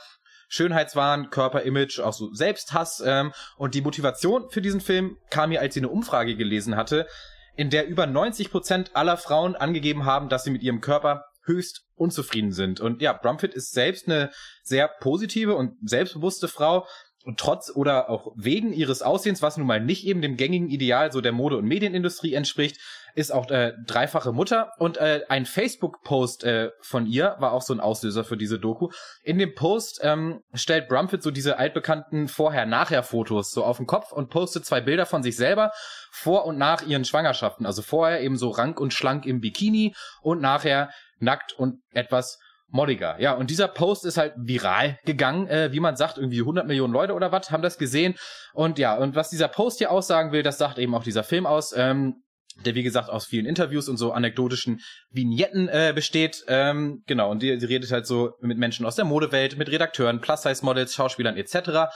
Schönheitswahn, 0.48 1.28
Körperimage, 1.28 2.00
auch 2.02 2.14
so 2.14 2.32
Selbsthass. 2.32 3.02
Ähm, 3.04 3.32
und 3.56 3.74
die 3.74 3.82
Motivation 3.82 4.48
für 4.50 4.62
diesen 4.62 4.80
Film 4.80 5.18
kam 5.28 5.50
mir, 5.50 5.60
als 5.60 5.74
sie 5.74 5.80
eine 5.80 5.90
Umfrage 5.90 6.36
gelesen 6.36 6.74
hatte, 6.74 7.06
in 7.54 7.70
der 7.70 7.86
über 7.86 8.06
90 8.06 8.50
Prozent 8.50 8.96
aller 8.96 9.18
Frauen 9.18 9.56
angegeben 9.56 10.06
haben, 10.06 10.30
dass 10.30 10.44
sie 10.44 10.50
mit 10.50 10.62
ihrem 10.62 10.80
Körper 10.80 11.26
höchst 11.48 11.86
unzufrieden 11.96 12.52
sind. 12.52 12.80
Und 12.80 13.02
ja, 13.02 13.12
Brumfit 13.12 13.54
ist 13.54 13.72
selbst 13.72 14.06
eine 14.06 14.30
sehr 14.62 14.86
positive 14.86 15.56
und 15.56 15.76
selbstbewusste 15.82 16.46
Frau. 16.46 16.86
Und 17.24 17.40
trotz 17.40 17.70
oder 17.74 18.08
auch 18.08 18.32
wegen 18.36 18.72
ihres 18.72 19.02
Aussehens, 19.02 19.42
was 19.42 19.56
nun 19.56 19.66
mal 19.66 19.80
nicht 19.80 20.06
eben 20.06 20.22
dem 20.22 20.36
gängigen 20.36 20.70
Ideal 20.70 21.10
so 21.10 21.20
der 21.20 21.32
Mode- 21.32 21.56
und 21.56 21.66
Medienindustrie 21.66 22.32
entspricht, 22.32 22.78
ist 23.14 23.32
auch 23.32 23.50
äh, 23.50 23.72
dreifache 23.86 24.32
Mutter. 24.32 24.72
Und 24.78 24.96
äh, 24.96 25.22
ein 25.28 25.46
Facebook-Post 25.46 26.44
äh, 26.44 26.70
von 26.80 27.06
ihr 27.06 27.36
war 27.38 27.52
auch 27.52 27.62
so 27.62 27.72
ein 27.72 27.80
Auslöser 27.80 28.24
für 28.24 28.36
diese 28.36 28.58
Doku. 28.58 28.90
In 29.22 29.38
dem 29.38 29.54
Post 29.54 30.00
ähm, 30.02 30.40
stellt 30.54 30.88
Brumfit 30.88 31.22
so 31.22 31.30
diese 31.30 31.58
altbekannten 31.58 32.28
Vorher-Nachher-Fotos 32.28 33.50
so 33.50 33.64
auf 33.64 33.78
den 33.78 33.86
Kopf 33.86 34.12
und 34.12 34.30
postet 34.30 34.64
zwei 34.64 34.80
Bilder 34.80 35.06
von 35.06 35.22
sich 35.22 35.36
selber 35.36 35.72
vor 36.10 36.46
und 36.46 36.58
nach 36.58 36.82
ihren 36.82 37.04
Schwangerschaften. 37.04 37.66
Also 37.66 37.82
vorher 37.82 38.20
eben 38.20 38.36
so 38.36 38.50
rank 38.50 38.80
und 38.80 38.92
schlank 38.92 39.26
im 39.26 39.40
Bikini 39.40 39.94
und 40.22 40.40
nachher 40.40 40.90
nackt 41.18 41.52
und 41.52 41.80
etwas 41.92 42.38
moddiger. 42.70 43.18
Ja, 43.18 43.32
und 43.32 43.50
dieser 43.50 43.68
Post 43.68 44.04
ist 44.04 44.18
halt 44.18 44.34
viral 44.36 44.98
gegangen, 45.04 45.48
äh, 45.48 45.72
wie 45.72 45.80
man 45.80 45.96
sagt, 45.96 46.18
irgendwie 46.18 46.40
100 46.40 46.66
Millionen 46.66 46.92
Leute 46.92 47.14
oder 47.14 47.32
was 47.32 47.50
haben 47.50 47.62
das 47.62 47.78
gesehen. 47.78 48.14
Und 48.52 48.78
ja, 48.78 48.94
und 48.96 49.14
was 49.14 49.30
dieser 49.30 49.48
Post 49.48 49.78
hier 49.78 49.90
aussagen 49.90 50.32
will, 50.32 50.42
das 50.42 50.58
sagt 50.58 50.78
eben 50.78 50.94
auch 50.94 51.02
dieser 51.02 51.24
Film 51.24 51.46
aus. 51.46 51.74
Ähm, 51.76 52.22
der 52.64 52.74
wie 52.74 52.82
gesagt 52.82 53.08
aus 53.08 53.26
vielen 53.26 53.46
Interviews 53.46 53.88
und 53.88 53.96
so 53.96 54.12
anekdotischen 54.12 54.80
Vignetten 55.10 55.68
äh, 55.68 55.92
besteht. 55.94 56.44
Ähm, 56.48 57.02
genau, 57.06 57.30
und 57.30 57.42
die, 57.42 57.56
die 57.58 57.66
redet 57.66 57.90
halt 57.92 58.06
so 58.06 58.34
mit 58.40 58.58
Menschen 58.58 58.86
aus 58.86 58.96
der 58.96 59.04
Modewelt, 59.04 59.56
mit 59.56 59.70
Redakteuren, 59.70 60.20
Plus-Size-Models, 60.20 60.94
Schauspielern 60.94 61.36
etc. 61.36 61.90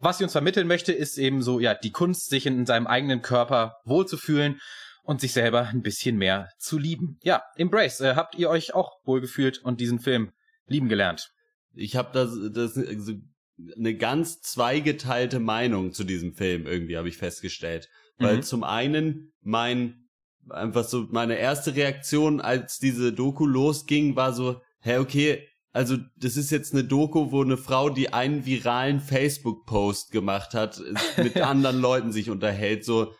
Was 0.00 0.18
sie 0.18 0.24
uns 0.24 0.32
vermitteln 0.32 0.66
möchte, 0.66 0.92
ist 0.92 1.18
eben 1.18 1.42
so, 1.42 1.60
ja, 1.60 1.74
die 1.74 1.90
Kunst, 1.90 2.28
sich 2.28 2.46
in 2.46 2.66
seinem 2.66 2.86
eigenen 2.86 3.22
Körper 3.22 3.76
wohlzufühlen 3.84 4.60
und 5.02 5.20
sich 5.20 5.32
selber 5.32 5.68
ein 5.68 5.82
bisschen 5.82 6.16
mehr 6.16 6.48
zu 6.58 6.78
lieben. 6.78 7.18
Ja, 7.22 7.42
Embrace, 7.56 8.00
äh, 8.00 8.14
habt 8.14 8.34
ihr 8.36 8.50
euch 8.50 8.74
auch 8.74 8.92
wohlgefühlt 9.04 9.58
und 9.58 9.80
diesen 9.80 10.00
Film 10.00 10.32
lieben 10.66 10.88
gelernt? 10.88 11.30
Ich 11.74 11.96
habe 11.96 12.10
das, 12.12 12.30
das 12.52 12.76
also 12.76 13.14
eine 13.76 13.94
ganz 13.94 14.40
zweigeteilte 14.40 15.40
Meinung 15.40 15.92
zu 15.92 16.04
diesem 16.04 16.34
Film 16.34 16.66
irgendwie, 16.66 16.96
habe 16.96 17.08
ich 17.08 17.16
festgestellt. 17.16 17.88
Weil 18.18 18.38
mhm. 18.38 18.42
zum 18.42 18.64
einen 18.64 19.32
mein, 19.42 20.03
einfach 20.50 20.84
so 20.84 21.06
meine 21.10 21.36
erste 21.36 21.74
Reaktion, 21.74 22.40
als 22.40 22.78
diese 22.78 23.12
Doku 23.12 23.46
losging, 23.46 24.16
war 24.16 24.32
so, 24.32 24.60
hä, 24.80 24.98
okay, 24.98 25.46
also 25.72 25.96
das 26.16 26.36
ist 26.36 26.50
jetzt 26.50 26.72
eine 26.72 26.84
Doku, 26.84 27.32
wo 27.32 27.42
eine 27.42 27.56
Frau, 27.56 27.90
die 27.90 28.12
einen 28.12 28.46
viralen 28.46 29.00
Facebook-Post 29.00 30.12
gemacht 30.12 30.54
hat, 30.54 30.80
mit 31.16 31.36
anderen 31.36 31.80
Leuten 31.80 32.12
sich 32.12 32.30
unterhält, 32.30 32.84
so, 32.84 33.12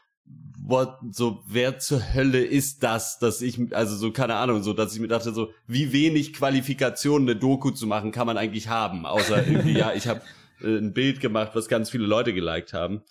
what, 0.67 0.97
so, 1.11 1.43
wer 1.47 1.79
zur 1.79 2.15
Hölle 2.15 2.45
ist 2.45 2.83
das, 2.83 3.19
dass 3.19 3.43
ich, 3.43 3.75
also 3.75 3.97
so, 3.97 4.13
keine 4.13 4.37
Ahnung, 4.37 4.63
so, 4.63 4.73
dass 4.73 4.95
ich 4.95 5.01
mir 5.01 5.09
dachte, 5.09 5.33
so, 5.33 5.51
wie 5.67 5.93
wenig 5.93 6.33
Qualifikationen 6.33 7.29
eine 7.29 7.39
Doku 7.39 7.71
zu 7.71 7.87
machen 7.87 8.13
kann 8.13 8.27
man 8.27 8.39
eigentlich 8.39 8.69
haben, 8.69 9.05
außer 9.05 9.47
irgendwie, 9.47 9.73
ja, 9.79 9.93
ich 9.93 10.07
habe 10.07 10.23
äh, 10.63 10.79
ein 10.79 10.93
Bild 10.93 11.21
gemacht, 11.21 11.51
was 11.55 11.69
ganz 11.69 11.91
viele 11.91 12.07
Leute 12.07 12.33
geliked 12.33 12.73
haben. 12.73 13.03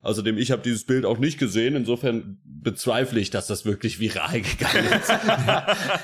Außerdem, 0.00 0.38
ich 0.38 0.52
habe 0.52 0.62
dieses 0.62 0.84
Bild 0.84 1.04
auch 1.04 1.18
nicht 1.18 1.38
gesehen, 1.38 1.74
insofern 1.74 2.40
bezweifle 2.44 3.18
ich, 3.20 3.30
dass 3.30 3.46
das 3.48 3.64
wirklich 3.64 3.98
viral 3.98 4.42
gegangen 4.42 4.92
ist. 4.92 5.12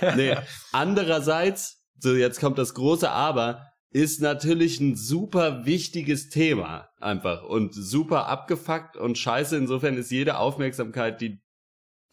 nee. 0.16 0.36
Andererseits, 0.72 1.84
so 2.00 2.14
jetzt 2.14 2.40
kommt 2.40 2.58
das 2.58 2.74
große 2.74 3.08
Aber, 3.08 3.66
ist 3.90 4.20
natürlich 4.20 4.80
ein 4.80 4.96
super 4.96 5.64
wichtiges 5.66 6.28
Thema 6.28 6.88
einfach 6.98 7.44
und 7.44 7.72
super 7.72 8.26
abgefuckt 8.26 8.96
und 8.96 9.16
scheiße. 9.16 9.56
Insofern 9.56 9.96
ist 9.96 10.10
jede 10.10 10.38
Aufmerksamkeit, 10.38 11.20
die, 11.20 11.40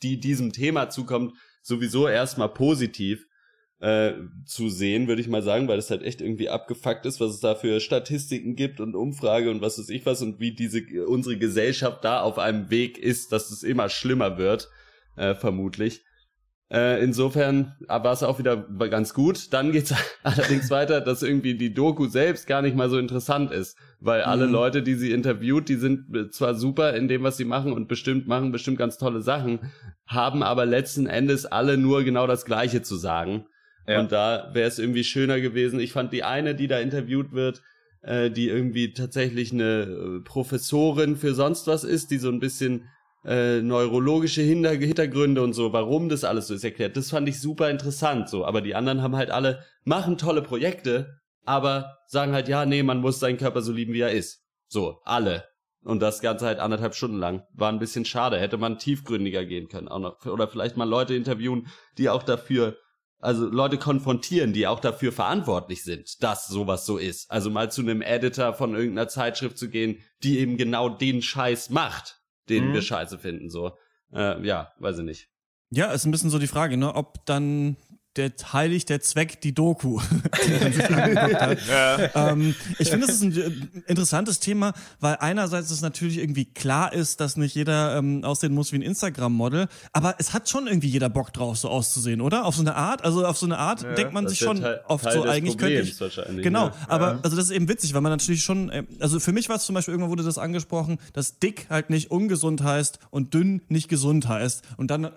die 0.03 0.19
diesem 0.19 0.53
Thema 0.53 0.89
zukommt, 0.89 1.33
sowieso 1.63 2.07
erstmal 2.07 2.49
positiv 2.49 3.25
äh, 3.81 4.13
zu 4.45 4.69
sehen, 4.69 5.07
würde 5.07 5.21
ich 5.21 5.27
mal 5.27 5.41
sagen, 5.41 5.67
weil 5.67 5.79
es 5.79 5.89
halt 5.89 6.03
echt 6.03 6.21
irgendwie 6.21 6.49
abgefuckt 6.49 7.05
ist, 7.07 7.19
was 7.19 7.31
es 7.33 7.39
da 7.39 7.55
für 7.55 7.79
Statistiken 7.79 8.55
gibt 8.55 8.79
und 8.79 8.95
Umfrage 8.95 9.49
und 9.49 9.61
was 9.61 9.79
weiß 9.79 9.89
ich 9.89 10.05
was 10.05 10.21
und 10.21 10.39
wie 10.39 10.53
diese 10.53 10.83
unsere 11.07 11.37
Gesellschaft 11.37 12.03
da 12.05 12.21
auf 12.21 12.37
einem 12.37 12.69
Weg 12.69 12.99
ist, 12.99 13.31
dass 13.31 13.49
es 13.49 13.63
immer 13.63 13.89
schlimmer 13.89 14.37
wird, 14.37 14.69
äh, 15.15 15.33
vermutlich. 15.33 16.03
Äh, 16.71 17.03
insofern 17.03 17.75
war 17.87 18.13
es 18.13 18.21
auch 18.21 18.37
wieder 18.37 18.55
ganz 18.55 19.15
gut. 19.15 19.51
Dann 19.51 19.71
geht's 19.71 19.93
allerdings 20.23 20.69
weiter, 20.69 21.01
dass 21.01 21.23
irgendwie 21.23 21.55
die 21.55 21.73
Doku 21.73 22.07
selbst 22.07 22.45
gar 22.45 22.61
nicht 22.61 22.77
mal 22.77 22.89
so 22.89 22.99
interessant 22.99 23.51
ist, 23.51 23.75
weil 23.99 24.21
alle 24.21 24.45
mhm. 24.45 24.53
Leute, 24.53 24.83
die 24.83 24.93
sie 24.93 25.11
interviewt, 25.11 25.67
die 25.69 25.75
sind 25.75 26.33
zwar 26.33 26.53
super 26.53 26.93
in 26.93 27.07
dem, 27.07 27.23
was 27.23 27.35
sie 27.35 27.45
machen 27.45 27.73
und 27.73 27.87
bestimmt 27.87 28.27
machen 28.27 28.51
bestimmt 28.51 28.77
ganz 28.77 28.99
tolle 28.99 29.21
Sachen, 29.21 29.71
haben 30.05 30.43
aber 30.43 30.67
letzten 30.67 31.07
Endes 31.07 31.47
alle 31.47 31.77
nur 31.77 32.03
genau 32.03 32.27
das 32.27 32.45
Gleiche 32.45 32.83
zu 32.83 32.95
sagen. 32.95 33.47
Ja. 33.91 33.99
Und 33.99 34.11
da 34.11 34.49
wäre 34.53 34.67
es 34.67 34.79
irgendwie 34.79 35.03
schöner 35.03 35.39
gewesen. 35.39 35.79
Ich 35.79 35.91
fand 35.91 36.13
die 36.13 36.23
eine, 36.23 36.55
die 36.55 36.67
da 36.67 36.79
interviewt 36.79 37.31
wird, 37.31 37.61
äh, 38.01 38.31
die 38.31 38.47
irgendwie 38.47 38.93
tatsächlich 38.93 39.51
eine 39.51 39.83
äh, 39.83 40.19
Professorin 40.23 41.15
für 41.15 41.33
sonst 41.33 41.67
was 41.67 41.83
ist, 41.83 42.11
die 42.11 42.17
so 42.17 42.29
ein 42.29 42.39
bisschen 42.39 42.87
äh, 43.23 43.61
neurologische 43.61 44.41
Hinter 44.41 44.71
Hintergründe 44.71 45.43
und 45.43 45.53
so, 45.53 45.73
warum 45.73 46.09
das 46.09 46.23
alles 46.23 46.47
so 46.47 46.55
ist 46.55 46.63
erklärt. 46.63 46.97
Das 46.97 47.11
fand 47.11 47.29
ich 47.29 47.39
super 47.39 47.69
interessant 47.69 48.29
so. 48.29 48.45
Aber 48.45 48.61
die 48.61 48.75
anderen 48.75 49.01
haben 49.01 49.15
halt 49.15 49.29
alle, 49.29 49.63
machen 49.83 50.17
tolle 50.17 50.41
Projekte, 50.41 51.19
aber 51.45 51.97
sagen 52.07 52.33
halt, 52.33 52.47
ja, 52.47 52.65
nee, 52.65 52.83
man 52.83 52.99
muss 52.99 53.19
seinen 53.19 53.37
Körper 53.37 53.61
so 53.61 53.71
lieben, 53.71 53.93
wie 53.93 54.01
er 54.01 54.11
ist. 54.11 54.43
So, 54.67 55.01
alle. 55.03 55.43
Und 55.83 55.99
das 56.01 56.21
Ganze 56.21 56.45
halt 56.45 56.59
anderthalb 56.59 56.93
Stunden 56.93 57.17
lang. 57.17 57.43
War 57.53 57.71
ein 57.71 57.79
bisschen 57.79 58.05
schade. 58.05 58.39
Hätte 58.39 58.57
man 58.57 58.77
tiefgründiger 58.77 59.45
gehen 59.45 59.67
können. 59.67 59.87
Auch 59.87 59.99
noch, 59.99 60.25
oder 60.25 60.47
vielleicht 60.47 60.77
mal 60.77 60.87
Leute 60.87 61.15
interviewen, 61.15 61.67
die 61.97 62.09
auch 62.09 62.23
dafür 62.23 62.77
also 63.21 63.47
Leute 63.47 63.77
konfrontieren, 63.77 64.51
die 64.51 64.67
auch 64.67 64.79
dafür 64.79 65.11
verantwortlich 65.11 65.83
sind, 65.83 66.21
dass 66.23 66.47
sowas 66.47 66.85
so 66.85 66.97
ist. 66.97 67.29
Also 67.31 67.49
mal 67.49 67.71
zu 67.71 67.81
einem 67.81 68.01
Editor 68.01 68.53
von 68.53 68.73
irgendeiner 68.73 69.07
Zeitschrift 69.07 69.57
zu 69.57 69.69
gehen, 69.69 69.99
die 70.23 70.39
eben 70.39 70.57
genau 70.57 70.89
den 70.89 71.21
Scheiß 71.21 71.69
macht, 71.69 72.21
den 72.49 72.69
mhm. 72.69 72.73
wir 72.73 72.81
scheiße 72.81 73.19
finden, 73.19 73.49
so. 73.49 73.77
Äh, 74.11 74.45
ja, 74.45 74.71
weiß 74.79 74.99
ich 74.99 75.05
nicht. 75.05 75.29
Ja, 75.69 75.91
ist 75.91 76.05
ein 76.05 76.11
bisschen 76.11 76.29
so 76.29 76.39
die 76.39 76.47
Frage, 76.47 76.75
ne, 76.75 76.93
ob 76.93 77.25
dann 77.25 77.77
der 78.17 78.31
heiligt 78.51 78.89
der 78.89 79.01
Zweck 79.01 79.41
die 79.41 79.53
Doku. 79.53 79.99
die 80.45 80.79
ja. 81.69 82.31
ähm, 82.31 82.55
ich 82.77 82.89
finde, 82.89 83.07
das 83.07 83.15
ist 83.15 83.23
ein 83.23 83.37
äh, 83.37 83.51
interessantes 83.87 84.39
Thema, 84.39 84.73
weil 84.99 85.17
einerseits 85.19 85.71
es 85.71 85.81
natürlich 85.81 86.17
irgendwie 86.17 86.45
klar 86.45 86.93
ist, 86.93 87.21
dass 87.21 87.37
nicht 87.37 87.55
jeder 87.55 87.97
ähm, 87.97 88.23
aussehen 88.23 88.53
muss 88.53 88.71
wie 88.71 88.77
ein 88.77 88.81
Instagram-Model, 88.81 89.67
aber 89.93 90.15
es 90.19 90.33
hat 90.33 90.49
schon 90.49 90.67
irgendwie 90.67 90.89
jeder 90.89 91.09
Bock 91.09 91.31
drauf, 91.31 91.57
so 91.57 91.69
auszusehen, 91.69 92.21
oder? 92.21 92.45
Auf 92.45 92.55
so 92.55 92.61
eine 92.61 92.75
Art, 92.75 93.03
also 93.03 93.25
auf 93.25 93.37
so 93.37 93.45
eine 93.45 93.57
Art 93.57 93.83
ja, 93.83 93.93
denkt 93.93 94.13
man 94.13 94.27
sich 94.27 94.39
schon 94.39 94.61
Teil, 94.61 94.81
oft 94.87 95.05
Teil 95.05 95.13
so, 95.13 95.23
eigentlich 95.23 95.57
könnte 95.57 95.79
ich. 95.81 95.97
Genau, 96.41 96.67
ja. 96.67 96.75
aber 96.87 97.19
also 97.23 97.35
das 97.37 97.45
ist 97.45 97.51
eben 97.51 97.69
witzig, 97.69 97.93
weil 97.93 98.01
man 98.01 98.11
natürlich 98.11 98.43
schon, 98.43 98.69
äh, 98.69 98.83
also 98.99 99.19
für 99.19 99.31
mich 99.31 99.47
war 99.47 99.55
es 99.55 99.65
zum 99.65 99.75
Beispiel, 99.75 99.93
irgendwann 99.93 100.11
wurde 100.11 100.23
das 100.23 100.37
angesprochen, 100.37 100.97
dass 101.13 101.39
dick 101.39 101.67
halt 101.69 101.89
nicht 101.89 102.11
ungesund 102.11 102.61
heißt 102.63 102.99
und 103.09 103.33
dünn 103.33 103.61
nicht 103.69 103.87
gesund 103.87 104.27
heißt. 104.27 104.63
Und 104.77 104.91
dann 104.91 105.11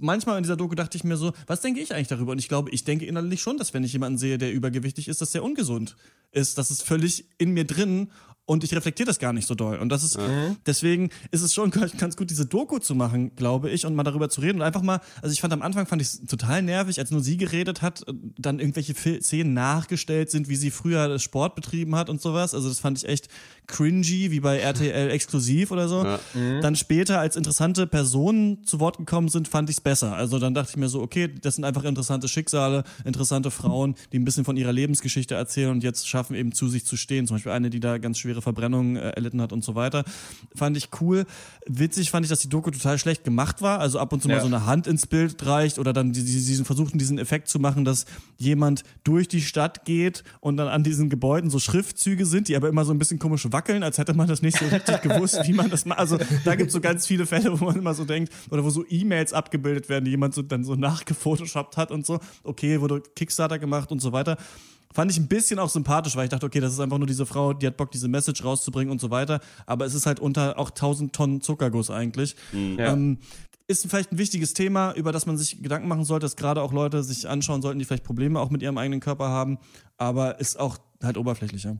manchmal 0.00 0.38
in 0.38 0.42
dieser 0.42 0.56
Doku 0.56 0.74
dachte 0.74 0.96
ich 0.96 1.04
mir 1.04 1.16
so, 1.16 1.32
was 1.46 1.60
denke 1.60 1.80
ich 1.80 1.94
eigentlich 1.94 2.08
darüber? 2.08 2.32
Und 2.32 2.38
ich 2.38 2.48
glaube, 2.48 2.70
ich 2.70 2.84
denke 2.84 3.06
innerlich 3.06 3.42
schon, 3.42 3.58
dass 3.58 3.74
wenn 3.74 3.84
ich 3.84 3.92
jemanden 3.92 4.18
sehe, 4.18 4.38
der 4.38 4.52
übergewichtig 4.52 5.08
ist, 5.08 5.20
dass 5.20 5.32
der 5.32 5.44
ungesund 5.44 5.96
ist. 6.32 6.58
Das 6.58 6.70
ist 6.70 6.82
völlig 6.82 7.26
in 7.38 7.52
mir 7.52 7.64
drin 7.64 8.10
und 8.50 8.64
ich 8.64 8.74
reflektiere 8.74 9.06
das 9.06 9.20
gar 9.20 9.32
nicht 9.32 9.46
so 9.46 9.54
doll. 9.54 9.78
Und 9.78 9.90
das 9.90 10.02
ist, 10.02 10.18
mhm. 10.18 10.56
deswegen 10.66 11.10
ist 11.30 11.42
es 11.42 11.54
schon 11.54 11.70
ganz 11.98 12.16
gut, 12.16 12.30
diese 12.30 12.46
Doku 12.46 12.80
zu 12.80 12.96
machen, 12.96 13.36
glaube 13.36 13.70
ich, 13.70 13.86
und 13.86 13.94
mal 13.94 14.02
darüber 14.02 14.28
zu 14.28 14.40
reden 14.40 14.58
und 14.58 14.62
einfach 14.62 14.82
mal, 14.82 15.00
also 15.22 15.32
ich 15.32 15.40
fand 15.40 15.52
am 15.52 15.62
Anfang 15.62 15.86
fand 15.86 16.02
ich 16.02 16.08
es 16.08 16.26
total 16.26 16.60
nervig, 16.60 16.98
als 16.98 17.12
nur 17.12 17.20
sie 17.20 17.36
geredet 17.36 17.80
hat, 17.80 18.04
dann 18.36 18.58
irgendwelche 18.58 18.92
Szenen 19.20 19.54
nachgestellt 19.54 20.32
sind, 20.32 20.48
wie 20.48 20.56
sie 20.56 20.72
früher 20.72 21.20
Sport 21.20 21.54
betrieben 21.54 21.94
hat 21.94 22.10
und 22.10 22.20
sowas. 22.20 22.52
Also 22.52 22.68
das 22.68 22.80
fand 22.80 22.98
ich 22.98 23.08
echt 23.08 23.28
cringy, 23.68 24.32
wie 24.32 24.40
bei 24.40 24.58
RTL 24.58 25.10
exklusiv 25.12 25.70
oder 25.70 25.88
so. 25.88 26.04
Ja. 26.04 26.18
Mhm. 26.34 26.60
Dann 26.60 26.74
später, 26.74 27.20
als 27.20 27.36
interessante 27.36 27.86
Personen 27.86 28.64
zu 28.64 28.80
Wort 28.80 28.98
gekommen 28.98 29.28
sind, 29.28 29.46
fand 29.46 29.70
ich 29.70 29.76
es 29.76 29.80
besser. 29.80 30.16
Also 30.16 30.40
dann 30.40 30.54
dachte 30.54 30.70
ich 30.70 30.76
mir 30.76 30.88
so, 30.88 31.00
okay, 31.02 31.28
das 31.40 31.54
sind 31.54 31.64
einfach 31.64 31.84
interessante 31.84 32.26
Schicksale, 32.26 32.82
interessante 33.04 33.52
Frauen, 33.52 33.94
die 34.12 34.18
ein 34.18 34.24
bisschen 34.24 34.44
von 34.44 34.56
ihrer 34.56 34.72
Lebensgeschichte 34.72 35.36
erzählen 35.36 35.70
und 35.70 35.84
jetzt 35.84 36.08
schaffen 36.08 36.34
eben 36.34 36.50
zu 36.50 36.68
sich 36.68 36.84
zu 36.84 36.96
stehen. 36.96 37.28
Zum 37.28 37.36
Beispiel 37.36 37.52
eine, 37.52 37.70
die 37.70 37.78
da 37.78 37.98
ganz 37.98 38.18
schwere 38.18 38.39
schwere 38.40 38.42
Verbrennungen 38.42 38.96
äh, 38.96 39.10
erlitten 39.10 39.40
hat 39.40 39.52
und 39.52 39.62
so 39.62 39.74
weiter. 39.74 40.04
Fand 40.54 40.76
ich 40.76 40.88
cool. 41.00 41.26
Witzig 41.66 42.10
fand 42.10 42.24
ich, 42.24 42.30
dass 42.30 42.40
die 42.40 42.48
Doku 42.48 42.70
total 42.70 42.98
schlecht 42.98 43.24
gemacht 43.24 43.62
war. 43.62 43.80
Also 43.80 43.98
ab 43.98 44.12
und 44.12 44.22
zu 44.22 44.28
ja. 44.28 44.36
mal 44.36 44.40
so 44.40 44.46
eine 44.46 44.66
Hand 44.66 44.86
ins 44.86 45.06
Bild 45.06 45.44
reicht 45.46 45.78
oder 45.78 45.92
dann 45.92 46.12
die, 46.12 46.24
die, 46.24 46.32
diesen 46.32 46.64
versuchten, 46.64 46.98
diesen 46.98 47.18
Effekt 47.18 47.48
zu 47.48 47.58
machen, 47.58 47.84
dass 47.84 48.06
jemand 48.38 48.82
durch 49.04 49.28
die 49.28 49.40
Stadt 49.40 49.84
geht 49.84 50.24
und 50.40 50.56
dann 50.56 50.68
an 50.68 50.82
diesen 50.82 51.10
Gebäuden 51.10 51.50
so 51.50 51.58
Schriftzüge 51.58 52.26
sind, 52.26 52.48
die 52.48 52.56
aber 52.56 52.68
immer 52.68 52.84
so 52.84 52.92
ein 52.92 52.98
bisschen 52.98 53.18
komisch 53.18 53.46
wackeln, 53.50 53.82
als 53.82 53.98
hätte 53.98 54.14
man 54.14 54.28
das 54.28 54.42
nicht 54.42 54.58
so 54.58 54.66
richtig 54.66 55.02
gewusst, 55.02 55.40
wie 55.46 55.52
man 55.52 55.70
das 55.70 55.84
macht. 55.84 55.98
Also 55.98 56.18
da 56.44 56.54
gibt 56.54 56.68
es 56.68 56.72
so 56.72 56.80
ganz 56.80 57.06
viele 57.06 57.26
Fälle, 57.26 57.58
wo 57.60 57.66
man 57.66 57.76
immer 57.76 57.94
so 57.94 58.04
denkt, 58.04 58.32
oder 58.50 58.64
wo 58.64 58.70
so 58.70 58.84
E-Mails 58.88 59.32
abgebildet 59.32 59.88
werden, 59.88 60.04
die 60.04 60.10
jemand 60.10 60.34
so 60.34 60.42
dann 60.42 60.64
so 60.64 60.74
nachgefotoshoppt 60.74 61.76
hat 61.76 61.90
und 61.90 62.06
so. 62.06 62.20
Okay, 62.42 62.80
wurde 62.80 63.02
Kickstarter 63.14 63.58
gemacht 63.58 63.92
und 63.92 64.00
so 64.00 64.12
weiter. 64.12 64.36
Fand 64.92 65.10
ich 65.10 65.18
ein 65.18 65.28
bisschen 65.28 65.58
auch 65.58 65.68
sympathisch, 65.68 66.16
weil 66.16 66.24
ich 66.24 66.30
dachte, 66.30 66.46
okay, 66.46 66.60
das 66.60 66.72
ist 66.72 66.80
einfach 66.80 66.98
nur 66.98 67.06
diese 67.06 67.24
Frau, 67.24 67.52
die 67.52 67.66
hat 67.66 67.76
Bock, 67.76 67.92
diese 67.92 68.08
Message 68.08 68.44
rauszubringen 68.44 68.90
und 68.90 69.00
so 69.00 69.10
weiter. 69.10 69.40
Aber 69.66 69.86
es 69.86 69.94
ist 69.94 70.06
halt 70.06 70.18
unter 70.18 70.58
auch 70.58 70.70
1000 70.70 71.12
Tonnen 71.12 71.40
Zuckerguss 71.40 71.90
eigentlich. 71.90 72.34
Mhm. 72.52 72.78
Ja. 72.78 72.92
Ähm, 72.92 73.18
ist 73.68 73.88
vielleicht 73.88 74.10
ein 74.10 74.18
wichtiges 74.18 74.52
Thema, 74.52 74.92
über 74.94 75.12
das 75.12 75.26
man 75.26 75.38
sich 75.38 75.62
Gedanken 75.62 75.86
machen 75.86 76.04
sollte, 76.04 76.24
dass 76.24 76.34
gerade 76.34 76.60
auch 76.60 76.72
Leute 76.72 77.04
sich 77.04 77.28
anschauen 77.28 77.62
sollten, 77.62 77.78
die 77.78 77.84
vielleicht 77.84 78.02
Probleme 78.02 78.40
auch 78.40 78.50
mit 78.50 78.62
ihrem 78.62 78.78
eigenen 78.78 78.98
Körper 78.98 79.28
haben. 79.28 79.58
Aber 79.96 80.40
ist 80.40 80.58
auch 80.58 80.78
halt 81.00 81.16
oberflächlicher. 81.16 81.76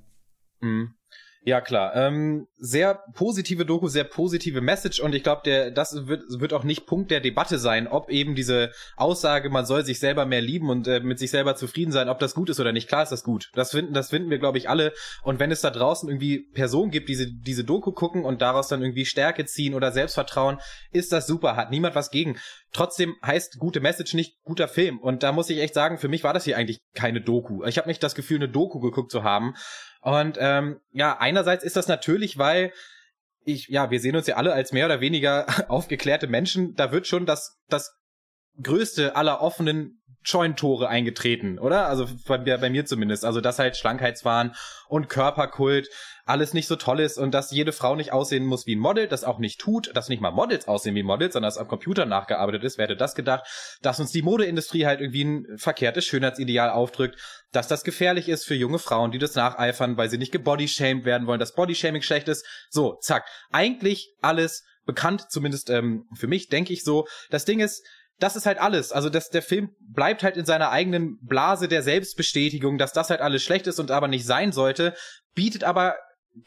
Mhm. 0.60 0.94
Ja, 1.42 1.60
klar. 1.60 1.94
Ähm, 1.94 2.48
sehr 2.56 3.02
positive 3.14 3.64
Doku, 3.64 3.88
sehr 3.88 4.04
positive 4.04 4.60
Message 4.60 5.00
und 5.00 5.14
ich 5.14 5.22
glaube, 5.22 5.42
der 5.44 5.70
das 5.70 6.06
wird, 6.06 6.22
wird 6.28 6.52
auch 6.52 6.64
nicht 6.64 6.86
Punkt 6.86 7.10
der 7.10 7.20
Debatte 7.20 7.58
sein, 7.58 7.86
ob 7.86 8.10
eben 8.10 8.34
diese 8.34 8.72
Aussage, 8.96 9.48
man 9.48 9.64
soll 9.64 9.84
sich 9.84 10.00
selber 10.00 10.26
mehr 10.26 10.42
lieben 10.42 10.68
und 10.68 10.86
äh, 10.86 11.00
mit 11.00 11.18
sich 11.18 11.30
selber 11.30 11.56
zufrieden 11.56 11.92
sein, 11.92 12.08
ob 12.08 12.18
das 12.18 12.34
gut 12.34 12.50
ist 12.50 12.60
oder 12.60 12.72
nicht. 12.72 12.88
Klar 12.88 13.02
ist 13.02 13.12
das 13.12 13.24
gut. 13.24 13.50
Das 13.54 13.70
finden, 13.70 13.94
das 13.94 14.10
finden 14.10 14.28
wir, 14.28 14.38
glaube 14.38 14.58
ich, 14.58 14.68
alle. 14.68 14.92
Und 15.22 15.38
wenn 15.38 15.50
es 15.50 15.60
da 15.60 15.70
draußen 15.70 16.08
irgendwie 16.08 16.40
Personen 16.52 16.90
gibt, 16.90 17.08
die 17.08 17.16
diese, 17.20 17.32
diese 17.32 17.64
Doku 17.64 17.92
gucken 17.92 18.24
und 18.24 18.42
daraus 18.42 18.68
dann 18.68 18.82
irgendwie 18.82 19.04
Stärke 19.04 19.44
ziehen 19.44 19.74
oder 19.74 19.92
Selbstvertrauen, 19.92 20.58
ist 20.92 21.12
das 21.12 21.26
super. 21.26 21.56
Hat 21.56 21.70
niemand 21.70 21.94
was 21.94 22.10
gegen. 22.10 22.38
Trotzdem 22.72 23.16
heißt 23.24 23.58
gute 23.58 23.80
Message 23.80 24.14
nicht 24.14 24.42
guter 24.44 24.68
Film. 24.68 24.98
Und 24.98 25.22
da 25.22 25.32
muss 25.32 25.50
ich 25.50 25.58
echt 25.58 25.74
sagen, 25.74 25.98
für 25.98 26.08
mich 26.08 26.24
war 26.24 26.32
das 26.32 26.44
hier 26.44 26.56
eigentlich 26.56 26.80
keine 26.94 27.20
Doku. 27.20 27.64
Ich 27.64 27.78
habe 27.78 27.88
nicht 27.88 28.02
das 28.02 28.14
Gefühl, 28.14 28.36
eine 28.36 28.48
Doku 28.48 28.80
geguckt 28.80 29.10
zu 29.10 29.24
haben. 29.24 29.54
Und 30.00 30.38
ähm, 30.40 30.80
ja, 30.92 31.18
einerseits 31.18 31.64
ist 31.64 31.76
das 31.76 31.88
natürlich, 31.88 32.38
weil 32.38 32.72
ich, 33.44 33.68
ja, 33.68 33.90
wir 33.90 34.00
sehen 34.00 34.16
uns 34.16 34.26
ja 34.26 34.36
alle 34.36 34.52
als 34.52 34.72
mehr 34.72 34.86
oder 34.86 35.00
weniger 35.00 35.46
aufgeklärte 35.70 36.26
Menschen. 36.26 36.74
Da 36.74 36.92
wird 36.92 37.06
schon 37.06 37.26
das, 37.26 37.58
das 37.68 37.92
größte 38.62 39.16
aller 39.16 39.40
offenen 39.40 40.00
Scheunentore 40.22 40.88
eingetreten, 40.88 41.58
oder? 41.58 41.86
Also 41.86 42.06
bei, 42.26 42.36
bei 42.38 42.70
mir 42.70 42.84
zumindest. 42.84 43.24
Also 43.24 43.40
dass 43.40 43.58
halt 43.58 43.76
Schlankheitswahn 43.76 44.54
und 44.88 45.08
Körperkult 45.08 45.88
alles 46.26 46.52
nicht 46.52 46.68
so 46.68 46.76
toll 46.76 47.00
ist 47.00 47.16
und 47.16 47.32
dass 47.32 47.50
jede 47.50 47.72
Frau 47.72 47.96
nicht 47.96 48.12
aussehen 48.12 48.44
muss 48.44 48.66
wie 48.66 48.76
ein 48.76 48.80
Model, 48.80 49.08
das 49.08 49.24
auch 49.24 49.38
nicht 49.38 49.60
tut, 49.60 49.90
dass 49.96 50.10
nicht 50.10 50.20
mal 50.20 50.30
Models 50.30 50.68
aussehen 50.68 50.94
wie 50.94 51.02
Models, 51.02 51.32
sondern 51.32 51.48
dass 51.48 51.58
am 51.58 51.68
Computer 51.68 52.04
nachgearbeitet 52.04 52.62
ist. 52.64 52.76
Wer 52.76 52.84
hätte 52.84 52.96
das 52.96 53.14
gedacht? 53.14 53.46
Dass 53.80 53.98
uns 53.98 54.12
die 54.12 54.22
Modeindustrie 54.22 54.84
halt 54.84 55.00
irgendwie 55.00 55.24
ein 55.24 55.46
verkehrtes 55.56 56.04
Schönheitsideal 56.04 56.70
aufdrückt, 56.70 57.18
dass 57.52 57.68
das 57.68 57.84
gefährlich 57.84 58.28
ist 58.28 58.44
für 58.44 58.54
junge 58.54 58.78
Frauen, 58.78 59.10
die 59.10 59.18
das 59.18 59.34
nacheifern, 59.34 59.96
weil 59.96 60.10
sie 60.10 60.18
nicht 60.18 60.32
gebodyshamed 60.32 61.04
werden 61.04 61.26
wollen, 61.26 61.40
dass 61.40 61.54
Bodyshaming 61.54 62.02
schlecht 62.02 62.28
ist. 62.28 62.46
So, 62.70 62.96
zack. 63.00 63.26
Eigentlich 63.50 64.14
alles 64.20 64.64
bekannt, 64.86 65.26
zumindest 65.30 65.70
ähm, 65.70 66.06
für 66.14 66.26
mich, 66.26 66.48
denke 66.48 66.72
ich 66.72 66.84
so. 66.84 67.06
Das 67.30 67.44
Ding 67.44 67.60
ist, 67.60 67.84
das 68.18 68.36
ist 68.36 68.46
halt 68.46 68.58
alles. 68.58 68.92
Also 68.92 69.08
das, 69.08 69.30
der 69.30 69.42
Film 69.42 69.70
bleibt 69.80 70.22
halt 70.22 70.36
in 70.36 70.44
seiner 70.44 70.70
eigenen 70.70 71.18
Blase 71.22 71.68
der 71.68 71.82
Selbstbestätigung, 71.82 72.78
dass 72.78 72.92
das 72.92 73.10
halt 73.10 73.20
alles 73.20 73.42
schlecht 73.42 73.66
ist 73.66 73.80
und 73.80 73.90
aber 73.90 74.08
nicht 74.08 74.26
sein 74.26 74.52
sollte, 74.52 74.94
bietet 75.34 75.64
aber 75.64 75.96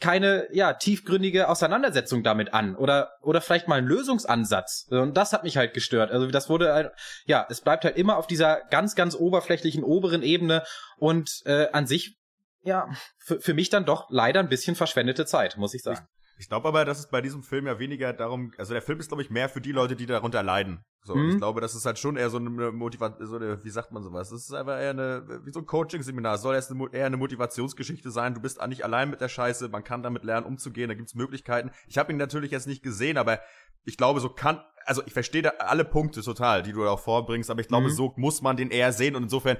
keine 0.00 0.48
ja 0.52 0.72
tiefgründige 0.72 1.48
Auseinandersetzung 1.48 2.22
damit 2.22 2.54
an 2.54 2.74
oder 2.74 3.10
oder 3.20 3.40
vielleicht 3.40 3.68
mal 3.68 3.78
einen 3.78 3.86
Lösungsansatz. 3.86 4.86
Und 4.90 5.16
das 5.16 5.32
hat 5.32 5.44
mich 5.44 5.56
halt 5.56 5.74
gestört. 5.74 6.10
Also 6.10 6.26
das 6.26 6.48
wurde 6.48 6.72
halt, 6.72 6.92
ja 7.26 7.46
es 7.50 7.60
bleibt 7.60 7.84
halt 7.84 7.96
immer 7.96 8.16
auf 8.16 8.26
dieser 8.26 8.62
ganz 8.70 8.94
ganz 8.94 9.14
oberflächlichen 9.14 9.84
oberen 9.84 10.22
Ebene 10.22 10.64
und 10.96 11.42
äh, 11.44 11.68
an 11.72 11.86
sich 11.86 12.16
ja 12.62 12.88
für, 13.18 13.40
für 13.40 13.54
mich 13.54 13.68
dann 13.68 13.84
doch 13.84 14.06
leider 14.10 14.40
ein 14.40 14.48
bisschen 14.48 14.74
verschwendete 14.74 15.26
Zeit 15.26 15.56
muss 15.58 15.74
ich 15.74 15.82
sagen 15.82 16.06
ich 16.44 16.48
glaube 16.50 16.68
aber, 16.68 16.84
dass 16.84 16.98
es 16.98 17.06
bei 17.06 17.22
diesem 17.22 17.42
Film 17.42 17.66
ja 17.66 17.78
weniger 17.78 18.12
darum, 18.12 18.52
also 18.58 18.74
der 18.74 18.82
Film 18.82 19.00
ist, 19.00 19.08
glaube 19.08 19.22
ich, 19.22 19.30
mehr 19.30 19.48
für 19.48 19.62
die 19.62 19.72
Leute, 19.72 19.96
die 19.96 20.04
darunter 20.04 20.42
leiden. 20.42 20.84
So, 21.02 21.14
mhm. 21.14 21.30
ich 21.30 21.36
glaube, 21.38 21.62
das 21.62 21.74
ist 21.74 21.86
halt 21.86 21.98
schon 21.98 22.16
eher 22.16 22.28
so 22.28 22.36
eine 22.36 22.50
Motivation, 22.50 23.26
so 23.26 23.36
eine, 23.36 23.64
wie 23.64 23.70
sagt 23.70 23.92
man 23.92 24.02
sowas? 24.02 24.28
Das 24.28 24.42
ist 24.42 24.52
einfach 24.52 24.78
eher 24.78 24.90
eine, 24.90 25.40
wie 25.46 25.52
so 25.52 25.60
ein 25.60 25.66
Coaching-Seminar. 25.66 26.34
Es 26.34 26.42
soll 26.42 26.54
erst 26.54 26.70
eine, 26.70 26.86
eher 26.92 27.06
eine 27.06 27.16
Motivationsgeschichte 27.16 28.10
sein. 28.10 28.34
Du 28.34 28.42
bist 28.42 28.60
nicht 28.66 28.84
allein 28.84 29.08
mit 29.08 29.22
der 29.22 29.30
Scheiße, 29.30 29.70
man 29.70 29.84
kann 29.84 30.02
damit 30.02 30.22
lernen, 30.22 30.44
umzugehen, 30.46 30.88
da 30.88 30.94
gibt's 30.94 31.14
Möglichkeiten. 31.14 31.70
Ich 31.88 31.96
habe 31.96 32.12
ihn 32.12 32.18
natürlich 32.18 32.50
jetzt 32.50 32.66
nicht 32.66 32.82
gesehen, 32.82 33.16
aber 33.16 33.40
ich 33.86 33.96
glaube, 33.96 34.20
so 34.20 34.28
kann, 34.28 34.60
also 34.84 35.02
ich 35.06 35.14
verstehe 35.14 35.40
da 35.40 35.50
alle 35.60 35.86
Punkte 35.86 36.20
total, 36.20 36.62
die 36.62 36.72
du 36.72 36.86
auch 36.86 37.00
vorbringst, 37.00 37.50
aber 37.50 37.62
ich 37.62 37.68
glaube, 37.68 37.88
mhm. 37.88 37.92
so 37.92 38.12
muss 38.16 38.42
man 38.42 38.58
den 38.58 38.70
eher 38.70 38.92
sehen 38.92 39.16
und 39.16 39.22
insofern 39.22 39.56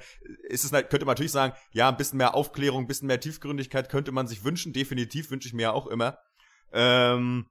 ist 0.49 0.65
es, 0.65 0.71
könnte 0.71 1.07
man 1.07 1.15
natürlich 1.15 1.33
sagen, 1.33 1.55
ja, 1.71 1.89
ein 1.89 1.97
bisschen 1.97 2.19
mehr 2.19 2.35
Aufklärung, 2.35 2.85
ein 2.85 2.87
bisschen 2.87 3.09
mehr 3.09 3.21
Tiefgründigkeit 3.21 3.89
könnte 3.89 4.13
man 4.13 4.27
sich 4.27 4.45
wünschen, 4.45 4.75
definitiv 4.75 5.31
wünsche 5.31 5.49
ich 5.49 5.55
mir 5.55 5.63
ja 5.63 5.73
auch 5.73 5.87
immer. 5.87 6.19
Ähm, 6.75 7.47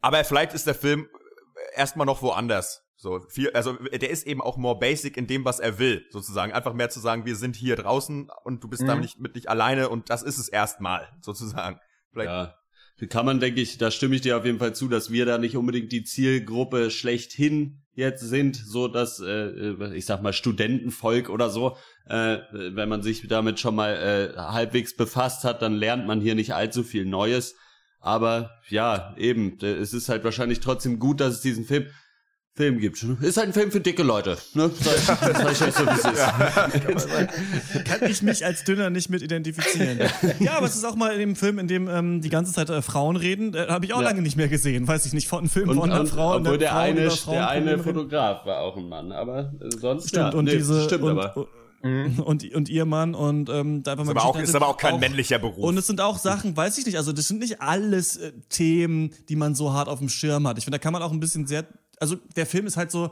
aber 0.00 0.22
vielleicht 0.24 0.52
ist 0.52 0.66
der 0.66 0.74
Film 0.74 1.08
erstmal 1.74 2.06
noch 2.06 2.22
woanders. 2.22 2.82
So 2.96 3.20
viel, 3.28 3.50
also 3.50 3.72
der 3.72 4.10
ist 4.10 4.26
eben 4.28 4.40
auch 4.40 4.56
more 4.56 4.78
basic 4.78 5.16
in 5.16 5.26
dem, 5.26 5.44
was 5.44 5.58
er 5.58 5.80
will, 5.80 6.06
sozusagen. 6.10 6.52
Einfach 6.52 6.72
mehr 6.72 6.88
zu 6.88 7.00
sagen, 7.00 7.26
wir 7.26 7.34
sind 7.34 7.56
hier 7.56 7.74
draußen 7.74 8.30
und 8.44 8.62
du 8.62 8.68
bist 8.68 8.82
mhm. 8.82 8.86
da 8.86 8.94
nicht 8.94 9.18
mit 9.18 9.34
nicht 9.34 9.48
alleine 9.48 9.88
und 9.88 10.08
das 10.10 10.22
ist 10.22 10.38
es 10.38 10.48
erstmal, 10.48 11.08
sozusagen. 11.20 11.80
Vielleicht 12.12 12.30
ja. 12.30 12.54
Kann 13.08 13.26
man, 13.26 13.40
denke 13.40 13.60
ich, 13.60 13.78
da 13.78 13.90
stimme 13.90 14.14
ich 14.14 14.20
dir 14.20 14.36
auf 14.36 14.44
jeden 14.44 14.60
Fall 14.60 14.74
zu, 14.74 14.86
dass 14.86 15.10
wir 15.10 15.26
da 15.26 15.38
nicht 15.38 15.56
unbedingt 15.56 15.90
die 15.90 16.04
Zielgruppe 16.04 16.90
schlechthin 16.92 17.82
jetzt 17.94 18.22
sind, 18.22 18.54
so 18.54 18.86
dass, 18.86 19.18
äh, 19.18 19.94
ich 19.94 20.06
sag 20.06 20.22
mal, 20.22 20.32
Studentenvolk 20.32 21.28
oder 21.28 21.50
so, 21.50 21.76
äh, 22.06 22.38
wenn 22.52 22.88
man 22.88 23.02
sich 23.02 23.26
damit 23.26 23.58
schon 23.58 23.74
mal 23.74 23.94
äh, 23.94 24.38
halbwegs 24.38 24.96
befasst 24.96 25.42
hat, 25.42 25.62
dann 25.62 25.74
lernt 25.74 26.06
man 26.06 26.20
hier 26.20 26.36
nicht 26.36 26.54
allzu 26.54 26.84
viel 26.84 27.04
Neues. 27.04 27.56
Aber 28.02 28.50
ja, 28.68 29.14
eben, 29.16 29.58
es 29.60 29.94
ist 29.94 30.08
halt 30.08 30.24
wahrscheinlich 30.24 30.60
trotzdem 30.60 30.98
gut, 30.98 31.20
dass 31.20 31.34
es 31.34 31.40
diesen 31.40 31.64
Film 31.64 31.86
Film 32.54 32.80
gibt. 32.80 33.02
Ist 33.22 33.38
halt 33.38 33.48
ein 33.48 33.54
Film 33.54 33.70
für 33.70 33.80
dicke 33.80 34.02
Leute. 34.02 34.36
Ne? 34.52 34.70
Das 34.84 35.08
ich 35.52 35.62
euch 35.62 35.74
so, 35.74 35.86
wie. 35.86 37.78
Kann 37.84 38.10
ich 38.10 38.20
mich 38.20 38.44
als 38.44 38.64
Dünner 38.64 38.90
nicht 38.90 39.08
mit 39.08 39.22
identifizieren. 39.22 40.00
Ja, 40.38 40.58
aber 40.58 40.66
es 40.66 40.76
ist 40.76 40.84
auch 40.84 40.94
mal 40.94 41.14
in 41.14 41.18
dem 41.18 41.34
Film, 41.34 41.58
in 41.58 41.66
dem 41.66 41.88
ähm, 41.88 42.20
die 42.20 42.28
ganze 42.28 42.52
Zeit 42.52 42.68
äh, 42.68 42.82
Frauen 42.82 43.16
reden, 43.16 43.54
äh, 43.54 43.68
habe 43.68 43.86
ich 43.86 43.94
auch 43.94 44.02
ja. 44.02 44.08
lange 44.08 44.20
nicht 44.20 44.36
mehr 44.36 44.48
gesehen. 44.48 44.86
Weiß 44.86 45.06
ich 45.06 45.14
nicht, 45.14 45.28
von 45.28 45.38
einem 45.38 45.48
Film 45.48 45.70
und, 45.70 45.78
von 45.78 45.90
einer 45.90 46.04
Frau. 46.04 46.36
Obwohl 46.36 46.58
der, 46.58 46.70
Frauen 46.70 46.98
eine, 46.98 47.08
der 47.08 47.48
eine 47.48 47.78
Fotograf 47.78 48.44
war 48.44 48.58
auch 48.58 48.76
ein 48.76 48.86
Mann, 48.86 49.12
aber 49.12 49.54
äh, 49.60 49.70
sonst 49.70 50.10
stimmt, 50.10 50.32
ja, 50.34 50.38
und 50.38 50.44
nee, 50.44 50.56
diese, 50.56 50.84
stimmt 50.84 51.04
und, 51.04 51.18
aber. 51.18 51.48
Mhm. 51.82 52.20
Und, 52.20 52.54
und 52.54 52.68
ihr 52.68 52.84
Mann 52.84 53.14
und 53.14 53.48
ähm, 53.48 53.82
da 53.82 53.92
einfach 53.92 54.04
mal 54.04 54.12
ist, 54.12 54.16
aber 54.16 54.24
auch, 54.24 54.38
ist 54.38 54.54
aber 54.54 54.68
auch 54.68 54.76
kein 54.76 54.94
auch, 54.94 55.00
männlicher 55.00 55.38
Beruf. 55.38 55.64
Und 55.64 55.76
es 55.76 55.86
sind 55.86 56.00
auch 56.00 56.18
Sachen, 56.18 56.56
weiß 56.56 56.78
ich 56.78 56.86
nicht, 56.86 56.96
also 56.96 57.12
das 57.12 57.28
sind 57.28 57.40
nicht 57.40 57.60
alles 57.60 58.16
äh, 58.16 58.32
Themen, 58.48 59.10
die 59.28 59.36
man 59.36 59.54
so 59.54 59.72
hart 59.72 59.88
auf 59.88 59.98
dem 59.98 60.08
Schirm 60.08 60.46
hat. 60.46 60.58
Ich 60.58 60.64
finde, 60.64 60.78
da 60.78 60.82
kann 60.82 60.92
man 60.92 61.02
auch 61.02 61.12
ein 61.12 61.20
bisschen 61.20 61.46
sehr, 61.46 61.66
also 61.98 62.16
der 62.36 62.46
Film 62.46 62.66
ist 62.66 62.76
halt 62.76 62.90
so, 62.90 63.10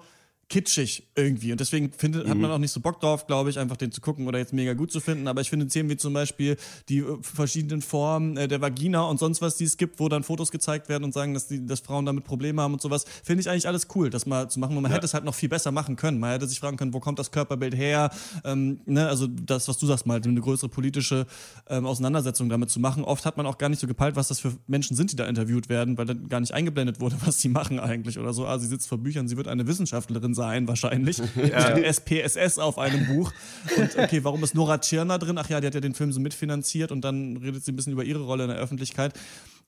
kitschig 0.50 1.06
irgendwie. 1.14 1.52
Und 1.52 1.60
deswegen 1.60 1.92
findet, 1.92 2.26
mhm. 2.26 2.30
hat 2.30 2.36
man 2.36 2.50
mhm. 2.50 2.56
auch 2.56 2.58
nicht 2.58 2.72
so 2.72 2.80
Bock 2.80 3.00
drauf, 3.00 3.26
glaube 3.28 3.50
ich, 3.50 3.58
einfach 3.58 3.76
den 3.76 3.92
zu 3.92 4.00
gucken 4.00 4.26
oder 4.26 4.38
jetzt 4.38 4.52
mega 4.52 4.74
gut 4.74 4.90
zu 4.90 5.00
finden. 5.00 5.28
Aber 5.28 5.40
ich 5.40 5.48
finde 5.48 5.68
Themen 5.68 5.88
wie 5.88 5.96
zum 5.96 6.12
Beispiel 6.12 6.56
die 6.88 6.98
äh, 6.98 7.18
verschiedenen 7.22 7.80
Formen 7.80 8.36
äh, 8.36 8.48
der 8.48 8.60
Vagina 8.60 9.02
und 9.02 9.18
sonst 9.18 9.40
was, 9.40 9.56
die 9.56 9.64
es 9.64 9.76
gibt, 9.76 10.00
wo 10.00 10.08
dann 10.08 10.24
Fotos 10.24 10.50
gezeigt 10.50 10.88
werden 10.88 11.04
und 11.04 11.14
sagen, 11.14 11.34
dass, 11.34 11.46
die, 11.46 11.64
dass 11.64 11.80
Frauen 11.80 12.04
damit 12.04 12.24
Probleme 12.24 12.60
haben 12.60 12.74
und 12.74 12.82
sowas, 12.82 13.04
finde 13.22 13.42
ich 13.42 13.48
eigentlich 13.48 13.68
alles 13.68 13.86
cool, 13.94 14.10
das 14.10 14.26
mal 14.26 14.50
zu 14.50 14.58
machen. 14.58 14.76
Und 14.76 14.82
man 14.82 14.90
ja. 14.90 14.96
hätte 14.96 15.06
es 15.06 15.14
halt 15.14 15.24
noch 15.24 15.34
viel 15.34 15.48
besser 15.48 15.70
machen 15.70 15.94
können. 15.94 16.18
Man 16.18 16.32
hätte 16.32 16.48
sich 16.48 16.58
fragen 16.58 16.76
können, 16.76 16.92
wo 16.92 17.00
kommt 17.00 17.20
das 17.20 17.30
Körperbild 17.30 17.76
her? 17.76 18.10
Ähm, 18.44 18.80
ne? 18.86 19.08
Also 19.08 19.28
das, 19.28 19.68
was 19.68 19.78
du 19.78 19.86
sagst, 19.86 20.04
mal 20.04 20.20
eine 20.20 20.40
größere 20.40 20.68
politische 20.68 21.26
ähm, 21.68 21.86
Auseinandersetzung 21.86 22.48
damit 22.48 22.70
zu 22.70 22.80
machen. 22.80 23.04
Oft 23.04 23.24
hat 23.24 23.36
man 23.36 23.46
auch 23.46 23.56
gar 23.56 23.68
nicht 23.68 23.78
so 23.78 23.86
gepeilt, 23.86 24.16
was 24.16 24.26
das 24.26 24.40
für 24.40 24.52
Menschen 24.66 24.96
sind, 24.96 25.12
die 25.12 25.16
da 25.16 25.26
interviewt 25.26 25.68
werden, 25.68 25.96
weil 25.96 26.06
dann 26.06 26.28
gar 26.28 26.40
nicht 26.40 26.52
eingeblendet 26.52 27.00
wurde, 27.00 27.14
was 27.24 27.40
sie 27.40 27.48
machen 27.48 27.78
eigentlich 27.78 28.18
oder 28.18 28.32
so. 28.32 28.46
Ah, 28.46 28.58
sie 28.58 28.66
sitzt 28.66 28.88
vor 28.88 28.98
Büchern, 28.98 29.28
sie 29.28 29.36
wird 29.36 29.46
eine 29.46 29.68
Wissenschaftlerin 29.68 30.34
sein 30.34 30.39
wahrscheinlich. 30.40 31.20
Ja. 31.40 31.76
SPSS 31.76 32.58
auf 32.58 32.78
einem 32.78 33.06
Buch. 33.06 33.32
Und 33.76 33.96
okay, 33.96 34.22
warum 34.24 34.44
ist 34.44 34.54
Nora 34.54 34.78
Tschirner 34.78 35.18
drin? 35.18 35.38
Ach 35.38 35.48
ja, 35.48 35.60
die 35.60 35.66
hat 35.66 35.74
ja 35.74 35.80
den 35.80 35.94
Film 35.94 36.12
so 36.12 36.20
mitfinanziert 36.20 36.92
und 36.92 37.02
dann 37.02 37.36
redet 37.38 37.64
sie 37.64 37.72
ein 37.72 37.76
bisschen 37.76 37.92
über 37.92 38.04
ihre 38.04 38.20
Rolle 38.20 38.44
in 38.44 38.50
der 38.50 38.58
Öffentlichkeit. 38.58 39.14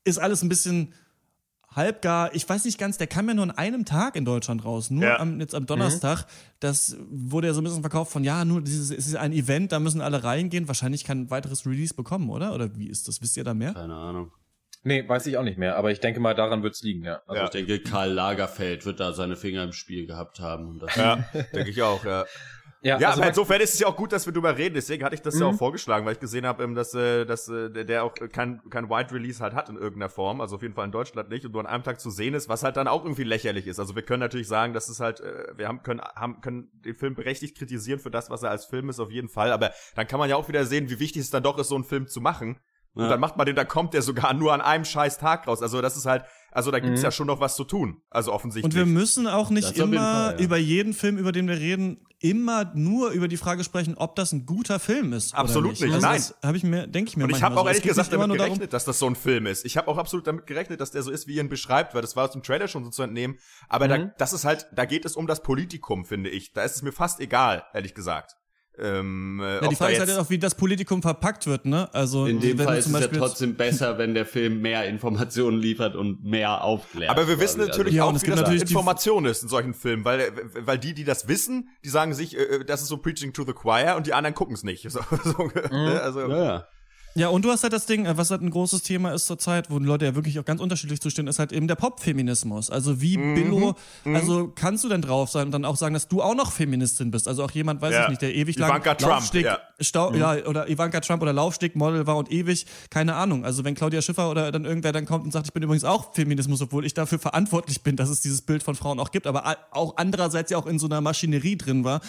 Ist 0.05 0.19
alles 0.19 0.43
ein 0.43 0.49
bisschen 0.49 0.93
halbgar, 1.75 2.35
ich 2.35 2.49
weiß 2.49 2.65
nicht 2.65 2.79
ganz, 2.79 2.99
der 2.99 3.07
kam 3.07 3.29
ja 3.29 3.35
nur 3.35 3.45
an 3.45 3.51
einem 3.51 3.85
Tag 3.85 4.17
in 4.17 4.25
Deutschland 4.25 4.65
raus, 4.65 4.91
nur 4.91 5.05
ja. 5.05 5.19
am, 5.19 5.41
jetzt 5.41 5.55
am 5.55 5.67
Donnerstag. 5.67 6.21
Mhm. 6.21 6.31
Das 6.61 6.97
wurde 7.11 7.49
ja 7.49 7.55
so 7.55 7.61
ein 7.61 7.65
bisschen 7.65 7.81
verkauft 7.81 8.13
von, 8.13 8.25
ja, 8.25 8.45
nur 8.45 8.63
dieses 8.63 8.91
es 8.91 9.07
ist 9.07 9.17
ein 9.17 9.33
Event, 9.33 9.73
da 9.73 9.81
müssen 9.81 10.01
alle 10.01 10.23
reingehen. 10.23 10.69
Wahrscheinlich 10.69 11.05
kein 11.05 11.31
weiteres 11.31 11.67
Release 11.67 11.95
bekommen, 11.95 12.31
oder? 12.31 12.55
Oder 12.55 12.77
wie 12.77 12.89
ist 12.89 13.09
das? 13.09 13.23
Wisst 13.23 13.37
ihr 13.37 13.45
da 13.45 13.55
mehr? 13.55 13.73
Keine 13.75 13.95
Ahnung. 13.95 14.31
Nee, 14.85 15.09
weiß 15.09 15.27
ich 15.27 15.37
auch 15.37 15.45
nicht 15.45 15.59
mehr, 15.59 15.77
aber 15.77 15.93
ich 15.93 16.01
denke 16.01 16.19
mal, 16.19 16.35
daran 16.35 16.63
wird's 16.63 16.83
liegen, 16.83 17.05
ja. 17.05 17.23
Also 17.27 17.41
ja. 17.41 17.45
ich 17.45 17.51
denke, 17.51 17.81
Karl 17.81 18.11
Lagerfeld 18.11 18.85
wird 18.85 18.99
da 18.99 19.13
seine 19.13 19.37
Finger 19.37 19.63
im 19.63 19.73
Spiel 19.73 20.07
gehabt 20.07 20.41
haben. 20.41 20.81
ja, 20.97 21.17
denke 21.53 21.71
ich 21.71 21.83
auch, 21.83 22.05
ja. 22.05 22.25
Ja, 22.83 22.99
ja 22.99 23.09
also 23.11 23.21
aber 23.21 23.29
insofern 23.29 23.61
ist 23.61 23.75
es 23.75 23.81
ja 23.81 23.87
auch 23.87 23.97
gut, 23.97 24.13
dass 24.13 24.27
wir 24.27 24.33
drüber 24.33 24.59
reden. 24.59 24.75
Deswegen 24.75 25.05
hatte 25.05 25.15
ich 25.15 25.23
das 25.23 25.37
mhm. 25.37 25.41
ja 25.41 25.47
auch 25.47 25.53
mhm. 25.53 25.59
vorgeschlagen, 25.59 26.05
weil 26.05 26.15
ich 26.15 26.21
gesehen 26.21 26.45
habe, 26.47 26.65
ähm, 26.65 26.75
dass, 26.75 26.95
äh, 26.95 27.25
dass 27.25 27.49
äh, 27.49 27.85
der 27.85 28.05
auch 28.05 28.13
kein, 28.33 28.61
kein 28.71 28.91
Wide 28.91 29.15
Release 29.15 29.41
halt 29.41 29.55
hat 29.55 29.69
in 29.69 29.77
irgendeiner 29.77 30.09
Form. 30.09 30.41
Also 30.41 30.57
auf 30.57 30.63
jeden 30.63 30.75
Fall 30.75 30.87
in 30.87 30.93
Deutschland 30.93 31.29
nicht 31.31 31.47
und 31.47 31.53
nur 31.53 31.61
an 31.61 31.67
einem 31.67 31.85
Tag 31.85 32.01
zu 32.01 32.11
sehen 32.11 32.35
ist, 32.35 32.49
was 32.49 32.65
halt 32.65 32.77
dann 32.77 32.89
auch 32.89 33.05
irgendwie 33.05 33.25
lächerlich 33.25 33.67
ist. 33.69 33.79
Also 33.79 33.95
wir 33.95 34.03
können 34.03 34.21
natürlich 34.21 34.49
sagen, 34.49 34.75
dass 34.75 34.89
es 34.89 34.99
halt, 34.99 35.21
äh, 35.21 35.57
wir 35.57 35.69
haben 35.69 35.83
können, 35.83 36.01
haben, 36.01 36.41
können 36.41 36.71
den 36.85 36.97
Film 36.97 37.15
berechtigt 37.15 37.57
kritisieren 37.57 38.01
für 38.01 38.11
das, 38.11 38.31
was 38.31 38.43
er 38.43 38.51
als 38.51 38.65
Film 38.65 38.89
ist, 38.89 38.99
auf 38.99 39.11
jeden 39.11 39.29
Fall. 39.29 39.53
Aber 39.53 39.71
dann 39.95 40.09
kann 40.09 40.19
man 40.19 40.29
ja 40.29 40.37
auch 40.37 40.49
wieder 40.49 40.65
sehen, 40.65 40.91
wie 40.91 40.99
wichtig 40.99 41.23
es 41.23 41.31
dann 41.31 41.45
doch 41.45 41.59
ist, 41.59 41.69
so 41.69 41.77
einen 41.77 41.85
Film 41.85 42.09
zu 42.09 42.21
machen. 42.21 42.59
Und 42.95 43.09
dann 43.09 43.21
macht 43.21 43.37
man 43.39 43.47
den, 43.47 43.57
da 43.57 43.65
kommt 43.65 43.95
der 43.95 44.03
sogar 44.03 44.35
nur 44.35 44.53
an 44.53 44.61
einem 44.61 44.85
scheiß 44.85 45.17
Tag 45.17 45.49
raus. 45.49 45.63
Also 45.63 45.81
das 45.81 45.97
ist 45.97 46.05
halt, 46.05 46.25
also 46.51 46.71
da 46.71 46.79
gibt's 46.79 47.01
mhm. 47.01 47.05
ja 47.05 47.11
schon 47.11 47.27
noch 47.27 47.41
was 47.41 47.57
zu 47.57 47.65
tun. 47.65 48.03
Also 48.11 48.33
offensichtlich. 48.33 48.65
Und 48.65 48.75
wir 48.75 48.85
müssen 48.85 49.27
auch 49.27 49.49
nicht 49.49 49.79
immer 49.79 49.97
Fall, 49.97 50.37
ja. 50.39 50.45
über 50.45 50.59
jeden 50.59 50.93
Film, 50.93 51.17
über 51.17 51.33
den 51.33 51.49
wir 51.49 51.57
reden, 51.57 52.07
immer 52.19 52.71
nur 52.75 53.11
über 53.11 53.29
die 53.29 53.39
Frage 53.39 53.65
sprechen, 53.65 53.97
ob 53.97 54.15
das 54.15 54.33
ein 54.33 54.45
guter 54.45 54.79
Film 54.79 55.15
ist. 55.15 55.35
Absolut 55.35 55.71
nicht, 55.71 55.83
nicht. 55.83 55.95
Also 55.95 56.07
nein. 56.07 56.23
Habe 56.43 56.57
ich 56.59 56.65
mir, 56.65 56.87
denke 56.87 57.09
ich 57.09 57.17
mir. 57.17 57.25
Und 57.25 57.31
ich 57.31 57.43
habe 57.43 57.57
auch 57.57 57.63
so. 57.63 57.69
ehrlich 57.69 57.83
gesagt 57.83 58.13
damit 58.13 58.29
gerechnet, 58.29 58.61
darum, 58.61 58.71
dass 58.71 58.85
das 58.85 58.99
so 58.99 59.07
ein 59.07 59.17
Film 59.17 59.47
ist. 59.47 59.65
Ich 59.65 59.79
habe 59.79 59.89
auch 59.89 59.97
absolut 59.97 60.27
damit 60.27 60.47
gerechnet, 60.47 60.81
dass 60.81 60.91
der 60.91 61.03
so 61.03 61.11
ist, 61.11 61.27
wie 61.27 61.37
ihr 61.37 61.43
ihn 61.43 61.49
beschreibt, 61.49 61.95
weil 61.95 62.03
das 62.03 62.15
war 62.15 62.27
aus 62.27 62.33
dem 62.33 62.43
Trailer 62.43 62.69
schon 62.69 62.85
so 62.85 62.91
zu 62.91 63.03
entnehmen. 63.03 63.39
Aber 63.69 63.87
mhm. 63.87 63.91
da, 63.91 64.15
das 64.19 64.35
ist 64.35 64.45
halt, 64.45 64.67
da 64.73 64.85
geht 64.85 65.07
es 65.07 65.17
um 65.17 65.27
das 65.27 65.43
Politikum, 65.43 66.05
finde 66.05 66.29
ich. 66.29 66.53
Da 66.53 66.63
ist 66.63 66.77
es 66.77 66.83
mir 66.83 66.93
fast 66.93 67.21
egal, 67.21 67.65
ehrlich 67.73 67.95
gesagt. 67.95 68.37
Ähm, 68.79 69.41
äh, 69.41 69.61
ja, 69.63 69.69
die 69.69 69.77
Frage 69.77 69.93
ist 69.93 70.01
halt 70.01 70.19
auch, 70.19 70.31
wie 70.31 70.39
das 70.39 70.55
Politikum 70.55 71.03
verpackt 71.03 71.47
wird, 71.47 71.67
ne? 71.67 71.93
Also 71.93 72.25
in 72.25 72.41
dem 72.41 72.59
Fall 72.59 72.79
ist 72.79 72.87
es 72.87 73.01
ja 73.01 73.07
trotzdem 73.07 73.55
besser, 73.55 73.99
wenn 73.99 74.15
der 74.15 74.25
Film 74.25 74.63
mehr 74.63 74.89
Informationen 74.89 75.59
liefert 75.59 75.95
und 75.95 76.25
mehr 76.25 76.65
aufklärt. 76.65 77.11
Aber 77.11 77.29
wir 77.29 77.39
wissen 77.39 77.61
natürlich 77.61 78.01
also, 78.01 78.17
auch, 78.17 78.23
wie 78.23 78.59
das 78.59 78.71
Information 78.71 79.27
ist 79.27 79.43
in 79.43 79.51
solchen 79.51 79.75
Filmen, 79.75 80.07
weil 80.07 80.33
weil 80.59 80.79
die, 80.79 80.95
die 80.95 81.05
das 81.05 81.29
wissen, 81.29 81.69
die 81.85 81.91
sagen 81.91 82.15
sich, 82.15 82.37
äh, 82.37 82.43
äh, 82.43 82.65
das 82.65 82.81
ist 82.81 82.89
so 82.89 82.97
Preaching 82.97 83.35
to 83.35 83.45
the 83.45 83.53
Choir 83.53 83.95
und 83.97 84.07
die 84.07 84.15
anderen 84.15 84.35
gucken 84.35 84.55
es 84.55 84.63
nicht. 84.63 84.83
So, 84.93 85.01
so, 85.25 85.45
mhm. 85.45 85.53
Ne? 85.71 86.01
also, 86.03 86.29
ja, 86.29 86.67
ja. 87.15 87.29
Und 87.29 87.45
du 87.45 87.51
hast 87.51 87.63
halt 87.63 87.73
das 87.73 87.87
Ding, 87.87 88.07
äh, 88.07 88.17
was 88.17 88.31
halt 88.31 88.43
ein 88.43 88.51
großes 88.51 88.83
Thema 88.83 89.13
ist 89.13 89.27
zurzeit, 89.27 89.71
wo 89.71 89.79
die 89.79 89.85
Leute 89.87 90.05
ja 90.05 90.15
wirklich 90.15 90.39
auch 90.39 90.45
ganz 90.45 90.61
unterschiedlich 90.61 91.01
zustehen, 91.01 91.27
ist 91.27 91.39
halt 91.39 91.53
eben 91.53 91.69
der 91.69 91.75
Pop-Feminismus. 91.77 92.71
Also 92.71 93.01
wie 93.01 93.17
Mhm. 93.19 93.35
Billo, 93.35 93.75
Mhm. 94.05 94.17
also 94.17 94.53
kannst 94.55 94.85
du 94.85 94.89
denn 94.89 95.03
drauf 95.03 95.31
sein 95.31 95.47
und 95.47 95.53
dann 95.53 95.65
auch 95.65 95.77
sagen, 95.77 95.95
dass 95.95 96.09
du 96.09 96.23
auch 96.23 96.35
noch 96.35 96.53
Feministin 96.53 97.11
bist? 97.11 97.29
Also 97.29 97.45
auch 97.45 97.51
jemand, 97.51 97.81
weiß 97.81 97.93
Ja. 97.93 98.03
ich 98.05 98.09
nicht, 98.11 98.23
der 98.23 98.35
ewig 98.35 98.59
lang 98.59 98.71
Ivanka 98.71 98.95
Trump, 98.95 99.13
Laufsteg, 99.13 99.45
ja. 99.45 99.59
Stau, 99.81 100.11
Mhm. 100.11 100.17
ja, 100.19 100.33
oder 100.47 100.69
Ivanka 100.69 101.01
Trump 101.01 101.23
oder 101.23 101.33
Laufsteg-Model 101.33 102.07
war 102.07 102.17
und 102.17 102.31
ewig, 102.31 102.67
keine 102.91 103.15
Ahnung. 103.15 103.45
Also 103.45 103.65
wenn 103.65 103.75
Claudia 103.75 104.01
Schiffer 104.03 104.31
oder 104.31 104.53
dann 104.53 104.65
irgendwer 104.65 104.93
dann 104.93 105.07
kommt 105.07 105.25
und 105.25 105.33
sagt, 105.33 105.47
ich 105.47 105.53
bin 105.53 105.63
übrigens 105.63 105.85
auch 105.85 106.15
Feminismus, 106.15 106.63
obwohl 106.63 106.85
ich 106.87 106.95
dafür 106.95 107.19
verantwortlich 107.19 107.83
bin, 107.83 107.97
dass 107.97 108.09
es 108.09 108.21
dieses 108.21 108.43
Bild 108.43 108.63
von 108.63 108.75
Frauen 108.75 108.99
auch 109.01 109.11
gibt, 109.11 109.27
aber 109.27 109.57
auch 109.73 109.95
andererseits 109.97 110.51
ja 110.51 110.59
auch 110.59 110.67
in 110.67 110.79
so 110.79 110.87
einer 110.87 111.01
Maschinerie 111.01 111.57
drin 111.57 111.85
war. 111.85 112.01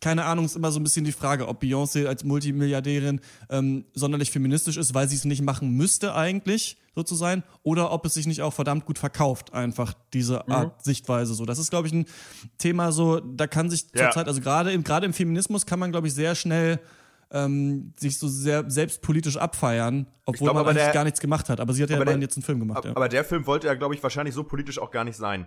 Keine 0.00 0.24
Ahnung, 0.24 0.46
ist 0.46 0.56
immer 0.56 0.72
so 0.72 0.80
ein 0.80 0.82
bisschen 0.84 1.04
die 1.04 1.12
Frage, 1.12 1.46
ob 1.46 1.62
Beyoncé 1.62 2.06
als 2.06 2.24
Multimilliardärin 2.24 3.20
ähm, 3.50 3.84
sonderlich 3.94 4.30
feministisch 4.30 4.76
ist, 4.78 4.94
weil 4.94 5.08
sie 5.08 5.16
es 5.16 5.24
nicht 5.24 5.42
machen 5.42 5.70
müsste 5.76 6.14
eigentlich, 6.14 6.78
so 6.94 7.02
zu 7.02 7.14
sein, 7.14 7.42
oder 7.62 7.92
ob 7.92 8.04
es 8.06 8.14
sich 8.14 8.26
nicht 8.26 8.42
auch 8.42 8.52
verdammt 8.52 8.84
gut 8.86 8.98
verkauft, 8.98 9.52
einfach 9.52 9.92
diese 10.12 10.42
Mhm. 10.46 10.52
Art 10.52 10.84
Sichtweise 10.84 11.34
so. 11.34 11.44
Das 11.44 11.58
ist, 11.58 11.70
glaube 11.70 11.86
ich, 11.86 11.92
ein 11.92 12.06
Thema 12.58 12.92
so, 12.92 13.20
da 13.20 13.46
kann 13.46 13.68
sich 13.70 13.86
Ja. 13.94 14.06
zurzeit, 14.06 14.26
also 14.26 14.40
gerade 14.40 14.72
im, 14.72 14.82
gerade 14.84 15.06
im 15.06 15.12
Feminismus 15.12 15.66
kann 15.66 15.78
man, 15.78 15.90
glaube 15.92 16.06
ich, 16.08 16.14
sehr 16.14 16.34
schnell 16.34 16.80
ähm, 17.32 17.92
sich 17.96 18.18
so 18.18 18.26
sehr 18.26 18.68
selbstpolitisch 18.68 19.36
abfeiern, 19.36 20.08
obwohl 20.26 20.46
glaub, 20.46 20.54
man 20.54 20.60
aber 20.62 20.70
eigentlich 20.70 20.84
der- 20.86 20.92
gar 20.94 21.04
nichts 21.04 21.20
gemacht 21.20 21.48
hat. 21.48 21.60
Aber 21.60 21.72
sie 21.72 21.82
hat 21.82 21.90
ja 21.90 21.94
aber 21.96 22.04
der- 22.06 22.18
jetzt 22.18 22.36
einen 22.36 22.42
Film 22.42 22.58
gemacht. 22.58 22.84
Ja. 22.84 22.90
Aber 22.96 23.08
der 23.08 23.24
Film 23.24 23.46
wollte 23.46 23.68
ja, 23.68 23.74
glaube 23.74 23.94
ich, 23.94 24.02
wahrscheinlich 24.02 24.34
so 24.34 24.42
politisch 24.42 24.80
auch 24.80 24.90
gar 24.90 25.04
nicht 25.04 25.16
sein. 25.16 25.46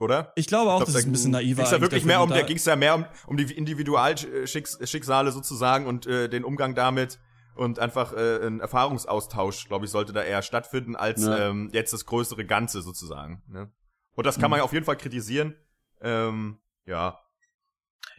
Oder? 0.00 0.32
Ich 0.36 0.46
glaube 0.46 0.70
auch, 0.70 0.76
glaub, 0.78 0.86
dass 0.86 0.92
da 0.94 1.00
es 1.00 1.06
ein 1.06 1.12
bisschen 1.12 1.32
naiver 1.32 1.62
ging's 1.62 1.70
ja 1.72 1.80
wirklich 1.80 2.02
der 2.04 2.06
mehr 2.06 2.22
um, 2.22 2.30
da- 2.30 2.36
da 2.36 2.42
ging 2.42 2.56
es 2.56 2.64
ja 2.64 2.76
mehr 2.76 2.94
um, 2.94 3.04
um 3.26 3.36
die 3.36 3.52
Individualschicksale 3.52 5.32
sozusagen 5.32 5.86
und 5.86 6.06
äh, 6.06 6.28
den 6.28 6.44
Umgang 6.44 6.74
damit 6.76 7.18
und 7.56 7.80
einfach 7.80 8.12
äh, 8.12 8.46
ein 8.46 8.60
Erfahrungsaustausch, 8.60 9.66
glaube 9.66 9.86
ich, 9.86 9.90
sollte 9.90 10.12
da 10.12 10.22
eher 10.22 10.42
stattfinden, 10.42 10.94
als 10.94 11.24
Ja. 11.24 11.48
ähm, 11.48 11.70
jetzt 11.72 11.92
das 11.92 12.06
größere 12.06 12.44
Ganze 12.44 12.82
sozusagen. 12.82 13.42
Ne? 13.48 13.70
Und 14.14 14.26
das 14.26 14.36
kann 14.36 14.44
Mhm. 14.44 14.50
man 14.50 14.58
ja 14.58 14.64
auf 14.64 14.72
jeden 14.72 14.84
Fall 14.84 14.96
kritisieren. 14.96 15.56
Ähm, 16.00 16.58
ja. 16.86 17.18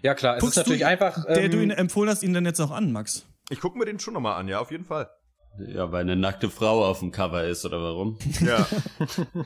Ja 0.01 0.13
klar, 0.15 0.35
es 0.35 0.41
Guckst 0.41 0.57
ist 0.57 0.63
natürlich 0.63 0.81
du, 0.81 0.87
einfach. 0.87 1.23
der 1.25 1.43
ähm, 1.45 1.51
du 1.51 1.61
ihn 1.63 1.71
empfohlen 1.71 2.09
hast, 2.09 2.23
ihn 2.23 2.33
dann 2.33 2.45
jetzt 2.45 2.59
auch 2.59 2.71
an, 2.71 2.91
Max? 2.91 3.25
Ich 3.49 3.61
gucke 3.61 3.77
mir 3.77 3.85
den 3.85 3.99
schon 3.99 4.13
nochmal 4.13 4.35
an, 4.39 4.47
ja, 4.49 4.59
auf 4.59 4.71
jeden 4.71 4.85
Fall. 4.85 5.09
Ja, 5.59 5.91
weil 5.93 6.01
eine 6.01 6.15
nackte 6.17 6.49
Frau 6.49 6.85
auf 6.85 6.99
dem 6.99 7.11
Cover 7.11 7.43
ist, 7.45 7.63
oder 7.65 7.81
warum? 7.81 8.17
Ja. 8.41 8.67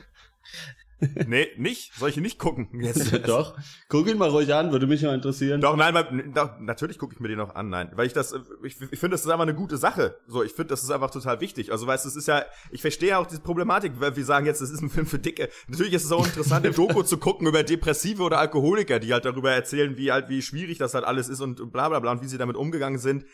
nee, 1.26 1.48
nicht? 1.56 1.94
Soll 1.94 2.10
ich 2.10 2.16
ihn 2.16 2.22
nicht 2.22 2.38
gucken? 2.38 2.68
Jetzt, 2.80 3.12
Doch. 3.26 3.56
Guck 3.88 4.08
ihn 4.08 4.18
mal 4.18 4.28
ruhig 4.28 4.52
an, 4.54 4.72
würde 4.72 4.86
mich 4.86 5.02
mal 5.02 5.14
interessieren. 5.14 5.60
Doch, 5.60 5.76
nein, 5.76 5.94
weil, 5.94 6.30
doch, 6.34 6.58
natürlich 6.58 6.98
gucke 6.98 7.14
ich 7.14 7.20
mir 7.20 7.28
den 7.28 7.38
noch 7.38 7.54
an, 7.54 7.68
nein. 7.68 7.90
Weil 7.94 8.06
ich 8.06 8.12
das, 8.12 8.32
äh, 8.32 8.40
ich, 8.62 8.80
ich 8.80 8.98
finde, 8.98 9.10
das 9.14 9.22
ist 9.22 9.30
einfach 9.30 9.42
eine 9.42 9.54
gute 9.54 9.76
Sache. 9.76 10.18
So, 10.26 10.42
ich 10.42 10.52
finde, 10.52 10.68
das 10.68 10.82
ist 10.82 10.90
einfach 10.90 11.10
total 11.10 11.40
wichtig. 11.40 11.72
Also, 11.72 11.86
weißt 11.86 12.04
du, 12.04 12.08
es 12.08 12.16
ist 12.16 12.28
ja, 12.28 12.44
ich 12.70 12.80
verstehe 12.80 13.10
ja 13.10 13.18
auch 13.18 13.26
diese 13.26 13.40
Problematik, 13.40 13.92
weil 14.00 14.16
wir 14.16 14.24
sagen 14.24 14.46
jetzt, 14.46 14.60
es 14.60 14.70
ist 14.70 14.82
ein 14.82 14.90
Film 14.90 15.06
für 15.06 15.18
Dicke. 15.18 15.48
Natürlich 15.68 15.94
ist 15.94 16.04
es 16.04 16.12
auch 16.12 16.26
interessant, 16.26 16.64
eine 16.64 16.74
Doku 16.74 17.02
zu 17.02 17.18
gucken 17.18 17.46
über 17.46 17.62
Depressive 17.62 18.22
oder 18.22 18.38
Alkoholiker, 18.38 18.98
die 18.98 19.12
halt 19.12 19.24
darüber 19.24 19.52
erzählen, 19.52 19.96
wie 19.96 20.12
halt, 20.12 20.28
wie 20.28 20.42
schwierig 20.42 20.78
das 20.78 20.94
halt 20.94 21.04
alles 21.04 21.28
ist 21.28 21.40
und 21.40 21.72
bla 21.72 21.88
bla 21.88 22.00
bla 22.00 22.12
und 22.12 22.22
wie 22.22 22.28
sie 22.28 22.38
damit 22.38 22.56
umgegangen 22.56 22.98
sind. 22.98 23.24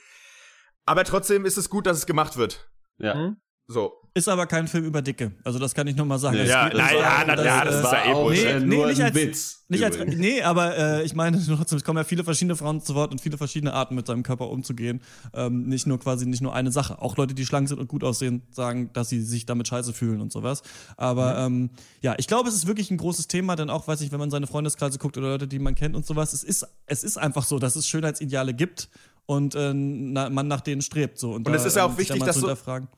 Aber 0.87 1.05
trotzdem 1.05 1.45
ist 1.45 1.57
es 1.57 1.71
gut, 1.71 1.87
dass 1.87 1.99
es 1.99 2.07
gemacht 2.07 2.37
wird. 2.37 2.71
Ja. 2.99 3.35
So. 3.73 3.93
Ist 4.13 4.29
aber 4.29 4.47
kein 4.47 4.67
Film 4.67 4.85
über 4.85 5.03
Dicke. 5.03 5.31
Also 5.45 5.61
das 5.61 5.73
kann 5.73 5.87
ich 5.87 5.95
nur 5.95 6.05
mal 6.05 6.19
sagen. 6.19 6.37
Nee. 6.37 6.49
Ja, 6.49 6.69
geht- 6.69 6.77
nein, 6.77 6.87
es 6.89 7.01
ja, 7.01 7.07
war- 7.07 7.25
na, 7.37 7.45
ja, 7.45 7.65
das 7.65 7.75
äh, 7.77 7.79
ist 7.79 7.93
ja 7.93 8.05
eh 8.05 8.13
auch 8.13 8.23
Bullshit. 8.25 8.45
äh, 8.47 8.59
Nee, 8.61 8.77
nur 8.77 8.87
nicht 8.89 9.01
als- 9.01 9.15
Witz. 9.15 9.57
Nicht 9.69 9.85
als, 9.85 9.97
nee, 10.05 10.43
aber 10.43 10.77
äh, 10.77 11.05
ich 11.05 11.15
meine 11.15 11.41
trotzdem, 11.47 11.79
es 11.79 11.85
kommen 11.85 11.99
ja 11.99 12.03
viele 12.03 12.25
verschiedene 12.25 12.57
Frauen 12.57 12.81
zu 12.81 12.97
Wort 12.97 13.13
und 13.13 13.21
viele 13.21 13.39
verschiedene 13.39 13.73
Arten 13.73 13.95
mit 13.95 14.09
seinem 14.09 14.25
Körper 14.25 14.51
umzugehen. 14.51 15.01
Ähm, 15.33 15.69
nicht 15.69 15.87
nur 15.87 16.01
quasi, 16.01 16.27
nicht 16.27 16.43
nur 16.43 16.53
eine 16.53 16.73
Sache. 16.73 17.01
Auch 17.01 17.17
Leute, 17.17 17.35
die 17.35 17.47
schlank 17.47 17.69
sind 17.69 17.79
und 17.79 17.87
gut 17.87 18.03
aussehen, 18.03 18.43
sagen, 18.51 18.91
dass 18.95 19.09
sie 19.11 19.23
sich 19.23 19.47
damit 19.47 19.69
scheiße 19.69 19.93
fühlen 19.93 20.21
und 20.21 20.33
sowas. 20.33 20.63
Aber 20.97 21.39
ähm, 21.39 21.71
ja, 22.03 22.17
ich 22.19 22.27
glaube, 22.27 22.49
es 22.49 22.57
ist 22.57 22.67
wirklich 22.67 22.91
ein 22.91 22.97
großes 22.97 23.29
Thema, 23.29 23.55
denn 23.55 23.71
auch, 23.71 23.87
weiß 23.87 24.01
ich, 24.01 24.11
wenn 24.11 24.19
man 24.19 24.31
seine 24.33 24.49
Freundeskreise 24.49 24.99
guckt 24.99 25.17
oder 25.19 25.29
Leute, 25.29 25.47
die 25.47 25.61
man 25.61 25.77
kennt 25.77 25.95
und 25.95 26.05
sowas, 26.05 26.33
es 26.33 26.43
ist, 26.43 26.67
es 26.87 27.05
ist 27.05 27.17
einfach 27.17 27.45
so, 27.45 27.61
dass 27.61 27.77
es 27.77 27.87
Schönheitsideale 27.87 28.55
gibt 28.55 28.89
und 29.31 29.55
äh, 29.55 29.73
na, 29.73 30.29
man 30.29 30.49
nach 30.49 30.61
denen 30.61 30.83
strebt. 30.83 31.19
So. 31.19 31.29
Und, 31.31 31.47
Und 31.47 31.53
da, 31.53 31.55
es 31.55 31.65
ist 31.65 31.77
ja 31.77 31.85
ähm, 31.85 31.91
auch 31.91 31.95
da 31.95 31.99
wichtig, 31.99 32.23
dass 32.25 32.41
du, 32.41 32.49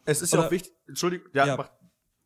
es 0.06 0.22
ist 0.22 0.32
ja 0.32 0.46
auch 0.46 0.50
wichtig, 0.50 0.72
Entschuldigung, 0.88 1.28
ja, 1.34 1.46
Ja. 1.46 1.56
mach, 1.58 1.70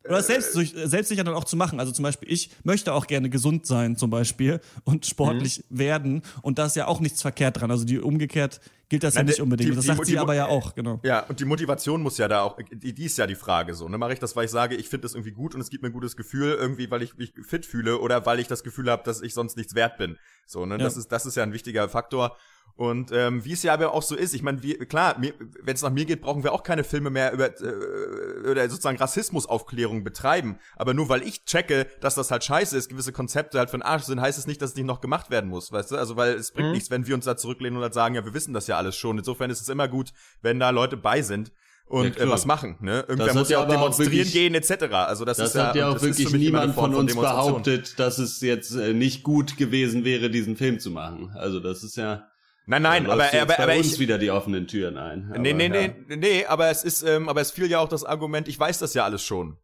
Oder 0.07 0.23
selbst, 0.23 0.55
durch, 0.55 0.73
selbstsicher 0.73 1.25
dann 1.25 1.33
auch 1.33 1.43
zu 1.43 1.57
machen. 1.57 1.81
Also 1.81 1.91
zum 1.91 2.03
Beispiel, 2.03 2.31
ich 2.31 2.51
möchte 2.63 2.93
auch 2.93 3.07
gerne 3.07 3.29
gesund 3.29 3.65
sein, 3.65 3.97
zum 3.97 4.09
Beispiel, 4.09 4.61
und 4.85 5.05
sportlich 5.05 5.65
Mhm. 5.69 5.77
werden. 5.79 6.21
Und 6.41 6.57
da 6.57 6.67
ist 6.67 6.77
ja 6.77 6.87
auch 6.87 7.01
nichts 7.01 7.21
verkehrt 7.21 7.59
dran. 7.59 7.69
Also 7.71 7.83
die 7.83 7.99
umgekehrt 7.99 8.61
gilt 8.87 9.03
das 9.03 9.15
ja 9.15 9.19
Nein, 9.19 9.25
nicht 9.25 9.39
die- 9.39 9.41
unbedingt. 9.41 9.71
die- 9.71 9.75
das 9.75 9.83
die- 9.83 9.87
sagt 9.89 10.05
sie 10.05 10.13
die- 10.13 10.19
aber 10.19 10.33
ja 10.35 10.45
auch, 10.47 10.73
genau. 10.75 11.01
Ja, 11.03 11.25
und 11.27 11.41
die 11.41 11.45
Motivation 11.45 12.01
muss 12.01 12.17
ja 12.17 12.29
da 12.29 12.43
auch, 12.43 12.57
die, 12.71 12.93
die 12.93 13.03
ist 13.03 13.17
ja 13.17 13.27
die 13.27 13.35
Frage 13.35 13.73
so. 13.73 13.89
Ne? 13.89 13.97
Mache 13.97 14.13
ich 14.13 14.19
das, 14.19 14.33
weil 14.37 14.45
ich 14.45 14.51
sage, 14.51 14.75
ich 14.77 14.87
finde 14.87 15.01
das 15.01 15.13
irgendwie 15.15 15.31
gut 15.33 15.53
und 15.55 15.59
es 15.59 15.69
gibt 15.69 15.83
mir 15.83 15.89
ein 15.89 15.93
gutes 15.93 16.15
Gefühl, 16.15 16.53
irgendwie, 16.57 16.89
weil 16.89 17.01
ich 17.01 17.17
mich 17.17 17.33
fit 17.45 17.65
fühle 17.65 17.97
oder 17.99 18.25
weil 18.25 18.39
ich 18.39 18.47
das 18.47 18.63
Gefühl 18.63 18.89
habe, 18.89 19.03
dass 19.03 19.21
ich 19.21 19.33
sonst 19.33 19.57
nichts 19.57 19.75
wert 19.75 19.97
bin. 19.97 20.17
So, 20.45 20.65
ne? 20.65 20.75
Ja. 20.75 20.83
Das 20.85 20.95
ist, 20.95 21.11
das 21.11 21.25
ist 21.25 21.35
ja 21.35 21.43
ein 21.43 21.51
wichtiger 21.51 21.89
Faktor. 21.89 22.37
Und 22.75 23.11
ähm, 23.11 23.43
wie 23.43 23.53
es 23.53 23.63
ja 23.63 23.73
aber 23.73 23.91
auch 23.93 24.03
so 24.03 24.15
ist, 24.15 24.35
ich 24.35 24.43
meine, 24.43 24.59
klar, 24.85 25.15
wenn 25.19 25.73
es 25.75 25.81
nach 25.81 25.89
mir 25.89 26.05
geht, 26.05 26.21
brauchen 26.21 26.43
wir 26.43 26.53
auch 26.53 26.61
keine 26.61 26.83
Filme 26.83 27.09
mehr 27.09 27.33
über 27.33 27.47
äh, 27.59 28.49
oder 28.51 28.69
sozusagen 28.69 28.97
Rassismusaufklärung 28.97 30.03
betreiben. 30.03 30.59
Aber 30.75 30.93
nur 30.93 31.09
weil 31.09 31.23
ich 31.23 31.43
checke, 31.45 31.87
dass 32.01 32.13
das 32.15 32.29
halt 32.29 32.43
scheiße 32.43 32.77
ist, 32.77 32.89
gewisse 32.89 33.11
Konzepte 33.11 33.57
halt 33.57 33.73
den 33.73 33.81
Arsch 33.81 34.03
sind, 34.03 34.21
heißt 34.21 34.37
es 34.37 34.45
nicht, 34.45 34.61
dass 34.61 34.71
es 34.71 34.75
nicht 34.75 34.85
noch 34.85 35.01
gemacht 35.01 35.29
werden 35.31 35.49
muss, 35.49 35.71
weißt 35.71 35.91
du? 35.91 35.95
Also 35.97 36.15
weil 36.17 36.33
es 36.35 36.51
bringt 36.51 36.67
Mhm. 36.67 36.73
nichts, 36.73 36.91
wenn 36.91 37.07
wir 37.07 37.15
uns 37.15 37.25
da 37.25 37.35
zurücklehnen 37.35 37.77
und 37.77 37.83
halt 37.83 37.93
sagen, 37.95 38.13
ja, 38.13 38.23
wir 38.25 38.33
wissen 38.35 38.53
das 38.53 38.67
ja 38.67 38.77
alles 38.77 38.95
schon. 38.95 39.17
Insofern 39.17 39.49
ist 39.49 39.61
es 39.61 39.69
immer 39.69 39.87
gut, 39.87 40.13
wenn 40.43 40.59
da 40.59 40.69
Leute 40.69 40.97
bei 40.97 41.23
sind 41.23 41.47
Ja, 41.47 41.53
und 41.99 42.15
klar. 42.15 42.27
äh, 42.27 42.29
was 42.31 42.45
machen. 42.45 42.75
Ne? 42.79 43.05
Irgendwer 43.07 43.33
muss 43.33 43.49
ja 43.49 43.57
ja 43.59 43.65
auch 43.65 43.69
demonstrieren 43.69 44.11
wirklich- 44.13 44.33
gehen 44.33 44.53
etc. 44.53 44.83
Also 44.93 45.25
das, 45.25 45.37
Das 45.37 45.47
ist 45.49 45.55
ja, 45.55 45.67
hat 45.69 45.75
ja 45.75 45.89
und 45.89 45.97
auch 45.97 46.01
wirklich 46.03 46.31
niemand 46.31 46.75
von 46.75 46.93
uns 46.93 47.11
Demonstration. 47.11 47.63
behauptet, 47.63 47.97
dass 47.97 48.19
es 48.19 48.39
jetzt 48.41 48.75
äh, 48.75 48.93
nicht 48.93 49.23
gut 49.23 49.57
gewesen 49.57 50.03
wäre, 50.05 50.29
diesen 50.29 50.57
Film 50.57 50.79
zu 50.79 50.91
machen. 50.91 51.31
Also 51.33 51.59
das 51.59 51.83
ist 51.83 51.97
ja. 51.97 52.27
Nein, 52.69 52.81
nein, 52.81 53.05
aber 53.09 53.23
aber, 53.33 53.45
bei 53.45 53.59
aber 53.59 53.75
uns 53.77 53.93
ich 53.93 53.99
wieder 53.99 54.17
die 54.17 54.29
offenen 54.29 54.67
Türen 54.67 54.97
ein. 54.97 55.29
nee, 55.39 55.51
Aber, 55.51 55.57
nee, 55.57 55.67
ja. 55.85 55.93
nee, 56.09 56.15
nee, 56.17 56.45
aber 56.45 56.69
es 56.69 56.83
ist 56.83 57.01
ähm, 57.01 57.29
aber 57.29 57.39
es 57.41 57.51
fiel 57.51 57.69
ja 57.69 57.79
auch 57.79 57.87
das 57.89 58.03
Argument, 58.03 58.47
ich 58.47 58.59
weiß 58.59 58.77
das 58.79 58.93
ja 58.93 59.05
alles 59.05 59.23
schon. 59.23 59.57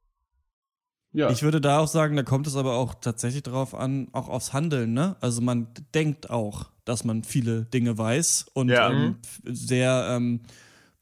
Ja. 1.12 1.30
Ich 1.30 1.44
würde 1.44 1.62
da 1.62 1.78
auch 1.80 1.88
sagen, 1.88 2.16
da 2.16 2.24
kommt 2.24 2.48
es 2.48 2.56
aber 2.56 2.74
auch 2.74 2.96
tatsächlich 2.96 3.44
drauf 3.44 3.76
an, 3.76 4.08
auch 4.14 4.30
aufs 4.30 4.52
Handeln, 4.54 4.94
ne? 4.94 5.16
Also 5.22 5.42
man 5.42 5.68
denkt 5.94 6.30
auch, 6.32 6.72
dass 6.86 7.04
man 7.04 7.24
viele 7.24 7.66
Dinge 7.66 7.98
weiß 7.98 8.48
und 8.54 8.70
Ja. 8.70 8.90
ähm, 8.90 9.18
f- 9.24 9.42
sehr 9.46 10.08
ähm, 10.10 10.40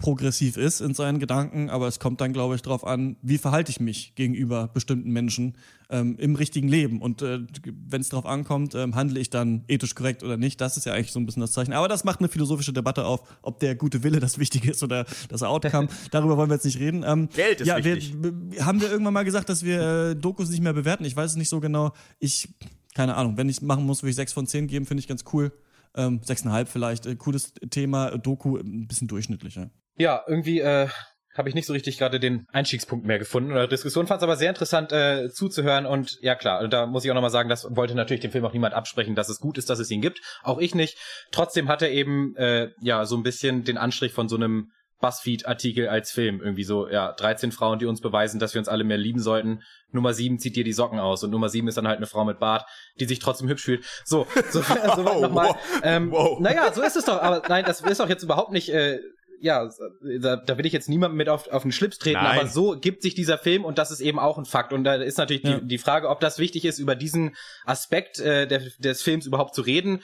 progressiv 0.02 0.58
ist 0.58 0.82
in 0.82 0.94
seinen 0.94 1.20
Gedanken, 1.20 1.70
aber 1.70 1.88
es 1.88 2.00
kommt 2.00 2.20
dann, 2.20 2.34
glaube 2.34 2.56
ich, 2.56 2.62
drauf 2.62 2.86
an, 2.86 3.16
wie 3.22 3.38
verhalte 3.38 3.72
ich 3.72 3.80
mich 3.80 4.16
gegenüber 4.16 4.68
bestimmten 4.68 5.12
Menschen 5.12 5.56
ähm, 5.90 6.18
im 6.18 6.36
richtigen 6.36 6.68
Leben. 6.68 7.02
Und 7.02 7.22
äh, 7.22 7.40
wenn 7.88 8.02
es 8.02 8.10
darauf 8.10 8.26
ankommt, 8.26 8.76
ähm, 8.76 8.96
handle 8.96 9.20
ich 9.20 9.30
dann 9.30 9.64
ethisch 9.68 9.96
korrekt 9.96 10.24
oder 10.24 10.36
nicht, 10.38 10.60
das 10.60 10.76
ist 10.76 10.86
ja 10.86 10.94
eigentlich 10.94 11.12
so 11.12 11.20
ein 11.20 11.26
bisschen 11.26 11.42
das 11.42 11.52
Zeichen. 11.54 11.72
Aber 11.74 11.88
das 11.88 12.04
macht 12.04 12.20
eine 12.20 12.28
philosophische 12.30 12.74
Debatte 12.74 13.06
auf, 13.06 13.22
ob 13.44 13.60
der 13.60 13.76
gute 13.76 14.04
Wille 14.04 14.20
das 14.20 14.40
Wichtige 14.40 14.72
ist 14.72 14.84
oder 14.84 15.06
das 15.30 15.44
Outcome. 15.44 15.88
Darüber 16.12 16.36
wollen 16.36 16.50
wir 16.50 16.56
jetzt 16.56 16.66
nicht 16.66 16.80
reden. 16.80 17.04
Ähm, 17.06 17.30
Geld 17.34 17.62
ist 17.62 17.68
ja, 17.68 17.78
wir, 17.78 17.96
wichtig. 17.96 18.20
b- 18.20 18.60
haben 18.60 18.82
wir 18.82 18.92
irgendwann 18.92 19.14
mal 19.14 19.24
gesagt, 19.24 19.48
dass 19.50 19.64
wir 19.64 19.82
äh, 20.12 20.16
Dokus 20.16 20.50
nicht 20.50 20.62
mehr 20.64 20.74
bewerten? 20.74 21.06
Ich 21.06 21.16
weiß 21.16 21.32
es 21.32 21.38
nicht 21.38 21.50
so 21.50 21.60
genau. 21.60 21.94
Ich, 22.20 22.50
keine 22.96 23.16
Ahnung, 23.16 23.38
wenn 23.38 23.48
ich 23.50 23.58
es 23.58 23.62
machen 23.62 23.86
muss, 23.86 24.02
würde 24.02 24.10
ich 24.10 24.16
sechs 24.16 24.34
von 24.34 24.48
zehn 24.48 24.68
geben, 24.68 24.86
finde 24.86 25.02
ich 25.02 25.08
ganz 25.08 25.24
cool. 25.32 25.52
Ähm, 25.94 26.22
sechseinhalb 26.24 26.70
vielleicht. 26.70 27.06
Äh, 27.06 27.18
cooles 27.18 27.54
Thema, 27.70 28.18
Doku, 28.18 28.56
ein 28.56 28.88
bisschen 28.88 29.10
durchschnittlicher. 29.10 29.70
Ja, 30.02 30.24
irgendwie 30.26 30.62
äh, 30.62 30.88
habe 31.38 31.48
ich 31.48 31.54
nicht 31.54 31.68
so 31.68 31.74
richtig 31.74 32.00
gerade 32.00 32.20
den 32.20 32.48
Einstiegspunkt 32.52 33.06
mehr 33.06 33.20
gefunden 33.20 33.52
oder 33.52 33.68
Diskussion. 33.68 34.08
Fand 34.08 34.20
es 34.20 34.24
aber 34.24 34.36
sehr 34.36 34.50
interessant 34.50 34.92
äh, 34.92 35.30
zuzuhören 35.30 35.86
und 35.86 36.18
ja 36.22 36.34
klar, 36.34 36.68
da 36.68 36.88
muss 36.88 37.06
ich 37.06 37.12
auch 37.12 37.16
nochmal 37.16 37.30
sagen, 37.30 37.50
das 37.50 37.68
wollte 37.76 37.94
natürlich 37.94 38.22
dem 38.22 38.32
Film 38.32 38.44
auch 38.44 38.54
niemand 38.54 38.74
absprechen, 38.74 39.14
dass 39.14 39.30
es 39.30 39.40
gut 39.40 39.60
ist, 39.60 39.70
dass 39.70 39.78
es 39.78 39.92
ihn 39.92 40.02
gibt. 40.02 40.20
Auch 40.42 40.58
ich 40.58 40.74
nicht. 40.74 40.98
Trotzdem 41.32 41.68
hat 41.70 41.84
er 41.84 41.92
eben 41.92 42.36
äh, 42.36 42.70
ja 42.82 43.06
so 43.06 43.16
ein 43.16 43.22
bisschen 43.22 43.64
den 43.64 43.78
Anstrich 43.78 44.12
von 44.12 44.28
so 44.28 44.38
einem 44.38 44.72
Buzzfeed-Artikel 45.02 45.88
als 45.88 46.12
Film. 46.12 46.42
Irgendwie 46.42 46.64
so, 46.64 46.88
ja, 46.88 47.12
13 47.12 47.52
Frauen, 47.52 47.78
die 47.80 47.86
uns 47.86 48.02
beweisen, 48.02 48.40
dass 48.40 48.54
wir 48.56 48.60
uns 48.60 48.68
alle 48.68 48.84
mehr 48.84 48.98
lieben 48.98 49.20
sollten. 49.20 49.62
Nummer 49.92 50.14
7 50.14 50.40
zieht 50.40 50.56
dir 50.56 50.64
die 50.64 50.74
Socken 50.74 51.00
aus 51.00 51.24
und 51.24 51.32
Nummer 51.32 51.50
7 51.50 51.68
ist 51.68 51.78
dann 51.78 51.88
halt 51.88 51.98
eine 51.98 52.06
Frau 52.08 52.24
mit 52.24 52.40
Bart, 52.40 52.66
die 53.00 53.06
sich 53.06 53.20
trotzdem 53.20 53.50
hübsch 53.50 53.64
fühlt. 53.64 53.86
So, 54.06 54.26
so, 54.50 54.62
so 54.96 55.06
Wow, 55.06 55.22
nochmal. 55.22 55.48
wow, 55.50 55.58
Ähm, 55.84 56.12
wow. 56.12 56.40
Naja, 56.40 56.72
so 56.72 56.82
ist 56.82 56.96
es 56.96 57.06
doch, 57.06 57.22
aber 57.22 57.42
nein, 57.50 57.66
das 57.66 57.82
ist 57.82 58.00
auch 58.00 58.10
jetzt 58.10 58.24
überhaupt 58.24 58.52
nicht, 58.52 58.70
äh, 58.70 59.00
ja, 59.42 59.70
da, 60.22 60.36
da 60.38 60.58
will 60.58 60.66
ich 60.66 60.74
jetzt 60.74 60.88
niemandem 60.90 61.18
mit 61.18 61.28
auf, 61.30 61.48
auf 61.50 61.64
den 61.64 61.72
Schlips 61.72 61.98
treten, 61.98 62.22
Nein. 62.24 62.40
aber 62.40 62.48
so 62.48 62.78
gibt 62.80 63.02
sich 63.02 63.16
dieser 63.16 63.38
Film 63.38 63.66
und 63.66 63.78
das 63.78 63.92
ist 63.92 64.00
eben 64.00 64.20
auch 64.20 64.38
ein 64.38 64.46
Fakt. 64.46 64.72
Und 64.74 64.84
da 64.84 64.96
ist 64.96 65.18
natürlich 65.18 65.44
Ja. 65.44 65.60
die, 65.60 65.68
die 65.68 65.78
Frage, 65.78 66.10
ob 66.10 66.20
das 66.20 66.38
wichtig 66.40 66.66
ist, 66.66 66.80
über 66.80 66.96
diesen 66.96 67.36
Aspekt 67.66 68.20
äh, 68.20 68.48
der, 68.48 68.62
des 68.80 69.02
Films 69.02 69.26
überhaupt 69.26 69.56
zu 69.56 69.62
reden. 69.62 70.02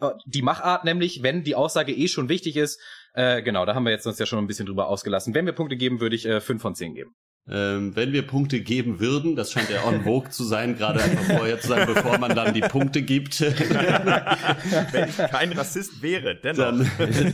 Äh, 0.00 0.10
Die 0.26 0.42
Machart 0.42 0.84
nämlich, 0.84 1.22
wenn 1.22 1.42
die 1.42 1.54
Aussage 1.54 1.92
eh 1.92 2.08
schon 2.08 2.28
wichtig 2.28 2.56
ist, 2.56 2.80
äh, 3.14 3.42
genau, 3.42 3.64
da 3.66 3.74
haben 3.74 3.84
wir 3.84 3.90
jetzt 3.92 4.06
uns 4.06 4.18
ja 4.18 4.26
schon 4.26 4.38
ein 4.38 4.46
bisschen 4.46 4.66
drüber 4.66 4.88
ausgelassen. 4.88 5.34
Wenn 5.34 5.46
wir 5.46 5.52
Punkte 5.52 5.76
geben, 5.76 6.00
würde 6.00 6.16
ich 6.16 6.26
äh, 6.26 6.40
fünf 6.40 6.62
von 6.62 6.74
zehn 6.74 6.94
geben. 6.94 7.14
Ähm, 7.48 7.94
wenn 7.94 8.12
wir 8.12 8.26
Punkte 8.26 8.60
geben 8.60 8.98
würden, 8.98 9.36
das 9.36 9.52
scheint 9.52 9.70
ja 9.70 9.84
on 9.84 10.02
vogue 10.02 10.30
zu 10.30 10.42
sein, 10.42 10.76
gerade 10.76 11.00
einfach 11.00 11.36
vorher 11.36 11.60
zu 11.60 11.68
sagen, 11.68 11.92
bevor 11.94 12.18
man 12.18 12.34
dann 12.34 12.52
die 12.54 12.60
Punkte 12.60 13.02
gibt. 13.02 13.40
wenn 14.92 15.08
ich 15.08 15.16
kein 15.16 15.52
Rassist 15.52 16.02
wäre, 16.02 16.34
dennoch. 16.34 16.58
Dann, 16.58 16.80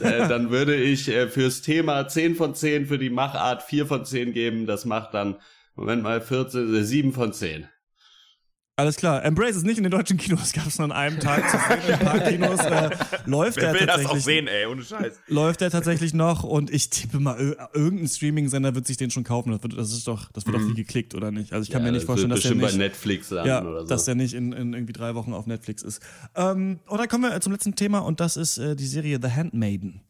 äh, 0.02 0.28
dann 0.28 0.50
würde 0.50 0.74
ich 0.74 1.08
äh, 1.08 1.28
fürs 1.28 1.62
Thema 1.62 2.06
10 2.08 2.34
von 2.36 2.54
10, 2.54 2.86
für 2.86 2.98
die 2.98 3.08
Machart 3.08 3.62
4 3.62 3.86
von 3.86 4.04
10 4.04 4.34
geben. 4.34 4.66
Das 4.66 4.84
macht 4.84 5.14
dann, 5.14 5.36
Moment 5.76 6.02
mal, 6.02 6.20
14, 6.20 6.74
äh, 6.74 6.84
7 6.84 7.12
von 7.14 7.32
10. 7.32 7.68
Alles 8.74 8.96
klar. 8.96 9.22
Embrace 9.22 9.56
ist 9.56 9.66
nicht 9.66 9.76
in 9.76 9.82
den 9.84 9.90
deutschen 9.90 10.16
Kinos, 10.16 10.52
gab 10.54 10.66
es 10.66 10.78
nur 10.78 10.86
an 10.86 10.92
einem 10.92 11.20
Tag 11.20 11.48
zu 11.50 11.58
sehen. 11.58 11.80
In 11.88 11.92
ein 11.94 11.98
paar 12.00 12.20
Kinos 12.20 12.60
äh, 12.64 12.90
läuft 13.26 13.58
Wer 13.58 13.68
er 13.68 13.74
will 13.74 13.80
das 13.80 13.96
tatsächlich. 13.96 14.08
auch 14.22 14.24
sehen, 14.24 14.46
ey, 14.48 14.64
ohne 14.66 14.82
Scheiß. 14.82 15.20
Läuft 15.28 15.60
er 15.60 15.70
tatsächlich 15.70 16.14
noch 16.14 16.42
und 16.42 16.70
ich 16.70 16.88
tippe 16.88 17.20
mal, 17.20 17.38
ir- 17.38 17.68
irgendein 17.74 18.08
Streaming-Sender 18.08 18.74
wird 18.74 18.86
sich 18.86 18.96
den 18.96 19.10
schon 19.10 19.24
kaufen. 19.24 19.50
Das, 19.52 19.62
wird, 19.62 19.76
das 19.76 19.92
ist 19.92 20.08
doch, 20.08 20.32
das 20.32 20.46
wird 20.46 20.56
doch 20.56 20.62
viel 20.64 20.74
geklickt, 20.74 21.14
oder 21.14 21.30
nicht? 21.30 21.52
Also 21.52 21.64
ich 21.64 21.70
kann 21.70 21.82
Mhm. 21.82 21.86
Ja, 21.86 21.92
mir 21.92 21.92
nicht 21.98 22.02
das 22.02 22.06
vorstellen, 22.06 22.30
dass 22.30 22.40
der 22.42 22.54
nicht, 22.54 22.62
bei 22.62 22.72
Netflix 22.72 23.28
ja, 23.30 23.62
oder 23.62 23.82
so. 23.82 23.88
dass 23.88 24.04
der 24.06 24.14
nicht 24.14 24.32
in, 24.32 24.52
in 24.52 24.72
irgendwie 24.72 24.94
drei 24.94 25.14
Wochen 25.14 25.34
auf 25.34 25.46
Netflix 25.46 25.82
ist. 25.82 26.00
Ähm, 26.34 26.80
und 26.86 26.98
dann 26.98 27.08
kommen 27.08 27.30
wir 27.30 27.38
zum 27.42 27.52
letzten 27.52 27.74
Thema 27.76 27.98
und 27.98 28.20
das 28.20 28.38
ist 28.38 28.56
äh, 28.56 28.74
die 28.74 28.86
Serie 28.86 29.18
The 29.22 29.28
Handmaiden. 29.32 30.00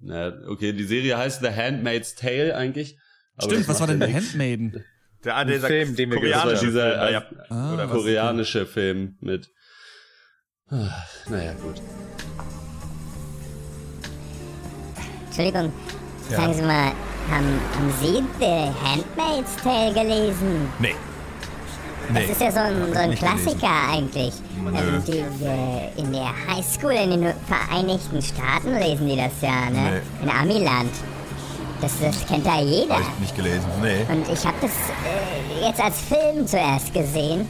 Na, 0.00 0.32
okay, 0.48 0.72
die 0.72 0.84
Serie 0.84 1.18
heißt 1.18 1.42
The 1.42 1.50
Handmaid's 1.50 2.14
Tale 2.14 2.56
eigentlich. 2.56 2.96
Stimmt, 3.38 3.60
das 3.60 3.68
was 3.68 3.80
war 3.80 3.86
denn 3.86 4.00
The. 4.00 4.14
Handmaiden? 4.14 4.82
Der, 5.24 5.36
ah, 5.36 5.44
dieser 5.44 5.66
Film, 5.66 5.96
den 5.96 6.10
wir 6.10 6.16
koreanische 6.18 6.66
dieser 6.66 6.98
Film, 6.98 7.12
ja, 7.12 7.20
äh, 7.20 7.80
Ah, 7.82 7.86
koreanische 7.86 8.66
Film 8.66 9.16
mit. 9.20 9.48
Ah, 10.70 10.88
Naja, 11.28 11.52
gut. 11.62 11.80
Entschuldigung, 15.26 15.72
sagen 16.30 16.54
Sie 16.54 16.62
mal, 16.62 16.92
haben, 17.30 17.60
haben 17.76 17.92
Sie 18.00 18.22
The 18.38 18.70
Handmaid's 18.82 19.56
Tale 19.62 19.92
gelesen? 19.92 20.68
Nee. 20.78 20.94
Das 22.12 22.24
ist 22.24 22.40
ja 22.40 22.50
so 22.50 22.58
ein, 22.58 22.92
so 22.92 22.98
ein 22.98 23.14
Klassiker 23.14 23.70
eigentlich. 23.92 24.32
Nö. 24.64 24.70
Ähm, 24.76 25.04
die, 25.06 25.18
äh, 25.44 26.00
in 26.00 26.12
der 26.12 26.32
Highschool 26.48 26.92
in 26.92 27.10
den 27.22 27.34
Vereinigten 27.46 28.20
Staaten 28.20 28.74
lesen 28.74 29.06
die 29.08 29.16
das 29.16 29.32
ja, 29.40 29.70
ne? 29.70 30.02
In 30.22 30.28
Amiland. 30.28 30.90
Das, 31.80 31.98
das 32.00 32.26
kennt 32.26 32.44
da 32.46 32.60
jeder. 32.60 32.94
Hab 32.94 33.00
ich 33.14 33.20
nicht 33.20 33.36
gelesen, 33.36 33.66
nee. 33.80 34.04
Und 34.12 34.28
ich 34.28 34.44
habe 34.44 34.56
das 34.60 34.70
äh, 34.70 35.66
jetzt 35.66 35.80
als 35.80 36.00
Film 36.00 36.46
zuerst 36.46 36.92
gesehen. 36.92 37.46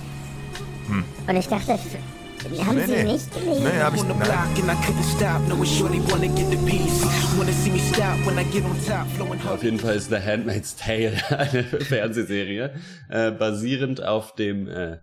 Hm. 0.87 1.05
Und 1.27 1.37
ich 1.37 1.49
dachte, 1.49 1.73
haben 1.73 2.77
Nee, 2.77 2.87
Sie 2.87 2.93
nee. 2.93 3.05
nicht 3.05 3.35
gelesen? 3.35 3.65
Nee, 3.65 3.81
hab 3.83 3.95
ich 3.95 4.03
nein. 4.05 4.19
block 4.19 4.31
and 4.31 4.71
I 4.71 4.87
couldn't 4.87 5.17
stop. 5.17 5.45
Knowing 5.47 5.65
shorty 5.67 6.01
wanna 6.11 6.29
get 6.29 6.51
the 6.51 6.57
piece. 6.65 7.05
Wanna 7.37 7.53
see 7.53 7.71
me 7.71 7.79
stop 7.79 8.17
when 8.25 8.39
I 8.39 8.45
get 8.51 8.65
on 8.65 8.77
top. 8.87 9.07
Flowing 9.17 9.41
Auf 9.47 9.63
jeden 9.63 9.79
Fall 9.79 9.97
ist 9.97 10.11
The 10.11 10.17
Handmaid's 10.21 10.77
Tale 10.77 11.13
eine 11.31 11.65
Fernsehserie, 11.65 12.73
äh, 13.11 13.31
basierend 13.33 14.03
auf 14.03 14.35
dem 14.35 14.69
äh, 14.69 14.99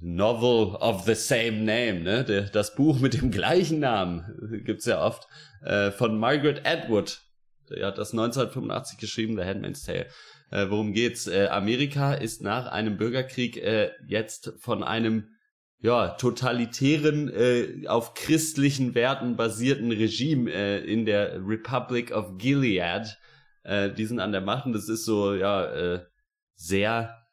Novel 0.00 0.76
of 0.76 1.02
the 1.04 1.14
same 1.14 1.58
name, 1.58 2.00
ne? 2.00 2.24
Der, 2.24 2.42
das 2.42 2.74
Buch 2.74 2.98
mit 3.00 3.14
dem 3.14 3.30
gleichen 3.30 3.80
Namen 3.80 4.62
gibt's 4.64 4.86
ja 4.86 5.02
oft 5.04 5.28
äh, 5.64 5.90
von 5.90 6.18
Margaret 6.18 6.66
Atwood. 6.66 7.20
Der 7.70 7.86
hat 7.86 7.98
das 7.98 8.12
1985 8.12 8.98
geschrieben, 8.98 9.36
The 9.36 9.44
Handmaid's 9.44 9.84
Tale. 9.84 10.06
Äh, 10.50 10.66
worum 10.68 10.92
geht's? 10.92 11.26
Äh, 11.26 11.48
Amerika 11.48 12.14
ist 12.14 12.42
nach 12.42 12.66
einem 12.66 12.96
Bürgerkrieg 12.96 13.56
äh, 13.56 13.90
jetzt 14.06 14.52
von 14.58 14.82
einem 14.82 15.28
ja, 15.80 16.08
totalitären, 16.10 17.28
äh, 17.28 17.86
auf 17.86 18.14
christlichen 18.14 18.94
Werten 18.94 19.36
basierten 19.36 19.92
Regime 19.92 20.50
äh, 20.50 20.78
in 20.78 21.04
der 21.04 21.40
Republic 21.46 22.12
of 22.12 22.38
Gilead. 22.38 23.18
Äh, 23.62 23.92
die 23.92 24.06
sind 24.06 24.20
an 24.20 24.32
der 24.32 24.40
Macht 24.40 24.66
und 24.66 24.72
das 24.72 24.88
ist 24.88 25.04
so, 25.04 25.34
ja, 25.34 25.66
äh, 25.66 26.00
sehr 26.54 27.26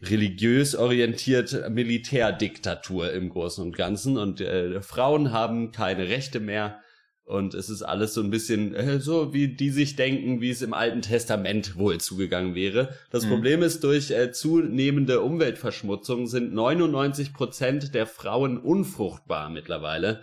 religiös 0.00 0.76
orientiert 0.76 1.70
Militärdiktatur 1.70 3.12
im 3.12 3.30
Großen 3.30 3.64
und 3.64 3.76
Ganzen 3.76 4.18
und 4.18 4.40
äh, 4.40 4.82
Frauen 4.82 5.32
haben 5.32 5.72
keine 5.72 6.08
Rechte 6.08 6.38
mehr 6.38 6.80
und 7.26 7.54
es 7.54 7.68
ist 7.68 7.82
alles 7.82 8.14
so 8.14 8.22
ein 8.22 8.30
bisschen 8.30 8.72
äh, 8.74 9.00
so, 9.00 9.34
wie 9.34 9.48
die 9.48 9.70
sich 9.70 9.96
denken, 9.96 10.40
wie 10.40 10.50
es 10.50 10.62
im 10.62 10.72
Alten 10.72 11.02
Testament 11.02 11.76
wohl 11.76 11.98
zugegangen 11.98 12.54
wäre. 12.54 12.94
Das 13.10 13.24
Mhm. 13.24 13.30
Problem 13.30 13.62
ist, 13.62 13.82
durch 13.82 14.12
äh, 14.12 14.30
zunehmende 14.30 15.20
Umweltverschmutzung 15.20 16.28
sind 16.28 16.54
99 16.54 17.34
Prozent 17.34 17.94
der 17.94 18.06
Frauen 18.06 18.58
unfruchtbar 18.58 19.50
mittlerweile. 19.50 20.22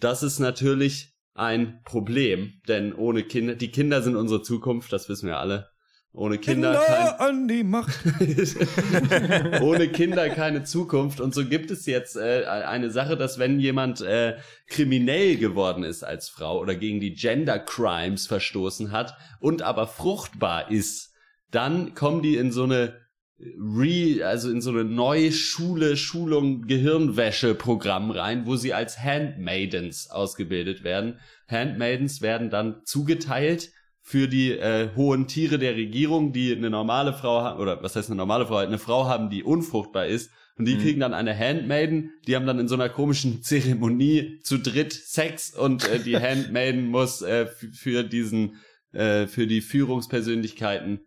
Das 0.00 0.22
ist 0.22 0.38
natürlich 0.38 1.14
ein 1.32 1.80
Problem, 1.82 2.60
denn 2.68 2.92
ohne 2.92 3.22
Kinder, 3.22 3.54
die 3.54 3.70
Kinder 3.70 4.02
sind 4.02 4.14
unsere 4.14 4.42
Zukunft, 4.42 4.92
das 4.92 5.08
wissen 5.08 5.26
wir 5.26 5.38
alle. 5.38 5.70
Ohne 6.16 6.38
Kinder 6.38 6.80
kein, 6.86 7.28
an 7.28 7.48
die 7.48 7.64
Macht. 7.64 7.98
ohne 9.60 9.88
Kinder 9.88 10.30
keine 10.30 10.62
Zukunft. 10.62 11.20
Und 11.20 11.34
so 11.34 11.44
gibt 11.44 11.72
es 11.72 11.86
jetzt 11.86 12.16
äh, 12.16 12.44
eine 12.44 12.90
Sache, 12.90 13.16
dass 13.16 13.40
wenn 13.40 13.58
jemand 13.58 14.00
äh, 14.00 14.36
kriminell 14.68 15.36
geworden 15.36 15.82
ist 15.82 16.04
als 16.04 16.28
Frau 16.28 16.60
oder 16.60 16.76
gegen 16.76 17.00
die 17.00 17.14
Gender 17.14 17.58
Crimes 17.58 18.28
verstoßen 18.28 18.92
hat 18.92 19.16
und 19.40 19.62
aber 19.62 19.88
fruchtbar 19.88 20.70
ist, 20.70 21.12
dann 21.50 21.94
kommen 21.94 22.22
die 22.22 22.36
in 22.36 22.52
so 22.52 22.62
eine 22.62 23.00
Re, 23.40 24.24
also 24.24 24.50
in 24.50 24.60
so 24.60 24.70
eine 24.70 24.84
neue 24.84 25.32
Schule, 25.32 25.96
Schulung, 25.96 26.62
Gehirnwäsche-Programm 26.68 28.12
rein, 28.12 28.46
wo 28.46 28.54
sie 28.54 28.72
als 28.72 29.02
Handmaidens 29.02 30.08
ausgebildet 30.10 30.84
werden. 30.84 31.18
Handmaidens 31.48 32.22
werden 32.22 32.50
dann 32.50 32.82
zugeteilt 32.84 33.72
für 34.06 34.28
die 34.28 34.50
äh, 34.52 34.90
hohen 34.94 35.26
Tiere 35.28 35.58
der 35.58 35.76
Regierung, 35.76 36.34
die 36.34 36.54
eine 36.54 36.68
normale 36.68 37.14
Frau 37.14 37.40
haben, 37.40 37.58
oder 37.58 37.82
was 37.82 37.96
heißt 37.96 38.10
eine 38.10 38.18
normale 38.18 38.46
Frau, 38.46 38.56
eine 38.56 38.78
Frau 38.78 39.06
haben, 39.06 39.30
die 39.30 39.42
unfruchtbar 39.42 40.06
ist. 40.06 40.30
Und 40.58 40.66
die 40.66 40.74
Mhm. 40.74 40.80
kriegen 40.80 41.00
dann 41.00 41.14
eine 41.14 41.36
Handmaiden, 41.36 42.12
die 42.26 42.36
haben 42.36 42.46
dann 42.46 42.58
in 42.58 42.68
so 42.68 42.74
einer 42.74 42.90
komischen 42.90 43.42
Zeremonie 43.42 44.40
zu 44.42 44.58
dritt 44.58 44.92
Sex 44.92 45.54
und 45.54 45.88
äh, 45.88 46.00
die 46.00 46.16
Handmaiden 46.20 46.86
muss 46.88 47.22
äh, 47.22 47.46
für 47.46 48.04
diesen, 48.04 48.60
äh, 48.92 49.26
für 49.26 49.46
die 49.46 49.62
Führungspersönlichkeiten 49.62 51.00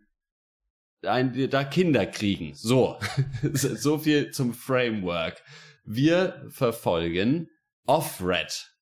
ein, 1.02 1.48
da 1.50 1.62
Kinder 1.62 2.04
kriegen. 2.04 2.52
So. 2.54 2.98
so 3.52 3.98
viel 3.98 4.32
zum 4.32 4.52
Framework. 4.54 5.40
Wir 5.84 6.44
verfolgen 6.50 7.48
Offred, 7.86 8.72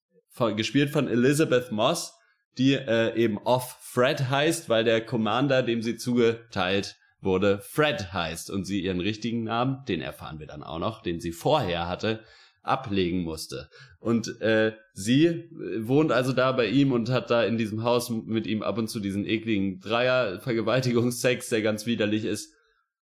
gespielt 0.56 0.88
von 0.88 1.06
Elizabeth 1.06 1.70
Moss, 1.70 2.14
die 2.58 2.74
äh, 2.74 3.14
eben 3.16 3.38
Off-Fred 3.38 4.30
heißt, 4.30 4.68
weil 4.68 4.84
der 4.84 5.04
Commander, 5.04 5.62
dem 5.62 5.82
sie 5.82 5.96
zugeteilt 5.96 6.96
wurde, 7.20 7.58
Fred 7.58 8.12
heißt 8.12 8.50
und 8.50 8.64
sie 8.64 8.80
ihren 8.82 9.00
richtigen 9.00 9.44
Namen, 9.44 9.84
den 9.88 10.00
erfahren 10.00 10.38
wir 10.38 10.46
dann 10.46 10.62
auch 10.62 10.78
noch, 10.78 11.02
den 11.02 11.20
sie 11.20 11.32
vorher 11.32 11.88
hatte, 11.88 12.20
ablegen 12.62 13.22
musste. 13.22 13.68
Und 14.00 14.40
äh, 14.40 14.72
sie 14.92 15.26
äh, 15.26 15.46
wohnt 15.86 16.12
also 16.12 16.32
da 16.32 16.52
bei 16.52 16.66
ihm 16.66 16.92
und 16.92 17.10
hat 17.10 17.30
da 17.30 17.44
in 17.44 17.58
diesem 17.58 17.82
Haus 17.84 18.10
mit 18.10 18.46
ihm 18.46 18.62
ab 18.62 18.78
und 18.78 18.88
zu 18.88 19.00
diesen 19.00 19.26
ekligen 19.26 19.80
Dreier-Vergewaltigungsex, 19.80 21.48
der 21.48 21.62
ganz 21.62 21.86
widerlich 21.86 22.24
ist. 22.24 22.52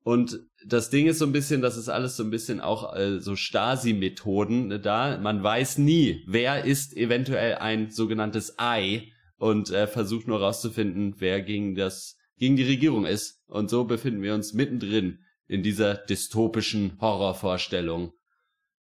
Und 0.03 0.39
das 0.65 0.89
Ding 0.89 1.07
ist 1.07 1.19
so 1.19 1.25
ein 1.25 1.31
bisschen, 1.31 1.61
das 1.61 1.77
ist 1.77 1.89
alles 1.89 2.17
so 2.17 2.23
ein 2.23 2.31
bisschen 2.31 2.59
auch 2.59 2.95
äh, 2.95 3.19
so 3.19 3.35
Stasi-Methoden 3.35 4.71
äh, 4.71 4.79
da. 4.79 5.17
Man 5.17 5.43
weiß 5.43 5.77
nie, 5.77 6.23
wer 6.27 6.65
ist 6.65 6.97
eventuell 6.97 7.55
ein 7.55 7.91
sogenanntes 7.91 8.55
Ei 8.57 9.11
und 9.41 9.71
äh, 9.71 9.87
versucht 9.87 10.27
nur 10.27 10.39
rauszufinden, 10.39 11.15
wer 11.17 11.41
gegen 11.41 11.73
das 11.73 12.15
gegen 12.37 12.57
die 12.57 12.63
Regierung 12.63 13.07
ist. 13.07 13.41
Und 13.47 13.71
so 13.71 13.85
befinden 13.85 14.21
wir 14.21 14.35
uns 14.35 14.53
mittendrin 14.53 15.19
in 15.47 15.63
dieser 15.63 15.95
dystopischen 15.95 16.99
Horrorvorstellung 17.01 18.13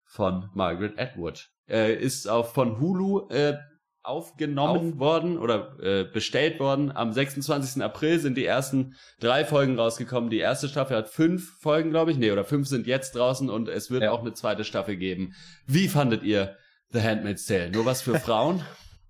von 0.05 0.51
Margaret 0.53 0.99
Atwood. 0.99 1.49
Äh, 1.69 1.95
ist 1.95 2.29
auch 2.29 2.53
von 2.53 2.79
Hulu 2.79 3.31
äh, 3.31 3.57
aufgenommen 4.03 4.99
worden 4.99 5.39
oder 5.39 5.79
äh, 5.81 6.05
bestellt 6.05 6.61
worden. 6.61 6.93
Am 6.93 7.15
26. 7.15 7.83
April 7.83 8.19
sind 8.19 8.37
die 8.37 8.45
ersten 8.45 8.95
drei 9.21 9.47
Folgen 9.47 9.79
rausgekommen. 9.79 10.29
Die 10.29 10.39
erste 10.39 10.69
Staffel 10.69 10.99
hat 10.99 11.09
fünf 11.09 11.59
Folgen, 11.61 11.91
glaube 11.91 12.11
ich. 12.11 12.19
Nee, 12.19 12.31
oder 12.31 12.45
fünf 12.45 12.69
sind 12.69 12.87
jetzt 12.87 13.17
draußen 13.17 13.49
und 13.49 13.71
es 13.71 13.91
wird 13.91 14.07
auch 14.07 14.21
eine 14.21 14.35
zweite 14.35 14.65
Staffel 14.65 14.99
geben. 14.99 15.35
Wie 15.67 15.89
fandet 15.89 16.23
ihr 16.25 16.57
The 16.91 17.01
Handmaid's 17.01 17.47
Tale? 17.47 17.71
Nur 17.71 17.87
was 17.87 18.03
für 18.03 18.19
Frauen? 18.19 18.63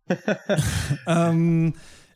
ähm, 1.07 1.75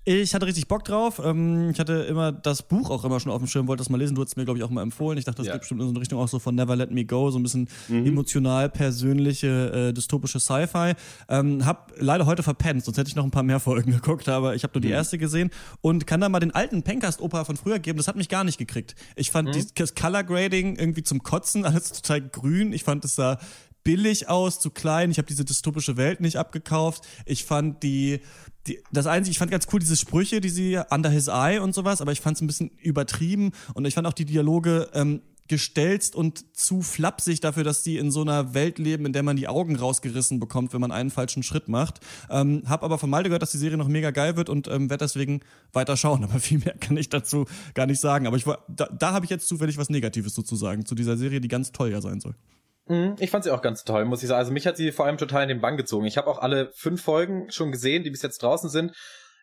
ich 0.09 0.37
hatte 0.37 0.47
richtig 0.47 0.69
Bock 0.69 0.85
drauf. 0.85 1.21
Ähm, 1.25 1.71
ich 1.71 1.81
hatte 1.81 1.95
immer 1.95 2.31
das 2.31 2.63
Buch 2.63 2.91
auch 2.91 3.05
immer 3.05 3.19
schon 3.19 3.33
auf 3.33 3.39
dem 3.41 3.49
Schirm, 3.49 3.67
wollte 3.67 3.81
das 3.81 3.91
mal 3.91 3.97
lesen. 3.97 4.15
Du 4.15 4.23
hast 4.23 4.29
es 4.29 4.37
mir, 4.37 4.45
glaube 4.45 4.57
ich, 4.57 4.63
auch 4.65 4.71
mal 4.71 4.83
empfohlen. 4.83 5.19
Ich 5.19 5.25
dachte, 5.25 5.39
das 5.39 5.49
Ja. 5.49 5.55
geht 5.55 5.63
bestimmt 5.63 5.81
in 5.81 5.89
so 5.89 5.93
eine 5.93 6.01
Richtung 6.01 6.21
auch 6.21 6.29
so 6.29 6.39
von 6.39 6.55
Never 6.55 6.77
Let 6.77 6.93
Me 6.93 7.05
Go, 7.05 7.29
so 7.33 7.41
ein 7.41 7.43
bisschen 7.43 7.69
emotional 7.89 8.69
persönliche, 8.69 9.89
äh, 9.89 9.93
dystopische 9.93 10.39
Sci-Fi. 10.39 10.93
Ähm, 11.29 11.67
hab 11.67 11.93
leider 11.99 12.25
heute 12.25 12.45
verpennt, 12.45 12.85
sonst 12.85 12.99
hätte 12.99 13.09
ich 13.09 13.17
noch 13.17 13.25
ein 13.25 13.33
paar 13.33 13.43
mehr 13.43 13.59
Folgen 13.59 13.91
geguckt, 14.01 14.29
aber 14.29 14.55
ich 14.55 14.63
habe 14.63 14.75
nur 14.75 14.81
die 14.83 14.91
erste 14.91 15.19
gesehen 15.19 15.51
und 15.81 16.07
kann 16.07 16.21
da 16.21 16.29
mal 16.29 16.39
den 16.39 16.55
alten 16.55 16.85
Pencast-Oper 16.85 17.45
von 17.45 17.57
früher 17.57 17.81
geben. 17.81 17.97
Das 17.97 18.07
hat 18.07 18.15
mich 18.15 18.29
gar 18.29 18.45
nicht 18.45 18.59
gekriegt. 18.59 18.95
Ich 19.17 19.33
fand 19.33 19.57
die- 19.57 19.67
das 19.75 19.97
Color 19.97 20.23
Grading 20.23 20.77
irgendwie 20.77 21.03
zum 21.03 21.25
Kotzen, 21.25 21.65
alles 21.65 21.91
total 21.91 22.21
grün. 22.21 22.73
Ich 22.73 22.85
fand 22.85 23.05
es 23.05 23.17
sah 23.17 23.39
billig 23.87 24.29
aus, 24.29 24.59
zu 24.59 24.71
klein. 24.71 25.13
Ich 25.13 25.19
habe 25.19 25.29
diese 25.29 25.45
dystopische 25.45 25.97
Welt 25.97 26.21
nicht 26.21 26.37
abgekauft. 26.37 27.07
Ich 27.25 27.45
fand 27.45 27.83
die 27.85 28.21
die, 28.67 28.81
das 28.91 29.07
Einzige, 29.07 29.31
ich 29.31 29.39
fand 29.39 29.53
ganz 29.53 29.69
cool 29.73 29.79
diese 29.79 29.95
Sprüche, 29.95 30.41
die 30.41 30.49
sie 30.49 30.81
under 30.91 31.09
his 31.09 31.29
eye 31.29 31.61
und 31.61 31.73
sowas, 31.73 32.01
aber 32.01 32.11
ich 32.11 32.21
fand 32.21 32.37
es 32.37 32.41
ein 32.41 32.49
bisschen 32.49 32.71
übertrieben 32.83 33.53
und 33.75 33.85
ich 33.85 33.95
fand 33.95 34.09
auch 34.09 34.13
die 34.13 34.25
Dialoge 34.25 34.91
ähm, 34.93 35.23
gestelzt 35.47 36.17
und 36.17 36.57
zu 36.57 36.83
flapsig 36.83 37.39
dafür, 37.39 37.63
dass 37.63 37.85
die 37.85 37.99
in 37.99 38.11
so 38.11 38.23
einer 38.23 38.55
Welt 38.55 38.81
leben, 38.81 39.07
in 39.07 39.13
der 39.13 39.23
man 39.23 39.37
die 39.37 39.47
Augen 39.47 39.77
rausgerissen 39.77 40.41
bekommt, 40.41 40.73
wenn 40.73 40.81
man 40.81 40.91
einen 40.91 41.11
falschen 41.11 41.45
Schritt 41.45 41.69
macht. 41.69 42.01
Ähm, 42.29 42.65
hab 42.67 42.83
aber 42.83 42.99
von 42.99 43.09
Malte 43.09 43.29
gehört, 43.29 43.43
dass 43.43 43.53
die 43.53 43.59
Serie 43.59 43.77
noch 43.77 43.87
mega 43.87 44.11
geil 44.11 44.37
wird 44.37 44.49
und 44.49 44.67
ähm, 44.67 44.91
werde 44.91 45.05
deswegen 45.05 45.43
weiter 45.73 45.97
schauen. 45.97 46.25
Aber 46.27 46.41
viel 46.41 46.59
mehr 46.59 46.77
kann 46.79 46.97
ich 46.97 47.09
dazu 47.09 47.45
gar 47.75 47.87
nicht 47.87 48.01
sagen. 48.01 48.27
Aber 48.27 48.37
ich 48.37 48.45
da, 48.69 48.87
da 48.87 49.13
habe 49.13 49.25
ich 49.25 49.31
jetzt 49.31 49.47
zufällig 49.47 49.79
was 49.79 49.89
Negatives 49.89 50.35
sozusagen 50.35 50.85
zu 50.85 50.97
dieser 50.97 51.17
Serie, 51.17 51.41
die 51.41 51.47
ganz 51.47 51.71
ja 51.79 52.01
sein 52.01 52.19
soll. 52.19 52.35
Mhm, 52.89 53.17
ich 53.19 53.31
fand 53.31 53.45
sie 53.45 53.51
auch 53.51 53.63
ganz 53.63 53.85
toll, 53.85 54.05
muss 54.05 54.23
ich 54.23 54.29
sagen. 54.29 54.39
Also 54.39 54.53
mich 54.53 54.67
hat 54.67 54.77
sie 54.77 54.93
vor 54.93 55.07
allem 55.07 55.19
total 55.19 55.43
in 55.43 55.49
den 55.49 55.61
Bann 55.61 55.77
gezogen. 55.77 56.07
Ich 56.07 56.17
habe 56.17 56.29
auch 56.29 56.39
alle 56.39 56.71
fünf 56.75 57.03
Folgen 57.03 57.51
schon 57.51 57.73
gesehen, 57.73 58.05
die 58.05 58.11
bis 58.11 58.23
jetzt 58.23 58.43
draußen 58.43 58.71
sind. 58.71 58.93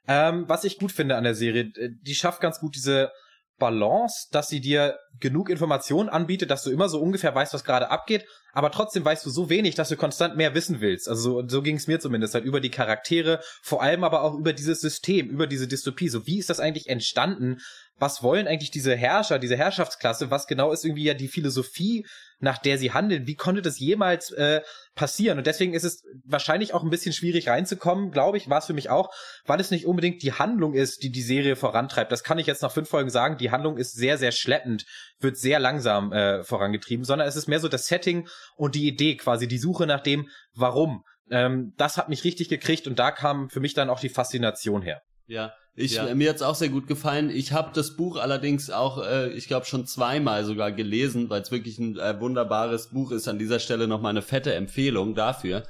Ähm, 0.08 0.46
was 0.48 0.64
ich 0.64 0.80
gut 0.80 0.92
finde 0.92 1.16
an 1.16 1.24
der 1.24 1.36
Serie, 1.36 1.72
die 1.72 2.16
schafft 2.16 2.42
ganz 2.42 2.60
gut 2.60 2.76
diese 2.76 3.12
Balance, 3.60 4.28
dass 4.32 4.50
sie 4.50 4.60
dir 4.60 4.98
genug 5.20 5.50
Informationen 5.50 6.10
anbietet, 6.10 6.52
dass 6.52 6.64
du 6.64 6.72
immer 6.72 6.90
so 6.90 7.00
ungefähr 7.00 7.34
weißt, 7.34 7.54
was 7.54 7.64
gerade 7.64 7.92
abgeht, 7.92 8.26
aber 8.52 8.72
trotzdem 8.72 9.06
weißt 9.06 9.26
du 9.26 9.30
so 9.30 9.50
wenig, 9.50 9.76
dass 9.76 9.90
du 9.90 9.96
konstant 9.96 10.36
mehr 10.36 10.56
wissen 10.56 10.82
willst. 10.82 11.08
Also 11.08 11.42
so, 11.42 11.48
so 11.48 11.62
ging 11.62 11.78
es 11.78 11.88
mir 11.88 12.00
zumindest 12.00 12.34
halt 12.34 12.46
über 12.46 12.60
die 12.60 12.72
Charaktere, 12.72 13.40
vor 13.62 13.82
allem 13.82 14.04
aber 14.04 14.24
auch 14.24 14.34
über 14.34 14.54
dieses 14.54 14.82
System, 14.82 15.30
über 15.30 15.48
diese 15.48 15.68
Dystopie. 15.68 16.10
So 16.10 16.28
wie 16.28 16.40
ist 16.40 16.50
das 16.50 16.60
eigentlich 16.60 16.90
entstanden? 16.90 17.60
Was 18.04 18.22
wollen 18.22 18.48
eigentlich 18.48 18.70
diese 18.70 18.98
Herrscher, 18.98 19.40
diese 19.40 19.56
Herrschaftsklasse? 19.56 20.30
Was 20.30 20.46
genau 20.46 20.74
ist 20.74 20.84
irgendwie 20.84 21.06
ja 21.06 21.14
die 21.14 21.30
Philosophie, 21.30 22.06
nach 22.40 22.58
der 22.58 22.78
sie 22.78 22.92
handeln? 22.92 23.28
Wie 23.28 23.36
konnte 23.36 23.62
das 23.62 23.80
jemals 23.80 24.30
äh, 24.32 24.60
passieren? 24.94 25.38
Und 25.38 25.48
deswegen 25.48 25.74
ist 25.74 25.86
es 25.86 26.04
wahrscheinlich 26.26 26.74
auch 26.74 26.84
ein 26.84 26.90
bisschen 26.90 27.14
schwierig 27.14 27.48
reinzukommen, 27.48 28.12
glaube 28.12 28.36
ich, 28.36 28.50
war 28.50 28.58
es 28.58 28.66
für 28.66 28.74
mich 28.74 28.90
auch, 28.90 29.10
weil 29.46 29.62
es 29.62 29.72
nicht 29.72 29.86
unbedingt 29.86 30.22
die 30.22 30.34
Handlung 30.34 30.74
ist, 30.74 31.02
die 31.02 31.12
die 31.12 31.22
Serie 31.22 31.56
vorantreibt. 31.56 32.12
Das 32.12 32.26
kann 32.26 32.40
ich 32.40 32.46
jetzt 32.46 32.62
nach 32.62 32.74
fünf 32.74 32.90
Folgen 32.90 33.10
sagen. 33.10 33.38
Die 33.38 33.52
Handlung 33.52 33.78
ist 33.78 33.94
sehr, 33.94 34.18
sehr 34.18 34.34
schleppend, 34.34 34.84
wird 35.22 35.38
sehr 35.38 35.62
langsam 35.62 36.12
äh, 36.12 36.44
vorangetrieben, 36.44 37.06
sondern 37.06 37.26
es 37.26 37.38
ist 37.38 37.48
mehr 37.48 37.62
so 37.62 37.70
das 37.70 37.88
Setting 37.88 38.28
und 38.58 38.76
die 38.76 38.86
Idee 38.86 39.16
quasi, 39.16 39.48
die 39.48 39.58
Suche 39.58 39.88
nach 39.88 40.04
dem 40.04 40.28
Warum. 40.54 41.06
Ähm, 41.32 41.72
das 41.78 41.96
hat 41.96 42.10
mich 42.10 42.26
richtig 42.26 42.50
gekriegt 42.50 42.86
und 42.86 43.00
da 43.00 43.12
kam 43.12 43.50
für 43.50 43.62
mich 43.62 43.76
dann 43.76 43.90
auch 43.90 44.02
die 44.02 44.10
Faszination 44.10 44.82
her. 44.82 45.02
Ja, 45.28 45.54
ich, 45.76 45.94
ja. 45.94 46.14
mir 46.14 46.30
hat's 46.30 46.44
auch 46.44 46.56
sehr 46.56 46.70
gut 46.70 46.88
gefallen. 46.88 47.32
Ich 47.32 47.52
habe 47.52 47.72
das 47.74 47.96
Buch 47.96 48.18
allerdings 48.18 48.70
auch, 48.70 49.04
äh, 49.04 49.30
ich 49.34 49.48
glaube, 49.48 49.66
schon 49.66 49.88
zweimal 49.88 50.46
sogar 50.46 50.72
gelesen, 50.72 51.30
weil 51.30 51.42
es 51.42 51.52
wirklich 51.52 51.80
ein 51.80 51.98
äh, 51.98 52.20
wunderbares 52.20 52.90
Buch 52.90 53.12
ist. 53.12 53.28
An 53.28 53.40
dieser 53.40 53.60
Stelle 53.60 53.88
nochmal 53.88 54.12
eine 54.12 54.22
fette 54.22 54.54
Empfehlung 54.54 55.16
dafür. 55.16 55.64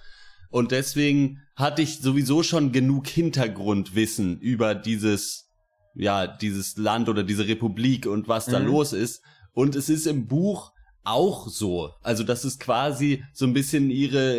Und 0.49 0.71
deswegen 0.71 1.41
hatte 1.55 1.81
ich 1.81 1.99
sowieso 1.99 2.43
schon 2.43 2.73
genug 2.73 3.07
Hintergrundwissen 3.07 4.39
über 4.39 4.75
dieses, 4.75 5.49
ja, 5.95 6.27
dieses 6.27 6.75
Land 6.75 7.07
oder 7.07 7.23
diese 7.23 7.47
Republik 7.47 8.05
und 8.05 8.27
was 8.27 8.47
da 8.47 8.59
mhm. 8.59 8.67
los 8.67 8.91
ist. 8.91 9.23
Und 9.53 9.75
es 9.75 9.87
ist 9.87 10.05
im 10.05 10.27
Buch 10.27 10.72
auch 11.03 11.49
so. 11.49 11.91
Also, 12.01 12.23
dass 12.23 12.43
es 12.43 12.59
quasi 12.59 13.23
so 13.33 13.45
ein 13.45 13.53
bisschen 13.53 13.89
ihre 13.89 14.35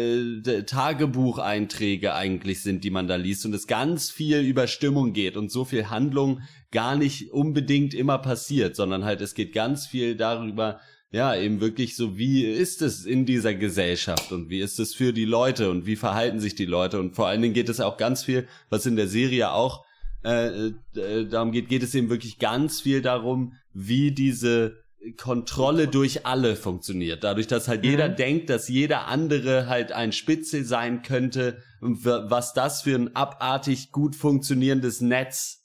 äh, 0.47 0.63
Tagebucheinträge 0.63 2.15
eigentlich 2.15 2.63
sind, 2.63 2.85
die 2.85 2.91
man 2.91 3.07
da 3.07 3.17
liest 3.17 3.45
und 3.45 3.55
es 3.55 3.67
ganz 3.67 4.11
viel 4.11 4.41
über 4.41 4.67
Stimmung 4.67 5.13
geht 5.13 5.37
und 5.37 5.51
so 5.51 5.65
viel 5.65 5.91
Handlung 5.91 6.41
gar 6.71 6.97
nicht 6.97 7.33
unbedingt 7.33 7.95
immer 7.95 8.19
passiert, 8.19 8.77
sondern 8.77 9.05
halt 9.05 9.21
es 9.21 9.35
geht 9.35 9.53
ganz 9.53 9.87
viel 9.87 10.17
darüber, 10.17 10.81
ja, 11.13 11.37
eben 11.37 11.61
wirklich 11.61 11.95
so, 11.95 12.19
wie 12.19 12.45
ist 12.45 12.83
es 12.83 13.05
in 13.05 13.25
dieser 13.25 13.55
Gesellschaft 13.55 14.33
und 14.33 14.51
wie 14.51 14.59
ist 14.61 14.81
es 14.81 14.95
für 14.95 15.13
die 15.13 15.25
Leute 15.27 15.71
und 15.71 15.87
wie 15.87 15.95
verhalten 15.95 16.41
sich 16.41 16.57
die 16.57 16.65
Leute 16.65 16.99
und 16.99 17.15
vor 17.15 17.29
allen 17.29 17.43
Dingen 17.43 17.55
geht 17.55 17.69
es 17.69 17.81
auch 17.81 17.97
ganz 17.97 18.25
viel, 18.25 18.49
was 18.71 18.87
in 18.87 18.97
der 18.97 19.07
Serie 19.07 19.53
auch 19.53 19.85
äh, 20.25 20.73
äh, 20.97 21.27
darum 21.29 21.53
geht, 21.53 21.69
geht 21.69 21.83
es 21.83 21.95
eben 21.95 22.09
wirklich 22.09 22.39
ganz 22.39 22.81
viel 22.81 23.03
darum, 23.03 23.53
wie 23.73 24.11
diese 24.11 24.84
Kontrolle 25.17 25.89
durch 25.89 26.27
alle 26.27 26.57
funktioniert. 26.57 27.25
Dadurch, 27.25 27.47
dass 27.47 27.69
halt 27.69 27.85
mhm. 27.85 27.91
jeder 27.91 28.09
denkt, 28.09 28.51
dass 28.51 28.69
jeder 28.69 29.07
andere 29.07 29.69
halt 29.69 29.93
ein 29.93 30.13
Spitze 30.13 30.65
sein 30.65 31.03
könnte, 31.03 31.59
was 31.81 32.55
das 32.55 32.83
für 32.83 32.97
ein 32.97 33.15
abartig 33.15 33.93
gut 33.93 34.17
funktionierendes 34.17 35.01
Netz 35.01 35.65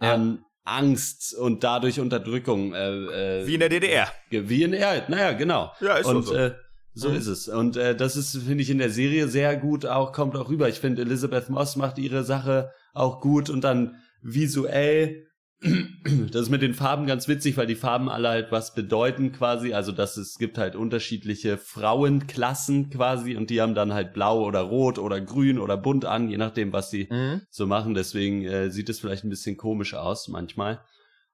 ja. 0.00 0.14
an 0.14 0.44
Angst 0.64 1.34
und 1.34 1.64
dadurch 1.64 2.00
Unterdrückung. 2.00 2.74
Äh, 2.74 3.42
äh, 3.42 3.46
wie 3.46 3.54
in 3.54 3.60
der 3.60 3.68
DDR. 3.68 4.08
Wie 4.30 4.62
in 4.62 4.72
der, 4.72 5.08
naja, 5.08 5.32
genau. 5.32 5.72
Ja, 5.80 5.96
ist 5.96 6.06
und, 6.06 6.22
so. 6.24 6.34
Äh, 6.34 6.54
so 6.92 7.10
mhm. 7.10 7.16
ist 7.16 7.26
es. 7.26 7.48
Und 7.48 7.76
äh, 7.76 7.94
das 7.94 8.16
ist, 8.16 8.36
finde 8.36 8.62
ich, 8.62 8.70
in 8.70 8.78
der 8.78 8.90
Serie 8.90 9.28
sehr 9.28 9.56
gut 9.56 9.86
auch, 9.86 10.12
kommt 10.12 10.34
auch 10.34 10.48
rüber. 10.48 10.68
Ich 10.68 10.80
finde, 10.80 11.02
Elizabeth 11.02 11.50
Moss 11.50 11.76
macht 11.76 11.98
ihre 11.98 12.24
Sache 12.24 12.72
auch 12.94 13.20
gut 13.20 13.50
und 13.50 13.62
dann 13.62 13.96
visuell 14.22 15.25
das 16.32 16.42
ist 16.42 16.50
mit 16.50 16.62
den 16.62 16.74
Farben 16.74 17.06
ganz 17.06 17.28
witzig, 17.28 17.56
weil 17.56 17.66
die 17.66 17.74
Farben 17.74 18.08
alle 18.08 18.28
halt 18.28 18.52
was 18.52 18.74
bedeuten 18.74 19.32
quasi. 19.32 19.72
Also, 19.72 19.92
dass 19.92 20.16
es 20.16 20.38
gibt 20.38 20.58
halt 20.58 20.76
unterschiedliche 20.76 21.58
Frauenklassen 21.58 22.90
quasi 22.90 23.36
und 23.36 23.50
die 23.50 23.60
haben 23.60 23.74
dann 23.74 23.92
halt 23.92 24.12
blau 24.12 24.44
oder 24.44 24.60
rot 24.60 24.98
oder 24.98 25.20
grün 25.20 25.58
oder 25.58 25.76
bunt 25.76 26.04
an, 26.04 26.28
je 26.28 26.36
nachdem, 26.36 26.72
was 26.72 26.90
sie 26.90 27.08
mhm. 27.10 27.42
so 27.50 27.66
machen. 27.66 27.94
Deswegen 27.94 28.44
äh, 28.44 28.70
sieht 28.70 28.88
es 28.88 29.00
vielleicht 29.00 29.24
ein 29.24 29.30
bisschen 29.30 29.56
komisch 29.56 29.94
aus 29.94 30.28
manchmal. 30.28 30.80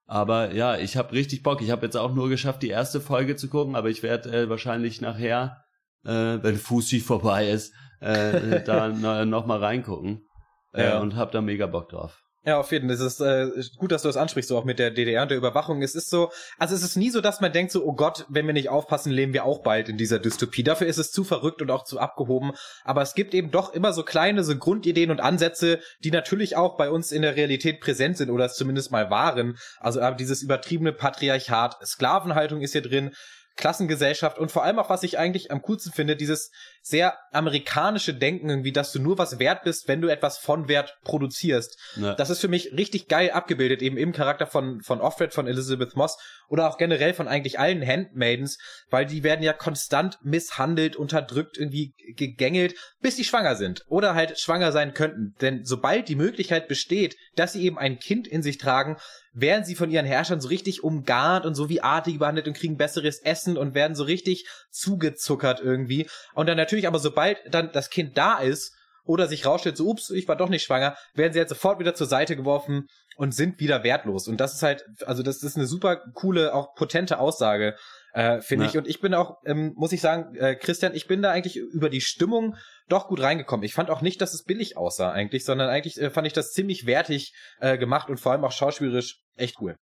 Aber 0.07 0.53
ja, 0.53 0.77
ich 0.77 0.97
habe 0.97 1.13
richtig 1.13 1.43
Bock. 1.43 1.63
Ich 1.63 1.71
habe 1.71 1.87
jetzt 1.87 1.97
auch 1.97 2.15
nur 2.15 2.29
geschafft, 2.29 2.63
die 2.63 2.69
erste 2.69 3.01
Folge 3.01 3.37
zu 3.37 3.49
gucken, 3.49 3.77
aber 3.77 3.89
ich 3.89 4.03
werde 4.03 4.31
äh, 4.31 4.49
wahrscheinlich 4.49 5.01
nachher, 5.01 5.65
äh, 6.05 6.39
wenn 6.43 6.57
Fusi 6.57 7.01
vorbei 7.01 7.49
ist, 7.49 7.73
äh, 8.01 8.63
da 8.63 8.89
noch 9.25 9.47
mal 9.47 9.59
reingucken. 9.59 10.27
Äh, 10.73 10.85
ja. 10.85 11.01
Und 11.01 11.17
hab 11.17 11.33
da 11.33 11.41
mega 11.41 11.67
Bock 11.67 11.89
drauf. 11.89 12.22
Ja, 12.45 12.59
auf 12.59 12.73
jeden 12.73 12.89
Fall. 12.89 12.97
Es 12.97 13.01
ist 13.01 13.21
äh, 13.21 13.51
gut, 13.77 13.93
dass 13.93 14.03
du 14.03 14.09
das 14.09 14.17
ansprichst, 14.17 14.49
so 14.49 14.59
auch 14.59 14.65
mit 14.65 14.81
der 14.81 14.91
DDR 14.91 15.23
und 15.23 15.31
der 15.31 15.39
Überwachung. 15.39 15.81
Es 15.81 15.95
ist 15.95 16.11
so, 16.11 16.33
also 16.59 16.75
es 16.75 16.83
ist 16.83 16.97
nie 16.97 17.11
so, 17.11 17.21
dass 17.21 17.41
man 17.41 17.53
denkt 17.53 17.71
so, 17.71 17.85
oh 17.85 17.93
Gott, 17.93 18.27
wenn 18.29 18.47
wir 18.47 18.53
nicht 18.53 18.69
aufpassen, 18.69 19.13
leben 19.13 19.33
wir 19.33 19.45
auch 19.45 19.63
bald 19.63 19.89
in 19.89 19.97
dieser 19.97 20.19
Dystopie. 20.19 20.65
Dafür 20.65 20.89
ist 20.89 20.99
es 20.99 21.13
zu 21.13 21.23
verrückt 21.23 21.63
und 21.63 21.71
auch 21.71 21.85
zu 21.85 22.01
abgehoben. 22.01 22.53
Aber 22.83 23.01
es 23.01 23.15
gibt 23.15 23.33
eben 23.35 23.53
doch 23.53 23.73
immer 23.73 23.93
so 23.93 24.03
kleine, 24.03 24.43
so 24.43 24.57
Grundideen 24.57 25.13
und 25.13 25.21
Ansätze, 25.21 25.79
die 26.03 26.11
natürlich 26.11 26.57
auch 26.57 26.77
bei 26.77 26.91
uns 26.91 27.13
in 27.13 27.23
der 27.23 27.37
Realität 27.37 27.81
präsent 27.81 28.17
sind 28.17 28.29
oder 28.29 28.47
es 28.47 28.55
zumindest 28.55 28.91
mal 28.91 29.09
waren. 29.09 29.57
Also 29.79 30.01
äh, 30.01 30.17
dieses 30.17 30.43
übertriebene 30.43 30.93
Patriarchat, 30.93 31.77
Sklavenhaltung 31.87 32.61
ist 32.61 32.73
hier 32.73 32.83
drin, 32.83 33.13
Klassengesellschaft 33.57 34.39
und 34.39 34.51
vor 34.51 34.65
allem 34.65 34.79
auch, 34.79 34.89
was 34.89 35.03
ich 35.03 35.19
eigentlich 35.19 35.51
am 35.51 35.63
coolsten 35.63 35.93
finde, 35.93 36.17
dieses 36.17 36.51
sehr 36.83 37.17
amerikanische 37.31 38.13
Denken 38.13 38.51
irgendwie, 38.51 38.73
dass 38.73 38.93
du 38.93 39.01
nur 39.01 39.17
was 39.17 39.39
wert 39.39 39.63
bist, 39.63 39.87
wenn 39.87 40.01
du 40.01 40.09
etwas 40.09 40.39
von 40.39 40.69
Wert 40.69 40.99
produzierst. 41.05 41.79
Ja. 41.97 42.15
Das 42.15 42.29
ist 42.29 42.41
für 42.41 42.49
mich 42.49 42.73
richtig 42.73 43.07
geil 43.07 43.31
abgebildet, 43.31 43.83
eben 43.83 43.97
im 43.97 44.13
Charakter 44.13 44.47
von, 44.47 44.83
von 44.83 45.01
Offred, 45.01 45.33
von 45.33 45.47
Elizabeth 45.47 45.95
Moss 45.95 46.19
oder 46.49 46.69
auch 46.69 46.79
generell 46.79 47.15
von 47.15 47.29
eigentlich 47.29 47.59
allen 47.59 47.87
Handmaidens, 47.87 48.59
weil 48.91 49.07
die 49.07 49.23
werden 49.23 49.43
ja 49.43 49.53
konstant 49.53 50.19
misshandelt, 50.23 50.97
unterdrückt, 50.97 51.57
irgendwie 51.57 51.95
gegängelt, 52.17 52.75
bis 53.01 53.17
sie 53.17 53.25
schwanger 53.25 53.55
sind 53.55 53.85
oder 53.87 54.15
halt 54.15 54.39
schwanger 54.39 54.73
sein 54.73 54.93
könnten. 54.93 55.35
Denn 55.41 55.65
sobald 55.65 56.09
die 56.09 56.17
Möglichkeit 56.17 56.67
besteht, 56.67 57.17
dass 57.37 57.53
sie 57.53 57.63
eben 57.63 57.79
ein 57.79 57.99
Kind 57.99 58.27
in 58.27 58.43
sich 58.43 58.59
tragen, 58.59 58.97
werden 59.33 59.65
sie 59.65 59.75
von 59.75 59.91
ihren 59.91 60.05
Herrschern 60.05 60.41
so 60.41 60.49
richtig 60.49 60.85
umgarnt 60.85 61.47
und 61.47 61.55
so 61.55 61.69
wie 61.69 61.81
artig 61.81 62.19
behandelt 62.19 62.47
und 62.47 62.57
kriegen 62.57 62.77
besseres 62.77 63.21
Essen 63.21 63.57
und 63.57 63.75
werden 63.75 63.95
so 63.95 64.05
richtig 64.05 64.47
zugezuckert 64.71 65.61
irgendwie. 65.61 66.09
Und 66.35 66.49
dann 66.49 66.57
natürlich 66.57 66.72
aber 66.87 66.99
sobald 66.99 67.39
dann 67.51 67.71
das 67.73 67.91
Kind 67.91 68.17
da 68.17 68.39
ist 68.39 68.75
oder 69.05 69.27
sich 69.27 69.47
rausstellt, 69.47 69.77
so 69.77 69.89
ups, 69.89 70.11
ich 70.11 70.29
war 70.29 70.37
doch 70.37 70.49
nicht 70.49 70.63
schwanger, 70.63 70.97
werden 71.15 71.33
sie 71.33 71.39
halt 71.39 71.49
sofort 71.49 71.79
wieder 71.79 71.95
zur 71.95 72.07
Seite 72.07 72.37
geworfen 72.37 72.87
und 73.17 73.35
sind 73.35 73.61
wieder 73.61 73.85
wertlos. 73.85 74.29
Und 74.29 74.41
das 74.41 74.55
ist 74.55 74.63
halt, 74.63 74.85
also 75.07 75.23
das 75.23 75.43
ist 75.43 75.57
eine 75.57 75.67
super 75.67 76.01
coole, 76.15 76.55
auch 76.55 76.75
potente 76.75 77.19
Aussage, 77.19 77.77
äh, 78.15 78.41
finde 78.41 78.65
ja. 78.65 78.71
ich. 78.71 78.79
Und 78.79 78.87
ich 78.87 79.01
bin 79.01 79.15
auch, 79.15 79.39
ähm, 79.45 79.73
muss 79.77 79.93
ich 79.93 80.01
sagen, 80.01 80.35
äh, 80.37 80.55
Christian, 80.55 80.95
ich 80.95 81.07
bin 81.07 81.23
da 81.23 81.31
eigentlich 81.31 81.57
über 81.57 81.91
die 81.91 82.01
Stimmung 82.01 82.57
doch 82.89 83.09
gut 83.09 83.21
reingekommen. 83.21 83.65
Ich 83.65 83.75
fand 83.75 83.91
auch 83.91 84.03
nicht, 84.03 84.21
dass 84.21 84.35
es 84.35 84.45
billig 84.45 84.77
aussah 84.77 85.11
eigentlich, 85.11 85.45
sondern 85.45 85.69
eigentlich 85.69 86.01
äh, 86.01 86.11
fand 86.11 86.27
ich 86.27 86.33
das 86.33 86.53
ziemlich 86.53 86.87
wertig 86.87 87.35
äh, 87.61 87.79
gemacht 87.79 88.09
und 88.09 88.19
vor 88.19 88.33
allem 88.33 88.45
auch 88.45 88.53
schauspielerisch 88.53 89.19
echt 89.37 89.61
cool. 89.61 89.77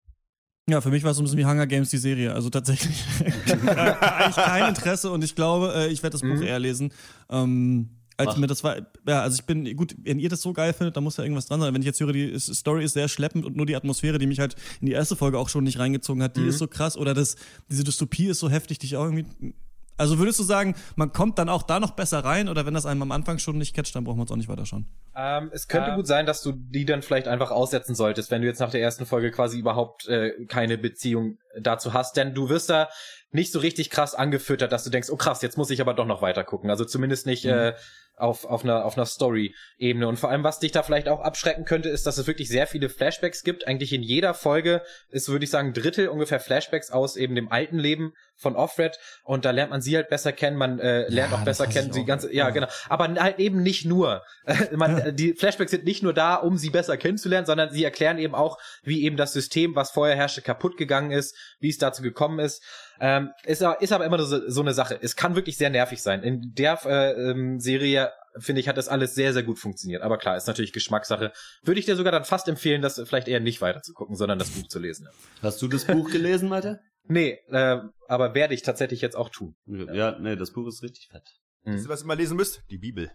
Ja, 0.68 0.80
für 0.82 0.90
mich 0.90 1.02
war 1.02 1.12
es 1.12 1.16
so 1.16 1.22
ein 1.22 1.24
bisschen 1.24 1.38
wie 1.38 1.46
Hunger 1.46 1.66
Games 1.66 1.88
die 1.88 1.96
Serie. 1.96 2.34
Also 2.34 2.50
tatsächlich 2.50 3.02
eigentlich 3.20 4.36
kein 4.36 4.68
Interesse 4.68 5.10
und 5.10 5.24
ich 5.24 5.34
glaube, 5.34 5.72
äh, 5.74 5.88
ich 5.88 6.02
werde 6.02 6.12
das 6.12 6.20
Buch 6.20 6.36
mhm. 6.36 6.42
eher 6.42 6.58
lesen. 6.58 6.92
Ähm, 7.30 7.88
als 8.18 8.36
mir 8.36 8.48
das 8.48 8.64
war, 8.64 8.76
ja, 9.06 9.22
also 9.22 9.36
ich 9.38 9.44
bin, 9.44 9.76
gut, 9.76 9.94
wenn 10.02 10.18
ihr 10.18 10.28
das 10.28 10.42
so 10.42 10.52
geil 10.52 10.72
findet, 10.72 10.96
dann 10.96 11.04
muss 11.04 11.16
ja 11.16 11.24
irgendwas 11.24 11.46
dran 11.46 11.60
sein. 11.60 11.72
Wenn 11.72 11.82
ich 11.82 11.86
jetzt 11.86 12.00
höre, 12.00 12.12
die 12.12 12.38
Story 12.38 12.84
ist 12.84 12.94
sehr 12.94 13.08
schleppend 13.08 13.46
und 13.46 13.56
nur 13.56 13.64
die 13.64 13.76
Atmosphäre, 13.76 14.18
die 14.18 14.26
mich 14.26 14.40
halt 14.40 14.56
in 14.80 14.86
die 14.86 14.92
erste 14.92 15.14
Folge 15.14 15.38
auch 15.38 15.48
schon 15.48 15.62
nicht 15.64 15.78
reingezogen 15.78 16.22
hat, 16.22 16.36
die 16.36 16.40
mhm. 16.40 16.48
ist 16.48 16.58
so 16.58 16.66
krass 16.66 16.96
oder 16.96 17.14
das, 17.14 17.36
diese 17.70 17.84
Dystopie 17.84 18.26
ist 18.26 18.40
so 18.40 18.50
heftig, 18.50 18.80
die 18.80 18.86
ich 18.86 18.96
auch 18.96 19.04
irgendwie 19.04 19.54
also 19.98 20.18
würdest 20.18 20.38
du 20.38 20.44
sagen, 20.44 20.74
man 20.96 21.12
kommt 21.12 21.38
dann 21.38 21.48
auch 21.48 21.62
da 21.62 21.80
noch 21.80 21.90
besser 21.90 22.24
rein 22.24 22.48
oder 22.48 22.64
wenn 22.64 22.74
das 22.74 22.86
einem 22.86 23.02
am 23.02 23.12
Anfang 23.12 23.38
schon 23.38 23.58
nicht 23.58 23.74
catcht, 23.74 23.94
dann 23.94 24.04
brauchen 24.04 24.18
wir 24.18 24.22
uns 24.22 24.32
auch 24.32 24.36
nicht 24.36 24.48
weiter 24.48 24.64
schauen? 24.64 24.86
Ähm, 25.14 25.50
es 25.52 25.68
könnte 25.68 25.90
ähm, 25.90 25.96
gut 25.96 26.06
sein, 26.06 26.24
dass 26.24 26.42
du 26.42 26.52
die 26.52 26.84
dann 26.84 27.02
vielleicht 27.02 27.28
einfach 27.28 27.50
aussetzen 27.50 27.94
solltest, 27.94 28.30
wenn 28.30 28.40
du 28.40 28.46
jetzt 28.46 28.60
nach 28.60 28.70
der 28.70 28.80
ersten 28.80 29.04
Folge 29.04 29.30
quasi 29.30 29.58
überhaupt 29.58 30.08
äh, 30.08 30.46
keine 30.46 30.78
Beziehung 30.78 31.38
dazu 31.60 31.92
hast, 31.92 32.16
denn 32.16 32.34
du 32.34 32.48
wirst 32.48 32.70
da 32.70 32.88
nicht 33.30 33.52
so 33.52 33.58
richtig 33.58 33.90
krass 33.90 34.14
angefüttert, 34.14 34.72
dass 34.72 34.84
du 34.84 34.90
denkst, 34.90 35.10
oh 35.10 35.16
krass, 35.16 35.42
jetzt 35.42 35.58
muss 35.58 35.70
ich 35.70 35.80
aber 35.80 35.94
doch 35.94 36.06
noch 36.06 36.22
weiter 36.22 36.44
gucken. 36.44 36.70
Also 36.70 36.84
zumindest 36.84 37.26
nicht 37.26 37.44
mhm. 37.44 37.50
äh, 37.50 37.74
auf, 38.18 38.44
auf 38.44 38.64
einer, 38.64 38.84
auf 38.84 38.96
einer 38.96 39.06
Story-Ebene. 39.06 40.08
Und 40.08 40.18
vor 40.18 40.30
allem, 40.30 40.44
was 40.44 40.58
dich 40.58 40.72
da 40.72 40.82
vielleicht 40.82 41.08
auch 41.08 41.20
abschrecken 41.20 41.64
könnte, 41.64 41.88
ist, 41.88 42.06
dass 42.06 42.18
es 42.18 42.26
wirklich 42.26 42.48
sehr 42.48 42.66
viele 42.66 42.88
Flashbacks 42.88 43.42
gibt. 43.42 43.66
Eigentlich 43.66 43.92
in 43.92 44.02
jeder 44.02 44.34
Folge 44.34 44.82
ist, 45.10 45.28
würde 45.28 45.44
ich 45.44 45.50
sagen, 45.50 45.68
ein 45.68 45.74
Drittel 45.74 46.08
ungefähr 46.08 46.40
Flashbacks 46.40 46.90
aus 46.90 47.16
eben 47.16 47.34
dem 47.34 47.50
alten 47.50 47.78
Leben 47.78 48.14
von 48.34 48.56
Offred. 48.56 48.98
Und 49.24 49.44
da 49.44 49.50
lernt 49.50 49.70
man 49.70 49.80
sie 49.80 49.96
halt 49.96 50.08
besser 50.08 50.32
kennen, 50.32 50.56
man 50.56 50.78
äh, 50.78 51.08
lernt 51.08 51.32
Ja, 51.32 51.38
auch 51.38 51.44
besser 51.44 51.66
kennen, 51.66 51.92
die 51.92 52.04
ganze, 52.04 52.32
ja, 52.32 52.46
Ja. 52.46 52.50
genau. 52.50 52.68
Aber 52.88 53.08
halt 53.14 53.38
eben 53.38 53.62
nicht 53.62 53.84
nur. 53.84 54.22
man, 54.72 55.14
die 55.14 55.34
Flashbacks 55.34 55.70
sind 55.70 55.84
nicht 55.84 56.02
nur 56.02 56.14
da, 56.14 56.36
um 56.36 56.56
sie 56.56 56.70
besser 56.70 56.96
kennenzulernen, 56.96 57.46
sondern 57.46 57.70
sie 57.70 57.84
erklären 57.84 58.18
eben 58.18 58.34
auch, 58.34 58.58
wie 58.82 59.04
eben 59.04 59.16
das 59.16 59.32
System, 59.32 59.76
was 59.76 59.90
vorher 59.90 60.16
herrschte, 60.16 60.42
kaputt 60.42 60.76
gegangen 60.76 61.10
ist, 61.10 61.36
wie 61.60 61.68
es 61.68 61.78
dazu 61.78 62.02
gekommen 62.02 62.38
ist. 62.38 62.62
Ähm, 63.00 63.30
ist, 63.44 63.62
aber- 63.62 63.80
ist 63.80 63.92
aber 63.92 64.04
immer 64.04 64.18
so, 64.22 64.48
so 64.50 64.60
eine 64.60 64.74
Sache. 64.74 64.98
Es 65.00 65.14
kann 65.16 65.34
wirklich 65.36 65.56
sehr 65.56 65.70
nervig 65.70 66.02
sein. 66.02 66.22
In 66.22 66.52
der 66.54 66.78
äh, 66.84 67.30
ähm, 67.30 67.60
Serie, 67.60 68.10
finde 68.38 68.60
ich, 68.60 68.68
hat 68.68 68.76
das 68.76 68.88
alles 68.88 69.14
sehr, 69.14 69.32
sehr 69.32 69.42
gut 69.42 69.58
funktioniert. 69.58 70.02
Aber 70.02 70.18
klar, 70.18 70.36
ist 70.36 70.46
natürlich 70.46 70.72
Geschmackssache. 70.72 71.32
Würde 71.62 71.80
ich 71.80 71.86
dir 71.86 71.96
sogar 71.96 72.12
dann 72.12 72.24
fast 72.24 72.48
empfehlen, 72.48 72.82
das 72.82 73.00
vielleicht 73.06 73.28
eher 73.28 73.40
nicht 73.40 73.60
weiter 73.60 73.82
zu 73.82 73.92
gucken, 73.92 74.16
sondern 74.16 74.38
das 74.38 74.50
Buch 74.50 74.66
zu 74.68 74.78
lesen. 74.78 75.08
Hast 75.42 75.60
du 75.62 75.68
das 75.68 75.84
Buch 75.84 76.10
gelesen, 76.12 76.48
Malte? 76.48 76.80
Nee, 77.04 77.38
äh, 77.50 77.78
aber 78.08 78.34
werde 78.34 78.54
ich 78.54 78.62
tatsächlich 78.62 79.00
jetzt 79.00 79.16
auch 79.16 79.30
tun. 79.30 79.56
Ja, 79.66 80.18
nee, 80.18 80.36
das 80.36 80.52
Buch 80.52 80.66
ist 80.68 80.82
richtig 80.82 81.08
fett. 81.10 81.22
Wisst 81.64 81.86
ihr, 81.86 81.88
was 81.88 82.02
ihr 82.02 82.06
mal 82.06 82.16
lesen 82.16 82.36
müsst? 82.36 82.62
Die 82.70 82.78
Bibel. 82.78 83.10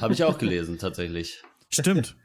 Habe 0.00 0.12
ich 0.12 0.24
auch 0.24 0.38
gelesen, 0.38 0.78
tatsächlich. 0.78 1.42
Stimmt. 1.70 2.16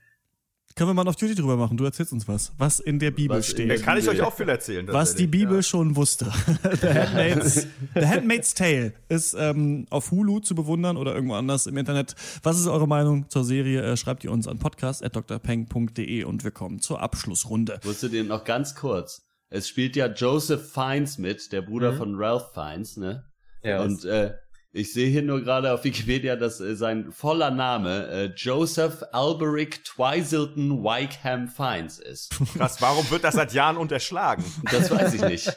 Können 0.75 0.89
wir 0.89 0.93
mal 0.93 1.07
auf 1.07 1.15
Duty 1.15 1.35
drüber 1.35 1.57
machen? 1.57 1.77
Du 1.77 1.83
erzählst 1.83 2.13
uns 2.13 2.27
was, 2.27 2.51
was 2.57 2.79
in 2.79 2.99
der 2.99 3.11
Bibel 3.11 3.37
Was 3.37 3.47
steht. 3.47 3.69
der 3.69 3.77
Da 3.77 3.83
kann 3.83 3.97
ich 3.97 4.07
euch 4.09 4.21
auch 4.21 4.33
viel 4.33 4.47
erzählen. 4.49 4.87
Was 4.89 5.15
die. 5.15 5.27
Bibel 5.27 5.61
schon 5.63 5.95
wusste. 5.95 6.25
The 6.81 6.87
Handmaid's, 6.87 7.67
The 7.95 8.05
Handmaid's 8.05 8.53
Tale 8.53 8.93
ist 9.09 9.35
ähm, 9.37 9.85
auf 9.89 10.11
Hulu 10.11 10.39
zu 10.39 10.55
bewundern 10.55 10.97
oder 10.97 11.13
irgendwo 11.15 11.35
anders 11.35 11.67
im 11.67 11.77
Internet. 11.77 12.15
Was 12.43 12.59
ist 12.59 12.67
eure 12.67 12.87
Meinung 12.87 13.29
zur 13.29 13.43
Serie? 13.43 13.81
Äh, 13.81 13.97
schreibt 13.97 14.23
ihr 14.23 14.31
uns 14.31 14.47
an 14.47 14.59
podcast.drpeng.de 14.59 16.23
und 16.23 16.43
wir 16.43 16.51
kommen 16.51 16.79
zur 16.79 17.01
Abschlussrunde. 17.01 17.79
Wusstet 17.83 18.13
ihr 18.13 18.23
noch 18.23 18.43
ganz 18.43 18.75
kurz? 18.75 19.21
Es 19.49 19.67
spielt 19.67 19.95
ja 19.95 20.07
Joseph 20.07 20.71
Fiennes 20.71 21.17
mit, 21.17 21.51
der 21.51 21.61
Bruder 21.61 21.91
Mhm. 21.93 21.97
von 21.97 22.15
Ralph 22.15 22.51
Fiennes, 22.53 22.97
ne? 22.97 23.25
Ja. 23.63 23.83
Und 23.83 24.05
äh, 24.05 24.33
ich 24.73 24.93
sehe 24.93 25.09
hier 25.09 25.21
nur 25.21 25.41
gerade 25.41 25.73
auf 25.73 25.83
Wikipedia, 25.83 26.35
dass 26.35 26.59
äh, 26.61 26.75
sein 26.75 27.11
voller 27.11 27.51
Name 27.51 28.07
äh, 28.07 28.25
Joseph 28.35 29.03
Alberic 29.11 29.83
Twiselton 29.83 30.83
Wykeham 30.83 31.47
Fiennes 31.49 31.99
ist. 31.99 32.31
Krass, 32.55 32.81
warum 32.81 33.09
wird 33.11 33.23
das 33.23 33.35
seit 33.35 33.53
Jahren 33.53 33.77
unterschlagen? 33.77 34.43
Das 34.71 34.89
weiß 34.89 35.13
ich 35.15 35.21
nicht. 35.21 35.51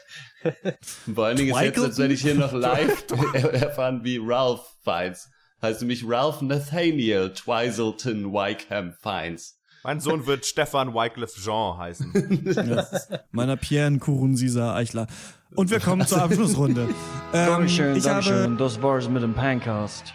Vor 1.13 1.25
allen 1.25 1.37
Dingen 1.37 1.55
ist 1.55 1.61
jetzt, 1.61 1.79
als 1.79 1.97
wenn 1.97 2.11
ich 2.11 2.21
hier 2.21 2.35
noch 2.35 2.53
live 2.53 3.05
er- 3.33 3.53
erfahren, 3.53 4.01
wie 4.03 4.19
Ralph 4.21 4.65
Fiennes. 4.83 5.29
Heißt 5.61 5.81
nämlich 5.81 6.03
Ralph 6.05 6.41
Nathaniel 6.41 7.31
Twiselton 7.33 8.31
Wykeham 8.33 8.93
Fiennes. 9.01 9.54
Mein 9.85 9.99
Sohn 9.99 10.25
wird 10.25 10.47
Stefan 10.47 10.95
Wycliffe 10.95 11.39
Jean 11.39 11.77
heißen. 11.77 12.11
Ja. 12.55 12.87
Meiner 13.31 13.55
Pierre 13.55 13.91
Nkurunziza 13.91 14.73
Eichler. 14.73 15.05
Und 15.53 15.69
wir 15.69 15.79
kommen 15.79 16.07
zur 16.07 16.23
Abschlussrunde. 16.23 16.89
Ähm, 17.33 17.47
Dankeschön, 17.47 17.95
ich 17.95 18.03
Dankeschön. 18.03 18.43
habe 18.43 18.55
Das 18.55 18.81
war's 18.81 19.09
mit 19.09 19.21
dem 19.21 19.33
Pancast. 19.33 20.13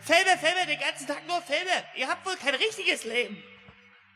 Filme, 0.00 0.38
Filme, 0.38 0.66
den 0.68 0.78
ganzen 0.78 1.06
Tag 1.06 1.22
nur 1.26 1.40
Filme. 1.42 1.84
Ihr 1.98 2.06
habt 2.06 2.24
wohl 2.24 2.34
kein 2.42 2.54
richtiges 2.54 3.04
Leben. 3.04 3.36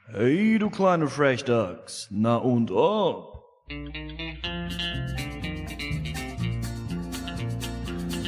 Hey, 0.07 0.59
du 0.59 0.71
kleine 0.71 1.09
Frechdachs. 1.09 2.07
Na 2.11 2.37
und 2.37 2.71
ob? 2.71 3.45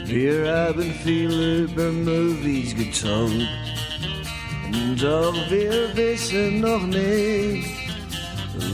Wir 0.07 0.53
haben 0.53 0.93
viel 1.05 1.65
über 1.65 1.93
Movies 1.93 2.75
getalkt. 2.75 3.74
Doch 5.01 5.35
wir 5.51 5.95
wissen 5.95 6.61
noch 6.61 6.87
nicht, 6.87 7.69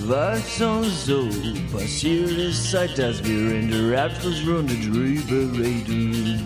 was 0.07 0.61
uns 0.61 1.07
so 1.07 1.29
passiert 1.73 2.31
ist, 2.31 2.71
seit 2.71 2.99
dass 2.99 3.23
wir 3.25 3.55
in 3.55 3.71
der 3.71 4.05
Abschlussrunde 4.05 4.75
drüber 4.75 5.59
reden. 5.59 6.43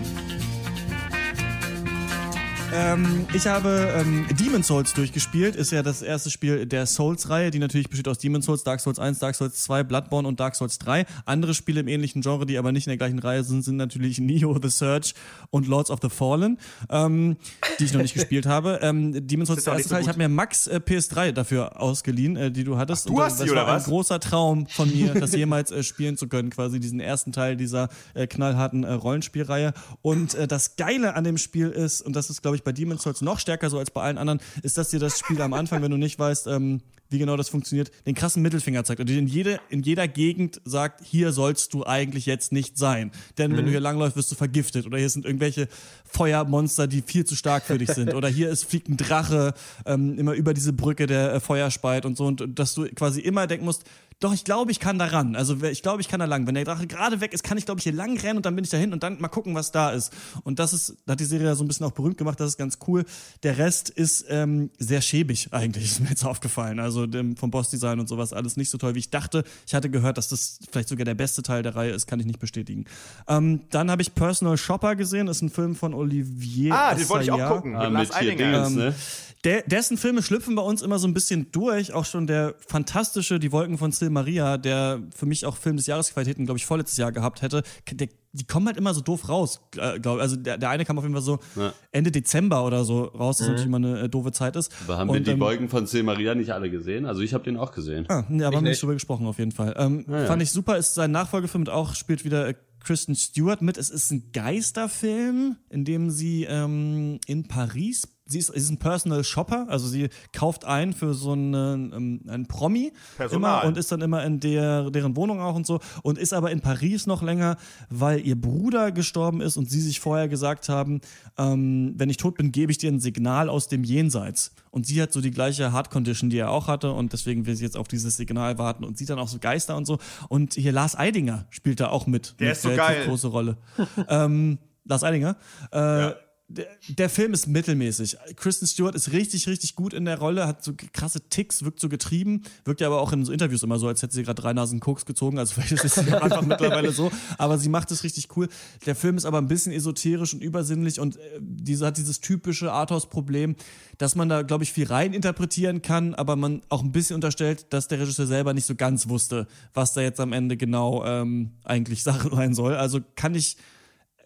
Ähm, 2.77 3.25
ich 3.33 3.47
habe 3.47 3.93
ähm, 3.95 4.25
Demon's 4.37 4.67
Souls 4.67 4.93
durchgespielt. 4.93 5.55
Ist 5.55 5.71
ja 5.71 5.81
das 5.81 6.01
erste 6.01 6.29
Spiel 6.29 6.65
der 6.65 6.85
Souls-Reihe, 6.85 7.49
die 7.49 7.59
natürlich 7.59 7.87
besteht 7.87 8.09
aus 8.09 8.17
Demon's 8.17 8.45
Souls, 8.45 8.65
Dark 8.65 8.81
Souls 8.81 8.99
1, 8.99 9.19
Dark 9.19 9.35
Souls 9.35 9.63
2, 9.63 9.83
Bloodborne 9.83 10.27
und 10.27 10.41
Dark 10.41 10.57
Souls 10.57 10.77
3. 10.79 11.05
Andere 11.23 11.53
Spiele 11.53 11.79
im 11.79 11.87
ähnlichen 11.87 12.21
Genre, 12.21 12.45
die 12.45 12.57
aber 12.57 12.73
nicht 12.73 12.85
in 12.85 12.89
der 12.91 12.97
gleichen 12.97 13.19
Reihe 13.19 13.45
sind, 13.45 13.63
sind 13.63 13.77
natürlich 13.77 14.19
Neo, 14.19 14.59
The 14.61 14.69
Search 14.69 15.13
und 15.51 15.67
Lords 15.67 15.89
of 15.89 15.99
the 16.01 16.09
Fallen, 16.09 16.59
ähm, 16.89 17.37
die 17.79 17.85
ich 17.85 17.93
noch 17.93 18.01
nicht 18.01 18.13
gespielt 18.13 18.45
habe. 18.45 18.79
Ähm, 18.81 19.25
Demon's 19.25 19.47
Souls, 19.47 19.63
der 19.63 19.73
erste 19.73 19.87
so 19.87 19.95
Teil, 19.95 20.01
ich 20.01 20.09
habe 20.09 20.17
mir 20.17 20.27
Max 20.27 20.67
äh, 20.67 20.81
PS3 20.85 21.31
dafür 21.31 21.79
ausgeliehen, 21.81 22.35
äh, 22.35 22.51
die 22.51 22.65
du 22.65 22.77
hattest. 22.77 23.05
Ach, 23.05 23.11
du 23.11 23.15
Und, 23.15 23.23
hast 23.23 23.39
die, 23.39 23.43
das 23.43 23.51
oder 23.53 23.67
war 23.67 23.75
was? 23.77 23.85
ein 23.85 23.89
großer 23.89 24.19
Traum 24.19 24.67
von 24.67 24.91
mir, 24.91 25.13
das 25.13 25.31
jemals 25.33 25.71
äh, 25.71 25.81
spielen 25.81 26.17
zu 26.17 26.27
können, 26.27 26.49
quasi 26.49 26.81
diesen 26.81 26.99
ersten 26.99 27.31
Teil 27.31 27.55
dieser 27.55 27.87
äh, 28.15 28.27
knallharten 28.27 28.83
äh, 28.83 28.91
Rollenspielreihe. 28.91 29.73
Und 30.01 30.33
äh, 30.33 30.45
das 30.45 30.75
Geile 30.75 31.15
an 31.15 31.23
dem 31.23 31.37
Spiel 31.37 31.69
ist, 31.69 32.01
und 32.01 32.17
das 32.17 32.29
ist, 32.29 32.41
glaube 32.41 32.57
ich, 32.57 32.64
bei 32.65 32.73
Demon's 32.73 33.03
Souls 33.03 33.21
noch 33.21 33.39
stärker 33.39 33.69
so 33.69 33.79
als 33.79 33.91
bei 33.91 34.01
allen 34.01 34.17
anderen, 34.17 34.41
ist, 34.61 34.77
dass 34.77 34.89
dir 34.89 34.99
das 34.99 35.17
Spiel 35.19 35.41
am 35.41 35.53
Anfang, 35.53 35.81
wenn 35.81 35.91
du 35.91 35.97
nicht 35.97 36.19
weißt, 36.19 36.47
ähm, 36.47 36.81
wie 37.09 37.19
genau 37.19 37.37
das 37.37 37.49
funktioniert, 37.49 37.91
den 38.05 38.15
krassen 38.15 38.41
Mittelfinger 38.41 38.83
zeigt 38.83 38.99
und 38.99 39.07
dir 39.07 39.19
in, 39.19 39.27
jede, 39.27 39.59
in 39.69 39.83
jeder 39.83 40.07
Gegend 40.07 40.59
sagt, 40.65 41.05
hier 41.05 41.31
sollst 41.31 41.73
du 41.73 41.85
eigentlich 41.85 42.25
jetzt 42.25 42.51
nicht 42.51 42.77
sein. 42.77 43.11
Denn 43.37 43.55
wenn 43.55 43.65
du 43.65 43.71
hier 43.71 43.79
langläufst, 43.79 44.17
wirst 44.17 44.31
du 44.31 44.35
vergiftet 44.35 44.85
oder 44.85 44.97
hier 44.97 45.09
sind 45.09 45.25
irgendwelche 45.25 45.67
Feuermonster, 46.03 46.87
die 46.87 47.01
viel 47.01 47.25
zu 47.25 47.35
stark 47.35 47.63
für 47.63 47.77
dich 47.77 47.89
sind 47.91 48.13
oder 48.13 48.27
hier 48.27 48.49
ist, 48.49 48.65
fliegt 48.65 48.89
ein 48.89 48.97
Drache 48.97 49.53
ähm, 49.85 50.17
immer 50.17 50.33
über 50.33 50.53
diese 50.53 50.73
Brücke, 50.73 51.05
der 51.05 51.33
äh, 51.33 51.39
Feuer 51.39 51.69
speit 51.69 52.05
und 52.05 52.17
so 52.17 52.25
und 52.25 52.57
dass 52.57 52.73
du 52.73 52.85
quasi 52.87 53.21
immer 53.21 53.47
denken 53.47 53.65
musst, 53.65 53.83
doch, 54.21 54.33
ich 54.33 54.43
glaube, 54.45 54.71
ich 54.71 54.79
kann 54.79 54.97
da 54.97 55.05
ran. 55.07 55.35
Also 55.35 55.61
ich 55.63 55.81
glaube, 55.81 56.01
ich 56.01 56.07
kann 56.07 56.19
da 56.19 56.25
lang. 56.25 56.47
Wenn 56.47 56.55
der 56.55 56.63
Drache 56.63 56.87
gerade 56.87 57.19
weg 57.21 57.33
ist, 57.33 57.43
kann 57.43 57.57
ich, 57.57 57.65
glaube 57.65 57.79
ich, 57.79 57.83
hier 57.83 57.93
lang 57.93 58.17
rennen 58.17 58.37
und 58.37 58.45
dann 58.45 58.55
bin 58.55 58.63
ich 58.63 58.69
dahin 58.71 58.93
und 58.93 59.03
dann 59.03 59.19
mal 59.19 59.27
gucken, 59.27 59.53
was 59.55 59.71
da 59.71 59.91
ist. 59.91 60.13
Und 60.43 60.57
das 60.59 60.71
ist, 60.73 60.95
da 61.05 61.11
hat 61.13 61.19
die 61.19 61.25
Serie 61.25 61.47
ja 61.47 61.55
so 61.55 61.63
ein 61.63 61.67
bisschen 61.67 61.85
auch 61.85 61.91
berühmt 61.91 62.17
gemacht, 62.17 62.39
das 62.39 62.49
ist 62.51 62.57
ganz 62.57 62.77
cool. 62.87 63.03
Der 63.43 63.57
Rest 63.57 63.89
ist 63.89 64.25
ähm, 64.29 64.69
sehr 64.79 65.01
schäbig 65.01 65.49
eigentlich, 65.51 65.85
ist 65.91 65.99
mir 65.99 66.09
jetzt 66.09 66.23
aufgefallen. 66.25 66.79
Also 66.79 67.07
dem, 67.07 67.35
vom 67.35 67.51
Bossdesign 67.51 67.99
und 67.99 68.07
sowas 68.07 68.31
alles 68.33 68.55
nicht 68.57 68.69
so 68.69 68.77
toll, 68.77 68.95
wie 68.95 68.99
ich 68.99 69.09
dachte. 69.09 69.43
Ich 69.67 69.75
hatte 69.75 69.89
gehört, 69.89 70.17
dass 70.17 70.29
das 70.29 70.59
vielleicht 70.71 70.89
sogar 70.89 71.05
der 71.05 71.15
beste 71.15 71.43
Teil 71.43 71.61
der 71.61 71.75
Reihe 71.75 71.91
ist, 71.91 72.07
kann 72.07 72.19
ich 72.19 72.25
nicht 72.25 72.39
bestätigen. 72.39 72.85
Ähm, 73.27 73.61
dann 73.69 73.91
habe 73.91 74.01
ich 74.01 74.15
Personal 74.15 74.57
Shopper 74.57 74.95
gesehen, 74.95 75.27
ist 75.27 75.41
ein 75.41 75.49
Film 75.49 75.75
von 75.75 75.93
Olivier 75.93 76.73
Ah, 76.73 76.95
den 76.95 77.07
wollte 77.09 77.25
ich 77.25 77.31
auch 77.31 77.35
Assayas. 77.39 77.51
gucken. 77.55 77.75
Ah, 77.75 77.89
Mit 77.89 78.17
hier. 78.17 78.35
Dingens, 78.35 78.69
ne? 78.71 78.95
Der, 79.43 79.61
dessen 79.61 79.97
Filme 79.97 80.23
schlüpfen 80.23 80.55
bei 80.55 80.63
uns 80.63 80.81
immer 80.81 80.97
so 80.97 81.07
ein 81.07 81.13
bisschen 81.13 81.51
durch. 81.51 81.93
Auch 81.93 82.05
schon 82.05 82.25
der 82.25 82.55
fantastische 82.67 83.37
Die 83.39 83.51
Wolken 83.51 83.77
von 83.77 83.91
Sil 83.93 84.04
Maria, 84.09 84.57
der 84.57 85.01
für 85.15 85.25
mich 85.25 85.45
auch 85.45 85.57
Film 85.57 85.77
des 85.77 85.87
Jahresqualitäten, 85.87 86.45
glaube 86.45 86.57
ich, 86.57 86.65
vorletztes 86.65 86.97
Jahr 86.97 87.11
gehabt 87.11 87.41
hätte. 87.41 87.63
Der, 87.91 88.07
die 88.33 88.45
kommen 88.45 88.67
halt 88.67 88.75
immer 88.77 88.93
so 88.93 88.99
doof 89.01 89.29
raus, 89.29 89.61
äh, 89.77 89.97
glaube 89.99 90.21
Also 90.21 90.35
der, 90.35 90.57
der 90.57 90.69
eine 90.69 90.83
kam 90.83 90.97
auf 90.97 91.03
jeden 91.05 91.13
Fall 91.15 91.23
so 91.23 91.39
Ja. 91.55 91.73
Ende 91.91 92.11
Dezember 92.11 92.65
oder 92.65 92.83
so 92.83 93.03
raus, 93.03 93.37
das 93.37 93.47
Mhm. 93.47 93.53
natürlich 93.53 93.67
immer 93.67 93.77
eine 93.77 93.99
äh, 94.01 94.09
doofe 94.09 94.31
Zeit 94.33 94.55
ist. 94.57 94.71
Aber 94.85 94.97
haben 94.97 95.09
Und, 95.09 95.15
wir 95.15 95.21
die 95.21 95.31
ähm, 95.31 95.39
Wolken 95.39 95.69
von 95.69 95.85
Silmaria 95.87 96.35
nicht 96.35 96.51
alle 96.51 96.69
gesehen? 96.69 97.05
Also 97.05 97.21
ich 97.21 97.33
habe 97.33 97.43
den 97.45 97.55
auch 97.57 97.71
gesehen. 97.71 98.05
Ah, 98.09 98.23
nee, 98.27 98.43
aber 98.43 98.43
Ich 98.43 98.43
haben 98.45 98.53
wir 98.53 98.61
nicht. 98.61 98.69
nicht 98.71 98.81
drüber 98.81 98.93
gesprochen 98.93 99.25
auf 99.27 99.39
jeden 99.39 99.51
Fall. 99.53 99.73
Ähm, 99.77 100.05
Ja, 100.09 100.21
ja. 100.21 100.25
Fand 100.25 100.41
ich 100.41 100.51
super, 100.51 100.77
ist 100.77 100.93
sein 100.95 101.11
Nachfolgefilm 101.11 101.61
und 101.63 101.69
auch 101.69 101.95
spielt 101.95 102.25
wieder 102.25 102.47
äh, 102.49 102.55
Kristen 102.83 103.15
Stewart 103.15 103.61
mit. 103.63 103.77
Es 103.77 103.89
ist 103.89 104.11
ein 104.11 104.31
Geisterfilm, 104.31 105.55
in 105.69 105.85
dem 105.85 106.09
sie 106.11 106.43
ähm, 106.43 107.19
in 107.25 107.47
Paris, 107.47 108.07
sie 108.25 108.39
ist, 108.39 108.47
sie 108.47 108.57
ist 108.57 108.69
ein 108.69 108.77
Personal 108.77 109.23
Shopper, 109.23 109.67
also 109.69 109.87
sie 109.87 110.09
kauft 110.33 110.65
ein 110.65 110.93
für 110.93 111.13
so 111.13 111.33
einen, 111.33 111.93
ähm, 111.93 112.21
einen 112.27 112.47
Promi 112.47 112.91
Personal. 113.17 113.61
immer 113.61 113.67
und 113.67 113.77
ist 113.77 113.91
dann 113.91 114.01
immer 114.01 114.23
in 114.23 114.39
der, 114.39 114.89
deren 114.89 115.15
Wohnung 115.15 115.39
auch 115.39 115.55
und 115.55 115.65
so 115.67 115.79
und 116.01 116.17
ist 116.17 116.33
aber 116.33 116.51
in 116.51 116.61
Paris 116.61 117.05
noch 117.05 117.21
länger, 117.21 117.57
weil 117.89 118.25
ihr 118.25 118.39
Bruder 118.39 118.91
gestorben 118.91 119.41
ist 119.41 119.57
und 119.57 119.69
sie 119.69 119.81
sich 119.81 119.99
vorher 119.99 120.27
gesagt 120.27 120.69
haben, 120.69 121.01
ähm, 121.37 121.93
wenn 121.97 122.09
ich 122.09 122.17
tot 122.17 122.35
bin, 122.35 122.51
gebe 122.51 122.71
ich 122.71 122.77
dir 122.77 122.91
ein 122.91 122.99
Signal 122.99 123.49
aus 123.49 123.67
dem 123.67 123.83
Jenseits. 123.83 124.51
Und 124.71 124.85
sie 124.85 125.01
hat 125.01 125.13
so 125.13 125.21
die 125.21 125.31
gleiche 125.31 125.71
Heart 125.71 125.89
Condition, 125.89 126.29
die 126.29 126.37
er 126.37 126.49
auch 126.49 126.67
hatte 126.67 126.91
und 126.91 127.13
deswegen 127.13 127.45
will 127.45 127.55
sie 127.55 127.63
jetzt 127.63 127.77
auf 127.77 127.87
dieses 127.87 128.17
Signal 128.17 128.57
warten 128.57 128.83
und 128.83 128.97
sieht 128.97 129.09
dann 129.09 129.19
auch 129.19 129.27
so 129.27 129.39
Geister 129.39 129.77
und 129.77 129.85
so. 129.85 129.99
Und 130.27 130.55
hier 130.55 130.71
Lars 130.71 130.97
Eidinger 130.97 131.45
spielt 131.49 131.79
da 131.79 131.89
auch 131.89 132.07
mit. 132.07 132.35
Der 132.39 132.47
mit 132.47 132.57
ist 132.57 132.63
so 132.63 132.69
geil. 132.75 133.05
große 133.05 133.27
Rolle. 133.27 133.57
ähm, 134.09 134.57
Lars 134.83 135.03
Eidinger. 135.03 135.37
Äh, 135.71 136.11
der, 136.47 136.67
der 136.89 137.09
Film 137.09 137.33
ist 137.33 137.47
mittelmäßig. 137.47 138.17
Kristen 138.35 138.67
Stewart 138.67 138.93
ist 138.93 139.11
richtig, 139.11 139.47
richtig 139.47 139.75
gut 139.75 139.93
in 139.93 140.05
der 140.05 140.19
Rolle, 140.19 140.45
hat 140.45 140.63
so 140.63 140.73
krasse 140.93 141.21
Ticks, 141.29 141.63
wirkt 141.63 141.79
so 141.79 141.89
getrieben, 141.89 142.43
wirkt 142.65 142.81
ja 142.81 142.87
aber 142.87 143.01
auch 143.01 143.11
in 143.13 143.25
so 143.25 143.31
Interviews 143.31 143.63
immer 143.63 143.79
so, 143.79 143.87
als 143.87 144.03
hätte 144.03 144.13
sie 144.13 144.23
gerade 144.23 144.39
drei 144.39 144.53
Nasen 144.53 144.79
Koks 144.79 145.05
gezogen. 145.05 145.39
Also 145.39 145.53
vielleicht 145.61 145.71
ist 145.71 145.97
es 145.97 146.05
ja 146.05 146.21
einfach 146.21 146.41
mittlerweile 146.45 146.91
so. 146.91 147.11
Aber 147.39 147.57
sie 147.57 147.69
macht 147.69 147.89
es 147.89 148.03
richtig 148.03 148.27
cool. 148.37 148.47
Der 148.85 148.95
Film 148.95 149.17
ist 149.17 149.25
aber 149.25 149.39
ein 149.39 149.47
bisschen 149.47 149.71
esoterisch 149.73 150.33
und 150.35 150.43
übersinnlich 150.43 150.99
und 150.99 151.17
äh, 151.17 151.19
diese 151.41 151.87
hat 151.87 151.97
dieses 151.97 152.19
typische 152.19 152.71
Arthouse-Problem, 152.71 153.55
dass 153.97 154.15
man 154.15 154.29
da, 154.29 154.43
glaube 154.43 154.63
ich, 154.63 154.71
viel 154.71 154.85
rein 154.85 155.13
interpretieren 155.13 155.81
kann, 155.81 156.13
aber 156.13 156.35
man 156.35 156.61
auch 156.69 156.83
ein 156.83 156.91
bisschen 156.91 157.15
unterstellt, 157.15 157.67
dass 157.71 157.87
der 157.87 157.99
Regisseur 157.99 158.27
selber 158.27 158.53
nicht 158.53 158.65
so 158.65 158.75
ganz 158.75 159.09
wusste, 159.09 159.47
was 159.73 159.93
da 159.93 160.01
jetzt 160.01 160.19
am 160.19 160.31
Ende 160.31 160.57
genau 160.57 161.03
ähm, 161.05 161.53
eigentlich 161.63 162.03
Sache 162.03 162.29
sein 162.29 162.53
soll. 162.53 162.75
Also 162.75 162.99
kann 163.15 163.33
ich 163.33 163.57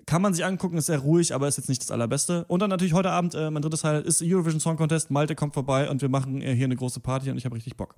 kann 0.10 0.24
man 0.24 0.34
sich 0.34 0.43
angucken, 0.43 0.76
ist 0.76 0.88
sehr 0.88 0.97
ruhig, 0.97 1.36
aber 1.36 1.47
ist 1.47 1.57
jetzt 1.57 1.70
nicht 1.70 1.84
das 1.84 1.91
allerbeste. 1.91 2.43
Und 2.47 2.64
dann 2.64 2.72
natürlich 2.72 2.93
heute 2.93 3.12
Abend, 3.12 3.36
äh, 3.36 3.51
mein 3.51 3.62
drittes 3.62 3.84
Highlight 3.84 4.07
ist 4.07 4.24
Eurovision 4.24 4.60
Song 4.60 4.76
Contest. 4.76 5.12
Malte 5.12 5.36
kommt 5.36 5.53
vorbei 5.53 5.88
und 5.88 6.01
wir 6.01 6.10
machen 6.10 6.41
äh, 6.41 6.55
hier 6.55 6.66
eine 6.66 6.76
große 6.76 6.99
Party 6.99 7.30
und 7.30 7.38
ich 7.38 7.45
habe 7.45 7.55
richtig 7.55 7.78
Bock. 7.78 7.93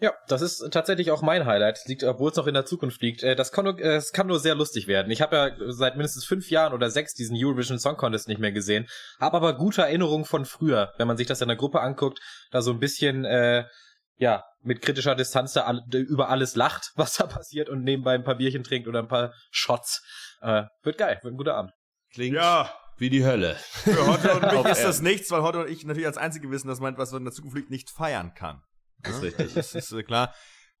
Ja, 0.00 0.12
das 0.28 0.40
ist 0.40 0.70
tatsächlich 0.70 1.10
auch 1.10 1.20
mein 1.20 1.46
Highlight. 1.46 1.80
Liegt, 1.86 2.04
obwohl 2.04 2.30
es 2.30 2.36
noch 2.36 2.46
in 2.46 2.54
der 2.54 2.64
Zukunft 2.64 3.02
liegt. 3.02 3.24
Äh, 3.24 3.34
Das 3.34 3.50
kann, 3.50 3.64
nur, 3.64 3.76
äh, 3.80 3.96
es 3.96 4.12
kann 4.12 4.28
nur 4.28 4.38
sehr 4.38 4.54
lustig 4.54 4.86
werden. 4.86 5.10
Ich 5.10 5.20
habe 5.20 5.34
ja 5.36 5.72
seit 5.72 5.96
mindestens 5.96 6.24
fünf 6.24 6.48
Jahren 6.48 6.74
oder 6.74 6.90
sechs 6.90 7.14
diesen 7.14 7.36
Eurovision 7.36 7.80
Song 7.80 7.96
Contest 7.96 8.28
nicht 8.28 8.40
mehr 8.40 8.52
gesehen, 8.52 8.86
habe 9.18 9.36
aber 9.36 9.56
gute 9.56 9.82
Erinnerungen 9.82 10.26
von 10.26 10.44
früher, 10.44 10.92
wenn 10.96 11.08
man 11.08 11.16
sich 11.16 11.26
das 11.26 11.40
in 11.40 11.48
der 11.48 11.56
Gruppe 11.56 11.80
anguckt, 11.80 12.20
da 12.52 12.62
so 12.62 12.70
ein 12.70 12.78
bisschen 12.78 13.24
äh, 13.24 13.64
ja 14.16 14.44
mit 14.62 14.80
kritischer 14.82 15.16
Distanz 15.16 15.54
da 15.54 15.76
über 15.90 16.28
alles 16.28 16.54
lacht, 16.54 16.92
was 16.96 17.16
da 17.16 17.26
passiert 17.26 17.68
und 17.68 17.82
nebenbei 17.82 18.14
ein 18.14 18.22
paar 18.22 18.36
Bierchen 18.36 18.62
trinkt 18.62 18.86
oder 18.86 19.00
ein 19.00 19.08
paar 19.08 19.32
Shots. 19.50 20.04
Äh, 20.40 20.64
wird 20.82 20.98
geil, 20.98 21.18
wird 21.22 21.34
ein 21.34 21.36
guter 21.36 21.54
Abend. 21.56 21.72
Klingt 22.12 22.36
Ja. 22.36 22.70
wie 22.96 23.10
die 23.10 23.24
Hölle. 23.24 23.56
Für 23.70 24.06
Hotte 24.06 24.34
und 24.34 24.42
mich 24.64 24.72
ist 24.72 24.84
das 24.84 25.02
nichts, 25.02 25.30
weil 25.30 25.42
Hotte 25.42 25.60
und 25.60 25.68
ich 25.70 25.84
natürlich 25.84 26.06
als 26.06 26.16
Einzige 26.18 26.50
wissen, 26.50 26.68
dass 26.68 26.80
man 26.80 26.94
etwas, 26.94 27.12
was 27.12 27.18
in 27.18 27.24
der 27.24 27.32
Zukunft 27.34 27.56
liegt, 27.56 27.70
nicht 27.70 27.90
feiern 27.90 28.32
kann. 28.34 28.62
Das 29.02 29.22
ist 29.22 29.22
Ja, 29.22 29.28
richtig. 29.44 29.54
Das 29.54 29.74
ist 29.74 29.92
äh, 29.92 30.02
klar. 30.02 30.34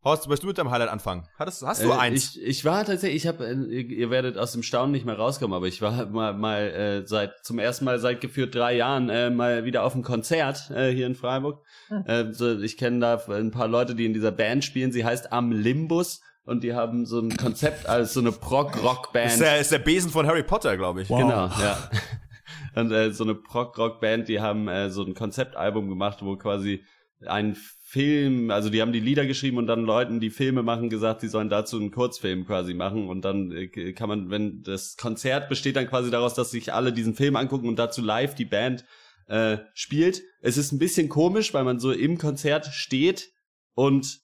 Horst, 0.04 0.28
möchtest 0.28 0.44
du 0.44 0.46
mit 0.46 0.56
deinem 0.58 0.70
Highlight 0.70 0.90
anfangen? 0.90 1.26
Hattest, 1.38 1.60
hast 1.66 1.82
du 1.82 1.90
Äh, 1.90 1.94
eins? 1.96 2.36
Ich, 2.36 2.42
ich 2.42 2.64
war 2.64 2.84
tatsächlich, 2.84 3.24
ich 3.24 3.26
habe, 3.26 3.48
ihr, 3.68 3.84
ihr 3.84 4.10
werdet 4.10 4.38
aus 4.38 4.52
dem 4.52 4.62
Staunen 4.62 4.92
nicht 4.92 5.04
mehr 5.04 5.16
rauskommen, 5.16 5.54
aber 5.56 5.66
ich 5.66 5.82
war 5.82 6.06
mal, 6.10 6.34
mal 6.34 6.60
äh, 6.70 7.06
seit 7.06 7.32
zum 7.44 7.58
ersten 7.58 7.84
Mal 7.84 7.98
seit 7.98 8.20
geführt 8.20 8.54
drei 8.54 8.76
Jahren 8.76 9.08
äh, 9.10 9.28
mal 9.30 9.64
wieder 9.64 9.82
auf 9.82 9.94
einem 9.94 10.04
Konzert 10.04 10.70
äh, 10.70 10.90
hier 10.92 11.06
in 11.06 11.16
Freiburg. 11.16 11.64
Äh, 12.06 12.26
so, 12.32 12.60
ich 12.60 12.76
kenne 12.76 13.00
da 13.00 13.22
ein 13.28 13.50
paar 13.50 13.66
Leute, 13.66 13.96
die 13.96 14.06
in 14.06 14.12
dieser 14.14 14.30
Band 14.30 14.64
spielen. 14.64 14.92
Sie 14.92 15.04
heißt 15.04 15.32
Am 15.32 15.50
Limbus 15.50 16.20
und 16.48 16.64
die 16.64 16.74
haben 16.74 17.04
so 17.04 17.20
ein 17.20 17.36
Konzept 17.36 17.86
als 17.86 18.14
so 18.14 18.20
eine 18.20 18.32
Prog-Rock-Band. 18.32 19.32
ist, 19.32 19.40
der, 19.40 19.60
ist 19.60 19.70
der 19.70 19.80
Besen 19.80 20.10
von 20.10 20.26
Harry 20.26 20.42
Potter, 20.42 20.78
glaube 20.78 21.02
ich. 21.02 21.08
Genau, 21.08 21.46
ja. 21.46 21.90
Und 22.74 22.90
äh, 22.90 23.12
so 23.12 23.24
eine 23.24 23.34
Prog-Rock-Band, 23.34 24.28
die 24.28 24.40
haben 24.40 24.66
äh, 24.66 24.88
so 24.88 25.04
ein 25.04 25.12
Konzeptalbum 25.12 25.88
gemacht, 25.90 26.18
wo 26.22 26.36
quasi 26.36 26.84
ein 27.26 27.54
Film, 27.82 28.50
also 28.50 28.70
die 28.70 28.80
haben 28.80 28.92
die 28.92 29.00
Lieder 29.00 29.26
geschrieben 29.26 29.58
und 29.58 29.66
dann 29.66 29.84
Leuten, 29.84 30.20
die 30.20 30.30
Filme 30.30 30.62
machen, 30.62 30.88
gesagt, 30.88 31.20
sie 31.20 31.28
sollen 31.28 31.50
dazu 31.50 31.78
einen 31.78 31.90
Kurzfilm 31.90 32.46
quasi 32.46 32.72
machen 32.72 33.08
und 33.08 33.26
dann 33.26 33.52
äh, 33.52 33.92
kann 33.92 34.08
man, 34.08 34.30
wenn 34.30 34.62
das 34.62 34.96
Konzert 34.96 35.50
besteht 35.50 35.76
dann 35.76 35.88
quasi 35.88 36.10
daraus, 36.10 36.34
dass 36.34 36.50
sich 36.50 36.72
alle 36.72 36.94
diesen 36.94 37.14
Film 37.14 37.36
angucken 37.36 37.68
und 37.68 37.78
dazu 37.78 38.00
live 38.00 38.34
die 38.34 38.44
Band 38.46 38.86
äh, 39.26 39.58
spielt. 39.74 40.22
Es 40.40 40.56
ist 40.56 40.72
ein 40.72 40.78
bisschen 40.78 41.10
komisch, 41.10 41.52
weil 41.52 41.64
man 41.64 41.78
so 41.78 41.92
im 41.92 42.16
Konzert 42.16 42.66
steht 42.66 43.30
und 43.74 44.20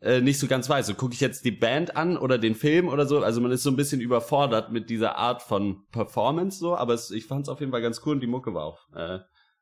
äh, 0.00 0.20
nicht 0.20 0.38
so 0.38 0.46
ganz 0.46 0.68
weiß. 0.68 0.86
So 0.86 0.94
gucke 0.94 1.14
ich 1.14 1.20
jetzt 1.20 1.44
die 1.44 1.50
Band 1.50 1.96
an 1.96 2.16
oder 2.16 2.38
den 2.38 2.54
Film 2.54 2.88
oder 2.88 3.06
so. 3.06 3.22
Also 3.22 3.40
man 3.40 3.50
ist 3.50 3.62
so 3.62 3.70
ein 3.70 3.76
bisschen 3.76 4.00
überfordert 4.00 4.72
mit 4.72 4.88
dieser 4.90 5.16
Art 5.16 5.42
von 5.42 5.86
Performance 5.92 6.58
so. 6.58 6.76
Aber 6.76 6.94
es, 6.94 7.10
ich 7.10 7.26
fand 7.26 7.42
es 7.42 7.48
auf 7.48 7.60
jeden 7.60 7.72
Fall 7.72 7.82
ganz 7.82 8.00
cool 8.06 8.14
und 8.14 8.20
die 8.20 8.26
Mucke 8.26 8.54
war 8.54 8.64
auch 8.64 8.78
äh, 8.94 9.18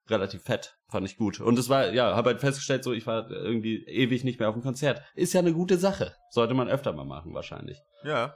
relativ 0.09 0.43
fett. 0.43 0.79
Fand 0.89 1.07
ich 1.07 1.17
gut. 1.17 1.41
Und 1.41 1.59
es 1.59 1.69
war, 1.69 1.93
ja, 1.93 2.15
habe 2.15 2.31
halt 2.31 2.41
festgestellt, 2.41 2.85
so 2.85 2.93
ich 2.93 3.07
war 3.07 3.31
irgendwie 3.31 3.85
ewig 3.87 4.25
nicht 4.25 4.39
mehr 4.39 4.49
auf 4.49 4.55
dem 4.55 4.63
Konzert. 4.63 5.03
Ist 5.15 5.33
ja 5.33 5.41
eine 5.41 5.53
gute 5.53 5.77
Sache. 5.77 6.15
Sollte 6.31 6.55
man 6.55 6.69
öfter 6.69 6.93
mal 6.93 7.05
machen 7.05 7.35
wahrscheinlich. 7.35 7.83
Ja. 8.05 8.35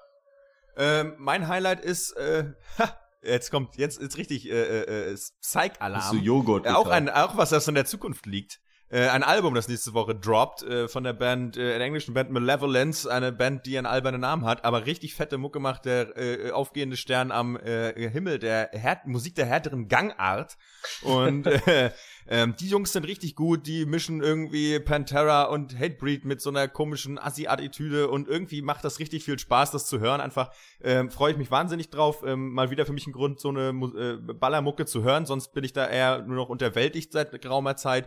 Ähm, 0.76 1.14
mein 1.18 1.48
Highlight 1.48 1.84
ist, 1.84 2.12
äh, 2.16 2.53
ha, 2.78 2.98
jetzt 3.22 3.50
kommt, 3.50 3.76
jetzt 3.76 4.00
ist 4.00 4.16
richtig 4.18 4.50
äh, 4.50 5.11
äh, 5.11 5.14
Psych-Alarm. 5.40 6.00
Bist 6.00 6.12
du 6.12 6.16
Joghurt 6.16 6.66
Äh, 6.66 6.70
auch, 6.70 6.88
ein, 6.88 7.09
auch 7.09 7.36
was, 7.36 7.50
das 7.50 7.68
in 7.68 7.74
der 7.74 7.84
Zukunft 7.84 8.26
liegt. 8.26 8.61
Äh, 8.93 9.09
ein 9.09 9.22
Album, 9.22 9.55
das 9.55 9.68
nächste 9.68 9.95
Woche 9.95 10.14
droppt, 10.14 10.64
äh, 10.64 10.86
von 10.86 11.03
der 11.03 11.14
Band, 11.14 11.57
äh, 11.57 11.78
der 11.78 11.80
englischen 11.80 12.12
Band 12.12 12.30
Malevolence, 12.30 13.07
eine 13.07 13.32
Band, 13.32 13.64
die 13.64 13.78
einen 13.78 13.86
albernen 13.86 14.20
Namen 14.20 14.45
hat, 14.45 14.66
aber 14.66 14.84
richtig 14.84 15.14
fette 15.14 15.38
Mucke 15.38 15.61
macht, 15.61 15.86
der 15.86 16.14
äh, 16.18 16.51
aufgehende 16.51 16.99
Stern 16.99 17.32
am 17.32 17.57
äh, 17.57 18.11
Himmel, 18.11 18.38
der 18.38 18.68
Härt 18.72 19.07
Musik 19.07 19.34
der 19.34 19.47
härteren 19.47 19.88
Gangart. 19.88 20.59
Und 21.01 21.47
äh, 21.66 21.90
ähm, 22.28 22.55
die 22.61 22.68
Jungs 22.68 22.93
sind 22.93 23.07
richtig 23.07 23.34
gut, 23.34 23.66
die 23.66 23.86
mischen 23.86 24.22
irgendwie 24.22 24.78
Pantera 24.78 25.45
und 25.45 25.74
Hatebreed 25.78 26.26
mit 26.26 26.43
so 26.43 26.51
einer 26.51 26.68
komischen 26.68 27.18
Assi-Attitüde 27.18 28.09
und 28.09 28.28
irgendwie 28.28 28.61
macht 28.61 28.84
das 28.84 28.99
richtig 28.99 29.24
viel 29.24 29.38
Spaß, 29.38 29.70
das 29.70 29.86
zu 29.86 30.01
hören. 30.01 30.20
Einfach 30.20 30.51
ähm, 30.82 31.11
freue 31.11 31.32
ich 31.32 31.38
mich 31.38 31.51
wahnsinnig 31.51 31.88
drauf. 31.88 32.22
Ähm, 32.26 32.53
mal 32.53 32.70
wieder 32.70 32.84
für 32.84 32.93
mich 32.93 33.07
ein 33.07 33.12
Grund, 33.12 33.40
so 33.40 33.49
eine 33.49 33.70
äh, 33.70 34.34
Ballermucke 34.34 34.84
zu 34.84 35.03
hören, 35.03 35.24
sonst 35.24 35.55
bin 35.55 35.64
ich 35.64 35.72
da 35.72 35.86
eher 35.88 36.20
nur 36.26 36.36
noch 36.36 36.51
unterwältigt 36.51 37.11
seit 37.11 37.40
geraumer 37.40 37.76
Zeit. 37.76 38.07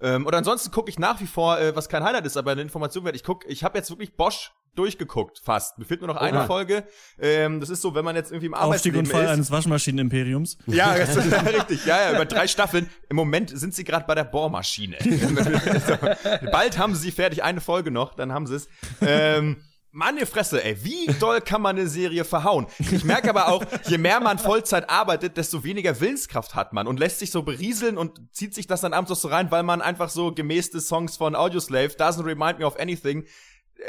Ähm, 0.00 0.26
und 0.26 0.34
ansonsten 0.34 0.70
gucke 0.70 0.90
ich 0.90 0.98
nach 0.98 1.20
wie 1.20 1.26
vor, 1.26 1.58
äh, 1.58 1.74
was 1.74 1.88
kein 1.88 2.04
Highlight 2.04 2.26
ist, 2.26 2.36
aber 2.36 2.52
eine 2.52 2.62
Information 2.62 3.04
wert. 3.04 3.16
Ich 3.16 3.24
guck, 3.24 3.44
ich 3.46 3.64
habe 3.64 3.78
jetzt 3.78 3.90
wirklich 3.90 4.14
Bosch 4.16 4.52
durchgeguckt, 4.76 5.40
fast. 5.42 5.78
Mir 5.78 5.84
fehlt 5.84 6.00
nur 6.00 6.08
noch 6.08 6.16
eine 6.16 6.38
Oha. 6.38 6.46
Folge. 6.46 6.84
Ähm, 7.18 7.60
das 7.60 7.70
ist 7.70 7.82
so, 7.82 7.94
wenn 7.94 8.04
man 8.04 8.14
jetzt 8.14 8.30
irgendwie 8.30 8.46
im 8.46 8.54
Aufstieg 8.54 8.66
Arbeitsleben 8.94 9.00
und 9.00 9.08
Fall 9.08 9.24
ist. 9.24 9.30
eines 9.30 9.50
Waschmaschinenimperiums. 9.50 10.58
Ja, 10.66 10.94
das 10.98 11.16
ist 11.16 11.32
richtig. 11.32 11.86
Ja, 11.86 12.02
ja, 12.02 12.14
über 12.14 12.26
drei 12.26 12.46
Staffeln. 12.46 12.88
Im 13.08 13.16
Moment 13.16 13.50
sind 13.50 13.74
sie 13.74 13.84
gerade 13.84 14.06
bei 14.06 14.14
der 14.14 14.24
Bohrmaschine. 14.24 14.96
bald 16.52 16.78
haben 16.78 16.94
sie 16.94 17.10
fertig, 17.10 17.42
eine 17.42 17.60
Folge 17.60 17.90
noch, 17.90 18.14
dann 18.14 18.32
haben 18.32 18.46
sie 18.46 18.56
es. 18.56 18.68
Ähm, 19.00 19.56
meine 19.96 20.26
Fresse, 20.26 20.62
ey, 20.62 20.76
wie 20.84 21.06
doll 21.18 21.40
kann 21.40 21.62
man 21.62 21.74
eine 21.74 21.88
Serie 21.88 22.26
verhauen? 22.26 22.66
Ich 22.78 23.02
merke 23.02 23.30
aber 23.30 23.48
auch, 23.48 23.64
je 23.86 23.96
mehr 23.96 24.20
man 24.20 24.38
Vollzeit 24.38 24.90
arbeitet, 24.90 25.38
desto 25.38 25.64
weniger 25.64 25.98
Willenskraft 25.98 26.54
hat 26.54 26.74
man 26.74 26.86
und 26.86 27.00
lässt 27.00 27.18
sich 27.18 27.30
so 27.30 27.42
berieseln 27.42 27.96
und 27.96 28.20
zieht 28.30 28.54
sich 28.54 28.66
das 28.66 28.82
dann 28.82 28.92
abends 28.92 29.08
noch 29.08 29.16
so 29.16 29.28
rein, 29.28 29.50
weil 29.50 29.62
man 29.62 29.80
einfach 29.80 30.10
so 30.10 30.32
gemäß 30.32 30.70
des 30.70 30.86
Songs 30.86 31.16
von 31.16 31.34
Audioslave, 31.34 31.94
doesn't 31.96 32.26
remind 32.26 32.58
me 32.58 32.66
of 32.66 32.78
anything, 32.78 33.24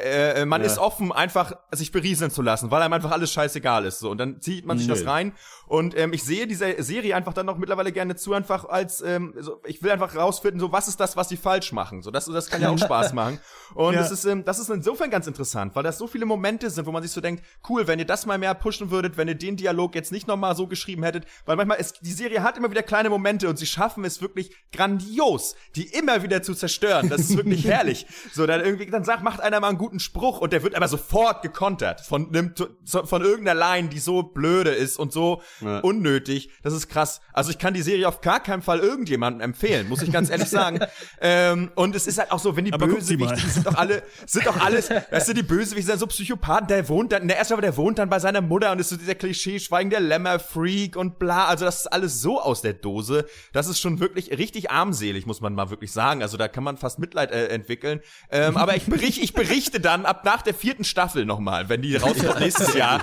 äh, 0.03 0.45
man 0.45 0.61
Ja. 0.61 0.67
ist 0.67 0.77
offen, 0.77 1.11
einfach 1.11 1.53
sich 1.71 1.91
berieseln 1.91 2.29
zu 2.31 2.41
lassen, 2.41 2.71
weil 2.71 2.81
einem 2.81 2.93
einfach 2.93 3.11
alles 3.11 3.31
scheißegal 3.31 3.85
ist. 3.85 3.99
So. 3.99 4.09
Und 4.11 4.17
dann 4.17 4.41
zieht 4.41 4.65
man 4.65 4.77
sich 4.77 4.87
Nö. 4.87 4.93
das 4.93 5.05
rein. 5.05 5.33
Und 5.67 5.97
ähm, 5.97 6.13
ich 6.13 6.23
sehe 6.23 6.47
diese 6.47 6.81
Serie 6.81 7.15
einfach 7.15 7.33
dann 7.33 7.45
noch 7.45 7.57
mittlerweile 7.57 7.91
gerne 7.91 8.15
zu, 8.15 8.33
einfach 8.33 8.65
als, 8.65 9.01
ähm, 9.01 9.33
so, 9.39 9.61
ich 9.65 9.81
will 9.83 9.91
einfach 9.91 10.15
rausfinden, 10.15 10.59
so 10.59 10.71
was 10.71 10.87
ist 10.87 10.99
das, 10.99 11.17
was 11.17 11.29
sie 11.29 11.37
falsch 11.37 11.71
machen. 11.73 12.01
So, 12.01 12.11
das, 12.11 12.25
das 12.25 12.49
kann 12.49 12.61
ja 12.61 12.69
auch 12.69 12.77
Spaß 12.77 13.13
machen. 13.13 13.39
Und 13.73 13.93
Ja. 13.93 13.99
das 14.01 14.11
ist, 14.11 14.25
ähm, 14.25 14.45
das 14.45 14.59
ist 14.59 14.69
insofern 14.69 15.09
ganz 15.09 15.27
interessant, 15.27 15.75
weil 15.75 15.83
das 15.83 15.97
so 15.97 16.07
viele 16.07 16.25
Momente 16.25 16.69
sind, 16.69 16.85
wo 16.85 16.91
man 16.91 17.01
sich 17.03 17.11
so 17.11 17.19
denkt, 17.21 17.43
cool, 17.69 17.87
wenn 17.87 17.99
ihr 17.99 18.05
das 18.05 18.25
mal 18.25 18.37
mehr 18.37 18.53
pushen 18.53 18.91
würdet, 18.91 19.17
wenn 19.17 19.27
ihr 19.27 19.35
den 19.35 19.57
Dialog 19.57 19.95
jetzt 19.95 20.11
nicht 20.11 20.27
nochmal 20.27 20.55
so 20.55 20.67
geschrieben 20.67 21.03
hättet, 21.03 21.25
weil 21.45 21.55
manchmal 21.57 21.79
ist, 21.79 21.99
die 22.01 22.13
Serie 22.13 22.43
hat 22.43 22.57
immer 22.57 22.71
wieder 22.71 22.83
kleine 22.83 23.09
Momente 23.09 23.49
und 23.49 23.57
sie 23.57 23.65
schaffen 23.65 24.05
es 24.05 24.21
wirklich 24.21 24.51
grandios, 24.71 25.55
die 25.75 25.87
immer 25.93 26.23
wieder 26.23 26.41
zu 26.43 26.53
zerstören. 26.53 27.09
Das 27.09 27.21
ist 27.21 27.35
wirklich 27.37 27.65
herrlich. 27.67 28.05
So, 28.31 28.45
dann 28.47 28.61
irgendwie, 28.61 28.85
dann 28.89 29.03
sagt, 29.03 29.23
macht 29.23 29.41
einer 29.41 29.59
mal 29.59 29.67
einen 29.77 29.85
guten 29.85 29.99
Spruch 29.99 30.39
und 30.39 30.53
der 30.53 30.63
wird 30.63 30.75
aber 30.75 30.87
sofort 30.87 31.41
gekontert 31.41 32.01
von 32.01 32.27
einem, 32.29 32.53
von 32.85 33.21
irgendeiner 33.21 33.59
Line, 33.59 33.89
die 33.89 33.99
so 33.99 34.23
blöde 34.23 34.71
ist 34.71 34.97
und 34.97 35.11
so 35.13 35.41
Ja. 35.61 35.79
unnötig. 35.79 36.49
Das 36.63 36.73
ist 36.73 36.87
krass. 36.89 37.21
Also 37.33 37.51
ich 37.51 37.57
kann 37.57 37.73
die 37.73 37.81
Serie 37.81 38.07
auf 38.07 38.21
gar 38.21 38.41
keinen 38.41 38.61
Fall 38.61 38.79
irgendjemandem 38.79 39.41
empfehlen, 39.41 39.87
muss 39.89 40.01
ich 40.01 40.11
ganz 40.11 40.29
ehrlich 40.29 40.49
sagen. 40.49 40.79
ähm, 41.21 41.71
und 41.75 41.95
es 41.95 42.07
ist 42.07 42.17
halt 42.17 42.31
auch 42.31 42.39
so, 42.39 42.55
wenn 42.55 42.65
die 42.65 42.73
Aber. 42.73 42.87
Bösewichte, 42.87 43.35
die 43.35 43.49
sind 43.49 43.67
doch 43.67 43.75
alle, 43.75 44.03
sind 44.25 44.45
doch 44.47 44.59
alles, 44.59 44.89
weißt 44.89 45.29
du, 45.29 45.33
die 45.33 45.43
Bösewichte 45.43 45.91
sind 45.91 45.99
so 45.99 46.07
Psychopathen, 46.07 46.67
der 46.67 46.87
wohnt 46.89 47.11
dann, 47.11 47.27
der 47.27 47.37
ersten 47.37 47.53
Staffel, 47.53 47.61
der 47.61 47.77
wohnt 47.77 47.99
dann 47.99 48.09
bei 48.09 48.19
seiner 48.19 48.41
Mutter 48.41 48.71
und 48.71 48.79
ist 48.79 48.89
so 48.89 48.97
dieser 48.97 49.15
Klischee, 49.15 49.59
Schweigen 49.59 49.89
der 49.89 49.99
Lämmer, 49.99 50.39
Freak 50.39 50.95
und 50.95 51.19
bla. 51.19 51.45
Also 51.45 51.65
das 51.65 51.81
ist 51.81 51.87
alles 51.87 52.21
so 52.21 52.39
aus 52.41 52.61
der 52.61 52.73
Dose. 52.73 53.25
Das 53.53 53.67
ist 53.67 53.79
schon 53.79 53.99
wirklich 53.99 54.31
richtig 54.37 54.71
armselig, 54.71 55.25
muss 55.25 55.41
man 55.41 55.53
mal 55.53 55.69
wirklich 55.69 55.91
sagen. 55.91 56.21
Also 56.21 56.37
da 56.37 56.47
kann 56.47 56.63
man 56.63 56.77
fast 56.77 56.99
Mitleid 56.99 57.31
äh, 57.31 57.47
entwickeln. 57.47 57.99
Ähm, 58.31 58.55
aber 58.57 58.75
ich 58.75 58.85
berichte, 58.85 59.21
ich 59.21 59.33
berichte 59.33 59.66
dann 59.71 60.05
ab 60.05 60.25
nach 60.25 60.41
der 60.41 60.53
vierten 60.53 60.83
Staffel 60.83 61.25
nochmal, 61.25 61.69
wenn 61.69 61.81
die 61.81 61.95
rauskommt 61.95 62.39
nächstes 62.39 62.73
Jahr. 62.73 63.01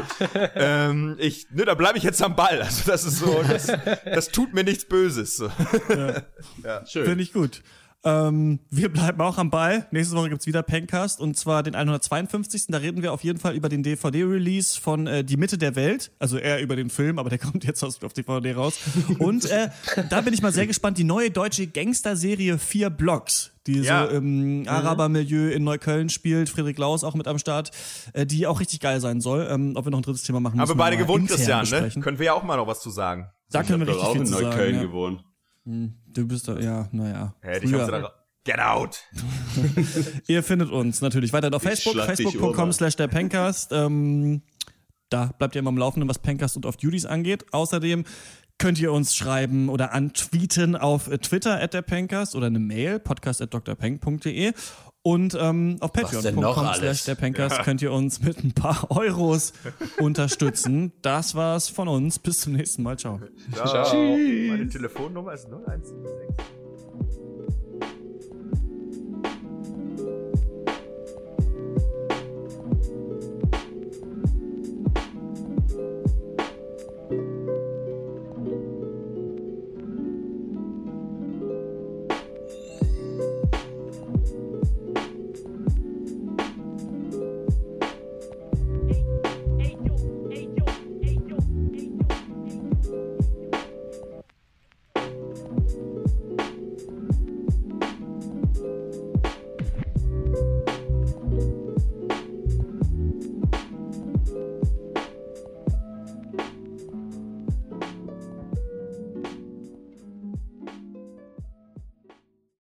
Ähm, 0.57 1.17
ich, 1.19 1.47
ne, 1.51 1.65
da 1.65 1.75
bleibe 1.75 1.99
ich 1.99 2.05
jetzt 2.05 2.23
am 2.23 2.37
Ball. 2.37 2.63
Also 2.63 2.83
das 2.91 3.05
ist 3.05 3.19
so, 3.19 3.43
das, 3.43 3.67
das 4.05 4.29
tut 4.29 4.55
mir 4.55 4.65
nichts 4.65 4.85
Böses. 4.85 5.37
So. 5.37 5.51
ja. 6.65 6.87
Schön. 6.87 7.05
Finde 7.07 7.23
ich 7.23 7.33
gut. 7.33 7.63
Ähm, 8.07 8.59
wir 8.71 8.91
bleiben 8.93 9.21
auch 9.23 9.39
am 9.39 9.49
Ball. 9.51 9.87
Nächste 9.91 10.15
Woche 10.17 10.29
gibt's 10.29 10.47
wieder 10.47 10.63
Pencast 10.63 11.21
und 11.21 11.37
zwar 11.39 11.63
den 11.63 11.75
152. 11.75 12.67
Da 12.69 12.79
reden 12.79 13.03
wir 13.03 13.13
auf 13.15 13.25
jeden 13.25 13.39
Fall 13.39 13.55
über 13.55 13.69
den 13.71 13.83
DVD-Release 13.83 14.79
von 14.79 15.07
äh, 15.07 15.25
Die 15.25 15.37
Mitte 15.39 15.57
der 15.57 15.75
Welt. 15.75 16.13
Also 16.19 16.37
eher 16.37 16.61
über 16.61 16.77
den 16.77 16.91
Film, 16.91 17.19
aber 17.19 17.31
der 17.31 17.39
kommt 17.45 17.65
jetzt 17.65 17.83
aus, 17.83 18.03
auf 18.05 18.13
DVD 18.13 18.53
raus. 18.55 18.79
Und 19.19 19.47
äh, 19.51 19.69
da 20.11 20.21
bin 20.21 20.35
ich 20.35 20.43
mal 20.43 20.53
sehr 20.53 20.67
gespannt. 20.67 20.99
Die 20.99 21.05
neue 21.05 21.31
deutsche 21.31 21.67
Gangster-Serie 21.67 22.59
Vier 22.59 22.91
Blocks, 22.91 23.53
die 23.67 23.79
Ja. 23.81 24.07
so 24.07 24.13
im 24.17 24.65
Arabermilieu 24.69 25.49
in 25.51 25.65
Neukölln 25.65 26.11
spielt. 26.11 26.51
Friedrich 26.51 26.77
Laus 26.77 27.05
auch 27.05 27.15
mit 27.15 27.27
am 27.27 27.39
Start, 27.39 27.71
äh, 28.13 28.27
die 28.27 28.47
auch 28.47 28.61
richtig 28.61 28.81
geil 28.81 29.01
sein 29.01 29.23
soll. 29.23 29.49
Ähm, 29.51 29.73
ob 29.77 29.87
wir 29.87 29.91
noch 29.91 30.01
ein 30.01 30.03
drittes 30.03 30.25
Thema 30.25 30.41
machen 30.41 30.59
müssen 30.59 30.77
beide 30.77 30.97
mal 30.97 31.03
gewohnt, 31.03 31.29
Christian, 31.29 31.67
ne? 31.71 31.91
Können 32.03 32.19
wir 32.19 32.27
ja 32.27 32.33
auch 32.35 32.43
mal 32.43 32.57
noch 32.57 32.67
was 32.67 32.81
zu 32.83 32.91
sagen. 32.91 33.31
Da 33.51 33.63
können 33.63 33.87
wir 33.87 33.89
Ich 33.89 33.95
richtig 33.95 34.13
viel 34.13 34.21
in 34.21 34.27
zu 34.27 34.33
sagen. 34.35 34.45
Neukölln 34.49 34.75
Ja. 34.77 34.83
gewohnt. 34.83 35.25
Hm, 35.65 35.95
Du 36.07 36.27
bist 36.27 36.49
da, 36.49 36.59
ja, 36.59 36.89
naja. 36.93 37.35
Hä, 37.41 37.61
dich 37.61 37.73
haben 37.73 37.85
sie 37.87 37.91
da 37.91 38.13
Get 38.45 38.59
out! 38.59 38.99
Ihr 40.27 40.43
findet 40.43 40.71
uns 40.71 41.01
natürlich 41.01 41.33
weiterhin 41.33 41.55
auf 41.55 41.63
Facebook, 41.63 41.97
facebook.com 41.97 42.73
slash 42.73 42.95
der 42.95 43.09
Pencast. 43.09 43.73
Ähm, 43.73 44.43
da 45.09 45.33
bleibt 45.39 45.55
ihr 45.55 45.61
immer 45.61 45.71
am 45.71 45.79
Laufenden, 45.79 46.11
was 46.11 46.19
Pencast 46.19 46.57
und 46.57 46.67
Off 46.67 46.77
Duties 46.77 47.07
angeht. 47.07 47.47
Außerdem 47.53 48.05
könnt 48.59 48.79
ihr 48.79 48.93
uns 48.93 49.17
schreiben 49.17 49.71
oder 49.71 49.93
antweeten 49.93 50.77
auf 50.77 51.09
Twitter 51.23 51.59
at 51.59 51.73
der 51.73 51.81
Pencast 51.81 52.35
oder 52.37 52.47
eine 52.49 52.59
Mail, 52.59 52.99
podcast 52.99 53.41
at 53.41 53.55
drpeng.de. 53.55 54.53
Und 55.07 55.37
ähm, 55.39 55.77
auf 55.81 55.93
patreon.com 55.93 56.73
slash 56.77 57.05
der 57.05 57.15
Pencast 57.15 57.63
könnt 57.63 57.83
ihr 57.83 57.93
uns 57.93 58.23
mit 58.23 58.43
ein 58.43 58.53
paar 58.53 58.87
Euros 58.91 59.53
unterstützen. 59.99 60.93
Das 61.03 61.35
war's 61.35 61.69
von 61.69 61.89
uns. 61.89 62.19
Bis 62.19 62.41
zum 62.41 62.55
nächsten 62.55 62.83
Mal. 62.83 62.99
Ciao. 62.99 63.21
Ciao. 63.53 63.85
Ciao. 63.85 63.95
Meine 63.95 64.67
Telefonnummer 64.67 65.35
ist 65.35 65.45
0176. 65.45 66.64